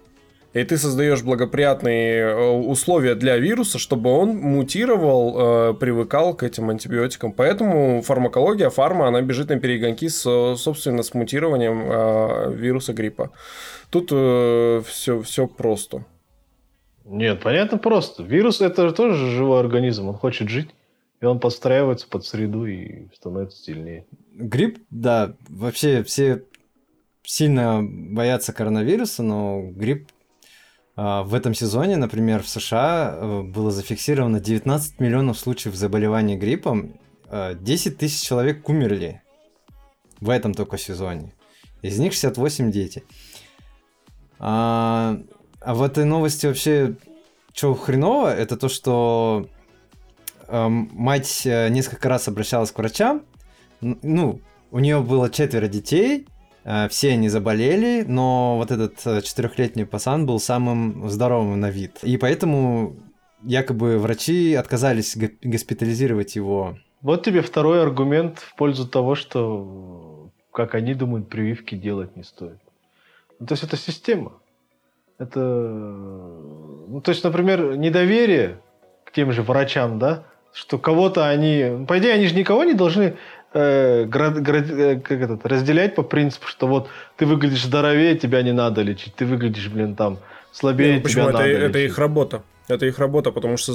и 0.52 0.64
ты 0.64 0.76
создаешь 0.76 1.22
благоприятные 1.22 2.20
э, 2.20 2.50
условия 2.50 3.14
для 3.14 3.38
вируса, 3.38 3.78
чтобы 3.78 4.10
он 4.10 4.36
мутировал, 4.36 5.70
э, 5.70 5.74
привыкал 5.74 6.34
к 6.34 6.42
этим 6.42 6.68
антибиотикам. 6.68 7.32
Поэтому 7.32 8.02
фармакология, 8.02 8.68
фарма, 8.68 9.08
она 9.08 9.22
бежит 9.22 9.48
на 9.48 9.58
перегонки, 9.58 10.08
с, 10.08 10.22
собственно, 10.56 11.02
с 11.02 11.14
мутированием 11.14 11.90
э, 11.90 12.54
вируса 12.54 12.92
гриппа. 12.92 13.30
Тут 13.90 14.06
все, 14.06 15.20
все 15.22 15.46
просто. 15.46 16.04
Нет, 17.04 17.42
понятно 17.42 17.78
просто. 17.78 18.22
Вирус 18.22 18.60
это 18.60 18.88
же 18.88 18.94
тоже 18.94 19.30
живой 19.30 19.60
организм, 19.60 20.08
он 20.08 20.14
хочет 20.14 20.48
жить. 20.48 20.70
И 21.20 21.24
он 21.24 21.38
подстраивается 21.38 22.08
под 22.08 22.24
среду 22.24 22.66
и 22.66 23.06
становится 23.14 23.62
сильнее. 23.62 24.06
Грипп, 24.34 24.78
да, 24.90 25.34
вообще 25.48 26.02
все 26.02 26.42
сильно 27.22 27.80
боятся 27.82 28.52
коронавируса, 28.52 29.22
но 29.22 29.62
грипп 29.62 30.08
в 30.96 31.34
этом 31.34 31.54
сезоне, 31.54 31.96
например, 31.96 32.42
в 32.42 32.48
США 32.48 33.14
э, 33.14 33.42
было 33.42 33.70
зафиксировано 33.70 34.40
19 34.40 35.00
миллионов 35.00 35.38
случаев 35.38 35.74
заболевания 35.74 36.36
гриппом, 36.36 37.00
10 37.30 37.94
а, 37.94 37.98
тысяч 37.98 38.26
человек 38.26 38.68
умерли 38.68 39.22
в 40.20 40.28
этом 40.28 40.52
только 40.52 40.76
сезоне. 40.76 41.32
Из 41.80 41.98
них 41.98 42.12
68 42.12 42.70
дети. 42.70 43.04
А, 44.38 45.18
а 45.62 45.74
в 45.74 45.82
этой 45.82 46.04
новости 46.04 46.46
вообще 46.46 46.96
что 47.54 47.74
хреново, 47.74 48.34
это 48.34 48.58
то, 48.58 48.68
что 48.68 49.48
э, 50.48 50.68
мать 50.68 51.42
несколько 51.44 52.08
раз 52.10 52.28
обращалась 52.28 52.70
к 52.70 52.78
врачам. 52.78 53.22
Ну, 53.80 54.40
у 54.70 54.78
нее 54.78 55.00
было 55.00 55.30
четверо 55.30 55.68
детей, 55.68 56.26
все 56.90 57.12
они 57.12 57.28
заболели, 57.28 58.04
но 58.06 58.56
вот 58.56 58.70
этот 58.70 59.04
э, 59.04 59.20
четырехлетний 59.22 59.84
пацан 59.86 60.26
был 60.26 60.38
самым 60.38 61.08
здоровым 61.08 61.58
на 61.58 61.70
вид. 61.70 61.98
И 62.02 62.16
поэтому 62.16 62.96
якобы 63.42 63.98
врачи 63.98 64.54
отказались 64.54 65.16
госпитализировать 65.42 66.36
его. 66.36 66.76
Вот 67.00 67.24
тебе 67.24 67.42
второй 67.42 67.82
аргумент 67.82 68.38
в 68.38 68.54
пользу 68.54 68.86
того, 68.86 69.14
что, 69.16 70.30
как 70.52 70.74
они 70.74 70.94
думают, 70.94 71.28
прививки 71.28 71.74
делать 71.74 72.16
не 72.16 72.22
стоит. 72.22 72.58
Ну, 73.40 73.46
то 73.46 73.54
есть 73.54 73.64
это 73.64 73.76
система. 73.76 74.34
Это, 75.18 75.40
ну, 75.40 77.00
то 77.02 77.10
есть, 77.10 77.24
например, 77.24 77.76
недоверие 77.76 78.60
к 79.04 79.12
тем 79.12 79.32
же 79.32 79.42
врачам, 79.42 79.98
да, 79.98 80.24
что 80.52 80.78
кого-то 80.78 81.28
они, 81.28 81.84
по 81.86 81.98
идее, 81.98 82.14
они 82.14 82.26
же 82.26 82.34
никого 82.34 82.64
не 82.64 82.74
должны 82.74 83.16
э, 83.54 84.04
град, 84.04 84.40
град, 84.42 84.70
э, 84.70 85.00
как 85.00 85.20
этот, 85.20 85.46
разделять 85.46 85.94
по 85.94 86.02
принципу, 86.02 86.46
что 86.46 86.66
вот 86.66 86.88
ты 87.16 87.26
выглядишь 87.26 87.64
здоровее, 87.64 88.16
тебя 88.16 88.42
не 88.42 88.52
надо 88.52 88.82
лечить, 88.82 89.14
ты 89.14 89.26
выглядишь, 89.26 89.68
блин, 89.68 89.94
там 89.94 90.18
слабее, 90.52 91.00
ну, 91.02 91.08
тебя 91.08 91.24
это, 91.24 91.32
надо 91.32 91.44
это 91.46 91.78
лечить. 91.78 91.92
их 91.92 91.98
работа. 91.98 92.42
Это 92.68 92.86
их 92.86 92.98
работа, 93.00 93.32
потому 93.32 93.56
что 93.56 93.72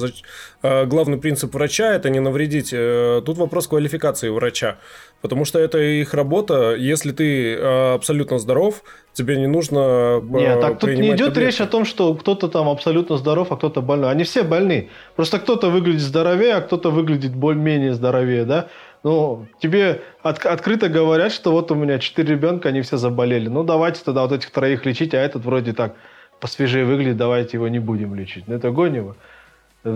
э, 0.64 0.86
главный 0.86 1.18
принцип 1.18 1.54
врача 1.54 1.94
это 1.94 2.10
не 2.10 2.22
навредить. 2.22 2.72
Тут 2.72 3.38
вопрос 3.38 3.68
квалификации 3.68 4.30
врача. 4.30 4.78
Потому 5.22 5.45
что 5.45 5.60
это 5.60 5.78
их 5.78 6.14
работа. 6.14 6.74
Если 6.76 7.12
ты 7.12 7.56
абсолютно 7.56 8.40
здоров, 8.40 8.84
тебе 9.14 9.36
не 9.36 9.48
нужно. 9.48 10.22
Нет, 10.24 10.62
так 10.62 10.80
тут 10.80 10.91
не 10.91 11.10
идет 11.10 11.34
таблетки. 11.34 11.40
речь 11.40 11.62
о 11.62 11.68
том, 11.68 11.86
что 11.86 12.16
кто-то 12.16 12.48
там 12.48 12.70
абсолютно 12.70 13.18
здоров, 13.18 13.52
а 13.52 13.58
кто-то 13.58 13.82
больной. 13.82 14.10
Они 14.10 14.24
все 14.24 14.44
больны. 14.44 14.90
Просто 15.16 15.40
кто-то 15.40 15.70
выглядит 15.70 16.02
здоровее, 16.02 16.56
а 16.56 16.62
кто-то 16.62 16.90
выглядит 16.90 17.36
более-менее 17.36 17.94
здоровее, 17.94 18.45
да? 18.45 18.70
Ну, 19.08 19.48
тебе 19.60 20.02
от, 20.22 20.46
открыто 20.46 20.90
говорят, 20.90 21.32
что 21.32 21.54
вот 21.54 21.72
у 21.72 21.76
меня 21.76 21.98
четыре 21.98 22.32
ребенка, 22.34 22.68
они 22.68 22.82
все 22.82 22.98
заболели. 22.98 23.48
Ну, 23.48 23.64
давайте 23.64 24.04
тогда 24.04 24.24
вот 24.24 24.34
этих 24.34 24.52
троих 24.52 24.86
лечить, 24.86 25.14
а 25.14 25.18
этот 25.18 25.46
вроде 25.46 25.72
так 25.72 25.96
посвежее 26.42 26.84
выглядит, 26.84 27.16
давайте 27.16 27.56
его 27.56 27.70
не 27.70 27.80
будем 27.80 28.16
лечить. 28.16 28.50
Ну, 28.50 28.56
это 28.56 28.70
гонево. 28.70 29.16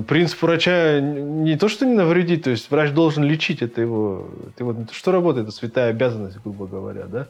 Принцип 0.07 0.41
врача 0.41 1.01
не 1.01 1.57
то, 1.57 1.67
что 1.67 1.85
не 1.85 1.93
навредить, 1.93 2.45
то 2.45 2.51
есть 2.51 2.71
врач 2.71 2.91
должен 2.91 3.25
лечить, 3.25 3.61
это 3.61 3.81
его, 3.81 4.29
это 4.47 4.63
его 4.63 4.75
что 4.93 5.11
работает, 5.11 5.47
это 5.47 5.57
святая 5.57 5.89
обязанность, 5.89 6.37
грубо 6.41 6.65
говоря, 6.65 7.03
да? 7.07 7.27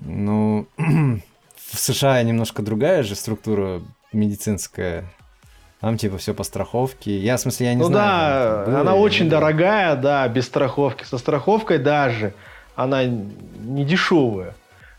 Ну, 0.00 0.68
в 0.78 1.78
США 1.78 2.22
немножко 2.22 2.62
другая 2.62 3.02
же 3.02 3.14
структура 3.14 3.82
медицинская. 4.14 5.04
Там 5.80 5.96
типа 5.96 6.18
все 6.18 6.34
по 6.34 6.44
страховке. 6.44 7.18
Я, 7.18 7.36
в 7.36 7.40
смысле, 7.40 7.66
я 7.66 7.74
не 7.74 7.80
ну, 7.80 7.86
знаю. 7.86 8.66
Ну 8.66 8.72
да, 8.72 8.80
она 8.80 8.94
очень 8.94 9.28
да. 9.28 9.38
дорогая, 9.38 9.96
да, 9.96 10.28
без 10.28 10.46
страховки. 10.46 11.04
Со 11.04 11.16
страховкой 11.16 11.78
даже 11.78 12.34
она 12.76 13.04
не 13.04 13.84
дешевая. 13.84 14.54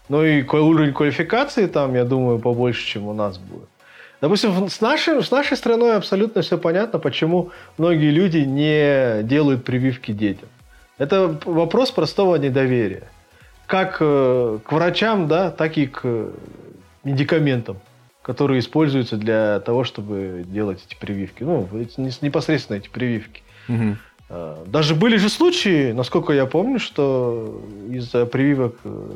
Ну 0.10 0.24
и 0.24 0.44
уровень 0.44 0.94
квалификации 0.94 1.68
там, 1.68 1.94
я 1.96 2.04
думаю, 2.04 2.40
побольше, 2.40 2.86
чем 2.86 3.08
у 3.08 3.14
нас 3.14 3.38
будет. 3.38 3.70
Допустим, 4.22 4.70
с 4.70 4.82
нашей, 4.82 5.24
с 5.24 5.32
нашей 5.32 5.58
страной 5.58 5.96
абсолютно 5.96 6.42
все 6.42 6.58
понятно, 6.58 7.00
почему 7.00 7.52
многие 7.78 8.12
люди 8.12 8.40
не 8.40 9.24
делают 9.24 9.64
прививки 9.64 10.12
детям. 10.12 10.50
Это 10.98 11.40
вопрос 11.46 11.92
простого 11.92 12.36
недоверия. 12.36 13.04
Как 13.66 13.98
э, 14.00 14.60
к 14.64 14.72
врачам, 14.72 15.28
да, 15.28 15.50
так 15.50 15.78
и 15.78 15.88
к 15.88 16.28
медикаментам, 17.04 17.80
которые 18.22 18.60
используются 18.60 19.18
для 19.18 19.60
того, 19.62 19.84
чтобы 19.84 20.44
делать 20.46 20.84
эти 20.88 20.98
прививки. 20.98 21.44
Ну, 21.44 21.68
непосредственно 22.22 22.78
эти 22.78 22.90
прививки. 22.90 23.42
Угу. 23.68 23.98
А, 24.30 24.64
даже 24.66 24.96
были 24.96 25.18
же 25.18 25.30
случаи, 25.30 25.92
насколько 25.92 26.34
я 26.34 26.46
помню, 26.46 26.80
что 26.80 27.62
из-за 27.90 28.26
прививок 28.26 28.76
э, 28.84 29.10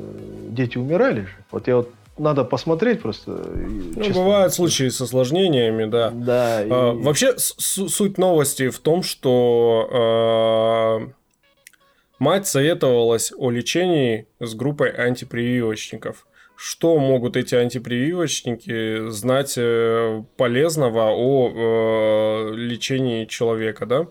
дети 0.49 0.77
умирали 0.77 1.21
же. 1.21 1.35
Вот 1.51 1.67
я 1.67 1.77
вот 1.77 1.89
надо 2.17 2.43
посмотреть 2.43 3.01
просто. 3.01 3.31
Ну, 3.31 4.03
честно. 4.03 4.23
бывают 4.23 4.53
случаи 4.53 4.89
с 4.89 4.99
осложнениями, 5.01 5.85
да. 5.85 6.09
Да. 6.11 6.59
А, 6.59 6.93
и... 6.93 7.01
Вообще 7.01 7.35
суть 7.37 8.17
новости 8.17 8.69
в 8.69 8.79
том, 8.79 9.03
что 9.03 10.99
э, 11.01 11.11
мать 12.19 12.47
советовалась 12.47 13.31
о 13.37 13.51
лечении 13.51 14.27
с 14.39 14.53
группой 14.55 14.89
антипрививочников 14.89 16.25
что 16.55 16.97
могут 16.97 17.37
эти 17.37 17.55
антипрививочники 17.55 19.09
знать 19.09 19.55
э, 19.57 20.23
полезного 20.37 21.11
о 21.11 21.51
э, 22.51 22.55
лечении 22.55 23.25
человека, 23.25 23.85
да? 23.85 24.07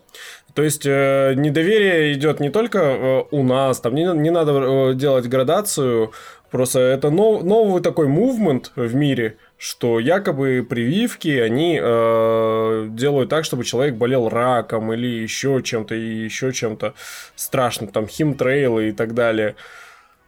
То 0.55 0.63
есть 0.63 0.87
э, 0.87 1.35
недоверие 1.37 2.13
идет 2.13 2.39
не 2.41 2.51
только 2.51 2.79
э, 2.79 3.25
у 3.31 3.43
нас, 3.43 3.81
там 3.81 3.95
не, 3.95 4.05
не 4.05 4.31
надо 4.31 4.53
э, 4.53 4.95
делать 4.95 5.27
градацию, 5.27 6.13
просто 6.51 6.79
это 6.79 7.11
нов, 7.11 7.43
новый 7.43 7.83
такой 7.83 8.07
мувмент 8.07 8.71
в 8.77 8.95
мире, 8.95 9.39
что 9.59 9.99
якобы 9.99 10.65
прививки, 10.69 11.31
они 11.39 11.81
э, 11.83 12.87
делают 12.91 13.31
так, 13.31 13.45
чтобы 13.45 13.65
человек 13.65 13.97
болел 13.97 14.29
раком 14.29 14.93
или 14.93 15.07
еще 15.07 15.61
чем-то, 15.65 15.97
и 15.97 16.25
еще 16.25 16.53
чем-то 16.53 16.95
страшным, 17.35 17.91
там 17.91 18.07
химтрейлы 18.07 18.91
и 18.91 18.93
так 18.93 19.15
далее. 19.15 19.57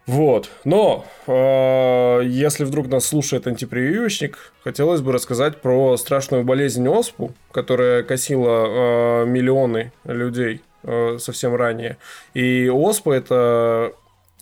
Вот. 0.06 0.50
Но 0.64 1.04
э, 1.26 2.20
если 2.24 2.64
вдруг 2.64 2.88
нас 2.88 3.06
слушает 3.06 3.46
антипрививочник, 3.46 4.52
хотелось 4.62 5.00
бы 5.00 5.12
рассказать 5.12 5.60
про 5.60 5.96
страшную 5.96 6.44
болезнь 6.44 6.86
оспу, 6.88 7.32
которая 7.50 8.04
косила 8.04 8.66
э, 8.66 9.26
миллионы 9.26 9.92
людей 10.04 10.62
э, 10.84 11.18
совсем 11.18 11.56
ранее. 11.56 11.96
И 12.34 12.68
оспа 12.68 13.12
это 13.14 13.92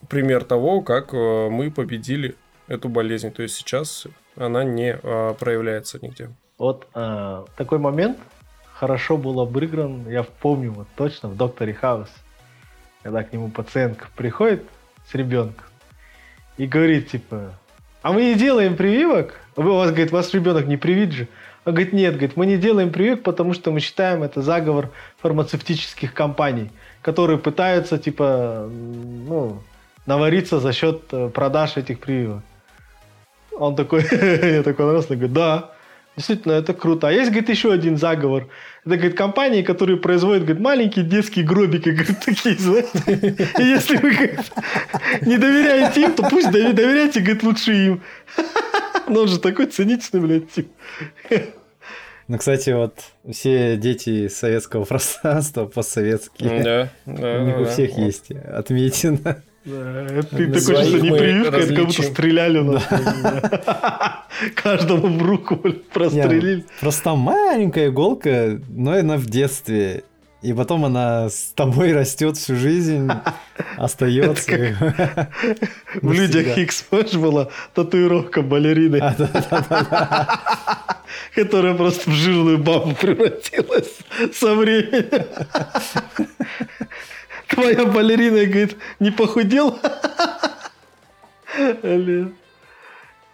пример 0.08 0.44
того, 0.44 0.82
как 0.82 1.14
э, 1.14 1.48
мы 1.48 1.70
победили 1.70 2.36
эту 2.68 2.90
болезнь. 2.90 3.30
То 3.30 3.42
есть 3.42 3.54
сейчас 3.54 4.06
она 4.36 4.64
не 4.64 4.98
э, 5.02 5.34
проявляется 5.38 5.98
нигде. 6.02 6.28
Вот 6.58 6.86
э, 6.94 7.44
такой 7.56 7.78
момент 7.78 8.18
хорошо 8.74 9.16
был 9.16 9.40
обыгран, 9.40 10.08
я 10.10 10.24
помню 10.24 10.72
вот 10.72 10.88
точно, 10.96 11.30
в 11.30 11.36
«Докторе 11.36 11.72
Хаус», 11.72 12.10
когда 13.02 13.22
к 13.22 13.32
нему 13.32 13.50
пациентка 13.50 14.08
приходит, 14.14 14.64
с 15.10 15.14
ребенком 15.14 15.64
и 16.56 16.66
говорит, 16.66 17.10
типа, 17.10 17.54
а 18.02 18.12
мы 18.12 18.22
не 18.22 18.34
делаем 18.34 18.76
прививок? 18.76 19.40
Вы, 19.56 19.70
у 19.70 19.76
вас, 19.76 19.90
говорит, 19.90 20.12
ваш 20.12 20.32
ребенок 20.34 20.66
не 20.66 20.76
привит 20.76 21.12
же. 21.12 21.28
Он 21.64 21.72
говорит, 21.72 21.92
нет, 21.92 22.12
говорит, 22.12 22.36
мы 22.36 22.46
не 22.46 22.58
делаем 22.58 22.90
прививок, 22.90 23.22
потому 23.22 23.54
что 23.54 23.70
мы 23.70 23.80
считаем 23.80 24.22
это 24.22 24.42
заговор 24.42 24.90
фармацевтических 25.18 26.12
компаний, 26.12 26.70
которые 27.00 27.38
пытаются, 27.38 27.98
типа, 27.98 28.68
ну, 28.70 29.62
навариться 30.04 30.60
за 30.60 30.72
счет 30.72 31.04
э, 31.12 31.30
продаж 31.30 31.76
этих 31.76 32.00
прививок. 32.00 32.42
Он 33.52 33.74
такой, 33.74 34.04
я 34.12 34.62
такой 34.62 34.86
радостный, 34.86 35.16
говорит, 35.16 35.34
да, 35.34 35.73
действительно, 36.16 36.52
это 36.52 36.74
круто. 36.74 37.08
А 37.08 37.12
есть, 37.12 37.30
говорит, 37.30 37.48
еще 37.48 37.72
один 37.72 37.96
заговор. 37.96 38.48
Это, 38.84 38.96
говорит, 38.96 39.16
компании, 39.16 39.62
которые 39.62 39.98
производят, 39.98 40.44
говорит, 40.44 40.62
маленькие 40.62 41.04
детские 41.04 41.44
гробики, 41.44 41.90
говорит, 41.90 42.20
такие, 42.24 42.56
знаете. 42.56 43.50
И 43.58 43.62
если 43.62 43.96
вы, 43.96 44.10
говорит, 44.10 44.40
не 45.22 45.38
доверяете 45.38 46.02
им, 46.02 46.12
то 46.12 46.22
пусть 46.28 46.50
доверяйте, 46.50 47.20
говорит, 47.20 47.42
лучше 47.42 47.72
им. 47.72 48.02
Но 49.08 49.22
он 49.22 49.28
же 49.28 49.38
такой 49.38 49.66
циничный, 49.66 50.20
блядь, 50.20 50.50
тип. 50.50 50.68
Ну, 52.26 52.38
кстати, 52.38 52.70
вот 52.70 52.94
все 53.30 53.76
дети 53.76 54.28
советского 54.28 54.84
пространства 54.84 55.66
постсоветские. 55.66 56.62
Да, 56.62 56.88
да. 57.04 57.38
У 57.38 57.44
них 57.44 57.58
у 57.58 57.64
всех 57.66 57.98
есть 57.98 58.30
отметина. 58.30 59.42
Да, 59.64 60.22
ты 60.30 60.46
такой, 60.46 60.84
что 60.84 60.98
не 61.00 61.10
прививка, 61.10 61.56
это 61.56 61.74
как 61.74 61.86
будто 61.86 62.02
стреляли 62.02 62.58
у 62.58 62.64
нас. 62.64 62.86
Каждому 64.54 65.06
в 65.06 65.22
руку 65.22 65.56
прострелили. 65.92 66.66
Просто 66.80 67.14
маленькая 67.14 67.88
иголка, 67.88 68.60
но 68.68 68.92
она 68.92 69.16
в 69.16 69.26
детстве. 69.26 70.04
И 70.44 70.52
потом 70.52 70.84
она 70.84 71.30
с 71.30 71.54
тобой 71.54 71.94
растет 71.94 72.36
всю 72.36 72.54
жизнь, 72.56 73.08
остается. 73.78 74.52
В 76.02 76.12
людях 76.12 76.48
Хикс 76.54 76.84
была 77.14 77.48
татуировка 77.72 78.42
балерины, 78.42 79.00
которая 81.34 81.74
просто 81.74 82.10
в 82.10 82.12
жирную 82.12 82.58
бабу 82.58 82.94
превратилась 82.94 83.96
со 84.34 84.54
временем. 84.54 85.24
Твоя 87.48 87.84
балерина, 87.86 88.44
говорит, 88.46 88.76
не 89.00 89.10
похудел? 89.10 89.78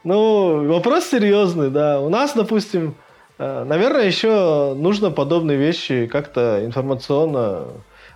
Ну, 0.03 0.67
вопрос 0.67 1.05
серьезный, 1.07 1.71
да. 1.71 2.01
У 2.01 2.09
нас, 2.09 2.33
допустим, 2.35 2.95
э, 3.39 3.65
наверное, 3.65 4.05
еще 4.05 4.75
нужно 4.75 5.11
подобные 5.11 5.59
вещи 5.59 6.07
как-то 6.07 6.65
информационно 6.65 7.67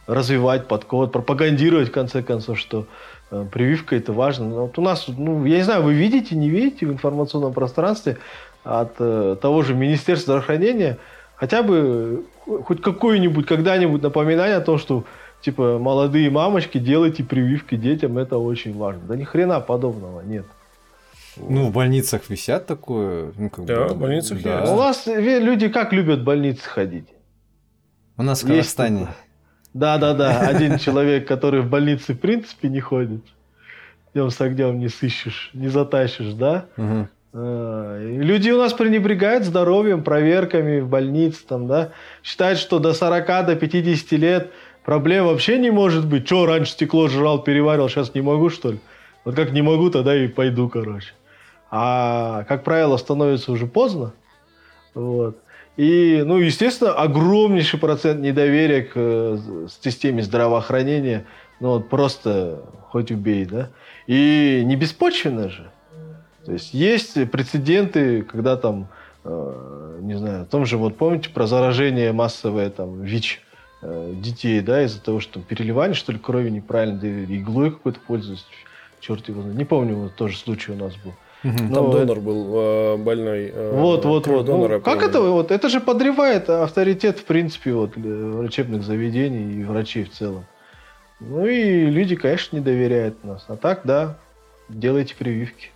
развивать 0.07 0.66
подход, 0.66 1.12
пропагандировать, 1.12 1.89
в 1.89 1.93
конце 1.93 2.23
концов, 2.23 2.59
что 2.59 2.87
э, 3.31 3.45
прививка 3.53 3.97
это 3.97 4.15
важно. 4.15 4.62
Вот 4.62 4.79
у 4.79 4.83
нас, 4.83 5.07
ну, 5.09 5.45
я 5.45 5.57
не 5.57 5.62
знаю, 5.62 5.83
вы 5.83 5.93
видите, 5.93 6.35
не 6.35 6.49
видите 6.49 6.87
в 6.87 6.93
информационном 6.93 7.53
пространстве 7.53 8.16
от 8.62 8.95
э, 8.99 9.37
того 9.41 9.62
же 9.62 9.75
Министерства 9.75 10.33
здравоохранения 10.33 10.99
хотя 11.37 11.62
бы 11.62 12.25
хоть 12.47 12.81
какое-нибудь, 12.81 13.47
когда-нибудь 13.47 14.03
напоминание 14.03 14.57
о 14.57 14.61
том, 14.61 14.79
что 14.79 15.05
типа, 15.45 15.79
молодые 15.79 16.31
мамочки, 16.31 16.79
делайте 16.79 17.23
прививки 17.23 17.77
детям, 17.77 18.16
это 18.16 18.39
очень 18.39 18.77
важно. 18.77 19.03
Да 19.07 19.16
ни 19.16 19.25
хрена 19.25 19.61
подобного 19.61 20.23
нет. 20.23 20.47
Ну, 21.37 21.69
в 21.69 21.73
больницах 21.73 22.31
висят 22.31 22.66
такое. 22.66 23.33
Ну, 23.37 23.51
как 23.51 23.65
да, 23.66 23.89
бы, 23.89 23.95
в 23.95 23.99
больницах 23.99 24.41
да. 24.41 24.61
есть. 24.61 24.73
У 24.73 24.77
вас 24.77 25.07
люди 25.07 25.69
как 25.69 25.93
любят 25.93 26.21
в 26.21 26.25
больницы 26.25 26.66
ходить? 26.66 27.09
У 28.16 28.23
нас 28.23 28.43
в 28.43 28.47
Казахстане. 28.47 29.09
Да, 29.75 29.99
да, 29.99 30.15
да. 30.15 30.41
Один 30.41 30.79
человек, 30.79 31.29
который 31.29 31.61
в 31.61 31.69
больнице 31.69 32.15
в 32.15 32.21
принципе 32.21 32.69
не 32.69 32.81
ходит. 32.81 33.23
Днем 34.15 34.31
с 34.31 34.41
огнем 34.41 34.79
не 34.79 34.89
сыщешь, 34.89 35.51
не 35.53 35.69
затащишь, 35.69 36.33
да? 36.35 36.66
Угу. 36.77 37.09
Люди 37.35 38.51
у 38.51 38.59
нас 38.59 38.73
пренебрегают 38.73 39.45
здоровьем, 39.45 40.05
проверками 40.05 40.79
в 40.79 40.89
больнице, 40.89 41.45
там, 41.47 41.66
да? 41.66 41.91
Считают, 42.23 42.61
что 42.61 42.79
до 42.79 42.95
40, 42.95 43.27
до 43.47 43.57
50 43.57 44.12
лет 44.12 44.53
Проблем 44.85 45.27
вообще 45.27 45.59
не 45.59 45.70
может 45.70 46.06
быть. 46.06 46.27
Че, 46.27 46.44
раньше 46.44 46.73
стекло 46.73 47.09
жрал, 47.09 47.43
переварил, 47.43 47.89
сейчас 47.89 48.15
не 48.15 48.20
могу, 48.20 48.51
что 48.51 48.73
ли? 48.73 48.78
Вот 49.24 49.35
как 49.35 49.52
не 49.52 49.62
могу, 49.62 49.90
тогда 49.90 50.15
и 50.15 50.28
пойду, 50.28 50.69
короче. 50.69 51.15
А, 51.70 52.44
как 52.44 52.65
правило, 52.65 52.98
становится 52.98 53.51
уже 53.52 53.66
поздно. 53.66 54.12
Вот. 54.93 55.39
И, 55.77 56.23
ну, 56.24 56.36
естественно, 56.36 56.93
огромнейший 56.93 57.81
процент 57.81 58.20
недоверия 58.20 58.82
к 58.82 58.93
э, 58.94 59.39
системе 59.82 60.23
здравоохранения. 60.23 61.24
Ну, 61.61 61.70
вот 61.70 61.89
просто 61.89 62.62
хоть 62.90 63.11
убей, 63.11 63.47
да? 63.47 63.70
И 64.06 64.62
не 64.65 64.77
беспочвенно 64.77 65.48
же. 65.48 65.70
То 66.44 66.52
есть 66.52 66.74
есть 66.74 67.15
прецеденты, 67.31 68.23
когда 68.23 68.56
там, 68.56 68.89
э, 69.24 69.98
не 70.02 70.15
знаю, 70.15 70.44
в 70.44 70.48
том 70.48 70.66
же, 70.66 70.77
вот 70.77 70.97
помните 70.97 71.31
про 71.31 71.47
заражение 71.47 72.12
массовое 72.12 72.69
там 72.69 73.02
ВИЧ 73.02 73.40
детей, 74.15 74.61
да, 74.61 74.82
из-за 74.85 75.01
того, 75.01 75.20
что 75.20 75.35
там, 75.35 75.43
переливание, 75.43 75.94
что 75.94 76.12
ли, 76.12 76.19
крови 76.19 76.51
неправильно, 76.51 76.98
да, 76.98 77.09
иглой 77.09 77.70
какой-то 77.70 78.01
пользуются, 78.01 78.47
черт 79.01 79.28
его 79.28 79.43
знает. 79.43 79.59
Не 79.59 79.65
помню, 79.65 79.97
вот 79.97 80.15
тоже 80.15 80.36
случай 80.36 80.73
у 80.73 80.77
нас 80.77 80.94
был. 80.97 81.15
Угу. 81.44 81.59
Там 81.59 81.70
Но 81.70 81.93
донор 81.93 82.20
был 82.20 82.55
э, 82.55 82.97
больной. 82.97 83.52
Э, 83.55 83.73
вот, 83.74 84.05
вот, 84.06 84.27
вот. 84.27 84.48
Ну, 84.48 84.81
как 84.81 85.02
это 85.02 85.20
вот? 85.20 85.51
Это 85.51 85.69
же 85.69 85.81
подрывает 85.81 86.48
авторитет, 86.48 87.19
в 87.19 87.24
принципе, 87.24 87.73
вот 87.74 87.97
врачебных 87.97 88.82
заведений 88.82 89.61
и 89.61 89.65
врачей 89.65 90.05
в 90.05 90.12
целом. 90.12 90.47
Ну 91.20 91.47
и 91.47 91.86
люди, 91.86 92.16
конечно, 92.16 92.56
не 92.56 92.62
доверяют 92.62 93.23
нас. 93.24 93.44
А 93.48 93.56
так, 93.56 93.82
да, 93.85 94.16
делайте 94.70 95.15
прививки. 95.15 95.70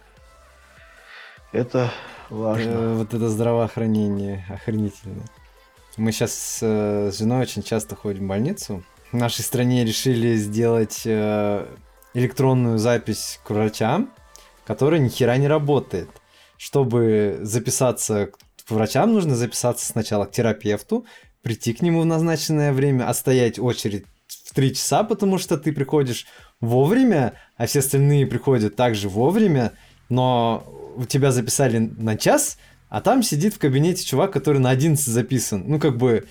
Это 1.53 1.91
важно. 2.31 2.71
Э, 2.71 2.95
вот 2.95 3.13
это 3.13 3.29
здравоохранение 3.29 4.47
охренительно. 4.49 5.23
Мы 5.99 6.13
сейчас 6.13 6.61
э, 6.63 7.11
с 7.13 7.19
женой 7.19 7.43
очень 7.43 7.65
часто 7.65 7.97
ходим 7.97 8.27
в 8.27 8.29
больницу. 8.29 8.85
В 9.11 9.17
нашей 9.17 9.43
стране 9.43 9.85
решили 9.85 10.37
сделать 10.37 11.03
э, 11.05 11.67
электронную 12.15 12.79
запись 12.79 13.41
к 13.43 13.51
врачам, 13.51 14.13
которая 14.65 15.01
ни 15.01 15.09
хера 15.09 15.37
не 15.39 15.49
работает. 15.49 16.09
Чтобы 16.57 17.41
записаться 17.43 18.27
к 18.29 18.71
врачам, 18.71 19.13
нужно 19.13 19.35
записаться 19.35 19.87
сначала 19.87 20.27
к 20.27 20.31
терапевту, 20.31 21.05
прийти 21.43 21.73
к 21.73 21.83
нему 21.83 22.03
в 22.03 22.07
назначенное 22.07 22.73
время, 22.73 23.09
отстоять 23.09 23.59
очередь 23.59 24.07
в 24.29 24.55
три 24.55 24.77
часа, 24.77 25.03
потому 25.03 25.37
что 25.39 25.59
ты 25.59 25.73
приходишь 25.73 26.27
вовремя, 26.61 27.35
а 27.57 27.67
все 27.67 27.81
остальные 27.81 28.27
приходят 28.27 28.77
также 28.77 29.09
вовремя, 29.09 29.73
но 30.09 30.65
у 30.97 31.07
тебя 31.07 31.33
записали 31.33 31.79
на 31.79 32.17
час, 32.17 32.57
а 32.89 33.01
там 33.01 33.23
сидит 33.23 33.55
в 33.55 33.59
кабинете 33.59 34.05
чувак, 34.05 34.33
который 34.33 34.59
на 34.59 34.71
11 34.71 35.07
записан. 35.07 35.65
Ну, 35.67 35.79
как 35.79 35.97
бы... 35.97 36.27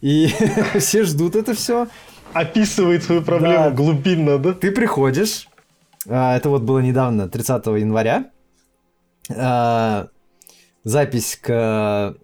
И 0.00 0.28
все 0.78 1.04
ждут 1.04 1.36
это 1.36 1.54
все. 1.54 1.88
Описывает 2.32 3.04
свою 3.04 3.22
проблему 3.22 3.64
да. 3.64 3.70
глубинно, 3.70 4.38
да? 4.38 4.52
Ты 4.52 4.72
приходишь, 4.72 5.48
а, 6.08 6.36
это 6.36 6.48
вот 6.48 6.62
было 6.62 6.80
недавно, 6.80 7.28
30 7.28 7.66
января, 7.66 8.30
а, 9.30 10.08
запись 10.82 11.38
к 11.40 12.16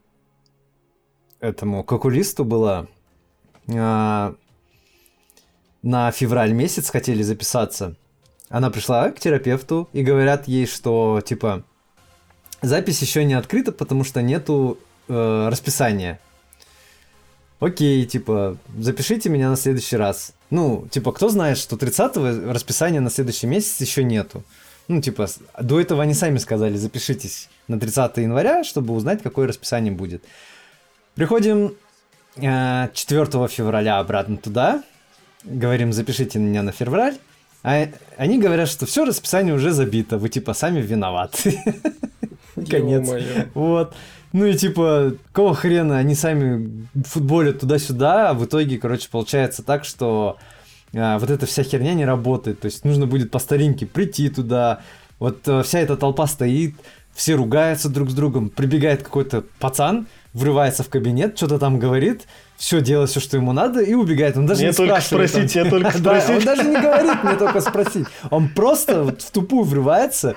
этому 1.40 1.84
к 1.84 1.92
окулисту 1.92 2.44
была 2.44 2.88
а, 3.72 4.34
на 5.82 6.10
февраль 6.10 6.52
месяц 6.52 6.90
хотели 6.90 7.22
записаться. 7.22 7.96
Она 8.48 8.70
пришла 8.70 9.10
к 9.10 9.20
терапевту 9.20 9.88
и 9.92 10.02
говорят 10.02 10.48
ей, 10.48 10.66
что 10.66 11.20
типа 11.24 11.64
запись 12.62 13.02
еще 13.02 13.24
не 13.24 13.34
открыта, 13.34 13.72
потому 13.72 14.04
что 14.04 14.22
нету 14.22 14.78
э, 15.08 15.48
расписания. 15.50 16.18
Окей, 17.60 18.04
типа, 18.06 18.56
запишите 18.78 19.28
меня 19.28 19.50
на 19.50 19.56
следующий 19.56 19.96
раз. 19.96 20.32
Ну, 20.50 20.86
типа, 20.90 21.12
кто 21.12 21.28
знает, 21.28 21.58
что 21.58 21.76
30-го 21.76 22.52
расписания 22.52 23.00
на 23.00 23.10
следующий 23.10 23.46
месяц 23.46 23.80
еще 23.80 24.04
нету. 24.04 24.44
Ну, 24.86 25.02
типа, 25.02 25.26
до 25.60 25.80
этого 25.80 26.02
они 26.02 26.14
сами 26.14 26.38
сказали, 26.38 26.76
запишитесь 26.76 27.48
на 27.66 27.78
30 27.78 28.16
января, 28.18 28.64
чтобы 28.64 28.94
узнать, 28.94 29.22
какое 29.22 29.48
расписание 29.48 29.92
будет. 29.92 30.24
Приходим 31.14 31.74
э, 32.36 32.88
4 32.94 33.48
февраля 33.48 33.98
обратно 33.98 34.36
туда, 34.36 34.84
говорим, 35.42 35.92
запишите 35.92 36.38
меня 36.38 36.62
на 36.62 36.72
февраль, 36.72 37.18
а 37.64 37.88
они 38.16 38.38
говорят, 38.38 38.68
что 38.68 38.86
все 38.86 39.04
расписание 39.04 39.52
уже 39.52 39.72
забито, 39.72 40.16
вы 40.16 40.28
типа 40.28 40.54
сами 40.54 40.80
виноваты. 40.80 41.60
Конец. 42.66 43.08
Вот. 43.54 43.94
Ну 44.32 44.44
и 44.44 44.54
типа, 44.54 45.14
какого 45.32 45.54
хрена 45.54 45.98
они 45.98 46.14
сами 46.14 46.86
футболят 47.06 47.60
туда-сюда, 47.60 48.30
а 48.30 48.34
в 48.34 48.44
итоге, 48.44 48.78
короче, 48.78 49.08
получается 49.10 49.62
так, 49.62 49.84
что 49.84 50.36
а, 50.94 51.18
вот 51.18 51.30
эта 51.30 51.46
вся 51.46 51.62
херня 51.62 51.94
не 51.94 52.04
работает. 52.04 52.60
То 52.60 52.66
есть 52.66 52.84
нужно 52.84 53.06
будет 53.06 53.30
по 53.30 53.38
старинке 53.38 53.86
прийти 53.86 54.28
туда, 54.28 54.80
вот 55.18 55.48
а, 55.48 55.62
вся 55.62 55.80
эта 55.80 55.96
толпа 55.96 56.26
стоит, 56.26 56.74
все 57.14 57.34
ругаются 57.34 57.88
друг 57.88 58.10
с 58.10 58.14
другом, 58.14 58.50
прибегает 58.50 59.02
какой-то 59.02 59.44
пацан, 59.58 60.06
врывается 60.34 60.82
в 60.82 60.88
кабинет, 60.88 61.36
что-то 61.36 61.58
там 61.58 61.78
говорит, 61.78 62.26
все 62.56 62.80
делает 62.80 63.10
все, 63.10 63.20
что 63.20 63.36
ему 63.36 63.52
надо, 63.52 63.80
и 63.80 63.94
убегает. 63.94 64.36
Он 64.36 64.46
даже 64.46 64.60
мне 64.60 64.70
не 64.70 64.74
только 64.74 65.00
спросить, 65.00 65.54
я 65.54 65.64
только 65.64 65.90
спросить. 65.98 66.30
он 66.30 66.44
даже 66.44 66.64
не 66.64 66.80
говорит 66.80 67.24
мне 67.24 67.36
только 67.36 67.60
спросить. 67.60 68.06
Он 68.30 68.48
просто 68.48 69.02
вот 69.02 69.22
в 69.22 69.30
тупую 69.30 69.64
врывается, 69.64 70.36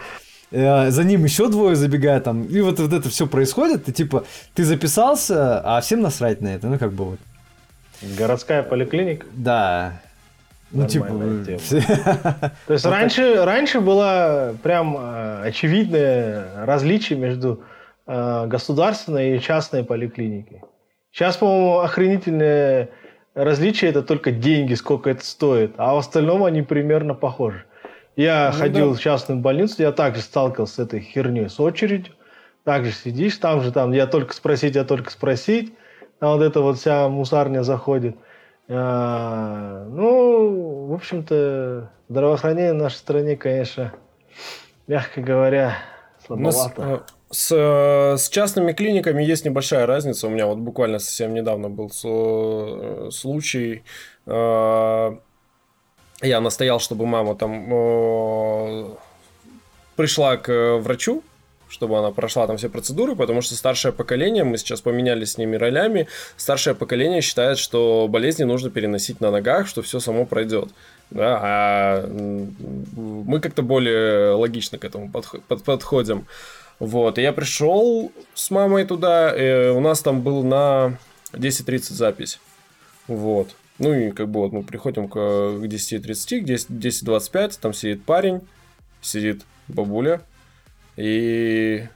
за 0.51 1.03
ним 1.03 1.23
еще 1.23 1.47
двое 1.47 1.75
забегают 1.75 2.25
там, 2.25 2.43
и 2.43 2.61
вот, 2.61 2.79
вот 2.79 2.93
это 2.93 3.09
все 3.09 3.25
происходит, 3.25 3.87
и 3.87 3.93
типа 3.93 4.25
ты 4.53 4.63
записался, 4.63 5.61
а 5.61 5.79
всем 5.81 6.01
насрать 6.01 6.41
на 6.41 6.49
это, 6.49 6.67
ну 6.67 6.77
как 6.77 6.91
бы 6.91 7.05
вот. 7.05 7.19
Городская 8.17 8.63
поликлиника? 8.63 9.27
Да. 9.31 10.01
Ну, 10.71 10.87
типа... 10.87 11.07
То 12.67 12.73
есть 12.73 12.85
раньше, 12.85 13.43
раньше 13.43 13.81
было 13.81 14.55
прям 14.63 14.95
э, 14.97 15.43
очевидное 15.43 16.65
различие 16.65 17.19
между 17.19 17.63
э, 18.07 18.47
государственной 18.47 19.35
и 19.35 19.41
частной 19.41 19.83
поликлиникой. 19.83 20.61
Сейчас, 21.11 21.35
по-моему, 21.35 21.79
охренительное 21.79 22.89
различие 23.35 23.89
это 23.91 24.01
только 24.01 24.31
деньги, 24.31 24.73
сколько 24.73 25.09
это 25.09 25.25
стоит, 25.25 25.73
а 25.77 25.93
в 25.93 25.97
остальном 25.97 26.43
они 26.45 26.61
примерно 26.61 27.13
похожи. 27.15 27.65
Я 28.15 28.51
ну, 28.53 28.59
ходил 28.59 28.89
да. 28.91 28.95
в 28.95 28.99
частную 28.99 29.39
больницу, 29.39 29.81
я 29.81 29.91
также 29.91 30.21
сталкивался 30.21 30.75
с 30.75 30.79
этой 30.79 30.99
херней, 30.99 31.49
с 31.49 31.59
очередью. 31.59 32.13
Также 32.63 32.91
сидишь, 32.91 33.37
там 33.37 33.61
же 33.61 33.71
там, 33.71 33.91
я 33.91 34.05
только 34.05 34.33
спросить, 34.33 34.75
я 34.75 34.83
только 34.83 35.11
спросить. 35.11 35.73
Там 36.19 36.37
вот 36.37 36.43
эта 36.43 36.61
вот 36.61 36.77
вся 36.77 37.09
мусарня 37.09 37.63
заходит. 37.63 38.15
А, 38.69 39.85
ну, 39.89 40.85
в 40.87 40.93
общем-то, 40.93 41.89
здравоохранение 42.09 42.73
в 42.73 42.77
нашей 42.77 42.97
стране, 42.97 43.35
конечно, 43.35 43.91
мягко 44.87 45.21
говоря, 45.21 45.77
слабовато. 46.25 47.05
С, 47.31 47.49
э, 47.55 48.17
с 48.17 48.29
частными 48.29 48.73
клиниками 48.73 49.23
есть 49.23 49.45
небольшая 49.45 49.85
разница. 49.85 50.27
У 50.27 50.29
меня 50.29 50.45
вот 50.47 50.57
буквально 50.57 50.99
совсем 50.99 51.33
недавно 51.33 51.69
был 51.69 51.89
э, 52.03 53.09
случай. 53.11 53.83
Э, 54.25 55.15
я 56.21 56.39
настоял, 56.41 56.79
чтобы 56.79 57.05
мама 57.05 57.35
там 57.35 58.95
пришла 59.95 60.37
к 60.37 60.77
врачу, 60.79 61.23
чтобы 61.69 61.97
она 61.97 62.11
прошла 62.11 62.47
там 62.47 62.57
все 62.57 62.69
процедуры, 62.69 63.15
потому 63.15 63.41
что 63.41 63.55
старшее 63.55 63.93
поколение, 63.93 64.43
мы 64.43 64.57
сейчас 64.57 64.81
поменялись 64.81 65.31
с 65.31 65.37
ними 65.37 65.55
ролями, 65.55 66.07
старшее 66.35 66.75
поколение 66.75 67.21
считает, 67.21 67.57
что 67.57 68.07
болезни 68.09 68.43
нужно 68.43 68.69
переносить 68.69 69.21
на 69.21 69.31
ногах, 69.31 69.67
что 69.67 69.81
все 69.81 69.99
само 69.99 70.25
пройдет. 70.25 70.69
Да, 71.11 71.39
а 71.41 72.07
мы 72.07 73.39
как-то 73.39 73.63
более 73.63 74.31
логично 74.31 74.77
к 74.77 74.85
этому 74.85 75.11
подходим. 75.47 76.25
Вот, 76.79 77.17
и 77.19 77.21
я 77.21 77.31
пришел 77.31 78.11
с 78.33 78.49
мамой 78.49 78.85
туда, 78.85 79.31
и 79.35 79.69
у 79.69 79.79
нас 79.81 80.01
там 80.01 80.21
был 80.21 80.43
на 80.43 80.97
10.30 81.33 81.93
запись. 81.93 82.39
Вот. 83.07 83.49
Ну 83.81 83.95
и 83.95 84.11
как 84.11 84.29
бы 84.29 84.41
вот 84.41 84.51
мы 84.51 84.61
приходим 84.61 85.07
к 85.07 85.17
10.30, 85.17 86.45
к 86.45 86.69
10.25, 86.69 87.57
там 87.59 87.73
сидит 87.73 88.05
парень, 88.05 88.41
сидит 89.01 89.41
бабуля, 89.67 90.21
и 90.97 91.87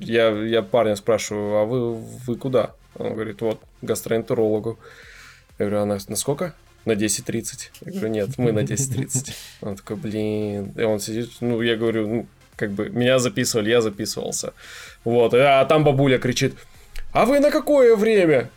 я, 0.00 0.30
я 0.30 0.62
парня 0.62 0.96
спрашиваю, 0.96 1.56
а 1.58 1.64
вы, 1.66 1.94
вы 1.94 2.34
куда? 2.34 2.72
Он 2.96 3.14
говорит, 3.14 3.40
вот, 3.42 3.60
гастроэнтерологу. 3.80 4.76
Я 5.60 5.66
говорю, 5.66 5.82
а 5.82 5.86
на, 5.86 5.98
на 6.08 6.16
сколько? 6.16 6.52
На 6.84 6.94
10.30. 6.94 7.70
Я 7.82 7.92
говорю, 7.92 8.08
нет, 8.08 8.30
мы 8.36 8.50
на 8.50 8.64
10.30. 8.64 9.32
Он 9.60 9.76
такой, 9.76 9.94
блин. 9.94 10.72
И 10.76 10.82
он 10.82 10.98
сидит, 10.98 11.30
ну, 11.40 11.62
я 11.62 11.76
говорю, 11.76 12.08
ну, 12.08 12.26
как 12.56 12.72
бы 12.72 12.88
меня 12.88 13.20
записывали, 13.20 13.70
я 13.70 13.80
записывался. 13.80 14.52
Вот, 15.04 15.32
а 15.32 15.64
там 15.66 15.84
бабуля 15.84 16.18
кричит, 16.18 16.56
а 17.12 17.24
вы 17.24 17.38
на 17.38 17.52
какое 17.52 17.94
время? 17.94 18.50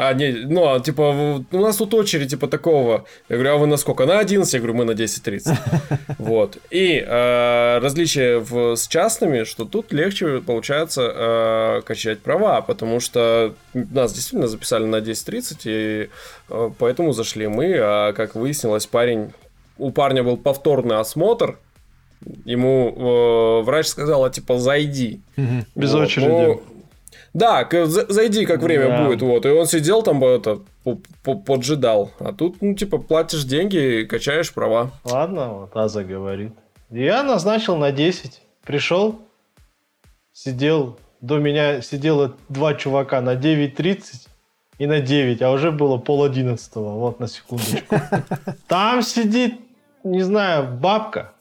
А, 0.00 0.14
не, 0.14 0.30
ну, 0.30 0.74
а, 0.74 0.78
типа, 0.78 1.44
у 1.50 1.58
нас 1.58 1.76
тут 1.76 1.92
очередь, 1.94 2.30
типа, 2.30 2.46
такого. 2.46 3.04
Я 3.28 3.36
говорю, 3.36 3.54
а 3.54 3.56
вы 3.56 3.66
на 3.66 3.76
сколько? 3.76 4.06
На 4.06 4.20
11? 4.20 4.54
Я 4.54 4.60
говорю, 4.60 4.74
мы 4.74 4.84
на 4.84 4.92
10.30. 4.92 5.56
Вот. 6.18 6.58
И 6.70 7.04
э, 7.04 7.78
различие 7.78 8.38
в, 8.38 8.76
с 8.76 8.86
частными, 8.86 9.42
что 9.42 9.64
тут 9.64 9.92
легче, 9.92 10.40
получается, 10.40 11.02
э, 11.02 11.82
качать 11.84 12.20
права, 12.20 12.60
потому 12.60 13.00
что 13.00 13.54
нас 13.74 14.12
действительно 14.12 14.46
записали 14.46 14.84
на 14.84 14.96
10.30, 14.96 15.56
и 15.64 16.10
э, 16.48 16.70
поэтому 16.78 17.12
зашли 17.12 17.48
мы, 17.48 17.74
а, 17.80 18.12
как 18.12 18.36
выяснилось, 18.36 18.86
парень, 18.86 19.32
у 19.78 19.90
парня 19.90 20.22
был 20.22 20.36
повторный 20.36 20.98
осмотр, 20.98 21.58
Ему 22.44 22.94
э, 22.96 23.64
врач 23.64 23.86
сказала, 23.86 24.28
типа, 24.28 24.58
зайди. 24.58 25.20
Без 25.76 25.92
вот, 25.92 26.02
очереди. 26.02 26.26
Но... 26.26 26.60
Да, 27.34 27.68
зайди, 27.86 28.46
как 28.46 28.62
время 28.62 28.88
да. 28.88 29.04
будет, 29.04 29.22
вот. 29.22 29.46
И 29.46 29.48
он 29.48 29.66
сидел 29.66 30.02
там, 30.02 30.24
это, 30.24 30.60
поджидал. 31.22 32.10
А 32.18 32.32
тут, 32.32 32.60
ну, 32.60 32.74
типа, 32.74 32.98
платишь 32.98 33.44
деньги 33.44 34.00
и 34.00 34.06
качаешь 34.06 34.52
права. 34.52 34.90
Ладно, 35.04 35.52
вот 35.54 35.76
Аза 35.76 36.04
говорит. 36.04 36.52
Я 36.90 37.22
назначил 37.22 37.76
на 37.76 37.92
10. 37.92 38.40
Пришел, 38.64 39.20
сидел, 40.32 40.98
до 41.20 41.38
меня 41.38 41.80
сидело 41.80 42.34
два 42.48 42.74
чувака 42.74 43.20
на 43.20 43.34
9.30 43.34 44.28
и 44.78 44.86
на 44.86 45.00
9, 45.00 45.42
а 45.42 45.50
уже 45.50 45.70
было 45.70 45.98
пол 45.98 46.24
одиннадцатого, 46.24 46.98
вот 46.98 47.20
на 47.20 47.28
секундочку. 47.28 47.96
Там 48.68 49.02
сидит, 49.02 49.54
не 50.04 50.22
знаю, 50.22 50.68
бабка, 50.78 51.32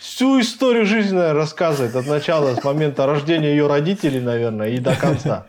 всю 0.00 0.40
историю 0.40 0.86
жизни 0.86 1.18
рассказывает 1.18 1.94
от 1.94 2.06
начала, 2.06 2.54
с 2.54 2.64
момента 2.64 3.06
рождения 3.06 3.50
ее 3.50 3.66
родителей, 3.66 4.20
наверное, 4.20 4.70
и 4.70 4.78
до 4.78 4.96
конца. 4.96 5.46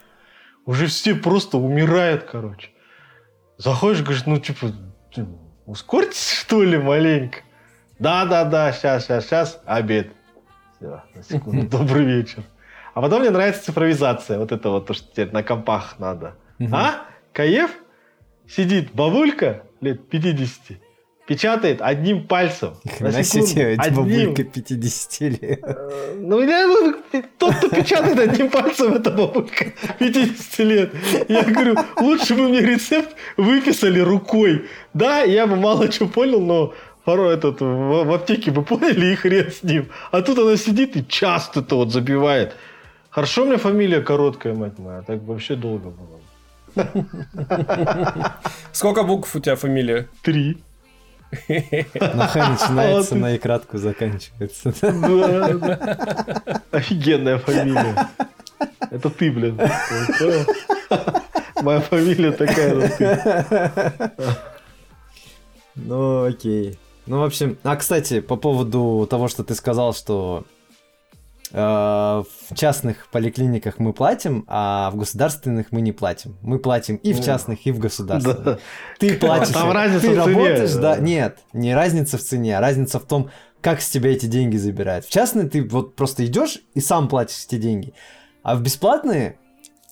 Уже 0.66 0.88
все 0.88 1.16
просто 1.16 1.58
умирают, 1.58 2.26
короче. 2.30 2.70
Заходишь, 3.58 4.02
говоришь, 4.02 4.26
ну, 4.26 4.38
типа, 4.40 4.68
ускорьтесь, 5.66 6.32
что 6.32 6.64
ли, 6.64 6.78
маленько. 6.78 7.40
Да-да-да, 7.98 8.74
сейчас, 8.74 9.06
сейчас, 9.06 9.26
сейчас, 9.26 9.62
обед. 9.66 10.12
Все, 10.76 11.02
на 11.16 11.24
секунду, 11.24 11.68
добрый 11.78 12.06
вечер. 12.06 12.44
А 12.94 13.02
потом 13.02 13.22
мне 13.22 13.30
нравится 13.30 13.64
цифровизация, 13.64 14.38
вот 14.38 14.52
это 14.52 14.70
вот, 14.70 14.86
то, 14.86 14.94
что 14.94 15.10
теперь 15.10 15.32
на 15.32 15.44
компах 15.44 15.98
надо. 15.98 16.36
А? 16.74 17.06
Каев? 17.32 17.72
Сидит 18.50 18.92
бабулька 18.92 19.64
лет 19.80 20.10
50, 20.10 20.78
печатает 21.28 21.82
одним 21.82 22.28
пальцем. 22.28 22.76
На 23.00 23.24
себе, 23.24 23.78
одним. 23.78 24.26
бабулька 24.26 24.44
50 24.44 25.22
лет. 25.22 25.60
Э, 25.64 26.16
ну, 26.18 26.42
я, 26.42 26.94
тот, 27.38 27.56
кто 27.56 27.70
печатает 27.70 28.20
одним 28.20 28.50
пальцем, 28.50 28.94
это 28.94 29.12
бабулька 29.12 29.66
50 30.00 30.60
лет. 30.60 30.92
Я 31.30 31.44
говорю, 31.44 31.76
лучше 32.00 32.36
бы 32.36 32.50
мне 32.50 32.62
рецепт 32.62 33.16
выписали 33.38 34.00
рукой. 34.00 34.66
Да, 34.94 35.22
я 35.22 35.48
бы 35.48 35.56
мало 35.56 35.88
чего 35.88 36.10
понял, 36.10 36.42
но 36.42 36.74
порой 37.06 37.36
этот, 37.36 37.62
в, 37.62 38.04
в 38.04 38.14
аптеке 38.14 38.52
бы 38.52 38.64
поняли 38.64 39.08
и 39.08 39.16
хрен 39.16 39.52
с 39.52 39.64
ним. 39.64 39.90
А 40.12 40.22
тут 40.22 40.40
она 40.40 40.58
сидит 40.58 40.96
и 40.96 41.06
часто 41.08 41.62
это 41.62 41.76
вот 41.76 41.92
забивает. 41.92 42.56
Хорошо 43.10 43.44
у 43.44 43.46
меня 43.46 43.58
фамилия 43.58 44.02
короткая, 44.02 44.54
мать 44.54 44.80
моя, 44.80 45.02
так 45.02 45.22
вообще 45.24 45.56
долго 45.56 45.90
было. 45.90 46.20
Сколько 48.72 49.04
букв 49.04 49.36
у 49.36 49.40
тебя 49.40 49.56
фамилия? 49.56 50.08
Три. 50.22 50.58
На 52.00 52.28
Х 52.28 52.50
начинается, 52.50 53.16
на 53.16 53.36
и 53.36 53.38
кратко 53.38 53.78
заканчивается. 53.78 54.70
Офигенная 56.72 57.38
фамилия. 57.38 58.10
Это 58.90 59.10
ты, 59.10 59.32
блин. 59.32 59.60
Моя 61.62 61.80
фамилия 61.80 62.32
такая. 62.32 62.92
Ну, 65.76 66.26
окей. 66.26 66.78
Ну, 67.06 67.20
в 67.20 67.24
общем, 67.24 67.58
а, 67.64 67.76
кстати, 67.78 68.20
по 68.20 68.36
поводу 68.36 69.08
того, 69.10 69.28
что 69.28 69.44
ты 69.44 69.56
сказал, 69.56 69.94
что 69.94 70.46
в 71.52 72.26
частных 72.56 73.08
поликлиниках 73.10 73.80
мы 73.80 73.94
платим, 73.94 74.46
а 74.48 74.90
в 74.92 74.98
государственных 74.98 75.72
мы 75.72 75.82
не 75.82 75.92
платим. 75.92 76.38
Мы 76.42 76.60
платим 76.60 76.96
и 76.96 77.14
в 77.14 77.24
частных, 77.24 77.66
и 77.66 77.72
в 77.72 77.80
государственных. 77.80 78.44
Да. 78.44 78.60
Ты 79.00 79.16
платишь, 79.16 79.54
Там 79.54 79.72
разница 79.72 80.02
ты 80.02 80.20
в 80.20 80.24
цене. 80.24 80.38
работаешь, 80.38 80.74
да? 80.74 80.98
Нет, 80.98 81.40
не 81.54 81.76
разница 81.76 82.18
в 82.18 82.22
цене, 82.22 82.58
а 82.58 82.62
разница 82.62 83.00
в 83.00 83.04
том, 83.06 83.30
как 83.62 83.82
с 83.82 83.90
тебя 83.90 84.12
эти 84.12 84.26
деньги 84.26 84.58
забирают. 84.58 85.06
В 85.06 85.12
частные 85.12 85.48
ты 85.48 85.64
вот 85.64 85.96
просто 85.96 86.26
идешь 86.26 86.60
и 86.74 86.80
сам 86.80 87.08
платишь 87.08 87.46
эти 87.48 87.58
деньги, 87.58 87.94
а 88.44 88.56
в 88.56 88.62
бесплатные, 88.62 89.38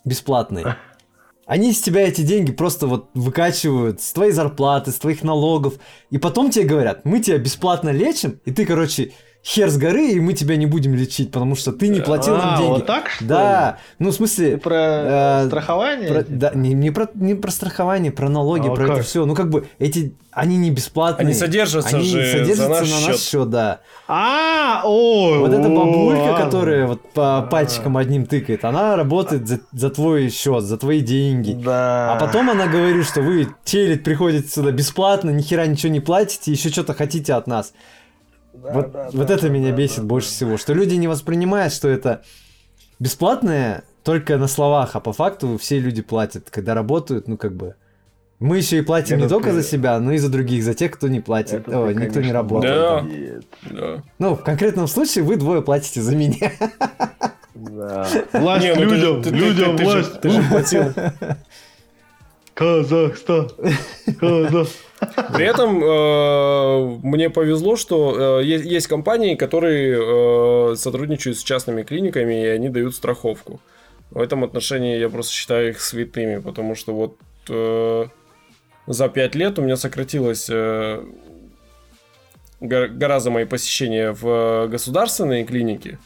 бесплатные, 0.06 0.76
они 1.46 1.72
из 1.72 1.82
тебя 1.82 2.08
эти 2.08 2.22
деньги 2.22 2.52
просто 2.52 2.88
вот 2.88 3.10
выкачивают 3.14 4.02
с 4.02 4.14
твоей 4.14 4.32
зарплаты, 4.32 4.92
с 4.92 4.96
твоих 5.00 5.24
налогов, 5.24 5.76
и 6.10 6.18
потом 6.18 6.52
тебе 6.52 6.66
говорят, 6.66 7.06
мы 7.06 7.20
тебя 7.20 7.38
бесплатно 7.38 7.90
лечим, 7.90 8.40
и 8.46 8.52
ты, 8.52 8.66
короче, 8.66 9.14
хер 9.50 9.70
с 9.70 9.78
горы, 9.78 10.12
и 10.12 10.20
мы 10.20 10.34
тебя 10.34 10.56
не 10.58 10.68
будем 10.68 10.94
лечить, 10.94 11.32
потому 11.32 11.56
что 11.56 11.72
ты 11.72 11.88
не 11.88 12.02
платил 12.02 12.36
а, 12.36 12.38
нам 12.38 12.58
деньги. 12.60 12.72
вот 12.74 12.86
так, 12.86 13.10
что 13.10 13.26
Да, 13.26 13.78
ну 13.98 14.12
в 14.12 14.14
смысле... 14.14 14.52
Ты 14.52 14.58
про 14.58 14.76
э, 14.76 15.48
страхование? 15.48 16.08
Про, 16.08 16.24
да, 16.28 16.52
не, 16.54 16.74
не, 16.74 16.92
про, 16.92 17.08
не 17.16 17.34
про 17.34 17.50
страхование, 17.50 18.12
про 18.12 18.30
налоги, 18.30 18.68
а 18.68 18.76
про 18.76 18.86
как? 18.88 18.98
это 18.98 19.04
все. 19.04 19.26
Ну 19.26 19.34
как 19.34 19.50
бы 19.50 19.68
эти, 19.80 20.14
они 20.32 20.58
не 20.58 20.70
бесплатные. 20.70 21.26
Они 21.26 21.34
содержатся 21.34 21.98
они 21.98 22.06
же 22.06 22.32
содержатся 22.32 22.64
за 22.64 22.70
наш 22.70 22.90
на 22.92 23.08
наш 23.08 23.20
счет, 23.20 23.50
да. 23.50 23.80
А, 24.08 24.82
о, 24.86 25.40
Вот 25.40 25.52
эта 25.52 25.68
бабулька, 25.68 26.44
которая 26.44 26.86
вот 26.86 27.02
по 27.14 27.42
пальчикам 27.50 27.98
одним 27.98 28.28
тыкает, 28.28 28.64
она 28.66 28.96
работает 28.96 29.48
за, 29.48 29.62
за 29.72 29.90
твой 29.90 30.30
счет, 30.30 30.64
за 30.64 30.78
твои 30.78 31.02
деньги. 31.02 31.54
Да. 31.54 32.14
А 32.14 32.20
потом 32.20 32.52
она 32.52 32.68
говорит, 32.68 33.08
что 33.08 33.22
вы 33.22 33.48
телит 33.64 34.04
приходите 34.04 34.48
сюда 34.48 34.70
бесплатно, 34.72 35.32
ни 35.32 35.42
хера 35.42 35.66
ничего 35.66 35.92
не 35.92 36.02
платите, 36.02 36.52
еще 36.52 36.70
что-то 36.70 36.94
хотите 36.94 37.34
от 37.34 37.48
нас. 37.48 37.74
Да, 38.64 38.72
вот 38.74 38.92
да, 38.92 39.10
вот 39.12 39.28
да, 39.28 39.34
это 39.34 39.44
да, 39.44 39.50
меня 39.50 39.72
да, 39.72 39.78
бесит 39.78 40.02
да, 40.02 40.04
больше 40.04 40.30
да. 40.30 40.34
всего, 40.34 40.58
что 40.58 40.74
люди 40.74 40.96
не 40.96 41.08
воспринимают, 41.08 41.74
что 41.74 41.88
это 41.88 42.24
бесплатное 43.00 43.84
только 44.04 44.38
на 44.38 44.48
словах, 44.48 44.96
а 44.96 45.00
по 45.00 45.14
факту 45.14 45.58
все 45.58 45.80
люди 45.80 46.02
платят, 46.02 46.50
когда 46.50 46.74
работают, 46.74 47.28
ну 47.28 47.38
как 47.38 47.56
бы. 47.56 47.76
Мы 48.40 48.58
еще 48.58 48.78
и 48.78 48.82
платим 48.82 49.18
это 49.18 49.24
не 49.26 49.30
только 49.30 49.52
за 49.52 49.64
себя, 49.64 50.00
но 50.00 50.14
и 50.14 50.18
за 50.18 50.30
других, 50.30 50.64
за 50.64 50.74
тех, 50.74 50.92
кто 50.92 51.10
не 51.10 51.20
платит, 51.20 51.68
это 51.68 51.84
О, 51.84 51.88
ты, 51.88 51.94
никто 51.94 52.22
не 52.22 52.32
работает. 52.32 53.46
Да. 53.64 53.70
да. 53.70 54.04
Ну, 54.18 54.36
в 54.36 54.44
конкретном 54.44 54.88
случае 54.88 55.26
вы 55.26 55.36
двое 55.36 55.62
платите 55.62 56.02
за 56.02 56.16
меня. 56.16 56.52
Да. 57.54 58.08
Власть 58.32 58.64
не, 58.64 58.74
ну 58.76 58.84
людям, 58.84 59.22
ты, 59.22 59.30
людям 59.32 59.76
ты, 59.76 59.84
власть. 59.84 60.22
Ты 60.22 60.30
же, 60.30 60.38
ты 60.38 60.42
же 60.42 60.50
платил. 60.50 60.94
Казахстан. 62.54 63.52
Казахстан. 64.18 64.68
При 65.34 65.46
этом 65.46 65.84
э, 65.84 67.00
мне 67.04 67.30
повезло, 67.30 67.76
что 67.76 68.40
э, 68.40 68.44
есть, 68.44 68.66
есть 68.66 68.88
компании, 68.88 69.36
которые 69.36 69.98
э, 70.72 70.76
сотрудничают 70.76 71.38
с 71.38 71.44
частными 71.44 71.84
клиниками, 71.84 72.44
и 72.44 72.48
они 72.48 72.70
дают 72.70 72.96
страховку. 72.96 73.62
В 74.12 74.20
этом 74.20 74.44
отношении 74.44 74.98
я 74.98 75.10
просто 75.10 75.34
считаю 75.34 75.70
их 75.70 75.82
святыми, 75.82 76.40
потому 76.40 76.76
что 76.76 76.94
вот 76.94 77.18
э, 77.50 78.06
за 78.88 79.08
5 79.08 79.36
лет 79.36 79.60
у 79.60 79.62
меня 79.62 79.78
сократилось 79.78 80.50
э, 80.50 81.04
гораздо 82.60 83.30
мои 83.30 83.46
посещения 83.46 84.12
в 84.12 84.68
государственные 84.68 85.46
клиники, 85.46 86.00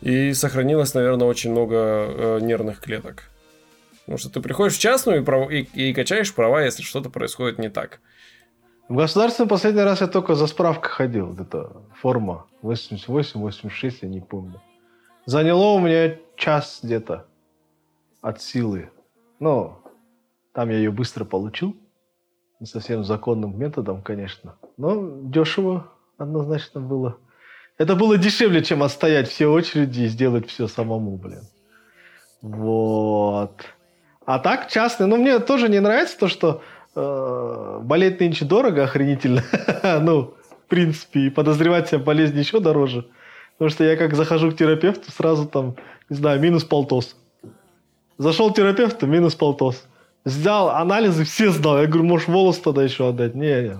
и 0.00 0.32
сохранилось, 0.32 0.94
наверное, 0.94 1.28
очень 1.28 1.52
много 1.52 1.76
э, 1.76 2.38
нервных 2.42 2.80
клеток. 2.80 3.24
Потому 4.00 4.18
что 4.18 4.30
ты 4.30 4.40
приходишь 4.40 4.76
в 4.76 4.80
частную 4.80 5.22
и, 5.22 5.56
и, 5.60 5.90
и 5.90 5.94
качаешь 5.94 6.34
права, 6.34 6.64
если 6.64 6.82
что-то 6.82 7.08
происходит 7.08 7.58
не 7.58 7.68
так. 7.68 8.00
В 8.88 8.96
государственном 8.96 9.48
последний 9.48 9.82
раз 9.82 10.00
я 10.00 10.06
только 10.06 10.34
за 10.34 10.46
справкой 10.46 10.90
ходил. 10.90 11.28
Вот 11.28 11.40
эта 11.40 11.72
форма 12.00 12.46
88-86, 12.62 13.98
я 14.02 14.08
не 14.08 14.20
помню. 14.20 14.60
Заняло 15.24 15.74
у 15.74 15.80
меня 15.80 16.16
час 16.36 16.80
где-то 16.82 17.26
от 18.20 18.42
силы. 18.42 18.90
Но 19.38 19.82
там 20.52 20.68
я 20.70 20.76
ее 20.76 20.90
быстро 20.90 21.24
получил. 21.24 21.76
Не 22.60 22.66
совсем 22.66 23.04
законным 23.04 23.58
методом, 23.58 24.02
конечно. 24.02 24.56
Но 24.76 25.20
дешево 25.22 25.88
однозначно 26.18 26.80
было. 26.80 27.18
Это 27.78 27.96
было 27.96 28.18
дешевле, 28.18 28.62
чем 28.62 28.82
отстоять 28.82 29.28
все 29.28 29.46
очереди 29.46 30.02
и 30.02 30.08
сделать 30.08 30.48
все 30.48 30.68
самому, 30.68 31.16
блин. 31.16 31.42
Вот. 32.42 33.64
А 34.26 34.38
так 34.38 34.68
частный. 34.68 35.06
Ну, 35.06 35.16
мне 35.16 35.38
тоже 35.38 35.68
не 35.68 35.80
нравится 35.80 36.18
то, 36.18 36.28
что 36.28 36.62
болеть 36.94 38.20
нынче 38.20 38.44
дорого, 38.44 38.84
охренительно. 38.84 39.42
ну, 40.02 40.34
в 40.50 40.68
принципе, 40.68 41.20
и 41.20 41.30
подозревать 41.30 41.88
себя 41.88 41.98
болезнь 41.98 42.38
еще 42.38 42.60
дороже. 42.60 43.06
Потому 43.52 43.70
что 43.70 43.84
я 43.84 43.96
как 43.96 44.14
захожу 44.14 44.50
к 44.50 44.56
терапевту, 44.56 45.10
сразу 45.10 45.46
там, 45.46 45.76
не 46.08 46.16
знаю, 46.16 46.40
минус 46.40 46.64
полтос. 46.64 47.16
Зашел 48.18 48.52
к 48.52 48.56
терапевту, 48.56 49.06
минус 49.06 49.34
полтос. 49.34 49.84
Взял 50.24 50.70
анализы, 50.70 51.24
все 51.24 51.50
сдал. 51.50 51.80
Я 51.80 51.86
говорю, 51.86 52.04
может, 52.04 52.28
волос 52.28 52.58
тогда 52.58 52.82
еще 52.82 53.08
отдать? 53.08 53.34
Не, 53.34 53.68
не. 53.68 53.76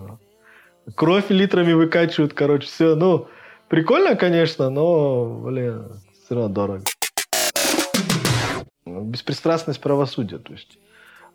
Кровь 0.94 1.26
литрами 1.28 1.72
выкачивают, 1.72 2.32
короче, 2.32 2.66
все. 2.66 2.96
Ну, 2.96 3.28
прикольно, 3.68 4.16
конечно, 4.16 4.68
но, 4.68 5.26
блин, 5.26 5.84
все 6.24 6.34
равно 6.34 6.48
дорого. 6.48 6.84
Беспристрастность 8.84 9.80
правосудия, 9.80 10.38
то 10.38 10.52
есть 10.52 10.78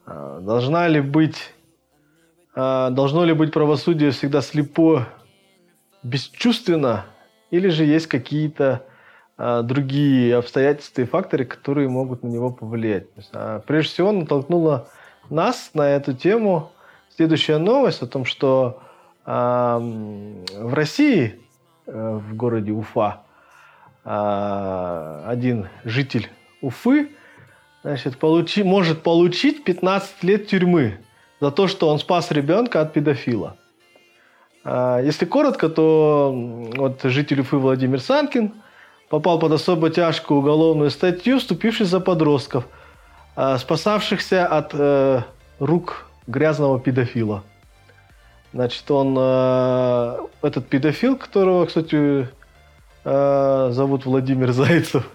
а, 0.06 0.42
должна 0.42 0.88
ли 0.88 1.00
быть 1.00 1.54
должно 2.58 3.24
ли 3.24 3.34
быть 3.34 3.54
правосудие 3.54 4.10
всегда 4.12 4.42
слепо, 4.42 5.08
бесчувственно, 6.02 7.06
или 7.52 7.70
же 7.70 7.86
есть 7.86 8.08
какие-то 8.08 8.84
а, 9.38 9.62
другие 9.62 10.36
обстоятельства 10.36 11.02
и 11.02 11.06
факторы, 11.06 11.46
которые 11.46 11.90
могут 11.90 12.24
на 12.24 12.28
него 12.28 12.50
повлиять. 12.50 13.06
А, 13.34 13.60
прежде 13.60 13.94
всего, 13.94 14.12
натолкнула 14.12 14.88
нас 15.30 15.72
на 15.74 15.90
эту 15.90 16.14
тему. 16.14 16.72
Следующая 17.16 17.58
новость 17.58 18.02
о 18.02 18.08
том, 18.08 18.26
что 18.26 18.82
а, 19.26 19.80
в 19.80 20.74
России, 20.74 21.40
а, 21.86 22.18
в 22.18 22.36
городе 22.36 22.72
Уфа, 22.72 23.22
а, 24.04 25.24
один 25.28 25.70
житель 25.84 26.30
Уфы 26.62 27.12
значит, 27.84 28.18
получи, 28.18 28.64
может 28.64 29.04
получить 29.04 29.64
15 29.64 30.24
лет 30.24 30.48
тюрьмы 30.48 31.00
за 31.40 31.52
то, 31.52 31.68
что 31.68 31.90
он 31.90 32.00
спас 32.00 32.32
ребенка 32.32 32.82
от 32.82 32.94
педофила. 32.94 33.56
А, 34.64 35.00
если 35.02 35.26
коротко, 35.26 35.70
то 35.70 36.32
вот 36.76 37.02
житель 37.04 37.42
Уфы 37.42 37.58
Владимир 37.58 38.00
Санкин 38.00 38.54
попал 39.10 39.40
под 39.40 39.54
особо 39.54 39.90
тяжкую 39.90 40.40
уголовную 40.40 40.90
статью, 40.90 41.40
вступившись 41.40 41.88
за 41.88 42.00
подростков, 42.00 42.66
а, 43.36 43.58
спасавшихся 43.58 44.46
от 44.46 44.72
э, 44.74 45.22
рук 45.60 46.06
грязного 46.28 46.80
педофила. 46.80 47.44
Значит, 48.54 48.90
он, 48.90 49.16
э, 49.18 50.18
этот 50.42 50.68
педофил, 50.68 51.16
которого, 51.16 51.66
кстати, 51.66 52.28
э, 53.06 53.70
зовут 53.72 54.06
Владимир 54.06 54.52
Зайцев, 54.52 55.08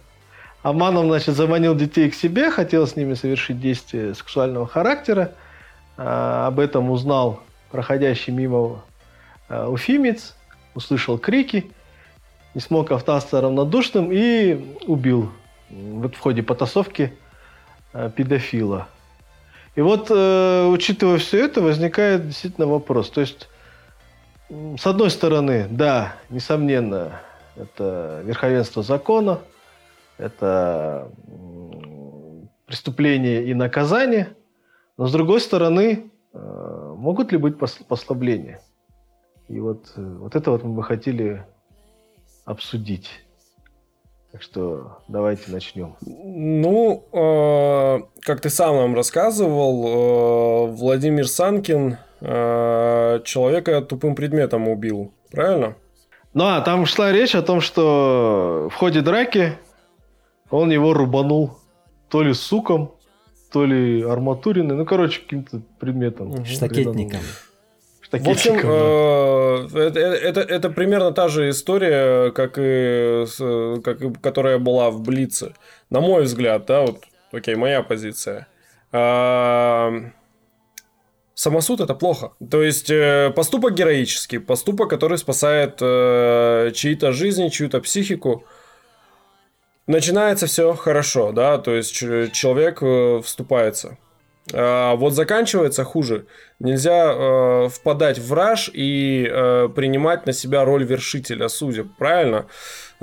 Аманов, 0.62 1.07
значит, 1.07 1.35
заманил 1.35 1.74
детей 1.74 2.09
к 2.11 2.15
себе, 2.15 2.51
хотел 2.51 2.86
с 2.86 2.94
ними 2.94 3.15
совершить 3.15 3.61
действия 3.61 4.15
сексуального 4.15 4.66
характера. 4.66 5.32
Об 5.97 6.59
этом 6.59 6.90
узнал 6.90 7.43
проходящий 7.70 8.32
мимо 8.32 8.82
Э, 9.52 9.66
уфимец, 9.66 10.35
услышал 10.74 11.19
крики, 11.19 11.70
не 12.55 12.60
смог 12.62 12.90
остаться 12.90 13.39
равнодушным 13.39 14.09
и 14.10 14.78
убил 14.86 15.31
вот 15.69 16.14
в 16.14 16.19
ходе 16.19 16.43
потасовки 16.43 17.12
э, 17.93 18.10
педофила. 18.16 18.89
И 19.74 19.82
вот, 19.82 20.06
э, 20.10 20.66
учитывая 20.66 21.19
все 21.19 21.44
это, 21.44 21.60
возникает 21.60 22.27
действительно 22.27 22.66
вопрос. 22.66 23.10
То 23.10 23.20
есть, 23.20 23.51
с 24.48 24.86
одной 24.86 25.10
стороны, 25.10 25.66
да, 25.69 26.14
несомненно, 26.31 27.20
это 27.55 28.23
верховенство 28.24 28.82
закона, 28.82 29.39
это 30.16 31.10
преступление 32.64 33.44
и 33.44 33.52
наказание, 33.52 34.35
но 34.97 35.06
с 35.06 35.12
другой 35.12 35.40
стороны, 35.40 36.10
могут 36.32 37.32
ли 37.32 37.39
быть 37.39 37.59
послабления? 37.59 38.60
И 39.48 39.60
вот, 39.60 39.93
э, 39.97 40.02
вот 40.02 40.35
это 40.35 40.51
вот 40.51 40.62
мы 40.62 40.74
бы 40.74 40.82
хотели 40.82 41.44
обсудить. 42.44 43.10
Так 44.32 44.40
что 44.40 44.98
давайте 45.09 45.52
начнем. 45.52 45.97
Ну, 46.01 47.05
э, 47.12 48.01
как 48.23 48.40
ты 48.40 48.48
сам 48.48 48.77
нам 48.77 48.94
рассказывал, 48.94 49.85
э, 49.85 50.73
Владимир 50.73 51.28
Санкин 51.28 51.98
э, 52.20 53.20
человека 53.24 53.82
тупым 53.82 54.14
предметом 54.14 54.69
убил, 54.69 55.12
правильно? 55.31 55.77
Ну, 56.32 56.44
а 56.47 56.62
там 56.62 56.86
шла 56.86 57.12
речь 57.12 57.35
о 57.35 57.43
том, 57.43 57.60
что 57.60 58.70
в 58.73 58.74
ходе 58.74 59.02
драки 59.02 59.59
он 60.48 60.70
его 60.70 60.94
рубанул 60.94 61.59
то 62.09 62.23
ли 62.23 62.32
суком, 62.32 62.94
то 63.53 63.65
ли 63.65 64.03
арматуриной, 64.03 64.77
ну, 64.77 64.85
короче, 64.87 65.20
каким-то 65.20 65.61
предметом. 65.79 66.45
Штакетником. 66.45 67.20
В 68.11 68.29
общем, 68.29 68.61
э, 68.62 69.87
это, 69.87 70.01
это, 70.01 70.41
это 70.41 70.70
примерно 70.70 71.12
та 71.12 71.29
же 71.29 71.49
история, 71.49 72.31
как 72.33 72.59
и, 72.59 73.24
как 73.83 74.03
и 74.03 74.12
которая 74.20 74.59
была 74.59 74.91
в 74.91 75.01
Блице. 75.01 75.55
На 75.89 76.01
мой 76.01 76.24
взгляд, 76.24 76.66
да, 76.66 76.83
вот, 76.83 77.05
окей, 77.33 77.55
моя 77.55 77.83
позиция. 77.83 78.49
А, 78.93 79.91
самосуд 81.35 81.81
это 81.81 81.95
плохо. 81.95 82.33
То 82.51 82.62
есть 82.62 82.91
э, 82.91 83.33
поступок 83.35 83.74
героический, 83.74 84.39
поступок, 84.39 84.91
который 84.91 85.16
спасает 85.16 85.79
э, 85.81 86.70
чьи-то 86.74 87.12
жизни, 87.12 87.49
чью-то 87.49 87.81
психику. 87.81 88.45
Начинается 89.86 90.46
все 90.46 90.74
хорошо, 90.74 91.32
да, 91.32 91.59
то 91.59 91.74
есть 91.74 91.92
человек 91.92 92.82
вступается 93.24 93.98
а, 94.52 94.96
вот 94.96 95.14
заканчивается 95.14 95.84
хуже. 95.84 96.26
Нельзя 96.59 97.12
э, 97.12 97.68
впадать 97.68 98.18
в 98.18 98.32
раж 98.32 98.70
и 98.72 99.28
э, 99.28 99.68
принимать 99.74 100.26
на 100.26 100.32
себя 100.32 100.64
роль 100.64 100.84
вершителя 100.84 101.48
судеб, 101.48 101.88
правильно? 101.98 102.46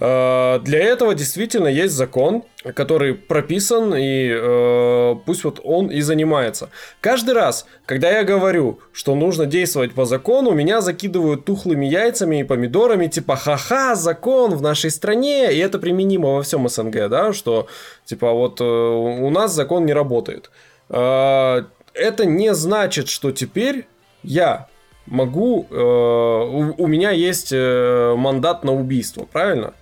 Э, 0.02 0.60
для 0.64 0.80
этого 0.80 1.14
действительно 1.14 1.68
есть 1.68 1.94
закон, 1.94 2.44
который 2.74 3.14
прописан, 3.14 3.94
и 3.96 4.32
э, 4.32 5.16
пусть 5.26 5.44
вот 5.44 5.60
он 5.62 5.88
и 5.88 6.00
занимается. 6.00 6.70
Каждый 7.02 7.34
раз, 7.34 7.66
когда 7.86 8.10
я 8.10 8.24
говорю, 8.24 8.80
что 8.94 9.14
нужно 9.16 9.46
действовать 9.46 9.94
по 9.94 10.06
закону, 10.06 10.52
меня 10.52 10.80
закидывают 10.80 11.44
тухлыми 11.44 11.86
яйцами 11.86 12.40
и 12.40 12.44
помидорами, 12.44 13.08
типа 13.08 13.36
ха-ха, 13.36 13.96
закон 13.96 14.56
в 14.56 14.62
нашей 14.62 14.90
стране, 14.90 15.54
и 15.54 15.58
это 15.58 15.80
применимо 15.80 16.36
во 16.36 16.44
всем 16.44 16.70
СНГ, 16.70 17.10
да, 17.10 17.34
что 17.34 17.68
типа 18.06 18.32
вот 18.32 18.62
э, 18.62 18.64
у 18.64 19.30
нас 19.30 19.54
закон 19.54 19.86
не 19.86 19.94
работает. 19.94 20.50
А, 20.88 21.66
это 21.94 22.26
не 22.26 22.54
значит, 22.54 23.10
что 23.10 23.32
теперь 23.32 23.86
я 24.24 24.68
могу, 25.08 25.68
э, 25.70 25.76
у, 25.76 26.88
меня 26.88 27.12
есть 27.12 27.52
э, 27.52 28.14
мандат 28.16 28.64
на 28.64 28.74
убийство, 28.74 29.28
правильно? 29.30 29.74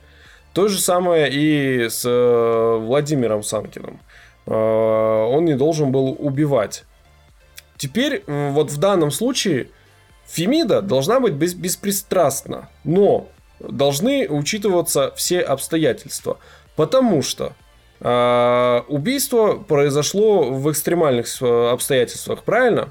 То 0.57 0.69
же 0.69 0.79
самое 0.79 1.29
и 1.31 1.87
с 1.87 2.03
э, 2.03 2.77
Владимиром 2.79 3.43
Санкиным. 3.43 3.99
Он 4.47 5.45
не 5.45 5.53
должен 5.53 5.91
был 5.91 6.15
убивать. 6.17 6.83
Теперь 7.77 8.23
вот 8.25 8.71
в 8.71 8.77
данном 8.79 9.11
случае 9.11 9.67
Фемида 10.25 10.81
должна 10.81 11.19
быть 11.19 11.33
бес, 11.33 11.53
беспристрастна, 11.53 12.69
но 12.83 13.27
должны 13.59 14.27
учитываться 14.27 15.13
все 15.15 15.41
обстоятельства, 15.41 16.39
потому 16.75 17.21
что 17.21 17.53
а, 17.99 18.83
убийство 18.87 19.57
произошло 19.57 20.45
в 20.51 20.71
экстремальных 20.71 21.27
э, 21.39 21.69
обстоятельствах, 21.69 22.41
правильно? 22.41 22.89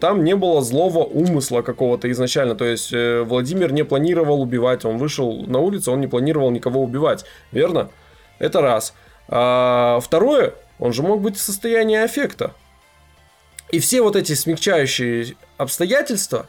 Там 0.00 0.24
не 0.24 0.36
было 0.36 0.62
злого 0.62 1.04
умысла 1.04 1.62
какого-то 1.62 2.10
изначально. 2.10 2.54
То 2.54 2.64
есть 2.64 2.92
э, 2.92 3.22
Владимир 3.22 3.72
не 3.72 3.84
планировал 3.84 4.42
убивать. 4.42 4.84
Он 4.84 4.98
вышел 4.98 5.44
на 5.46 5.58
улицу, 5.58 5.92
он 5.92 6.00
не 6.00 6.06
планировал 6.06 6.50
никого 6.50 6.82
убивать. 6.82 7.24
Верно? 7.52 7.90
Это 8.38 8.60
раз. 8.60 8.94
А 9.28 10.00
второе, 10.02 10.54
он 10.78 10.92
же 10.92 11.02
мог 11.02 11.20
быть 11.20 11.36
в 11.36 11.40
состоянии 11.40 11.96
аффекта. 11.96 12.54
И 13.70 13.80
все 13.80 14.02
вот 14.02 14.16
эти 14.16 14.34
смягчающие 14.34 15.34
обстоятельства, 15.56 16.46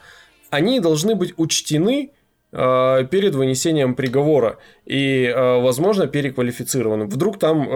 они 0.50 0.80
должны 0.80 1.16
быть 1.16 1.34
учтены 1.38 2.12
Э, 2.58 3.04
перед 3.12 3.36
вынесением 3.36 3.96
приговора 3.96 4.60
и, 4.86 5.26
э, 5.26 5.62
возможно, 5.62 6.08
переквалифицированы. 6.08 7.06
Вдруг 7.06 7.38
там 7.38 7.68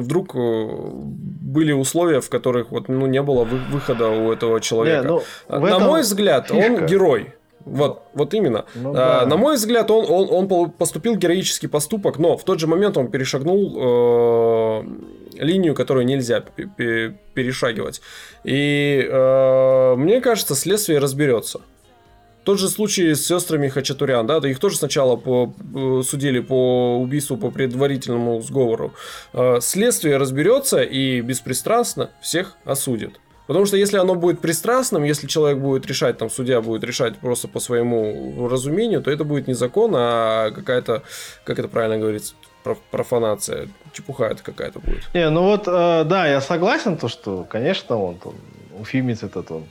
вдруг 0.00 0.34
были 0.34 1.72
условия, 1.72 2.20
в 2.20 2.28
которых 2.30 2.70
вот, 2.70 2.88
ну, 2.88 3.06
не 3.06 3.22
было 3.22 3.44
выхода 3.44 4.08
у 4.08 4.32
этого 4.32 4.60
человека. 4.60 5.02
Не, 5.02 5.08
ну, 5.08 5.22
На 5.48 5.78
мой 5.78 6.02
взгляд, 6.02 6.48
фишка. 6.48 6.72
он 6.72 6.86
герой. 6.86 7.34
Вот, 7.64 8.02
вот 8.14 8.34
именно. 8.34 8.64
Ну, 8.74 8.94
да. 8.94 9.26
На 9.26 9.36
мой 9.36 9.56
взгляд, 9.56 9.90
он, 9.90 10.06
он, 10.08 10.50
он 10.50 10.70
поступил 10.70 11.16
героический 11.16 11.66
поступок, 11.66 12.18
но 12.18 12.36
в 12.36 12.44
тот 12.44 12.60
же 12.60 12.66
момент 12.66 12.96
он 12.96 13.10
перешагнул 13.10 13.76
э, 13.76 14.84
линию, 15.38 15.74
которую 15.74 16.06
нельзя 16.06 16.40
перешагивать. 16.40 18.00
И 18.44 19.06
э, 19.06 19.94
мне 19.96 20.20
кажется, 20.20 20.54
следствие 20.54 20.98
разберется. 20.98 21.60
Тот 22.48 22.58
же 22.58 22.70
случай 22.70 23.14
с 23.14 23.26
сестрами 23.26 23.68
Хачатурян, 23.68 24.26
да, 24.26 24.38
их 24.38 24.58
тоже 24.58 24.78
сначала 24.78 25.16
по, 25.16 25.52
э, 25.76 26.02
судили 26.02 26.40
по 26.40 26.96
убийству 26.96 27.36
по 27.36 27.50
предварительному 27.50 28.40
сговору. 28.40 28.94
Э, 29.34 29.58
следствие 29.60 30.16
разберется 30.16 30.80
и 30.80 31.20
беспристрастно 31.20 32.08
всех 32.22 32.56
осудит. 32.64 33.20
Потому 33.46 33.66
что 33.66 33.76
если 33.76 33.98
оно 33.98 34.14
будет 34.14 34.40
пристрастным, 34.40 35.04
если 35.04 35.26
человек 35.26 35.58
будет 35.58 35.86
решать, 35.86 36.16
там, 36.16 36.30
судья 36.30 36.62
будет 36.62 36.84
решать 36.84 37.18
просто 37.18 37.48
по 37.48 37.60
своему 37.60 38.48
разумению, 38.48 39.02
то 39.02 39.10
это 39.10 39.24
будет 39.24 39.46
не 39.46 39.52
закон, 39.52 39.92
а 39.94 40.50
какая-то, 40.50 41.02
как 41.44 41.58
это 41.58 41.68
правильно 41.68 41.98
говорится, 41.98 42.34
профанация, 42.90 43.68
чепуха 43.92 44.24
это 44.24 44.42
какая-то 44.42 44.78
будет. 44.78 45.06
Не, 45.12 45.28
ну 45.28 45.42
вот, 45.42 45.68
э, 45.68 46.04
да, 46.04 46.26
я 46.26 46.40
согласен, 46.40 46.96
то, 46.96 47.08
что, 47.08 47.44
конечно, 47.44 47.98
он, 47.98 48.16
он 48.24 48.36
уфимец 48.80 49.22
этот, 49.22 49.50
он 49.50 49.64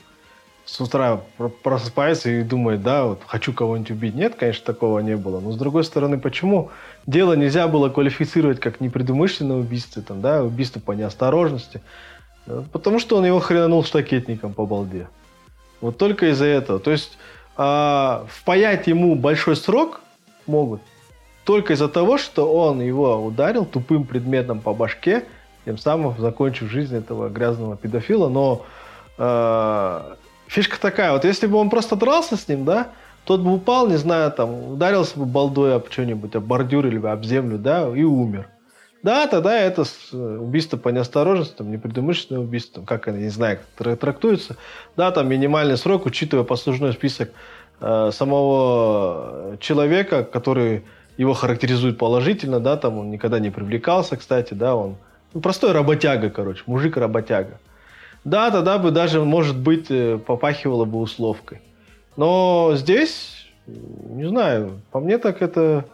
с 0.68 0.81
утра 0.81 1.22
просыпается 1.64 2.30
и 2.30 2.44
думает, 2.44 2.84
да, 2.84 3.06
вот 3.06 3.22
хочу 3.26 3.53
кого-нибудь 3.53 3.91
убить. 3.91 4.15
Нет, 4.15 4.35
конечно, 4.35 4.65
такого 4.65 4.99
не 4.99 5.15
было. 5.15 5.39
Но 5.39 5.53
с 5.53 5.57
другой 5.57 5.85
стороны, 5.85 6.19
почему 6.19 6.72
дело 7.06 7.34
нельзя 7.34 7.69
было 7.69 7.88
квалифицировать 7.88 8.60
как 8.60 8.81
непредумышленное 8.81 9.56
убийство, 9.56 10.02
там, 10.02 10.22
да, 10.22 10.44
убийство 10.44 10.81
по 10.81 10.91
неосторожности? 10.91 11.81
Э, 12.48 12.64
потому 12.73 12.99
что 12.99 13.15
он 13.15 13.26
его 13.26 13.39
хренанул 13.39 13.85
штакетником 13.85 14.53
по 14.53 14.65
балде. 14.65 15.07
Вот 15.80 15.98
только 15.98 16.31
из-за 16.31 16.45
этого. 16.45 16.80
То 16.80 16.91
есть 16.91 17.18
а, 17.56 18.26
впаять 18.30 18.88
ему 18.88 19.15
большой 19.15 19.56
срок 19.56 20.02
могут 20.48 20.81
только 21.45 21.73
из-за 21.73 21.88
того, 21.88 22.18
что 22.18 22.53
он 22.53 22.81
его 22.81 23.23
ударил 23.23 23.64
тупым 23.65 24.03
предметом 24.03 24.60
по 24.60 24.73
башке, 24.73 25.23
тем 25.64 25.77
самым 25.77 26.14
закончив 26.19 26.69
жизнь 26.69 26.98
этого 26.98 27.30
грязного 27.30 27.77
педофила. 27.77 28.27
Но 28.27 28.65
э, 29.18 30.15
фишка 30.48 30.80
такая, 30.80 31.14
вот 31.14 31.26
если 31.26 31.48
бы 31.48 31.57
он 31.57 31.69
просто 31.69 31.95
дрался 31.95 32.38
с 32.38 32.48
ним, 32.48 32.65
да, 32.65 32.88
тот 33.26 33.41
бы 33.41 33.53
упал, 33.53 33.88
не 33.88 33.98
знаю, 33.98 34.32
там, 34.32 34.72
ударился 34.74 35.19
бы 35.19 35.26
балдой 35.26 35.76
об 35.76 35.91
что-нибудь, 35.91 36.36
об 36.36 36.45
бордюр 36.45 36.88
или 36.88 37.06
об 37.06 37.24
землю, 37.24 37.57
да, 37.57 37.88
и 37.94 38.03
умер. 38.03 38.48
Да, 39.03 39.28
тогда 39.28 39.57
это 39.60 39.84
убийство 40.11 40.78
по 40.78 40.90
неосторожности, 40.90 41.56
там, 41.57 41.72
непредумышленное 41.72 42.41
убийство, 42.41 42.76
там, 42.76 42.86
как 42.86 43.07
они, 43.07 43.24
не 43.24 43.30
знаю, 43.30 43.60
как 43.78 43.99
трактуется. 43.99 44.57
Да, 44.95 45.11
там 45.11 45.30
минимальный 45.30 45.78
срок, 45.78 46.06
учитывая 46.06 46.44
послужной 46.44 46.94
список 46.94 47.32
э, 47.80 48.11
самого 48.11 49.57
человека, 49.60 50.24
который 50.24 50.84
его 51.18 51.34
характеризует 51.34 51.98
положительно, 51.98 52.60
да, 52.60 52.78
там 52.78 52.98
он 52.98 53.11
никогда 53.11 53.40
не 53.40 53.49
привлекался, 53.49 54.18
кстати, 54.18 54.53
да, 54.53 54.76
он 54.76 54.95
ну, 55.34 55.41
простой 55.41 55.72
работяга, 55.72 56.30
короче, 56.30 56.64
мужик-работяга. 56.65 57.60
Да, 58.28 58.52
тогда 58.52 58.78
бы 58.78 58.91
даже, 58.91 59.24
может 59.24 59.58
быть, 59.58 59.88
э, 59.90 60.18
попахивало 60.18 60.86
бы 60.86 60.99
условкой. 60.99 61.62
Но 62.16 62.74
здесь, 62.76 63.48
не 63.66 64.28
знаю, 64.28 64.82
по 64.91 64.99
мне 64.99 65.18
так 65.18 65.41
это 65.41 65.86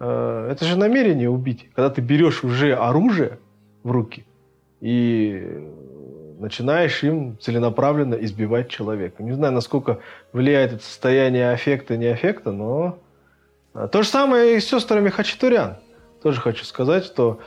Э, 0.00 0.48
это 0.50 0.64
же 0.64 0.76
намерение 0.76 1.30
убить. 1.30 1.68
Когда 1.74 1.90
ты 1.90 2.00
берешь 2.00 2.44
уже 2.44 2.74
оружие 2.74 3.38
в 3.82 3.90
руки 3.90 4.24
и 4.80 5.70
начинаешь 6.38 7.02
им 7.04 7.38
целенаправленно 7.40 8.14
избивать 8.16 8.68
человека. 8.68 9.22
Не 9.22 9.32
знаю, 9.32 9.54
насколько 9.54 10.00
влияет 10.32 10.72
это 10.74 10.84
состояние 10.84 11.50
аффекта, 11.50 11.96
не 11.96 12.06
аффекта, 12.06 12.52
но... 12.52 12.98
Э, 13.74 13.88
то 13.90 14.02
же 14.02 14.08
самое 14.08 14.56
и 14.56 14.60
с 14.60 14.68
сестрами 14.68 15.08
Хачатурян. 15.08 15.76
Тоже 16.22 16.40
хочу 16.40 16.64
сказать, 16.64 17.04
что 17.04 17.40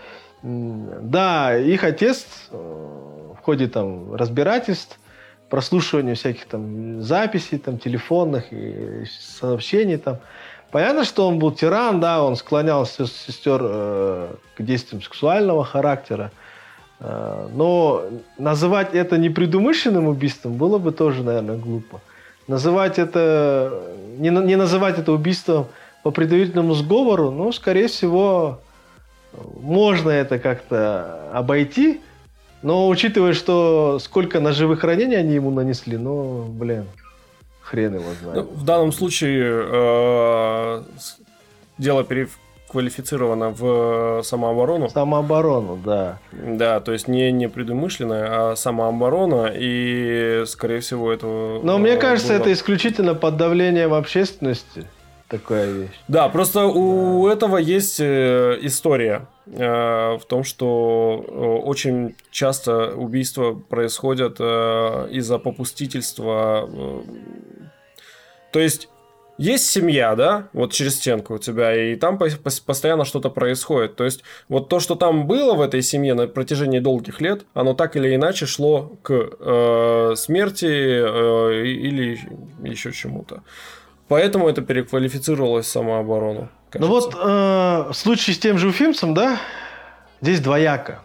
да, 0.44 1.58
их 1.58 1.84
отец 1.84 2.28
э, 2.52 3.07
ходе 3.48 3.68
там 3.68 4.14
разбирательств, 4.14 5.00
прослушивания 5.50 6.16
всяких 6.16 6.46
там 6.48 7.02
записей, 7.02 7.58
там 7.58 7.80
телефонных 7.80 8.52
и 8.52 9.06
сообщений 9.40 9.98
там, 9.98 10.18
Понятно, 10.72 11.06
что 11.06 11.26
он 11.26 11.40
был 11.40 11.52
тиран, 11.52 12.02
да, 12.02 12.22
он 12.22 12.36
склонял 12.36 12.86
сестер 12.86 13.62
э, 13.64 14.28
к 14.58 14.62
действиям 14.62 15.02
сексуального 15.02 15.64
характера. 15.64 16.32
Э, 17.00 17.48
но 17.54 18.04
называть 18.38 18.94
это 18.94 19.18
непредумышленным 19.18 20.08
убийством 20.08 20.56
было 20.56 20.78
бы 20.78 20.92
тоже, 20.92 21.24
наверное, 21.24 21.56
глупо. 21.56 22.02
Называть 22.48 23.00
это, 23.00 23.82
не, 24.18 24.30
не 24.30 24.58
называть 24.58 25.00
это 25.00 25.14
убийством 25.14 25.68
по 26.04 26.12
предварительному 26.12 26.74
сговору, 26.74 27.32
ну, 27.32 27.54
скорее 27.54 27.88
всего, 27.88 28.60
можно 29.62 30.10
это 30.10 30.38
как-то 30.38 31.30
обойти, 31.34 32.02
но 32.62 32.88
учитывая, 32.88 33.34
что 33.34 34.00
сколько 34.00 34.40
ножевых 34.40 34.84
ранений 34.84 35.16
они 35.16 35.36
ему 35.36 35.52
нанесли, 35.52 35.98
ну, 35.98 36.44
блин, 36.44 36.86
хрен 37.62 37.96
его 37.96 38.12
знает. 38.22 38.38
Ну, 38.38 38.58
в 38.58 38.64
данном 38.64 38.92
случае 38.92 39.66
э, 39.70 40.84
дело 41.78 42.04
переквалифицировано 42.04 43.50
в 43.50 44.24
самооборону. 44.24 44.90
Самооборону, 44.90 45.78
да. 45.84 46.20
Да, 46.32 46.80
то 46.80 46.94
есть 46.94 47.08
не 47.08 47.32
непредумышленная, 47.32 48.52
а 48.52 48.56
самооборона, 48.56 49.52
и, 49.54 50.44
скорее 50.48 50.80
всего, 50.80 51.12
это... 51.12 51.28
Но 51.64 51.76
э, 51.76 51.78
мне 51.78 51.98
кажется, 51.98 52.34
было... 52.34 52.42
это 52.42 52.54
исключительно 52.54 53.14
под 53.14 53.38
давлением 53.38 53.94
общественности 53.94 54.88
такая 55.28 55.72
вещь. 55.72 56.00
Да, 56.08 56.30
просто 56.30 56.66
у 56.66 57.28
этого 57.28 57.58
есть 57.58 58.00
э, 58.00 58.58
история 58.62 59.28
э, 59.46 60.18
в 60.18 60.22
том, 60.28 60.44
что 60.44 61.26
э, 61.28 61.68
очень 61.68 62.16
часто 62.32 62.94
убийства 62.96 63.54
происходят 63.54 64.40
из-за 64.40 65.40
попустительства. 65.40 66.70
То 68.52 68.60
есть 68.60 68.90
есть 69.38 69.68
семья, 69.68 70.16
да, 70.16 70.50
вот 70.52 70.74
через 70.74 70.96
стенку 70.96 71.36
у 71.36 71.38
тебя, 71.38 71.76
и 71.76 71.96
там 71.96 72.18
постоянно 72.18 73.06
что-то 73.06 73.30
происходит. 73.30 73.96
То 73.96 74.04
есть 74.04 74.24
вот 74.50 74.68
то, 74.68 74.80
что 74.80 74.96
там 74.96 75.28
было 75.28 75.54
в 75.54 75.62
этой 75.62 75.84
семье 75.84 76.16
на 76.16 76.28
протяжении 76.28 76.80
долгих 76.80 77.22
лет, 77.22 77.46
оно 77.54 77.76
так 77.76 77.96
или 77.96 78.16
иначе 78.16 78.48
шло 78.48 78.98
к 79.04 79.12
э, 79.14 80.14
смерти 80.16 80.66
э, 80.66 81.66
или 81.68 82.20
еще 82.64 82.92
чему-то. 82.92 83.44
Поэтому 84.08 84.48
это 84.48 84.62
переквалифицировалось 84.62 85.66
в 85.66 85.70
самооборону. 85.70 86.50
Кажется. 86.70 86.80
Ну 86.80 86.88
вот 86.88 87.16
э, 87.16 87.92
в 87.92 87.94
случае 87.94 88.36
с 88.36 88.40
тем 88.40 88.58
же 88.58 88.70
Уфимцем, 88.70 89.14
да, 89.14 89.38
здесь 90.22 90.40
двояко. 90.40 91.02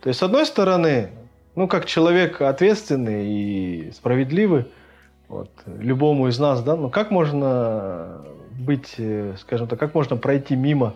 То 0.00 0.08
есть, 0.08 0.20
с 0.20 0.22
одной 0.22 0.46
стороны, 0.46 1.10
ну, 1.54 1.68
как 1.68 1.86
человек 1.86 2.40
ответственный 2.40 3.26
и 3.26 3.92
справедливый, 3.92 4.66
вот, 5.28 5.50
любому 5.66 6.28
из 6.28 6.38
нас, 6.38 6.62
да, 6.62 6.76
ну, 6.76 6.90
как 6.90 7.10
можно 7.10 8.22
быть, 8.58 8.94
э, 8.98 9.34
скажем 9.40 9.66
так, 9.66 9.78
как 9.78 9.94
можно 9.94 10.16
пройти 10.16 10.56
мимо 10.56 10.94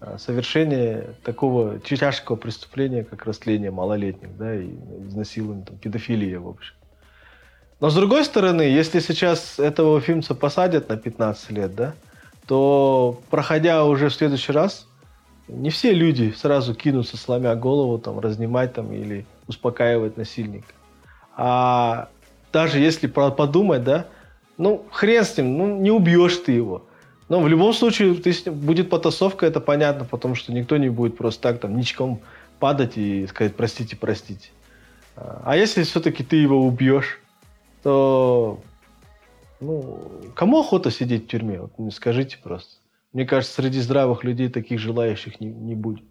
э, 0.00 0.16
совершения 0.18 1.14
такого 1.24 1.78
тяжкого 1.80 2.36
преступления, 2.36 3.04
как 3.04 3.24
растление 3.24 3.70
малолетних, 3.70 4.36
да, 4.36 4.54
и 4.54 4.68
изнасилование, 5.08 5.64
там, 5.64 5.76
педофилия, 5.76 6.38
в 6.38 6.48
общем. 6.48 6.74
Но 7.82 7.90
с 7.90 7.96
другой 7.96 8.24
стороны, 8.24 8.62
если 8.62 9.00
сейчас 9.00 9.58
этого 9.58 10.00
фильмца 10.00 10.36
посадят 10.36 10.88
на 10.88 10.96
15 10.96 11.50
лет, 11.50 11.74
да, 11.74 11.94
то 12.46 13.20
проходя 13.28 13.84
уже 13.84 14.08
в 14.08 14.14
следующий 14.14 14.52
раз, 14.52 14.86
не 15.48 15.68
все 15.70 15.92
люди 15.92 16.32
сразу 16.36 16.76
кинутся, 16.76 17.16
сломя 17.16 17.56
голову, 17.56 17.98
там, 17.98 18.20
разнимать 18.20 18.72
там, 18.72 18.92
или 18.92 19.26
успокаивать 19.48 20.16
насильника. 20.16 20.72
А 21.36 22.08
даже 22.52 22.78
если 22.78 23.08
подумать, 23.08 23.82
да, 23.82 24.06
ну, 24.58 24.86
хрен 24.92 25.24
с 25.24 25.36
ним, 25.36 25.58
ну, 25.58 25.76
не 25.80 25.90
убьешь 25.90 26.36
ты 26.36 26.52
его. 26.52 26.84
Но 27.28 27.40
в 27.40 27.48
любом 27.48 27.72
случае 27.72 28.14
ты, 28.14 28.48
будет 28.52 28.90
потасовка, 28.90 29.44
это 29.44 29.58
понятно, 29.58 30.04
потому 30.04 30.36
что 30.36 30.52
никто 30.52 30.76
не 30.76 30.88
будет 30.88 31.16
просто 31.16 31.42
так 31.42 31.58
там 31.58 31.76
ничком 31.76 32.20
падать 32.60 32.96
и 32.96 33.26
сказать 33.26 33.56
простите, 33.56 33.96
простите. 33.96 34.50
А 35.16 35.56
если 35.56 35.82
все-таки 35.82 36.22
ты 36.22 36.36
его 36.36 36.64
убьешь, 36.64 37.18
то 37.82 38.60
ну, 39.60 40.10
кому 40.34 40.60
охота 40.60 40.90
сидеть 40.90 41.24
в 41.24 41.28
тюрьме? 41.28 41.60
Вот 41.60 41.94
скажите 41.94 42.38
просто. 42.42 42.76
Мне 43.12 43.24
кажется, 43.26 43.54
среди 43.54 43.80
здравых 43.80 44.24
людей 44.24 44.48
таких 44.48 44.80
желающих 44.80 45.40
не, 45.40 45.46
не 45.48 45.74
будет. 45.74 46.04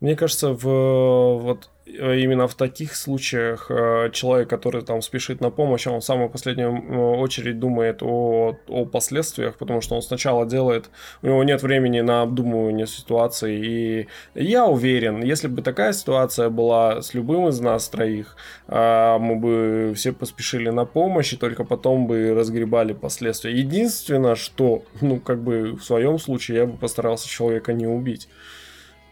Мне 0.00 0.14
кажется, 0.14 0.52
в, 0.52 0.62
вот 0.62 1.70
именно 1.86 2.48
в 2.48 2.54
таких 2.54 2.96
случаях 2.96 3.70
э, 3.70 4.10
человек, 4.12 4.50
который 4.50 4.82
там 4.82 5.02
спешит 5.02 5.40
на 5.40 5.50
помощь, 5.50 5.86
он 5.86 6.00
в 6.00 6.04
самую 6.04 6.28
последнюю 6.28 6.72
э, 6.72 6.96
очередь 7.18 7.58
думает 7.60 8.02
о, 8.02 8.56
о 8.68 8.84
последствиях, 8.84 9.56
потому 9.56 9.80
что 9.80 9.94
он 9.94 10.02
сначала 10.02 10.46
делает, 10.46 10.90
у 11.22 11.28
него 11.28 11.44
нет 11.44 11.62
времени 11.62 12.00
на 12.00 12.22
обдумывание 12.22 12.86
ситуации. 12.86 13.56
И 13.56 14.08
я 14.34 14.66
уверен, 14.66 15.22
если 15.22 15.46
бы 15.46 15.62
такая 15.62 15.92
ситуация 15.92 16.50
была 16.50 17.02
с 17.02 17.14
любым 17.14 17.48
из 17.48 17.60
нас 17.60 17.88
троих, 17.88 18.36
мы 18.68 19.36
бы 19.36 19.92
все 19.94 20.12
поспешили 20.12 20.70
на 20.70 20.84
помощь 20.84 21.32
и 21.32 21.36
только 21.36 21.64
потом 21.64 22.06
бы 22.06 22.34
разгребали 22.34 22.92
последствия. 22.92 23.52
Единственное, 23.52 24.34
что, 24.34 24.82
ну, 25.00 25.20
как 25.20 25.42
бы 25.42 25.72
в 25.72 25.82
своем 25.82 26.18
случае 26.18 26.58
я 26.58 26.66
бы 26.66 26.76
постарался 26.76 27.28
человека 27.28 27.72
не 27.72 27.86
убить. 27.86 28.28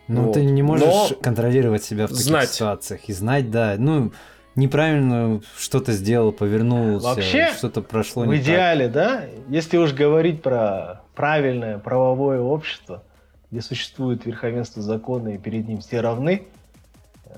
Ну, 0.09 0.25
вот. 0.25 0.35
ты 0.35 0.45
не 0.45 0.63
можешь 0.63 0.85
Но 0.85 1.09
контролировать 1.23 1.83
себя 1.83 2.07
в 2.07 2.11
таких 2.11 2.25
знать. 2.25 2.51
ситуациях. 2.51 3.01
И 3.09 3.13
знать, 3.13 3.51
да. 3.51 3.77
Ну, 3.79 4.13
неправильно 4.55 5.41
что-то 5.57 5.93
сделал, 5.93 6.33
повернулся, 6.33 7.07
Вообще, 7.07 7.51
что-то 7.57 7.81
прошло 7.81 8.25
в 8.25 8.37
идеале, 8.37 8.87
так. 8.87 8.93
да, 8.93 9.25
если 9.49 9.79
уж 9.79 9.93
говорить 9.93 10.43
про 10.43 11.03
правильное 11.15 11.79
правовое 11.79 12.41
общество, 12.41 13.03
где 13.51 13.63
существует 13.63 14.27
верховенство 14.27 14.83
закона 14.83 15.31
и 15.31 15.39
перед 15.39 15.67
ним 15.67 15.81
все 15.81 16.01
равны, 16.01 16.43
э, 17.27 17.31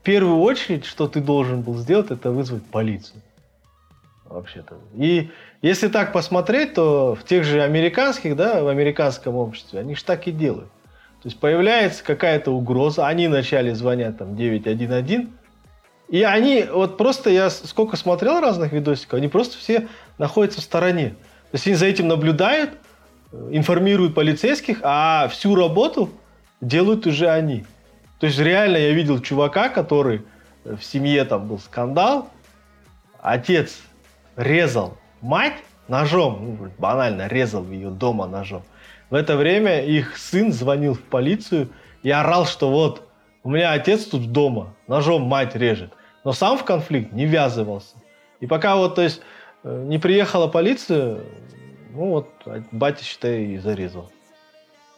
в 0.00 0.02
первую 0.04 0.40
очередь, 0.40 0.84
что 0.84 1.08
ты 1.08 1.20
должен 1.20 1.62
был 1.62 1.76
сделать, 1.78 2.10
это 2.10 2.30
вызвать 2.30 2.64
полицию. 2.64 3.22
Вообще-то. 4.26 4.76
И 4.94 5.30
если 5.62 5.88
так 5.88 6.12
посмотреть, 6.12 6.74
то 6.74 7.14
в 7.14 7.24
тех 7.24 7.44
же 7.44 7.62
американских, 7.62 8.36
да, 8.36 8.62
в 8.62 8.68
американском 8.68 9.36
обществе, 9.36 9.80
они 9.80 9.94
же 9.94 10.04
так 10.04 10.26
и 10.26 10.32
делают. 10.32 10.68
То 11.24 11.28
есть 11.28 11.40
появляется 11.40 12.04
какая-то 12.04 12.50
угроза, 12.50 13.06
они 13.06 13.28
вначале 13.28 13.74
звонят 13.74 14.18
там 14.18 14.36
911, 14.36 15.26
и 16.10 16.22
они, 16.22 16.66
вот 16.70 16.98
просто 16.98 17.30
я 17.30 17.48
сколько 17.48 17.96
смотрел 17.96 18.40
разных 18.40 18.72
видосиков, 18.72 19.14
они 19.14 19.28
просто 19.28 19.56
все 19.56 19.88
находятся 20.18 20.60
в 20.60 20.64
стороне. 20.64 21.14
То 21.50 21.54
есть 21.54 21.66
они 21.66 21.76
за 21.76 21.86
этим 21.86 22.08
наблюдают, 22.08 22.72
информируют 23.32 24.14
полицейских, 24.14 24.80
а 24.82 25.28
всю 25.28 25.54
работу 25.54 26.10
делают 26.60 27.06
уже 27.06 27.30
они. 27.30 27.64
То 28.20 28.26
есть 28.26 28.38
реально 28.38 28.76
я 28.76 28.90
видел 28.92 29.18
чувака, 29.22 29.70
который 29.70 30.26
в 30.62 30.82
семье 30.82 31.24
там 31.24 31.48
был 31.48 31.58
скандал, 31.58 32.28
отец 33.22 33.80
резал 34.36 34.98
мать 35.22 35.56
ножом, 35.88 36.58
ну, 36.60 36.70
банально 36.76 37.28
резал 37.28 37.66
ее 37.66 37.88
дома 37.88 38.26
ножом. 38.26 38.62
В 39.10 39.14
это 39.14 39.36
время 39.36 39.84
их 39.84 40.16
сын 40.16 40.52
звонил 40.52 40.94
в 40.94 41.00
полицию 41.00 41.68
и 42.02 42.10
орал, 42.10 42.46
что 42.46 42.70
вот, 42.70 43.02
у 43.42 43.50
меня 43.50 43.72
отец 43.72 44.04
тут 44.04 44.32
дома, 44.32 44.74
ножом 44.88 45.22
мать 45.22 45.54
режет. 45.54 45.92
Но 46.24 46.32
сам 46.32 46.56
в 46.58 46.64
конфликт 46.64 47.12
не 47.12 47.26
ввязывался. 47.26 47.96
И 48.40 48.46
пока 48.46 48.76
вот, 48.76 48.94
то 48.94 49.02
есть, 49.02 49.20
э, 49.62 49.84
не 49.86 49.98
приехала 49.98 50.48
полиция, 50.48 51.18
ну 51.92 52.10
вот, 52.10 52.28
батя, 52.72 53.04
считай, 53.04 53.44
и 53.44 53.58
зарезал 53.58 54.10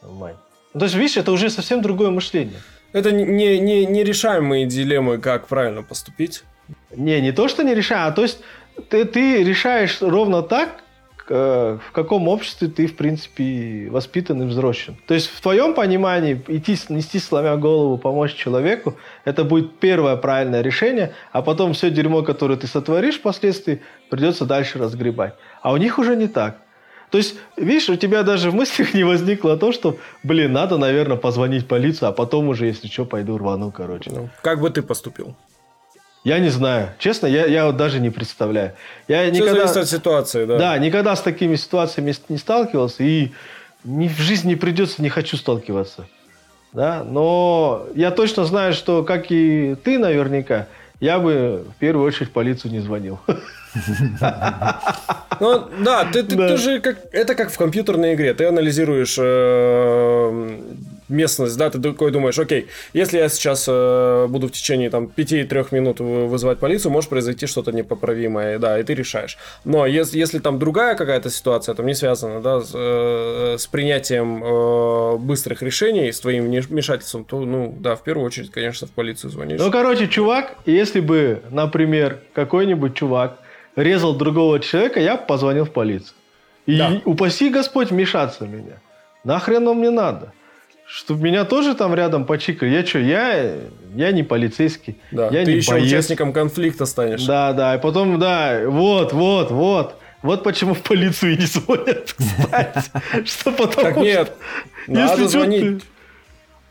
мать. 0.01 0.37
Ну, 0.73 0.79
то 0.79 0.85
есть, 0.85 0.95
видишь, 0.95 1.17
это 1.17 1.31
уже 1.31 1.49
совсем 1.49 1.81
другое 1.81 2.09
мышление. 2.09 2.61
Это 2.93 3.11
не, 3.11 3.59
не, 3.59 3.85
не 3.85 4.03
решаемые 4.03 4.65
дилеммы, 4.65 5.17
как 5.17 5.47
правильно 5.47 5.83
поступить. 5.83 6.43
Не, 6.91 7.21
не 7.21 7.31
то, 7.31 7.47
что 7.47 7.63
не 7.63 7.75
решаю, 7.75 8.07
а 8.07 8.11
то 8.11 8.21
есть 8.21 8.39
ты, 8.89 9.05
ты 9.05 9.43
решаешь 9.43 10.01
ровно 10.01 10.41
так, 10.41 10.83
Э, 11.29 11.77
в 11.85 11.91
каком 11.91 12.27
обществе 12.27 12.67
ты, 12.67 12.87
в 12.87 12.95
принципе, 12.95 13.89
воспитан 13.89 14.41
и 14.43 14.45
взросшен. 14.45 14.95
То 15.07 15.13
есть 15.13 15.27
в 15.27 15.41
твоем 15.41 15.73
понимании 15.73 16.41
идти, 16.47 16.77
нести 16.89 17.19
сломя 17.19 17.57
голову, 17.57 17.97
помочь 17.97 18.33
человеку, 18.33 18.95
это 19.25 19.43
будет 19.43 19.79
первое 19.79 20.15
правильное 20.15 20.61
решение, 20.61 21.13
а 21.31 21.41
потом 21.41 21.73
все 21.73 21.89
дерьмо, 21.89 22.23
которое 22.23 22.55
ты 22.55 22.67
сотворишь 22.67 23.19
впоследствии, 23.19 23.81
придется 24.09 24.45
дальше 24.45 24.79
разгребать. 24.79 25.33
А 25.61 25.73
у 25.73 25.77
них 25.77 25.99
уже 25.99 26.15
не 26.15 26.27
так. 26.27 26.57
То 27.09 27.17
есть, 27.17 27.35
видишь, 27.57 27.89
у 27.89 27.95
тебя 27.95 28.23
даже 28.23 28.51
в 28.51 28.55
мыслях 28.55 28.93
не 28.93 29.03
возникло 29.03 29.57
то, 29.57 29.71
что, 29.71 29.97
блин, 30.23 30.53
надо, 30.53 30.77
наверное, 30.77 31.17
позвонить 31.17 31.67
полицию, 31.67 32.09
а 32.09 32.11
потом 32.11 32.47
уже, 32.47 32.65
если 32.67 32.87
что, 32.87 33.05
пойду 33.05 33.37
рвану, 33.37 33.71
короче. 33.71 34.11
Ну, 34.11 34.29
как 34.41 34.61
бы 34.61 34.69
ты 34.69 34.81
поступил? 34.81 35.35
Я 36.27 36.39
не 36.39 36.49
знаю. 36.49 36.89
Честно, 36.99 37.25
я, 37.27 37.45
я 37.45 37.67
вот 37.67 37.77
даже 37.77 38.01
не 38.01 38.09
представляю. 38.09 38.73
Я 39.07 39.23
Все 39.23 39.31
никогда, 39.31 39.67
зависит 39.67 39.77
от 39.77 39.87
ситуации, 39.87 40.43
да. 40.43 40.57
Да, 40.57 40.77
никогда 40.77 41.15
с 41.15 41.21
такими 41.21 41.55
ситуациями 41.55 42.13
не 42.27 42.37
сталкивался. 42.37 43.01
И 43.01 43.31
ни 43.85 44.09
в 44.09 44.17
жизни 44.19 44.49
не 44.49 44.55
придется, 44.57 45.01
не 45.01 45.07
хочу 45.07 45.37
сталкиваться. 45.37 46.05
Да? 46.73 47.05
Но 47.05 47.87
я 47.95 48.11
точно 48.11 48.43
знаю, 48.43 48.73
что, 48.73 49.03
как 49.03 49.31
и 49.31 49.75
ты 49.85 49.97
наверняка, 49.97 50.67
я 50.99 51.17
бы 51.19 51.63
в 51.73 51.79
первую 51.79 52.05
очередь 52.05 52.31
полицию 52.33 52.73
не 52.73 52.79
звонил. 52.79 53.19
Ну, 55.39 55.69
да, 55.83 56.05
ты, 56.05 56.23
ты, 56.23 56.35
да. 56.35 56.47
ты 56.47 56.57
же 56.57 56.79
как... 56.79 56.97
Это 57.11 57.35
как 57.35 57.51
в 57.51 57.57
компьютерной 57.59 58.15
игре. 58.15 58.33
Ты 58.33 58.45
анализируешь 58.45 59.15
э, 59.19 60.59
местность, 61.09 61.57
да, 61.57 61.69
ты 61.69 61.79
такой 61.79 62.11
думаешь, 62.11 62.37
окей, 62.39 62.67
если 62.93 63.17
я 63.17 63.29
сейчас 63.29 63.65
э, 63.67 64.27
буду 64.29 64.47
в 64.47 64.51
течение 64.51 64.89
там 64.89 65.11
5-3 65.15 65.67
минут 65.71 65.99
вызывать 65.99 66.59
полицию, 66.59 66.91
может 66.91 67.09
произойти 67.09 67.47
что-то 67.47 67.71
непоправимое, 67.71 68.59
да, 68.59 68.79
и 68.79 68.83
ты 68.83 68.93
решаешь. 68.93 69.37
Но 69.65 69.85
если, 69.85 70.17
если 70.17 70.39
там 70.39 70.59
другая 70.59 70.95
какая-то 70.95 71.29
ситуация, 71.29 71.75
там 71.75 71.85
не 71.85 71.93
связана, 71.93 72.41
да, 72.41 72.61
с, 72.61 72.71
э, 72.73 73.55
с 73.57 73.67
принятием 73.67 74.43
э, 74.43 75.17
быстрых 75.17 75.61
решений, 75.61 76.11
с 76.11 76.19
твоим 76.19 76.49
вмешательством, 76.49 77.25
то, 77.25 77.39
ну, 77.39 77.75
да, 77.79 77.95
в 77.95 78.03
первую 78.03 78.25
очередь, 78.25 78.51
конечно, 78.51 78.87
в 78.87 78.91
полицию 78.91 79.31
звонишь. 79.31 79.59
Ну, 79.59 79.71
короче, 79.71 80.07
чувак, 80.07 80.55
если 80.65 80.99
бы, 80.99 81.41
например, 81.49 82.19
какой-нибудь 82.33 82.95
чувак 82.95 83.39
резал 83.75 84.15
другого 84.15 84.59
человека, 84.59 84.99
я 84.99 85.17
бы 85.17 85.25
позвонил 85.25 85.65
в 85.65 85.71
полицию. 85.71 86.15
И 86.65 86.77
да. 86.77 87.01
упаси 87.05 87.49
Господь 87.49 87.91
вмешаться 87.91 88.43
в 88.43 88.49
меня. 88.49 88.81
Нахрен 89.23 89.67
он 89.67 89.77
мне 89.77 89.89
надо? 89.89 90.33
Чтобы 90.87 91.23
меня 91.23 91.43
тоже 91.43 91.75
там 91.75 91.93
рядом 91.93 92.25
почикали. 92.25 92.69
Я 92.69 92.85
что, 92.85 92.99
я, 92.99 93.55
я 93.93 94.11
не 94.13 94.23
полицейский. 94.23 94.97
Да, 95.11 95.25
я 95.25 95.43
ты 95.43 95.51
не 95.51 95.57
еще 95.57 95.71
боец. 95.71 95.85
участником 95.85 96.31
конфликта 96.31 96.85
станешь. 96.85 97.25
Да, 97.25 97.51
да. 97.51 97.75
И 97.75 97.81
потом, 97.81 98.19
да, 98.19 98.61
вот, 98.65 99.11
вот, 99.11 99.51
вот. 99.51 99.95
Вот 100.23 100.43
почему 100.43 100.73
в 100.73 100.81
полицию 100.81 101.37
не 101.37 101.45
звонят, 101.45 102.13
кстати. 102.17 102.89
Что 103.25 103.51
потому 103.51 103.83
Так 103.83 103.97
нет, 103.97 104.33
надо 104.87 105.27
звонить. 105.27 105.83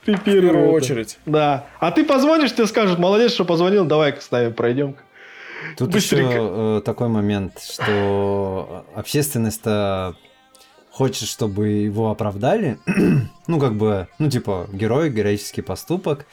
Ты 0.05 0.17
в 0.17 0.23
первую 0.23 0.71
очередь. 0.71 1.19
Да. 1.27 1.67
А 1.79 1.91
ты 1.91 2.05
позвонишь, 2.05 2.55
тебе 2.55 2.67
скажут, 2.67 2.99
молодец, 2.99 3.33
что 3.33 3.45
позвонил, 3.45 3.85
давай-ка 3.85 4.21
с 4.21 4.31
нами 4.31 4.51
пройдем. 4.51 4.97
Тут 5.77 5.91
Быстренько. 5.91 6.33
еще 6.33 6.79
э, 6.79 6.83
такой 6.85 7.09
момент, 7.09 7.61
что 7.61 8.87
общественность-то 8.95 10.15
хочет, 10.97 11.29
чтобы 11.29 11.69
его 11.69 12.11
оправдали, 12.11 12.79
ну, 13.47 13.61
как 13.61 13.77
бы, 13.77 14.09
ну, 14.19 14.31
типа, 14.31 14.67
герой, 14.73 15.11
героический 15.11 15.61
поступок, 15.61 16.25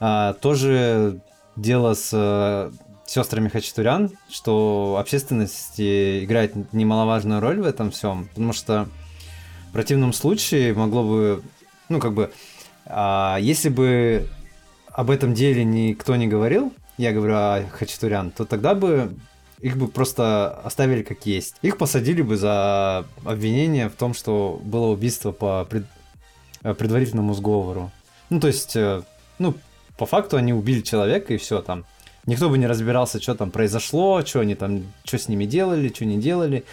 а, 0.00 0.34
тоже 0.34 1.20
дело 1.56 1.94
с 1.94 2.10
э, 2.12 2.70
сестрами 3.06 3.48
Хачатурян, 3.48 4.10
что 4.28 4.98
общественность 5.00 5.80
играет 5.80 6.74
немаловажную 6.74 7.40
роль 7.40 7.58
в 7.60 7.64
этом 7.64 7.90
всем, 7.90 8.28
потому 8.34 8.52
что 8.52 8.86
в 9.70 9.72
противном 9.72 10.12
случае 10.12 10.74
могло 10.74 11.02
бы, 11.02 11.42
ну, 11.88 11.98
как 11.98 12.12
бы, 12.12 12.30
а, 12.84 13.38
если 13.40 13.70
бы 13.70 14.28
об 14.92 15.08
этом 15.08 15.32
деле 15.32 15.64
никто 15.64 16.16
не 16.16 16.26
говорил, 16.26 16.70
я 16.98 17.14
говорю 17.14 17.34
о 17.34 17.62
Хачатурян, 17.72 18.30
то 18.30 18.44
тогда 18.44 18.74
бы 18.74 19.16
их 19.60 19.76
бы 19.76 19.88
просто 19.88 20.50
оставили 20.64 21.02
как 21.02 21.24
есть. 21.26 21.56
Их 21.62 21.78
посадили 21.78 22.22
бы 22.22 22.36
за 22.36 23.06
обвинение 23.24 23.88
в 23.88 23.94
том, 23.94 24.14
что 24.14 24.60
было 24.62 24.86
убийство 24.86 25.32
по 25.32 25.64
пред... 25.68 25.86
Э, 26.62 26.74
предварительному 26.74 27.34
сговору. 27.34 27.90
Ну, 28.28 28.40
то 28.40 28.48
есть, 28.48 28.76
э, 28.76 29.02
ну, 29.38 29.54
по 29.96 30.06
факту 30.06 30.36
они 30.36 30.52
убили 30.52 30.80
человека 30.80 31.32
и 31.32 31.38
все 31.38 31.62
там. 31.62 31.84
Никто 32.26 32.48
бы 32.48 32.58
не 32.58 32.66
разбирался, 32.66 33.22
что 33.22 33.34
там 33.34 33.50
произошло, 33.50 34.24
что 34.24 34.40
они 34.40 34.56
там, 34.56 34.82
что 35.04 35.16
с 35.18 35.28
ними 35.28 35.44
делали, 35.44 35.88
что 35.88 36.04
не 36.04 36.18
делали. 36.18 36.64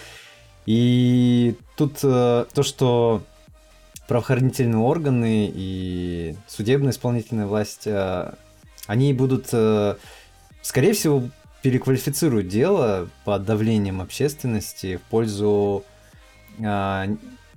И 0.65 1.55
тут 1.77 1.99
э, 2.03 2.45
то, 2.51 2.63
что 2.63 3.21
правоохранительные 4.07 4.79
органы 4.79 5.51
и 5.53 6.35
судебная 6.47 6.91
исполнительная 6.91 7.45
власть, 7.45 7.87
они 8.87 9.13
будут, 9.13 9.45
скорее 10.61 10.91
всего, 10.91 11.23
переквалифицируют 11.63 12.49
дело 12.49 13.09
под 13.23 13.45
давлением 13.45 14.01
общественности 14.01 14.97
в 14.97 15.01
пользу 15.03 15.83
а, 16.63 17.07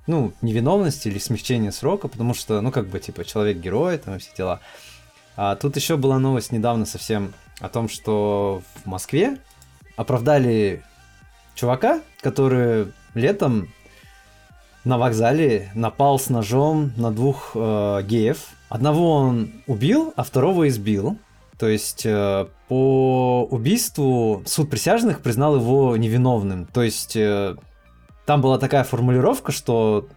ну, 0.07 0.33
невиновности 0.41 1.09
или 1.09 1.19
смягчения 1.19 1.73
срока, 1.73 2.07
потому 2.07 2.33
что, 2.33 2.61
ну, 2.61 2.70
как 2.70 2.87
бы, 2.87 3.01
типа, 3.01 3.24
человек-герой, 3.24 3.99
там, 3.99 4.15
и 4.15 4.19
все 4.19 4.31
дела. 4.39 4.61
А 5.37 5.57
тут 5.57 5.74
еще 5.77 5.97
была 5.97 6.20
новость 6.20 6.53
недавно 6.53 6.87
совсем 6.87 7.35
о 7.61 7.69
том, 7.69 7.89
что 7.89 8.62
в 8.85 8.87
Москве 8.87 9.39
оправдали 9.97 10.85
чувака, 11.57 12.01
который 12.20 12.93
летом 13.15 13.69
на 14.85 14.99
вокзале 14.99 15.69
напал 15.74 16.20
с 16.20 16.31
ножом 16.31 16.93
на 16.97 17.11
двух 17.11 17.53
э, 17.57 18.03
геев. 18.05 18.51
Одного 18.69 19.15
он 19.15 19.51
убил, 19.66 20.12
а 20.15 20.23
второго 20.23 20.69
избил. 20.69 21.19
То 21.59 21.69
есть 21.69 22.05
э, 22.05 22.47
по 22.69 23.47
убийству 23.51 24.43
суд 24.47 24.69
присяжных 24.70 25.23
признал 25.23 25.57
его 25.57 25.97
невиновным. 25.97 26.66
То 26.66 26.83
есть 26.83 27.16
э, 27.16 27.57
там 28.27 28.43
была 28.43 28.59
такая 28.59 28.85
формулировка, 28.85 29.53
что 29.53 30.09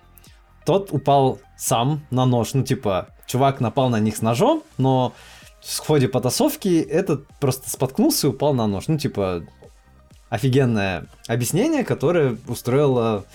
тот 0.65 0.91
упал 0.91 1.39
сам 1.57 2.01
на 2.11 2.25
нож. 2.25 2.53
Ну, 2.53 2.63
типа, 2.63 3.07
чувак 3.25 3.61
напал 3.61 3.89
на 3.89 3.99
них 3.99 4.17
с 4.17 4.21
ножом, 4.21 4.63
но 4.77 5.13
в 5.61 5.79
ходе 5.79 6.09
потасовки 6.09 6.81
этот 6.81 7.27
просто 7.39 7.69
споткнулся 7.69 8.27
и 8.27 8.29
упал 8.31 8.53
на 8.53 8.67
нож. 8.67 8.87
Ну, 8.87 8.97
типа, 8.97 9.43
офигенное 10.29 11.07
объяснение, 11.27 11.85
которое 11.85 12.37
устроило 12.47 13.25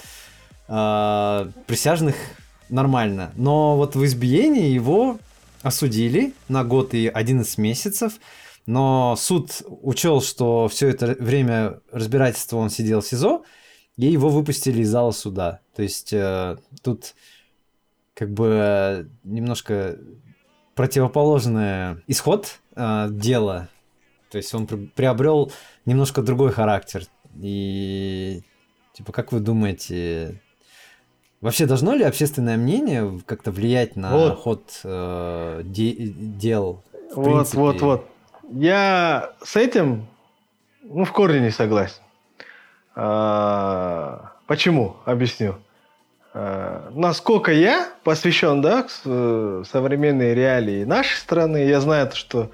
э, 0.68 1.50
присяжных 1.66 2.16
нормально. 2.68 3.32
Но 3.36 3.76
вот 3.76 3.96
в 3.96 4.04
избиении 4.04 4.68
его 4.68 5.18
осудили 5.64 6.34
на 6.48 6.62
год 6.62 6.94
и 6.94 7.08
11 7.08 7.58
месяцев, 7.58 8.20
но 8.66 9.16
суд 9.16 9.62
учел, 9.66 10.22
что 10.22 10.68
все 10.68 10.88
это 10.88 11.16
время 11.18 11.80
разбирательства 11.90 12.58
он 12.58 12.70
сидел 12.70 13.00
в 13.00 13.06
СИЗО, 13.06 13.44
и 13.96 14.06
его 14.06 14.28
выпустили 14.28 14.82
из 14.82 14.90
зала 14.90 15.12
суда. 15.12 15.60
То 15.74 15.82
есть 15.82 16.12
э, 16.12 16.56
тут 16.82 17.14
как 18.12 18.32
бы 18.32 19.10
немножко 19.24 19.98
противоположный 20.74 22.02
исход 22.06 22.60
э, 22.76 23.08
дела. 23.10 23.68
То 24.30 24.38
есть 24.38 24.52
он 24.54 24.66
приобрел 24.66 25.50
немножко 25.86 26.22
другой 26.22 26.52
характер. 26.52 27.06
И 27.40 28.42
типа, 28.92 29.12
как 29.12 29.32
вы 29.32 29.40
думаете, 29.40 30.42
Вообще 31.44 31.66
должно 31.66 31.92
ли 31.92 32.04
общественное 32.04 32.56
мнение 32.56 33.20
как-то 33.26 33.50
влиять 33.50 33.96
на 33.96 34.12
вот. 34.12 34.38
ход 34.38 34.80
э, 34.82 35.60
де- 35.62 35.94
дел? 35.94 36.82
Вот, 37.14 37.24
принципе? 37.24 37.58
вот, 37.58 37.80
вот. 37.82 38.08
Я 38.50 39.32
с 39.42 39.54
этим 39.54 40.06
ну, 40.82 41.04
в 41.04 41.12
корне 41.12 41.40
не 41.40 41.50
согласен. 41.50 42.00
А, 42.94 44.32
почему? 44.46 44.96
Объясню. 45.04 45.56
А, 46.32 46.90
насколько 46.94 47.52
я 47.52 47.90
посвящен 48.04 48.62
да, 48.62 48.86
э, 49.04 49.64
современной 49.70 50.32
реалии 50.32 50.84
нашей 50.84 51.18
страны, 51.18 51.58
я 51.58 51.82
знаю, 51.82 52.10
что 52.14 52.52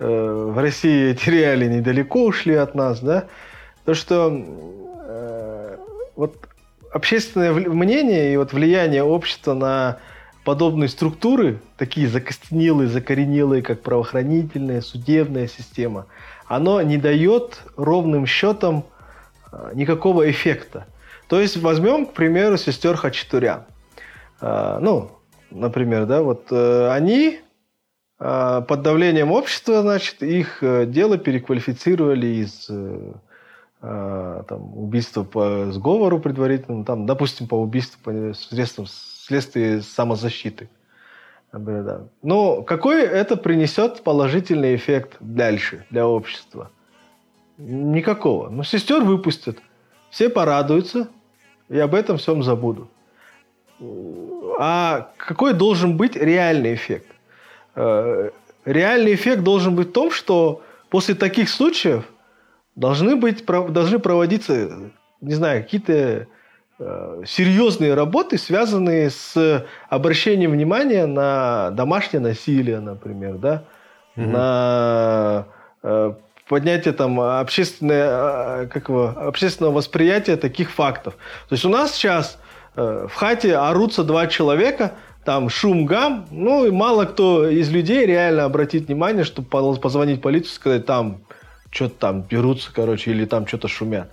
э, 0.00 0.04
в 0.04 0.58
России 0.58 1.12
эти 1.12 1.30
реалии 1.30 1.68
недалеко 1.68 2.24
ушли 2.24 2.56
от 2.56 2.74
нас, 2.74 2.98
да, 2.98 3.26
то 3.84 3.94
что 3.94 4.32
э, 4.34 5.76
вот 6.16 6.48
общественное 6.92 7.52
мнение 7.52 8.34
и 8.34 8.36
вот 8.36 8.52
влияние 8.52 9.02
общества 9.02 9.54
на 9.54 9.98
подобные 10.44 10.88
структуры, 10.88 11.60
такие 11.76 12.08
закостенелые, 12.08 12.88
закоренелые, 12.88 13.62
как 13.62 13.82
правоохранительная, 13.82 14.80
судебная 14.80 15.46
система, 15.46 16.06
оно 16.46 16.82
не 16.82 16.98
дает 16.98 17.62
ровным 17.76 18.26
счетом 18.26 18.84
а, 19.50 19.70
никакого 19.74 20.30
эффекта. 20.30 20.86
То 21.28 21.40
есть 21.40 21.56
возьмем, 21.56 22.06
к 22.06 22.12
примеру, 22.12 22.56
сестер 22.58 22.96
Хачатурян. 22.96 23.64
А, 24.40 24.78
ну, 24.80 25.12
например, 25.50 26.06
да, 26.06 26.22
вот 26.22 26.46
э, 26.50 26.90
они 26.90 27.40
под 28.18 28.82
давлением 28.82 29.32
общества, 29.32 29.82
значит, 29.82 30.22
их 30.22 30.58
дело 30.60 31.18
переквалифицировали 31.18 32.26
из 32.26 32.70
там, 33.82 34.78
убийства 34.78 35.24
по 35.24 35.72
сговору 35.72 36.20
предварительному, 36.20 36.84
там, 36.84 37.04
допустим, 37.04 37.48
по 37.48 37.56
убийству 37.56 38.00
по 38.02 38.32
средствам 38.32 38.86
следствия 38.86 39.82
самозащиты. 39.82 40.68
Но 42.22 42.62
какой 42.62 43.02
это 43.02 43.36
принесет 43.36 44.02
положительный 44.02 44.74
эффект 44.76 45.16
дальше 45.20 45.84
для 45.90 46.06
общества? 46.06 46.70
Никакого. 47.58 48.48
Ну, 48.48 48.62
сестер 48.62 49.02
выпустят, 49.02 49.58
все 50.10 50.30
порадуются, 50.30 51.08
и 51.68 51.78
об 51.78 51.94
этом 51.94 52.18
всем 52.18 52.42
забудут. 52.42 52.88
А 54.58 55.10
какой 55.16 55.54
должен 55.54 55.96
быть 55.96 56.16
реальный 56.16 56.74
эффект? 56.74 57.08
Э, 57.74 58.30
реальный 58.64 59.14
эффект 59.14 59.42
должен 59.42 59.74
быть 59.74 59.88
в 59.88 59.92
том, 59.92 60.10
что 60.10 60.62
после 60.88 61.14
таких 61.14 61.48
случаев 61.48 62.04
должны, 62.76 63.16
быть, 63.16 63.44
должны 63.44 63.98
проводиться, 63.98 64.90
не 65.20 65.34
знаю, 65.34 65.62
какие-то 65.62 66.26
э, 66.78 67.22
серьезные 67.26 67.94
работы, 67.94 68.38
связанные 68.38 69.10
с 69.10 69.66
обращением 69.88 70.52
внимания 70.52 71.06
на 71.06 71.70
домашнее 71.72 72.20
насилие, 72.20 72.80
например, 72.80 73.38
да, 73.38 73.64
угу. 74.16 74.26
на 74.26 75.46
э, 75.82 76.14
поднятие 76.48 76.94
там 76.94 77.20
общественное, 77.20 78.66
как 78.66 78.88
его, 78.88 79.14
общественного 79.16 79.74
восприятия 79.74 80.36
таких 80.36 80.70
фактов. 80.70 81.14
То 81.48 81.54
есть 81.54 81.64
у 81.64 81.68
нас 81.68 81.92
сейчас 81.92 82.38
Э, 82.74 83.06
в 83.08 83.14
хате 83.14 83.56
орутся 83.56 84.02
два 84.02 84.26
человека, 84.26 84.92
там 85.24 85.48
шум, 85.48 85.86
гам, 85.86 86.26
ну 86.30 86.64
и 86.64 86.70
мало 86.70 87.04
кто 87.04 87.46
из 87.48 87.70
людей 87.70 88.06
реально 88.06 88.44
обратит 88.44 88.86
внимание, 88.88 89.24
чтобы 89.24 89.48
позвонить 89.48 90.22
полицию 90.22 90.50
и 90.50 90.54
сказать, 90.54 90.86
там 90.86 91.20
что-то 91.72 91.94
там 91.96 92.22
берутся, 92.22 92.70
короче, 92.72 93.10
или 93.10 93.24
там 93.24 93.46
что-то 93.46 93.66
шумят. 93.66 94.10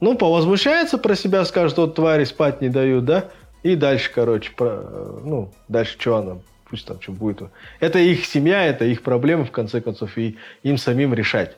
Ну, 0.00 0.16
повозмущается 0.16 0.98
про 0.98 1.16
себя, 1.16 1.44
скажет, 1.44 1.78
вот 1.78 1.94
твари 1.94 2.24
спать 2.24 2.60
не 2.60 2.68
дают, 2.68 3.04
да, 3.04 3.30
и 3.62 3.74
дальше, 3.74 4.10
короче, 4.14 4.52
про, 4.56 4.82
ну, 5.24 5.52
дальше 5.68 5.96
что 5.98 6.16
она, 6.16 6.36
пусть 6.68 6.86
там 6.86 7.00
что 7.00 7.12
будет. 7.12 7.42
Это 7.80 7.98
их 7.98 8.26
семья, 8.26 8.64
это 8.64 8.84
их 8.84 9.02
проблемы, 9.02 9.44
в 9.44 9.50
конце 9.50 9.80
концов, 9.80 10.18
и 10.18 10.36
им 10.62 10.76
самим 10.76 11.14
решать. 11.14 11.56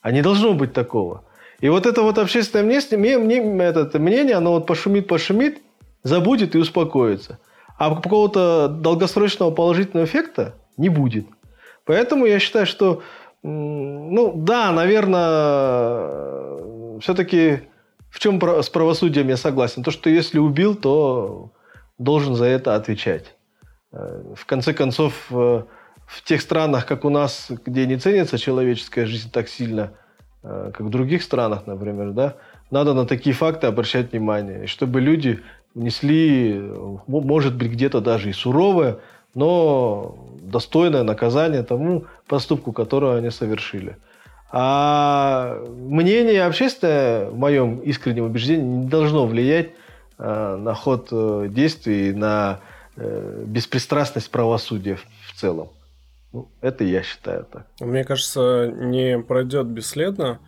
А 0.00 0.12
не 0.12 0.22
должно 0.22 0.54
быть 0.54 0.72
такого. 0.72 1.24
И 1.60 1.68
вот 1.68 1.86
это 1.86 2.02
вот 2.02 2.18
общественное 2.18 2.64
мнение, 2.64 3.18
мнение, 3.18 3.66
это 3.66 3.98
мнение 3.98 4.36
оно 4.36 4.52
вот 4.52 4.66
пошумит, 4.66 5.08
пошумит, 5.08 5.58
забудет 6.04 6.54
и 6.54 6.58
успокоится. 6.58 7.38
А 7.78 7.94
какого-то 7.94 8.68
долгосрочного 8.68 9.50
положительного 9.50 10.06
эффекта 10.06 10.54
не 10.76 10.88
будет. 10.88 11.26
Поэтому 11.84 12.26
я 12.26 12.38
считаю, 12.38 12.66
что, 12.66 13.02
ну 13.48 14.32
да, 14.36 14.72
наверное, 14.72 15.28
все-таки 17.00 17.60
в 18.10 18.18
чем 18.20 18.40
с 18.40 18.68
правосудием 18.68 19.28
я 19.28 19.36
согласен. 19.36 19.82
То, 19.82 19.90
что 19.90 20.10
если 20.10 20.38
убил, 20.38 20.74
то 20.74 21.52
должен 21.98 22.34
за 22.34 22.46
это 22.46 22.74
отвечать. 22.74 23.34
Э, 23.92 24.34
в 24.34 24.46
конце 24.46 24.72
концов, 24.72 25.26
э, 25.30 25.62
в 26.06 26.24
тех 26.24 26.40
странах, 26.40 26.86
как 26.86 27.04
у 27.04 27.10
нас, 27.10 27.50
где 27.66 27.86
не 27.86 27.96
ценится 27.96 28.38
человеческая 28.38 29.06
жизнь 29.06 29.30
так 29.30 29.48
сильно, 29.48 29.92
э, 30.42 30.70
как 30.74 30.86
в 30.86 30.90
других 30.90 31.22
странах, 31.22 31.66
например, 31.66 32.12
да, 32.12 32.36
надо 32.70 32.94
на 32.94 33.06
такие 33.06 33.34
факты 33.34 33.66
обращать 33.66 34.12
внимание, 34.12 34.66
чтобы 34.66 35.00
люди 35.00 35.40
несли, 35.74 36.60
может 37.06 37.56
быть, 37.56 37.72
где-то 37.72 38.00
даже 38.00 38.30
и 38.30 38.32
суровое, 38.32 38.98
но 39.34 40.16
достойное 40.40 41.02
наказание 41.02 41.62
тому 41.62 42.04
поступку, 42.26 42.72
который 42.72 43.18
они 43.18 43.30
совершили. 43.30 43.96
А 44.50 45.62
мнение 45.66 46.44
общественное, 46.44 47.26
в 47.26 47.36
моем 47.36 47.78
искреннем 47.78 48.24
убеждении, 48.24 48.64
не 48.64 48.86
должно 48.86 49.26
влиять 49.26 49.70
э, 50.18 50.56
на 50.56 50.74
ход 50.74 51.08
э, 51.10 51.48
действий, 51.50 52.12
на 52.14 52.60
э, 52.96 53.44
беспристрастность 53.46 54.30
правосудия 54.30 54.96
в 55.26 55.38
целом. 55.38 55.68
Ну, 56.32 56.48
это 56.62 56.84
я 56.84 57.02
считаю 57.02 57.46
так. 57.50 57.66
Мне 57.80 58.04
кажется, 58.04 58.72
не 58.74 59.18
пройдет 59.18 59.66
бесследно, 59.66 60.40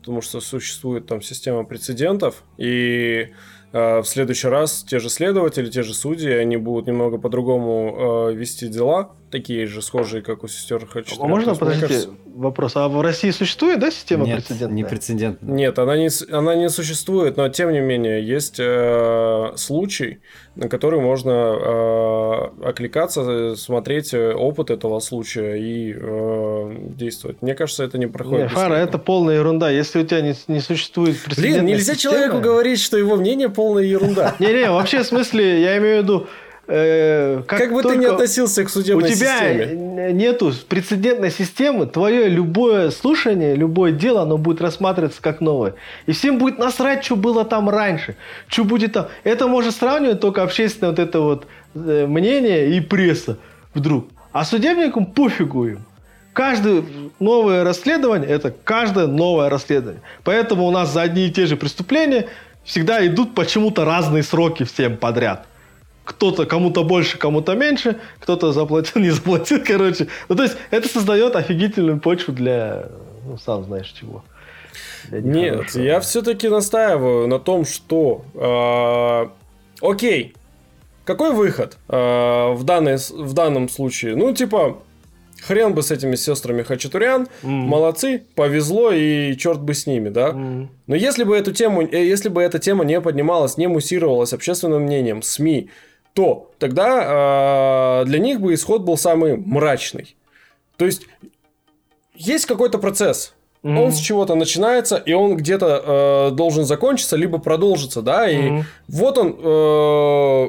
потому 0.00 0.20
что 0.20 0.40
существует 0.40 1.06
там 1.06 1.22
система 1.22 1.64
прецедентов, 1.64 2.42
и 2.58 3.32
в 3.74 4.04
следующий 4.04 4.46
раз 4.46 4.84
те 4.88 5.00
же 5.00 5.10
следователи, 5.10 5.68
те 5.68 5.82
же 5.82 5.94
судьи, 5.94 6.30
они 6.30 6.56
будут 6.56 6.86
немного 6.86 7.18
по-другому 7.18 8.28
э, 8.30 8.34
вести 8.34 8.68
дела, 8.68 9.16
такие 9.34 9.66
же 9.66 9.82
схожие, 9.82 10.22
как 10.22 10.44
у 10.44 10.48
сестер 10.48 10.86
Хачатурян. 10.86 11.24
А 11.24 11.28
можно, 11.28 11.54
подождите, 11.56 11.86
кажется... 11.88 12.10
вопрос. 12.36 12.76
А 12.76 12.86
в 12.86 13.00
России 13.00 13.32
существует, 13.32 13.80
да, 13.80 13.90
система 13.90 14.26
Нет, 14.26 14.36
прецедентная? 14.36 14.76
не 14.76 14.84
прецедентная. 14.84 15.54
Нет, 15.54 15.78
она 15.80 15.96
не, 15.96 16.08
она 16.32 16.54
не 16.54 16.68
существует, 16.68 17.36
но 17.36 17.48
тем 17.48 17.72
не 17.72 17.80
менее 17.80 18.24
есть 18.24 18.60
э, 18.60 19.52
случай, 19.56 20.20
на 20.54 20.68
который 20.68 21.00
можно 21.00 21.30
э, 21.32 22.68
окликаться, 22.68 23.56
смотреть 23.56 24.14
опыт 24.14 24.70
этого 24.70 25.00
случая 25.00 25.56
и 25.56 25.92
э, 25.92 26.76
действовать. 26.90 27.42
Мне 27.42 27.56
кажется, 27.56 27.82
это 27.82 27.98
не 27.98 28.06
проходит. 28.06 28.50
Не, 28.50 28.54
Фара, 28.54 28.74
это 28.74 28.98
полная 28.98 29.34
ерунда. 29.34 29.68
Если 29.68 29.98
у 30.00 30.06
тебя 30.06 30.20
не, 30.20 30.34
не 30.46 30.60
существует 30.60 31.16
Блин, 31.36 31.64
нельзя 31.64 31.94
система... 31.94 32.14
человеку 32.14 32.38
говорить, 32.38 32.78
что 32.78 32.96
его 32.96 33.16
мнение 33.16 33.48
полная 33.48 33.82
ерунда. 33.82 34.36
Не-не, 34.38 34.70
вообще 34.70 35.02
в 35.02 35.06
смысле, 35.06 35.60
я 35.60 35.76
имею 35.78 36.02
в 36.02 36.04
виду, 36.04 36.26
Э, 36.66 37.42
как, 37.46 37.58
как 37.58 37.72
бы 37.72 37.82
ты 37.82 37.96
ни 37.96 38.06
относился 38.06 38.64
к 38.64 38.70
судебной 38.70 39.10
системе. 39.10 39.30
У 39.30 39.54
тебя 39.54 39.64
системе. 39.64 40.12
нету 40.12 40.52
прецедентной 40.68 41.30
системы, 41.30 41.86
твое 41.86 42.28
любое 42.28 42.90
слушание, 42.90 43.54
любое 43.54 43.92
дело, 43.92 44.22
оно 44.22 44.38
будет 44.38 44.62
рассматриваться 44.62 45.20
как 45.20 45.40
новое. 45.40 45.74
И 46.06 46.12
всем 46.12 46.38
будет 46.38 46.58
насрать, 46.58 47.04
что 47.04 47.16
было 47.16 47.44
там 47.44 47.68
раньше, 47.68 48.16
что 48.48 48.64
будет 48.64 48.94
там. 48.94 49.08
Это 49.24 49.46
может 49.46 49.74
сравнивать 49.74 50.20
только 50.20 50.42
общественное 50.42 50.90
вот 50.90 50.98
это 50.98 51.20
вот 51.20 51.46
э, 51.74 52.06
мнение 52.06 52.76
и 52.76 52.80
пресса 52.80 53.36
вдруг. 53.74 54.08
А 54.32 54.44
судебникам 54.44 55.06
пофигу 55.06 55.66
им. 55.66 55.84
Каждое 56.32 56.82
новое 57.20 57.62
расследование– 57.62 58.28
это 58.30 58.52
каждое 58.64 59.06
новое 59.06 59.50
расследование. 59.50 60.02
Поэтому 60.24 60.66
у 60.66 60.70
нас 60.70 60.92
за 60.92 61.02
одни 61.02 61.26
и 61.26 61.30
те 61.30 61.46
же 61.46 61.56
преступления 61.56 62.26
всегда 62.64 63.06
идут 63.06 63.34
почему-то 63.34 63.84
разные 63.84 64.22
сроки 64.22 64.64
всем 64.64 64.96
подряд– 64.96 65.46
кто-то, 66.04 66.46
кому-то 66.46 66.84
больше, 66.84 67.18
кому-то 67.18 67.54
меньше, 67.54 68.00
кто-то 68.20 68.52
заплатил, 68.52 69.02
не 69.02 69.10
заплатил, 69.10 69.60
короче. 69.64 70.08
Ну, 70.28 70.36
то 70.36 70.42
есть, 70.42 70.56
это 70.70 70.88
создает 70.88 71.36
офигительную 71.36 72.00
почву 72.00 72.32
для, 72.32 72.88
ну, 73.26 73.38
сам 73.38 73.64
знаешь 73.64 73.88
чего. 73.88 74.24
Нет, 75.10 75.74
я 75.74 76.00
все-таки 76.00 76.48
настаиваю 76.48 77.28
на 77.28 77.38
том, 77.38 77.64
что... 77.64 78.24
Э, 78.34 79.28
окей, 79.86 80.34
какой 81.04 81.32
выход 81.32 81.76
э, 81.88 82.52
в, 82.52 82.64
данной, 82.64 82.96
в 82.96 83.32
данном 83.34 83.68
случае? 83.68 84.16
Ну, 84.16 84.32
типа, 84.32 84.78
хрен 85.42 85.74
бы 85.74 85.82
с 85.82 85.90
этими 85.90 86.16
сестрами 86.16 86.62
Хачатурян, 86.62 87.28
mm. 87.42 87.48
молодцы, 87.48 88.22
повезло 88.34 88.90
и 88.90 89.36
черт 89.36 89.60
бы 89.60 89.74
с 89.74 89.86
ними, 89.86 90.08
да. 90.08 90.30
Mm. 90.30 90.68
Но 90.86 90.94
если 90.94 91.24
бы 91.24 91.36
эту 91.36 91.52
тему, 91.52 91.82
э, 91.82 92.04
если 92.04 92.28
бы 92.28 92.42
эта 92.42 92.58
тема 92.58 92.84
не 92.84 93.00
поднималась, 93.00 93.58
не 93.58 93.66
муссировалась 93.66 94.32
общественным 94.32 94.82
мнением, 94.82 95.22
СМИ, 95.22 95.70
то 96.14 96.50
тогда 96.58 98.02
э, 98.02 98.04
для 98.06 98.18
них 98.18 98.40
бы 98.40 98.54
исход 98.54 98.82
был 98.82 98.96
самый 98.96 99.36
мрачный. 99.36 100.16
То 100.76 100.86
есть 100.86 101.02
есть 102.14 102.46
какой-то 102.46 102.78
процесс, 102.78 103.34
Mm-hmm. 103.64 103.82
Он 103.82 103.92
с 103.92 103.98
чего-то 103.98 104.34
начинается, 104.34 104.96
и 104.96 105.14
он 105.14 105.38
где-то 105.38 106.28
э, 106.32 106.34
должен 106.34 106.66
закончиться, 106.66 107.16
либо 107.16 107.38
продолжиться, 107.38 108.02
да, 108.02 108.28
и 108.28 108.36
mm-hmm. 108.36 108.64
вот 108.88 109.16
он, 109.16 109.38
э, 109.42 110.48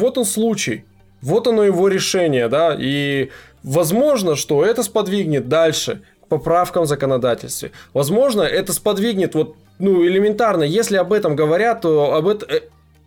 вот 0.00 0.18
он 0.18 0.24
случай, 0.24 0.84
вот 1.22 1.46
оно 1.46 1.62
его 1.62 1.86
решение, 1.86 2.48
да, 2.48 2.76
и 2.76 3.30
возможно, 3.62 4.34
что 4.34 4.64
это 4.64 4.82
сподвигнет 4.82 5.48
дальше 5.48 6.02
к 6.24 6.26
поправкам 6.26 6.84
в 6.84 6.86
законодательстве. 6.88 7.70
Возможно, 7.94 8.42
это 8.42 8.72
сподвигнет 8.72 9.36
вот 9.36 9.54
ну, 9.78 10.04
элементарно, 10.04 10.64
если 10.64 10.96
об 10.96 11.12
этом 11.12 11.36
говорят, 11.36 11.82
то 11.82 12.14
об 12.14 12.26
этом 12.26 12.48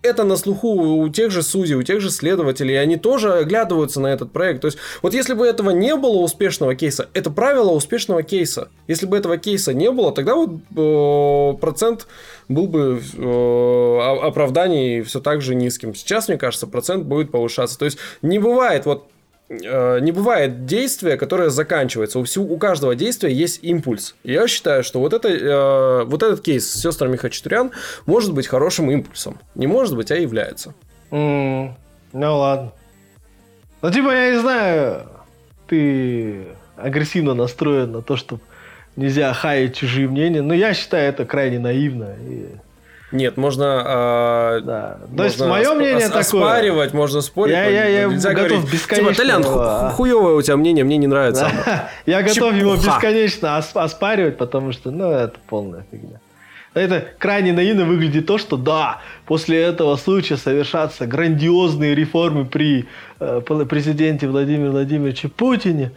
это 0.04 0.24
на 0.24 0.36
слуху 0.36 0.70
у 0.70 1.10
тех 1.10 1.32
же 1.32 1.44
судей, 1.44 1.76
у 1.76 1.84
тех 1.84 2.02
же 2.02 2.10
следователей, 2.10 2.74
и 2.74 2.78
они 2.78 2.98
тоже 2.98 3.34
оглядываются 3.34 4.00
на 4.00 4.08
этот 4.08 4.32
проект. 4.32 4.62
То 4.62 4.68
есть, 4.68 4.78
вот 5.02 5.14
если 5.14 5.34
бы 5.34 5.46
этого 5.46 5.70
не 5.70 5.96
было 5.96 6.18
успешного 6.18 6.76
кейса, 6.76 7.10
это 7.14 7.30
правило 7.30 7.72
успешного 7.72 8.24
кейса. 8.24 8.70
Если 8.88 9.06
бы 9.06 9.18
этого 9.18 9.38
кейса 9.38 9.74
не 9.74 9.92
было, 9.92 10.12
тогда 10.12 10.36
вот 10.36 10.50
э, 10.76 11.58
процент 11.60 12.08
был 12.48 12.68
бы 12.68 13.02
э, 13.16 14.00
оправданий 14.24 15.02
все 15.02 15.20
так 15.20 15.42
же 15.42 15.56
низким. 15.56 15.94
Сейчас, 15.94 16.28
мне 16.28 16.38
кажется, 16.38 16.68
процент 16.68 17.06
будет 17.06 17.32
повышаться. 17.32 17.78
То 17.78 17.86
есть, 17.86 17.98
не 18.22 18.40
бывает 18.40 18.86
вот 18.86 19.11
не 19.52 20.12
бывает 20.12 20.66
действия, 20.66 21.18
которое 21.18 21.50
заканчивается. 21.50 22.20
У, 22.20 22.24
всего, 22.24 22.46
у 22.46 22.58
каждого 22.58 22.96
действия 22.96 23.34
есть 23.34 23.60
импульс. 23.64 24.16
Я 24.24 24.48
считаю, 24.48 24.84
что 24.84 25.00
вот, 25.00 25.14
это, 25.14 25.28
э, 25.28 26.04
вот 26.06 26.24
этот 26.24 26.42
кейс 26.42 26.70
с 26.70 26.82
сестрами 26.82 27.18
Хачатурян 27.18 27.72
может 28.06 28.34
быть 28.34 28.48
хорошим 28.48 28.90
импульсом. 28.90 29.40
Не 29.56 29.68
может 29.68 29.96
быть, 29.96 30.12
а 30.12 30.16
является. 30.16 30.74
Mm, 31.10 31.72
ну 32.14 32.38
ладно. 32.38 32.72
Ну, 33.82 33.92
типа, 33.92 34.12
я 34.12 34.32
не 34.32 34.40
знаю, 34.40 35.08
ты 35.68 36.46
агрессивно 36.78 37.34
настроен 37.34 37.92
на 37.92 38.02
то, 38.02 38.16
что 38.16 38.40
нельзя 38.96 39.34
хаять 39.34 39.76
чужие 39.76 40.08
мнения. 40.08 40.42
Но 40.42 40.54
я 40.54 40.74
считаю 40.74 41.10
это 41.10 41.26
крайне 41.26 41.60
наивно. 41.60 42.16
И... 42.22 42.48
Нет, 43.12 43.36
можно, 43.38 44.58
э, 44.58 44.62
да. 44.64 44.98
То 45.18 45.24
есть 45.26 45.40
мое 45.40 45.74
мнение 45.74 46.08
ос- 46.08 46.12
такое. 46.12 46.22
Оспаривать, 46.22 46.94
можно 46.94 47.22
спорить. 47.22 47.54
Я, 47.54 47.66
я, 47.66 47.86
я 47.86 48.06
нельзя 48.06 48.34
готов 48.34 48.50
говорить, 48.50 48.72
бесконечно. 48.74 49.14
Типа, 49.14 49.18
Толян, 49.22 49.44
ху- 49.44 49.96
хуевое 49.96 50.36
у 50.36 50.42
тебя 50.42 50.56
мнение, 50.58 50.84
мне 50.86 50.98
не 50.98 51.08
нравится. 51.08 51.50
я 52.06 52.22
готов 52.24 52.54
его 52.56 52.76
бесконечно 52.76 53.58
оспаривать, 53.58 54.38
потому 54.38 54.72
что, 54.72 54.92
ну, 54.92 55.12
это 55.12 55.38
полная 55.50 55.86
фигня. 55.92 56.20
Это 56.74 57.06
крайне 57.18 57.52
наивно 57.52 57.84
выглядит 57.84 58.28
то, 58.28 58.38
что 58.38 58.56
да, 58.56 59.00
после 59.26 59.62
этого 59.62 59.98
случая 59.98 60.38
совершатся 60.38 61.06
грандиозные 61.06 61.94
реформы 61.96 62.46
при 62.46 62.88
э, 63.20 63.42
президенте 63.70 64.26
Владимире 64.30 64.70
Владимировиче 64.70 65.28
Путине, 65.28 65.92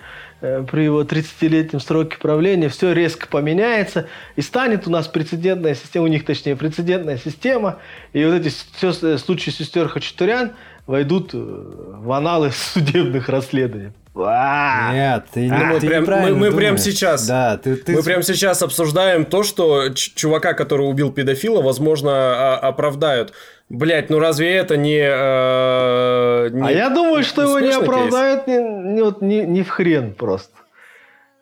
при 0.71 0.85
его 0.85 1.03
30-летнем 1.03 1.81
сроке 1.81 2.19
правления, 2.19 2.69
все 2.69 2.93
резко 2.93 3.27
поменяется, 3.27 4.09
и 4.37 4.43
станет 4.43 4.87
у 4.87 4.91
нас 4.91 5.09
прецедентная 5.09 5.75
система, 5.75 6.05
у 6.05 6.09
них 6.09 6.25
точнее 6.25 6.57
прецедентная 6.57 7.19
система, 7.19 7.79
и 8.13 8.25
вот 8.25 8.35
эти 8.35 8.53
все, 8.73 9.19
случаи 9.19 9.51
сестер 9.51 9.89
Хачатурян 9.89 10.53
войдут 10.87 11.31
э, 11.33 11.39
в 11.39 12.13
аналы 12.13 12.51
судебных 12.53 13.29
расследований. 13.29 13.93
Нет, 14.15 15.25
ты, 15.33 15.51
а, 15.51 15.81
ты 15.81 15.89
прям, 15.89 16.05
мы, 16.05 16.35
мы 16.35 16.53
прямо 16.53 16.79
сейчас, 16.79 17.27
да, 17.27 17.57
ты, 17.57 17.75
ты... 17.75 17.97
мы 17.97 18.03
прямо 18.03 18.23
сейчас 18.23 18.63
обсуждаем 18.63 19.25
то, 19.25 19.43
что 19.43 19.89
чувака, 19.93 20.53
который 20.53 20.83
убил 20.83 21.11
педофила, 21.11 21.61
возможно, 21.61 22.57
оправдают. 22.57 23.33
Блять, 23.69 24.11
ну 24.11 24.21
разве 24.21 24.55
это 24.55 24.77
не, 24.77 25.01
э, 25.01 26.49
не... 26.53 26.69
А 26.69 26.71
я 26.71 26.91
думаю, 26.91 27.25
что 27.25 27.43
его 27.43 27.59
не 27.59 27.73
оправдают 27.73 28.47
не, 28.47 28.59
не, 28.59 29.03
вот, 29.03 29.21
не, 29.21 29.41
не 29.41 29.63
в 29.63 29.71
хрен 29.71 30.15
просто. 30.15 30.53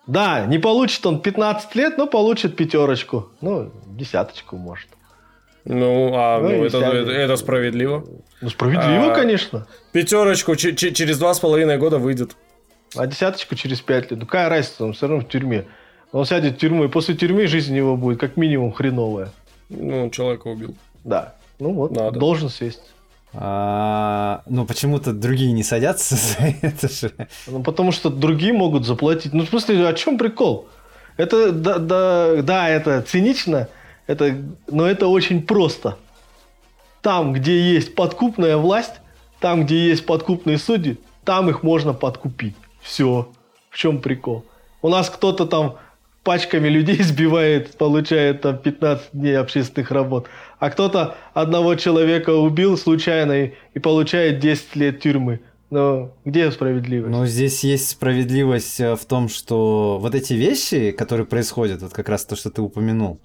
Да, 0.07 0.47
не 0.47 0.59
получит 0.59 1.05
он 1.05 1.21
15 1.21 1.75
лет, 1.75 1.99
но 1.99 2.07
получит 2.07 2.57
пятерочку. 2.57 3.33
Ну, 3.41 3.71
десяточку, 3.87 4.57
может. 4.57 4.89
Ну, 5.65 6.13
а 6.15 6.41
ну, 6.41 6.49
ну, 6.49 6.65
это, 6.65 6.79
это, 6.79 7.11
это 7.11 7.37
справедливо. 7.37 8.05
Ну, 8.41 8.51
справедливо, 8.51 9.13
а, 9.13 9.15
конечно. 9.15 9.67
Пятерочку 9.93 10.57
через 10.57 11.19
два 11.19 11.35
с 11.35 11.39
половиной 11.39 11.77
года 11.77 11.99
выйдет. 11.99 12.37
А 12.97 13.07
десяточку 13.07 13.55
через 13.55 13.81
пять 13.81 14.11
лет. 14.11 14.21
Ну, 14.21 14.27
какая 14.27 14.49
разница, 14.49 14.85
он 14.85 14.93
все 14.93 15.07
равно 15.07 15.25
в 15.25 15.29
тюрьме. 15.29 15.67
Он 16.13 16.27
сядет 16.27 16.57
в 16.57 16.59
тюрьму, 16.59 16.85
и 16.85 16.89
после 16.89 17.15
тюрьмы 17.15 17.47
жизнь 17.47 17.75
его 17.75 17.97
будет 17.97 18.21
как 18.21 18.37
минимум 18.37 18.73
хреновая. 18.73 19.31
Ну, 19.71 20.05
он 20.05 20.11
человека 20.11 20.49
убил. 20.49 20.75
Да. 21.05 21.35
Ну 21.59 21.73
вот, 21.73 21.93
Надо. 21.93 22.19
должен 22.19 22.51
сесть. 22.51 22.83
А, 23.35 24.43
ну, 24.47 24.67
почему-то 24.67 25.13
другие 25.13 25.53
не 25.53 25.63
садятся 25.63 26.17
за 26.17 26.55
это 26.61 26.89
же. 26.89 27.13
Ну, 27.47 27.63
потому 27.63 27.93
что 27.93 28.11
другие 28.11 28.53
могут 28.53 28.85
заплатить. 28.85 29.33
Ну, 29.33 29.45
в 29.45 29.49
смысле, 29.49 29.89
о 29.89 29.95
чем 29.95 30.19
прикол? 30.19 30.69
Это, 31.17 31.53
да, 31.53 31.79
да, 31.79 32.43
да, 32.43 32.69
это 32.69 33.03
цинично, 33.03 33.69
это, 34.07 34.37
но 34.69 34.87
это 34.87 35.07
очень 35.07 35.43
просто. 35.43 35.99
Там, 37.01 37.33
где 37.33 37.75
есть 37.75 37.95
подкупная 37.95 38.57
власть, 38.57 39.01
там, 39.41 39.65
где 39.65 39.89
есть 39.89 40.07
подкупные 40.07 40.59
судьи, 40.59 40.99
там 41.25 41.51
их 41.51 41.63
можно 41.63 41.93
подкупить. 41.93 42.55
Все. 42.83 43.29
В 43.71 43.79
чем 43.79 44.01
прикол? 44.01 44.45
У 44.83 44.89
нас 44.89 45.09
кто-то 45.09 45.47
там 45.47 45.77
пачками 46.25 46.69
людей 46.69 46.97
сбивает, 47.03 47.77
получает 47.79 48.43
там 48.43 48.59
15 48.59 49.09
дней 49.13 49.39
общественных 49.39 49.91
работ. 49.91 50.29
А 50.59 50.71
кто-то 50.71 51.17
одного 51.35 51.75
человека 51.77 52.31
убил 52.31 52.77
случайно 52.77 53.45
и, 53.45 53.53
и 53.75 53.79
получает 53.79 54.41
10 54.41 54.77
лет 54.77 55.01
тюрьмы. 55.01 55.41
Но 55.71 56.13
где 56.27 56.51
справедливость? 56.51 57.11
Ну, 57.11 57.25
здесь 57.25 57.65
есть 57.65 57.89
справедливость 57.89 58.79
э, 58.79 58.95
в 58.95 59.07
том, 59.07 59.31
что 59.31 59.99
вот 59.99 60.15
эти 60.15 60.35
вещи, 60.35 60.91
которые 60.91 61.25
происходят, 61.25 61.81
вот 61.81 61.95
как 61.95 62.11
раз 62.11 62.27
то, 62.27 62.37
что 62.37 62.51
ты 62.51 62.61
упомянул, 62.61 63.23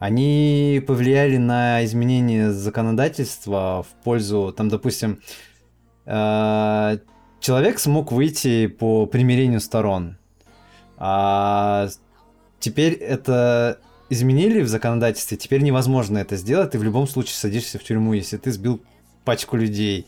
они 0.00 0.82
повлияли 0.84 1.36
на 1.36 1.84
изменение 1.84 2.50
законодательства 2.50 3.86
в 3.88 4.02
пользу, 4.02 4.52
там, 4.56 4.68
допустим, 4.68 5.20
э, 6.04 6.98
человек 7.40 7.78
смог 7.78 8.12
выйти 8.12 8.66
по 8.66 9.06
примирению 9.06 9.60
сторон. 9.60 10.16
А 10.96 11.88
теперь 12.60 12.94
это 12.94 13.78
изменили 14.10 14.62
в 14.62 14.68
законодательстве, 14.68 15.36
теперь 15.36 15.62
невозможно 15.62 16.18
это 16.18 16.36
сделать, 16.36 16.70
ты 16.70 16.78
в 16.78 16.82
любом 16.82 17.06
случае 17.06 17.34
садишься 17.34 17.78
в 17.78 17.84
тюрьму, 17.84 18.14
если 18.14 18.36
ты 18.36 18.50
сбил 18.50 18.82
пачку 19.24 19.56
людей. 19.56 20.06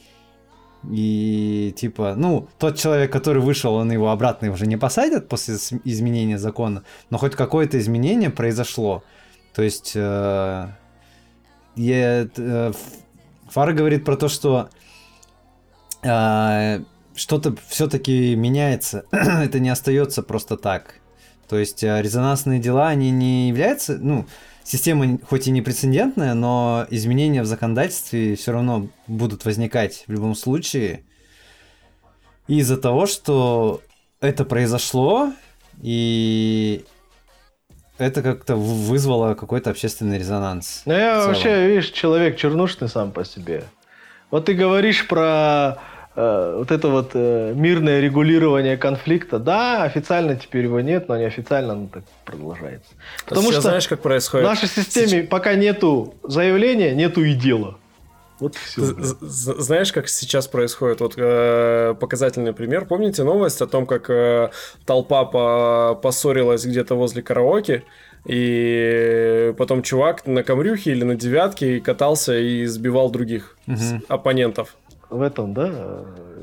И 0.90 1.74
типа, 1.76 2.14
ну, 2.16 2.48
тот 2.58 2.78
человек, 2.78 3.12
который 3.12 3.42
вышел, 3.42 3.74
он 3.74 3.92
его 3.92 4.10
обратно 4.10 4.50
уже 4.50 4.66
не 4.66 4.78
посадят 4.78 5.28
после 5.28 5.56
изменения 5.84 6.38
закона, 6.38 6.84
но 7.10 7.18
хоть 7.18 7.36
какое-то 7.36 7.78
изменение 7.78 8.30
произошло. 8.30 9.04
То 9.54 9.62
есть 9.62 9.92
э, 9.94 10.68
я, 11.76 12.28
э, 12.34 12.72
Фара 13.50 13.72
говорит 13.74 14.06
про 14.06 14.16
то, 14.16 14.28
что 14.28 14.70
э, 16.02 16.80
что-то 17.14 17.54
все-таки 17.68 18.34
меняется, 18.34 19.04
это 19.12 19.58
не 19.58 19.68
остается 19.68 20.22
просто 20.22 20.56
так. 20.56 20.94
То 21.48 21.58
есть 21.58 21.82
э, 21.82 22.00
резонансные 22.00 22.60
дела, 22.60 22.88
они 22.88 23.10
не 23.10 23.48
являются, 23.48 23.98
ну, 23.98 24.26
система 24.62 25.18
хоть 25.28 25.48
и 25.48 25.50
не 25.50 25.62
прецедентная, 25.62 26.34
но 26.34 26.86
изменения 26.90 27.42
в 27.42 27.46
законодательстве 27.46 28.36
все 28.36 28.52
равно 28.52 28.88
будут 29.06 29.44
возникать 29.44 30.04
в 30.06 30.12
любом 30.12 30.34
случае. 30.34 31.04
из-за 32.46 32.76
того, 32.76 33.06
что 33.06 33.80
это 34.20 34.44
произошло, 34.44 35.32
и 35.82 36.84
это 37.98 38.22
как-то 38.22 38.56
вызвало 38.56 39.34
какой-то 39.34 39.70
общественный 39.70 40.18
резонанс. 40.18 40.82
Ну, 40.86 40.94
я 40.94 41.26
вообще, 41.26 41.68
видишь, 41.68 41.90
человек 41.90 42.36
чернушный 42.36 42.88
сам 42.88 43.12
по 43.12 43.24
себе. 43.24 43.64
Вот 44.30 44.46
ты 44.46 44.54
говоришь 44.54 45.06
про 45.06 45.78
вот 46.16 46.70
это 46.72 46.88
вот 46.88 47.12
э, 47.14 47.52
мирное 47.54 48.00
регулирование 48.00 48.76
конфликта, 48.76 49.38
да, 49.38 49.84
официально 49.84 50.34
теперь 50.34 50.64
его 50.64 50.80
нет, 50.80 51.08
но 51.08 51.16
неофициально 51.16 51.72
оно 51.74 51.86
так 51.86 52.02
продолжается. 52.24 52.90
Потому 53.26 53.52
что 53.52 53.60
знаешь, 53.60 53.86
как 53.86 54.00
происходит? 54.00 54.46
в 54.46 54.50
нашей 54.50 54.68
системе 54.68 55.06
Сейчас... 55.06 55.28
пока 55.28 55.54
нету 55.54 56.14
заявления, 56.24 56.94
нету 56.94 57.22
и 57.22 57.34
дела. 57.34 57.78
Вот 58.40 58.56
все. 58.56 58.82
Знаешь, 59.20 59.92
как 59.92 60.08
сейчас 60.08 60.48
происходит? 60.48 61.00
Вот 61.00 61.14
э, 61.16 61.94
показательный 62.00 62.54
пример. 62.54 62.86
Помните 62.86 63.22
новость 63.22 63.60
о 63.60 63.66
том, 63.66 63.86
как 63.86 64.08
э, 64.08 64.50
толпа 64.86 65.26
по 65.26 66.00
поссорилась 66.02 66.64
где-то 66.64 66.94
возле 66.94 67.22
караоке, 67.22 67.84
и 68.26 69.54
потом 69.58 69.82
чувак 69.82 70.26
на 70.26 70.42
камрюхе 70.42 70.92
или 70.92 71.04
на 71.04 71.14
девятке 71.14 71.80
катался 71.80 72.38
и 72.38 72.66
сбивал 72.66 73.10
других 73.10 73.56
угу. 73.66 74.02
оппонентов 74.08 74.74
в 75.10 75.22
этом, 75.22 75.54
да? 75.54 75.70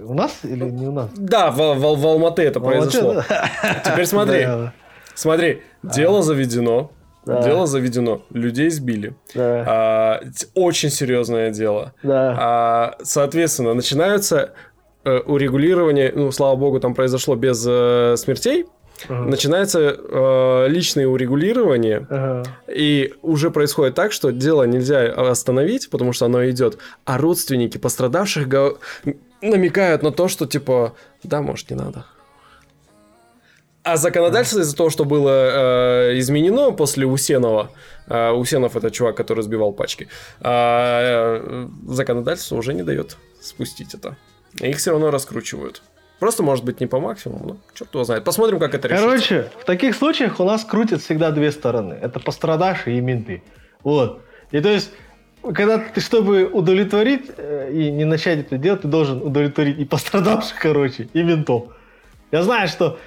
У 0.05 0.13
нас 0.13 0.39
или 0.43 0.65
не 0.65 0.87
у 0.87 0.91
нас? 0.91 1.09
Да, 1.15 1.51
в, 1.51 1.57
в, 1.57 1.99
в 1.99 2.07
Алматы 2.07 2.43
это 2.43 2.59
в 2.59 2.63
произошло. 2.63 3.09
Алматы, 3.09 3.27
да. 3.29 3.81
Теперь 3.83 4.05
смотри. 4.05 4.45
Да. 4.45 4.73
Смотри, 5.15 5.61
дело 5.83 6.21
заведено. 6.21 6.91
Да. 7.25 7.41
Дело 7.41 7.67
заведено. 7.67 8.21
Людей 8.31 8.69
сбили. 8.69 9.13
Да. 9.35 9.65
А, 9.67 10.21
очень 10.53 10.89
серьезное 10.89 11.51
дело. 11.51 11.93
Да. 12.03 12.35
А, 12.39 12.95
соответственно, 13.03 13.73
начинаются 13.73 14.53
э, 15.03 15.17
урегулирование, 15.19 16.13
ну, 16.15 16.31
слава 16.31 16.55
богу, 16.55 16.79
там 16.79 16.95
произошло 16.95 17.35
без 17.35 17.65
э, 17.67 18.15
смертей, 18.17 18.65
Ага. 19.07 19.25
Начинается 19.25 19.79
э, 19.79 20.67
личное 20.69 21.07
урегулирование, 21.07 22.07
ага. 22.09 22.43
и 22.67 23.13
уже 23.21 23.51
происходит 23.51 23.95
так, 23.95 24.11
что 24.11 24.31
дело 24.31 24.63
нельзя 24.63 25.11
остановить, 25.11 25.89
потому 25.89 26.13
что 26.13 26.25
оно 26.25 26.49
идет, 26.49 26.77
а 27.05 27.17
родственники 27.17 27.77
пострадавших 27.77 28.47
го... 28.47 28.79
намекают 29.41 30.03
на 30.03 30.11
то, 30.11 30.27
что 30.27 30.45
типа, 30.45 30.93
да, 31.23 31.41
может, 31.41 31.69
не 31.69 31.75
надо. 31.75 32.05
А 33.87 33.95
законодательство 33.95 34.59
из-за 34.59 34.75
того, 34.75 34.89
что 34.89 35.05
было 35.05 36.09
э, 36.09 36.19
изменено 36.19 36.71
после 36.71 37.05
Усенова, 37.05 37.71
э, 38.07 38.31
Усенов 38.31 38.75
это 38.75 38.91
чувак, 38.91 39.15
который 39.15 39.43
сбивал 39.43 39.71
пачки, 39.71 40.09
э, 40.41 41.67
законодательство 41.87 42.57
уже 42.57 42.73
не 42.73 42.83
дает 42.83 43.15
спустить 43.39 43.93
это. 43.93 44.17
Их 44.59 44.77
все 44.77 44.91
равно 44.91 45.09
раскручивают. 45.09 45.83
Просто, 46.19 46.41
может 46.41 46.65
быть, 46.65 46.79
не 46.79 46.87
по 46.87 46.99
максимуму, 46.99 47.45
но 47.45 47.57
черт 47.73 47.93
его 47.93 48.03
знает. 48.03 48.23
Посмотрим, 48.23 48.59
как 48.59 48.73
это 48.73 48.87
решится. 48.87 49.05
Короче, 49.05 49.49
в 49.59 49.65
таких 49.65 49.95
случаях 49.95 50.39
у 50.39 50.43
нас 50.43 50.63
крутят 50.63 51.01
всегда 51.01 51.31
две 51.31 51.51
стороны. 51.51 51.93
Это 51.93 52.19
пострадавшие 52.19 52.97
и 52.97 53.01
менты. 53.01 53.43
Вот. 53.83 54.21
И 54.51 54.59
то 54.59 54.69
есть, 54.69 54.91
когда 55.53 55.77
ты, 55.77 56.01
чтобы 56.01 56.45
удовлетворить 56.45 57.29
э, 57.37 57.71
и 57.71 57.91
не 57.91 58.05
начать 58.05 58.39
это 58.39 58.57
делать, 58.57 58.81
ты 58.81 58.87
должен 58.87 59.21
удовлетворить 59.21 59.77
и 59.77 59.85
пострадавших, 59.85 60.57
короче, 60.59 61.07
и 61.13 61.21
ментов. 61.21 61.65
Я 62.31 62.41
знаю, 62.41 62.67
что 62.67 62.97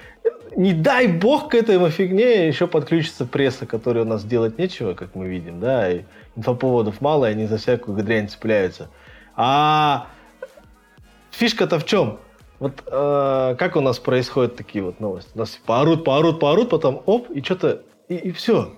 не 0.55 0.73
дай 0.73 1.07
бог 1.07 1.49
к 1.49 1.55
этой 1.55 1.89
фигне 1.89 2.47
еще 2.47 2.67
подключится 2.67 3.25
пресса, 3.25 3.65
которая 3.65 4.05
у 4.05 4.07
нас 4.07 4.23
делать 4.23 4.57
нечего, 4.57 4.93
как 4.93 5.15
мы 5.15 5.27
видим, 5.27 5.59
да, 5.59 5.91
и 5.91 6.01
инфоповодов 6.35 7.01
мало, 7.01 7.25
и 7.25 7.31
они 7.31 7.47
за 7.47 7.57
всякую 7.57 8.01
дрянь 8.03 8.29
цепляются. 8.29 8.89
А 9.35 10.07
фишка-то 11.31 11.79
в 11.79 11.85
чем? 11.85 12.19
Вот 12.61 12.83
э, 12.85 13.55
как 13.57 13.75
у 13.75 13.81
нас 13.81 13.97
происходят 13.97 14.55
такие 14.55 14.83
вот 14.83 14.99
новости? 14.99 15.31
У 15.33 15.39
нас 15.39 15.59
поорут, 15.65 16.03
поорут, 16.03 16.39
поорут, 16.39 16.69
потом 16.69 17.01
оп, 17.07 17.31
и 17.31 17.41
что-то, 17.41 17.81
и, 18.07 18.13
и 18.13 18.31
все. 18.31 18.71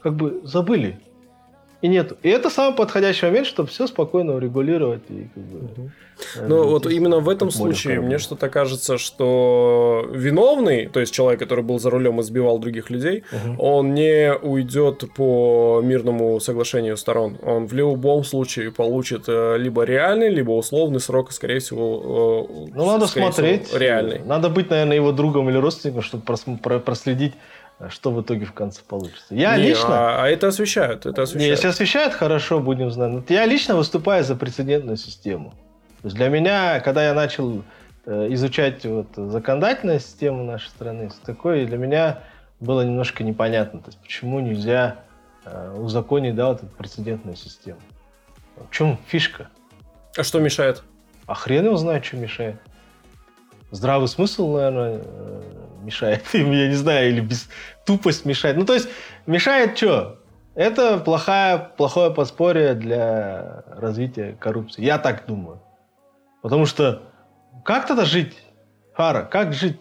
Как 0.00 0.14
бы 0.14 0.40
забыли 0.44 1.00
и 1.84 1.88
нет. 1.88 2.12
И 2.22 2.30
это 2.30 2.48
самый 2.48 2.74
подходящий 2.74 3.26
момент, 3.26 3.46
чтобы 3.46 3.68
все 3.68 3.86
спокойно 3.86 4.36
урегулировать. 4.36 5.02
И, 5.10 5.28
как 5.34 5.44
бы, 5.44 5.58
угу. 5.58 5.90
Ну, 6.48 6.68
вот 6.68 6.86
именно 6.86 7.18
в 7.18 7.28
этом 7.28 7.50
случае 7.50 8.00
мне 8.00 8.16
что-то 8.16 8.48
кажется, 8.48 8.96
что 8.96 10.08
виновный, 10.10 10.86
то 10.86 11.00
есть 11.00 11.12
человек, 11.12 11.40
который 11.40 11.62
был 11.62 11.78
за 11.78 11.90
рулем 11.90 12.20
и 12.20 12.22
сбивал 12.22 12.58
других 12.58 12.88
людей, 12.88 13.24
угу. 13.32 13.62
он 13.62 13.92
не 13.92 14.32
уйдет 14.32 15.04
по 15.14 15.82
мирному 15.84 16.40
соглашению 16.40 16.96
сторон. 16.96 17.36
Он 17.42 17.66
в 17.66 17.74
любом 17.74 18.24
случае 18.24 18.70
получит 18.70 19.24
э, 19.26 19.58
либо 19.58 19.82
реальный, 19.84 20.30
либо 20.30 20.52
условный 20.52 21.00
срок, 21.00 21.32
скорее 21.32 21.58
всего, 21.58 22.48
э, 22.48 22.70
ну, 22.74 22.86
надо 22.86 23.06
смотреть. 23.06 23.66
Всего, 23.66 23.78
реальный. 23.78 24.20
Надо 24.24 24.48
быть, 24.48 24.70
наверное, 24.70 24.96
его 24.96 25.12
другом 25.12 25.50
или 25.50 25.58
родственником, 25.58 26.00
чтобы 26.00 26.24
проследить 26.80 27.34
что 27.88 28.10
в 28.10 28.22
итоге 28.22 28.44
в 28.44 28.52
конце 28.52 28.82
получится. 28.82 29.34
Я 29.34 29.56
не, 29.56 29.68
лично... 29.68 29.88
А, 29.88 30.24
а 30.24 30.28
это 30.28 30.48
освещают, 30.48 31.06
это 31.06 31.22
освещают. 31.22 31.42
Не, 31.42 31.48
если 31.48 31.68
освещают, 31.68 32.14
хорошо, 32.14 32.60
будем 32.60 32.90
знать. 32.90 33.24
Я 33.28 33.46
лично 33.46 33.76
выступаю 33.76 34.24
за 34.24 34.36
прецедентную 34.36 34.96
систему. 34.96 35.50
То 36.02 36.08
есть 36.08 36.16
для 36.16 36.28
меня, 36.28 36.80
когда 36.80 37.04
я 37.06 37.14
начал 37.14 37.64
э, 38.06 38.26
изучать 38.30 38.84
вот 38.84 39.08
законодательную 39.16 40.00
систему 40.00 40.44
нашей 40.44 40.68
страны, 40.68 41.10
такой 41.24 41.64
для 41.66 41.78
меня 41.78 42.20
было 42.60 42.82
немножко 42.82 43.24
непонятно, 43.24 43.80
то 43.80 43.88
есть 43.88 43.98
почему 43.98 44.40
нельзя 44.40 44.96
э, 45.44 45.74
узаконить 45.76 46.34
да, 46.34 46.48
вот 46.48 46.62
эту 46.62 46.66
прецедентную 46.66 47.36
систему. 47.36 47.78
В 48.56 48.70
чем 48.70 48.98
фишка? 49.06 49.48
А 50.16 50.22
что 50.22 50.40
мешает? 50.40 50.84
А 51.26 51.34
хрен 51.34 51.64
его 51.64 51.76
знает, 51.76 52.04
что 52.04 52.16
мешает. 52.16 52.56
Здравый 53.70 54.08
смысл, 54.08 54.54
наверное, 54.54 55.00
э, 55.02 55.42
мешает 55.84 56.22
им, 56.34 56.50
я 56.52 56.68
не 56.68 56.74
знаю, 56.74 57.08
или 57.08 57.20
без 57.20 57.48
тупость 57.86 58.24
мешает. 58.24 58.56
Ну, 58.56 58.64
то 58.64 58.74
есть, 58.74 58.88
мешает 59.26 59.76
что? 59.76 60.18
Это 60.54 60.98
плохая, 60.98 61.58
плохое 61.58 62.12
подспорье 62.12 62.74
для 62.74 63.64
развития 63.66 64.36
коррупции. 64.38 64.84
Я 64.84 64.98
так 64.98 65.26
думаю. 65.26 65.60
Потому 66.42 66.66
что 66.66 67.02
как 67.64 67.86
тогда 67.86 68.04
жить, 68.04 68.36
Фара, 68.94 69.22
как 69.24 69.52
жить, 69.52 69.80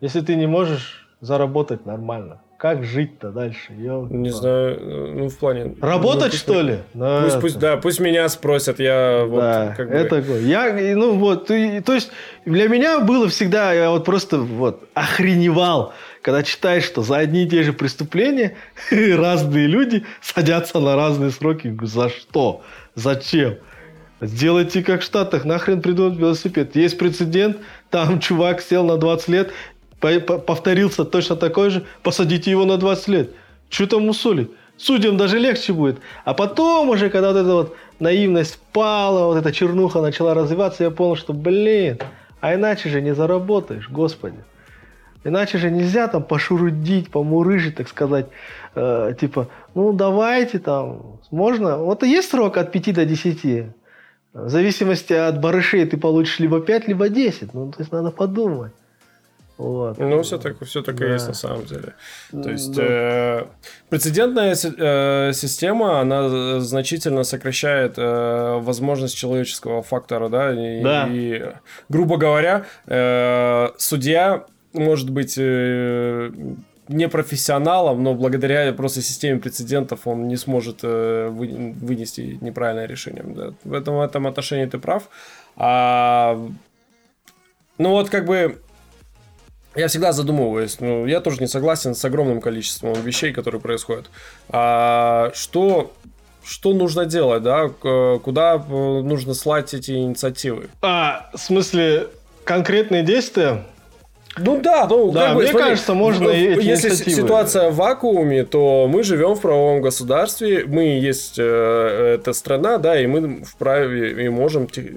если 0.00 0.20
ты 0.20 0.34
не 0.36 0.46
можешь 0.46 1.08
заработать 1.20 1.86
нормально? 1.86 2.40
Как 2.58 2.82
жить-то 2.82 3.30
дальше? 3.30 3.72
Ёлка. 3.72 4.12
Не 4.12 4.30
знаю, 4.30 5.14
ну 5.14 5.28
в 5.28 5.38
плане... 5.38 5.76
Работать, 5.80 6.32
ну, 6.32 6.38
что 6.38 6.60
ли? 6.60 6.78
Ну, 6.92 7.22
пусть, 7.22 7.40
пусть, 7.40 7.58
да, 7.60 7.76
пусть 7.76 8.00
меня 8.00 8.28
спросят, 8.28 8.80
я 8.80 9.24
вот 9.24 9.40
да, 9.40 9.74
как 9.76 9.88
бы... 9.88 9.94
это 9.94 10.18
Я, 10.40 10.96
ну 10.96 11.14
вот, 11.14 11.52
и, 11.52 11.80
то 11.80 11.94
есть 11.94 12.10
для 12.46 12.66
меня 12.66 12.98
было 12.98 13.28
всегда, 13.28 13.72
я 13.72 13.90
вот 13.90 14.04
просто 14.04 14.38
вот 14.38 14.88
охреневал, 14.94 15.92
когда 16.20 16.42
читаешь, 16.42 16.82
что 16.82 17.02
за 17.02 17.18
одни 17.18 17.44
и 17.44 17.48
те 17.48 17.62
же 17.62 17.72
преступления 17.72 18.56
разные 18.90 19.68
люди 19.68 20.04
садятся 20.20 20.80
на 20.80 20.96
разные 20.96 21.30
сроки. 21.30 21.78
За 21.82 22.08
что? 22.08 22.62
Зачем? 22.96 23.58
Сделайте 24.20 24.82
как 24.82 25.02
в 25.02 25.04
Штатах, 25.04 25.44
нахрен 25.44 25.80
придумать 25.80 26.18
велосипед. 26.18 26.74
Есть 26.74 26.98
прецедент, 26.98 27.58
там 27.88 28.18
чувак 28.18 28.60
сел 28.60 28.84
на 28.84 28.96
20 28.96 29.28
лет, 29.28 29.52
повторился 30.00 31.04
точно 31.04 31.36
такой 31.36 31.70
же, 31.70 31.84
посадите 32.02 32.50
его 32.50 32.64
на 32.64 32.76
20 32.76 33.08
лет. 33.08 33.30
Что 33.68 33.86
там 33.86 34.06
мусолить? 34.06 34.50
Судьям 34.76 35.16
даже 35.16 35.38
легче 35.38 35.72
будет. 35.72 35.98
А 36.24 36.34
потом 36.34 36.88
уже, 36.90 37.10
когда 37.10 37.32
вот 37.32 37.38
эта 37.38 37.52
вот 37.52 37.76
наивность 37.98 38.58
пала, 38.72 39.26
вот 39.26 39.36
эта 39.36 39.52
чернуха 39.52 40.00
начала 40.00 40.34
развиваться, 40.34 40.84
я 40.84 40.90
понял, 40.90 41.16
что, 41.16 41.32
блин, 41.32 41.98
а 42.40 42.54
иначе 42.54 42.88
же 42.88 43.00
не 43.00 43.14
заработаешь, 43.14 43.88
господи. 43.90 44.38
Иначе 45.24 45.58
же 45.58 45.70
нельзя 45.70 46.06
там 46.06 46.22
пошурудить, 46.22 47.10
помурыжить, 47.10 47.76
так 47.76 47.88
сказать. 47.88 48.26
Э, 48.76 49.12
типа, 49.20 49.48
ну 49.74 49.92
давайте 49.92 50.60
там, 50.60 51.18
можно. 51.32 51.78
Вот 51.78 52.04
есть 52.04 52.30
срок 52.30 52.56
от 52.56 52.70
5 52.70 52.94
до 52.94 53.04
10. 53.04 53.66
В 54.32 54.48
зависимости 54.48 55.12
от 55.12 55.40
барышей 55.40 55.84
ты 55.86 55.96
получишь 55.96 56.38
либо 56.38 56.60
5, 56.60 56.88
либо 56.88 57.08
10. 57.08 57.52
Ну, 57.52 57.72
то 57.72 57.80
есть 57.80 57.90
надо 57.90 58.12
подумать. 58.12 58.72
Вот. 59.58 59.98
Ну, 59.98 60.22
все 60.22 60.38
так, 60.38 60.56
все 60.64 60.82
так 60.82 60.94
да. 60.94 61.06
и 61.06 61.12
есть 61.12 61.26
на 61.26 61.34
самом 61.34 61.64
деле. 61.64 61.94
То 62.30 62.48
есть 62.48 62.72
да. 62.76 62.82
э, 62.84 63.44
прецедентная 63.90 64.54
э, 64.54 65.32
система, 65.34 66.00
она 66.00 66.60
значительно 66.60 67.24
сокращает 67.24 67.94
э, 67.96 68.58
возможность 68.60 69.16
человеческого 69.16 69.82
фактора, 69.82 70.28
да, 70.28 70.52
и, 70.52 70.82
да. 70.82 71.08
и 71.10 71.54
грубо 71.88 72.18
говоря, 72.18 72.66
э, 72.86 73.68
судья 73.78 74.46
может 74.74 75.10
быть 75.10 75.34
э, 75.36 76.30
не 76.86 77.08
профессионалом, 77.08 78.04
но 78.04 78.14
благодаря 78.14 78.72
просто 78.72 79.02
системе 79.02 79.40
прецедентов 79.40 80.06
он 80.06 80.28
не 80.28 80.36
сможет 80.36 80.80
э, 80.84 81.28
вы, 81.30 81.74
вынести 81.76 82.38
неправильное 82.40 82.86
решение. 82.86 83.24
Да. 83.26 83.54
В 83.64 83.72
этом, 83.74 83.96
в 83.96 84.00
этом 84.00 84.28
отношении 84.28 84.66
ты 84.66 84.78
прав. 84.78 85.08
А, 85.56 86.40
ну 87.76 87.90
вот 87.90 88.08
как 88.08 88.24
бы 88.24 88.60
я 89.74 89.88
всегда 89.88 90.12
задумываюсь, 90.12 90.80
ну, 90.80 91.06
я 91.06 91.20
тоже 91.20 91.40
не 91.40 91.46
согласен 91.46 91.94
с 91.94 92.04
огромным 92.04 92.40
количеством 92.40 92.94
вещей, 92.94 93.32
которые 93.32 93.60
происходят. 93.60 94.10
А, 94.48 95.30
что, 95.34 95.92
что 96.44 96.72
нужно 96.72 97.06
делать, 97.06 97.42
да? 97.42 97.68
Куда 97.68 98.54
э, 98.56 99.00
нужно 99.02 99.34
слать 99.34 99.74
эти 99.74 99.92
инициативы? 99.92 100.68
А, 100.82 101.30
в 101.34 101.38
смысле, 101.38 102.08
конкретные 102.44 103.02
действия? 103.02 103.64
Ну 104.40 104.60
да, 104.60 104.86
ну 104.88 105.10
да, 105.10 105.28
как 105.28 105.34
бы, 105.34 105.42
мне 105.42 105.50
смотри, 105.50 105.68
кажется, 105.68 105.94
можно 105.94 106.28
эти 106.28 106.60
Если 106.64 106.90
ситуация 106.90 107.70
в 107.70 107.76
вакууме, 107.76 108.44
то 108.44 108.88
мы 108.88 109.02
живем 109.02 109.34
в 109.34 109.40
правовом 109.40 109.80
государстве, 109.80 110.64
мы 110.66 110.84
есть 110.84 111.36
э, 111.38 112.16
эта 112.18 112.32
страна, 112.32 112.78
да, 112.78 113.00
и 113.00 113.06
мы 113.06 113.44
вправе 113.44 114.24
и 114.24 114.28
можем 114.28 114.66
те, 114.66 114.92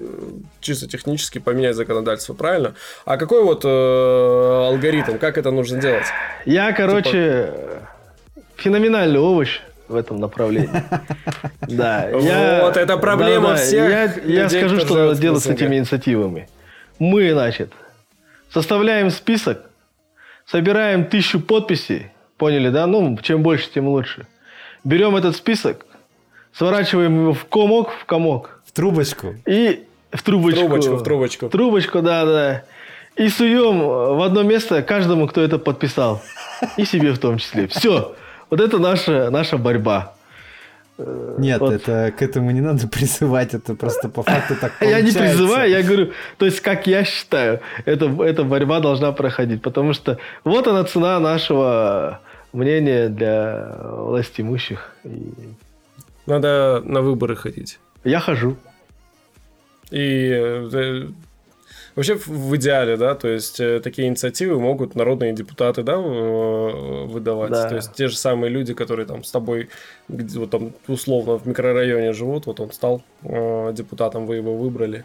чисто 0.60 0.88
технически 0.88 1.38
поменять 1.38 1.76
законодательство, 1.76 2.34
правильно? 2.34 2.74
А 3.04 3.16
какой 3.16 3.42
вот 3.42 3.64
э, 3.64 3.68
алгоритм, 3.68 5.18
как 5.18 5.38
это 5.38 5.50
нужно 5.50 5.80
делать? 5.80 6.06
Я, 6.44 6.72
короче, 6.72 7.52
типа... 8.34 8.42
феноменальный 8.56 9.20
овощ 9.20 9.60
в 9.88 9.96
этом 9.96 10.18
направлении. 10.18 10.70
Да. 11.68 12.08
Вот 12.62 12.76
это 12.76 12.96
проблема 12.96 13.54
всех. 13.54 14.24
Я 14.24 14.48
скажу, 14.48 14.80
что 14.80 14.96
надо 14.96 15.20
делать 15.20 15.42
с 15.42 15.46
этими 15.46 15.76
инициативами. 15.76 16.48
Мы, 16.98 17.32
значит, 17.32 17.72
Составляем 18.52 19.10
список, 19.10 19.62
собираем 20.44 21.06
тысячу 21.06 21.40
подписей, 21.40 22.10
поняли, 22.36 22.68
да? 22.68 22.86
Ну, 22.86 23.16
чем 23.22 23.42
больше, 23.42 23.70
тем 23.72 23.88
лучше. 23.88 24.26
Берем 24.84 25.16
этот 25.16 25.36
список, 25.36 25.86
сворачиваем 26.52 27.18
его 27.22 27.32
в 27.32 27.46
комок, 27.46 27.90
в 27.92 28.04
комок. 28.04 28.60
В 28.66 28.72
трубочку. 28.72 29.34
И 29.46 29.86
в 30.10 30.22
трубочку. 30.22 30.60
В 30.60 30.68
трубочку, 30.68 30.96
в 30.96 31.02
трубочку. 31.02 31.46
В 31.46 31.50
трубочку, 31.50 32.02
да, 32.02 32.24
да. 32.26 32.64
И 33.16 33.28
суем 33.28 33.78
в 33.80 34.22
одно 34.22 34.42
место 34.42 34.82
каждому, 34.82 35.26
кто 35.28 35.40
это 35.40 35.58
подписал. 35.58 36.22
И 36.76 36.84
себе 36.84 37.12
в 37.12 37.18
том 37.18 37.38
числе. 37.38 37.68
Все. 37.68 38.14
Вот 38.50 38.60
это 38.60 38.78
наша, 38.78 39.30
наша 39.30 39.56
борьба. 39.56 40.14
Нет, 40.98 41.60
вот. 41.60 41.72
это 41.72 42.12
к 42.16 42.22
этому 42.22 42.50
не 42.50 42.60
надо 42.60 42.86
призывать, 42.92 43.54
это 43.54 43.74
просто 43.74 44.08
по 44.08 44.22
факту 44.22 44.54
так 44.60 44.78
получается. 44.78 44.86
Я 45.18 45.26
не 45.26 45.30
призываю, 45.30 45.70
я 45.70 45.82
говорю, 45.82 46.12
то 46.38 46.46
есть 46.46 46.60
как 46.60 46.86
я 46.86 47.04
считаю, 47.04 47.60
это, 47.84 48.06
эта 48.22 48.44
борьба 48.44 48.80
должна 48.80 49.12
проходить, 49.12 49.62
потому 49.62 49.94
что 49.94 50.18
вот 50.44 50.66
она 50.68 50.84
цена 50.84 51.18
нашего 51.18 52.20
мнения 52.52 53.08
для 53.08 53.76
власть 53.80 54.38
имущих. 54.40 54.94
Надо 56.26 56.82
на 56.84 57.00
выборы 57.00 57.36
ходить. 57.36 57.78
Я 58.04 58.20
хожу. 58.20 58.56
И 59.90 60.30
э, 60.30 61.08
Вообще 61.94 62.14
в 62.14 62.56
идеале, 62.56 62.96
да, 62.96 63.14
то 63.14 63.28
есть 63.28 63.60
э, 63.60 63.80
такие 63.80 64.08
инициативы 64.08 64.58
могут 64.58 64.94
народные 64.94 65.32
депутаты, 65.32 65.82
да, 65.82 65.98
выдавать. 65.98 67.50
Да. 67.50 67.68
То 67.68 67.76
есть 67.76 67.92
те 67.92 68.08
же 68.08 68.16
самые 68.16 68.50
люди, 68.50 68.72
которые 68.72 69.06
там 69.06 69.24
с 69.24 69.30
тобой, 69.30 69.68
где, 70.08 70.38
вот 70.38 70.50
там 70.50 70.72
условно 70.88 71.38
в 71.38 71.46
микрорайоне 71.46 72.12
живут, 72.12 72.46
вот 72.46 72.60
он 72.60 72.72
стал 72.72 73.02
э, 73.22 73.72
депутатом, 73.74 74.26
вы 74.26 74.36
его 74.36 74.56
выбрали. 74.56 75.04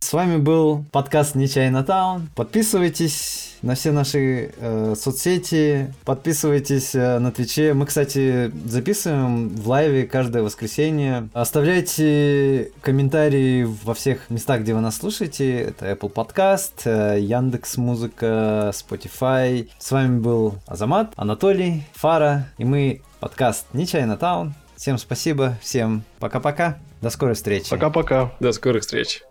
С 0.00 0.12
вами 0.12 0.36
был 0.36 0.84
подкаст 0.90 1.34
Нечаянно 1.34 1.84
Таун. 1.84 2.28
Подписывайтесь 2.34 3.53
на 3.64 3.74
все 3.74 3.92
наши 3.92 4.52
э, 4.58 4.94
соцсети, 4.96 5.92
подписывайтесь 6.04 6.94
э, 6.94 7.18
на 7.18 7.32
Твиче. 7.32 7.72
Мы, 7.72 7.86
кстати, 7.86 8.52
записываем 8.66 9.48
в 9.48 9.66
лайве 9.68 10.06
каждое 10.06 10.42
воскресенье. 10.42 11.28
Оставляйте 11.32 12.72
комментарии 12.82 13.64
во 13.64 13.94
всех 13.94 14.28
местах, 14.28 14.60
где 14.60 14.74
вы 14.74 14.80
нас 14.80 14.98
слушаете. 14.98 15.60
Это 15.60 15.90
Apple 15.90 16.12
Podcast, 16.12 16.82
э, 16.84 17.20
Яндекс 17.20 17.78
Музыка, 17.78 18.70
Spotify. 18.74 19.68
С 19.78 19.90
вами 19.90 20.18
был 20.18 20.56
Азамат, 20.66 21.12
Анатолий, 21.16 21.84
Фара, 21.94 22.48
и 22.58 22.64
мы 22.64 23.00
подкаст 23.18 23.66
Нечаянно 23.72 24.18
Таун. 24.18 24.54
Всем 24.76 24.98
спасибо, 24.98 25.56
всем 25.62 26.04
пока-пока. 26.18 26.78
До 27.00 27.08
скорой 27.08 27.34
встречи. 27.34 27.70
Пока-пока. 27.70 28.32
До 28.40 28.52
скорых 28.52 28.82
встреч. 28.82 29.22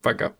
Пока. 0.00 0.32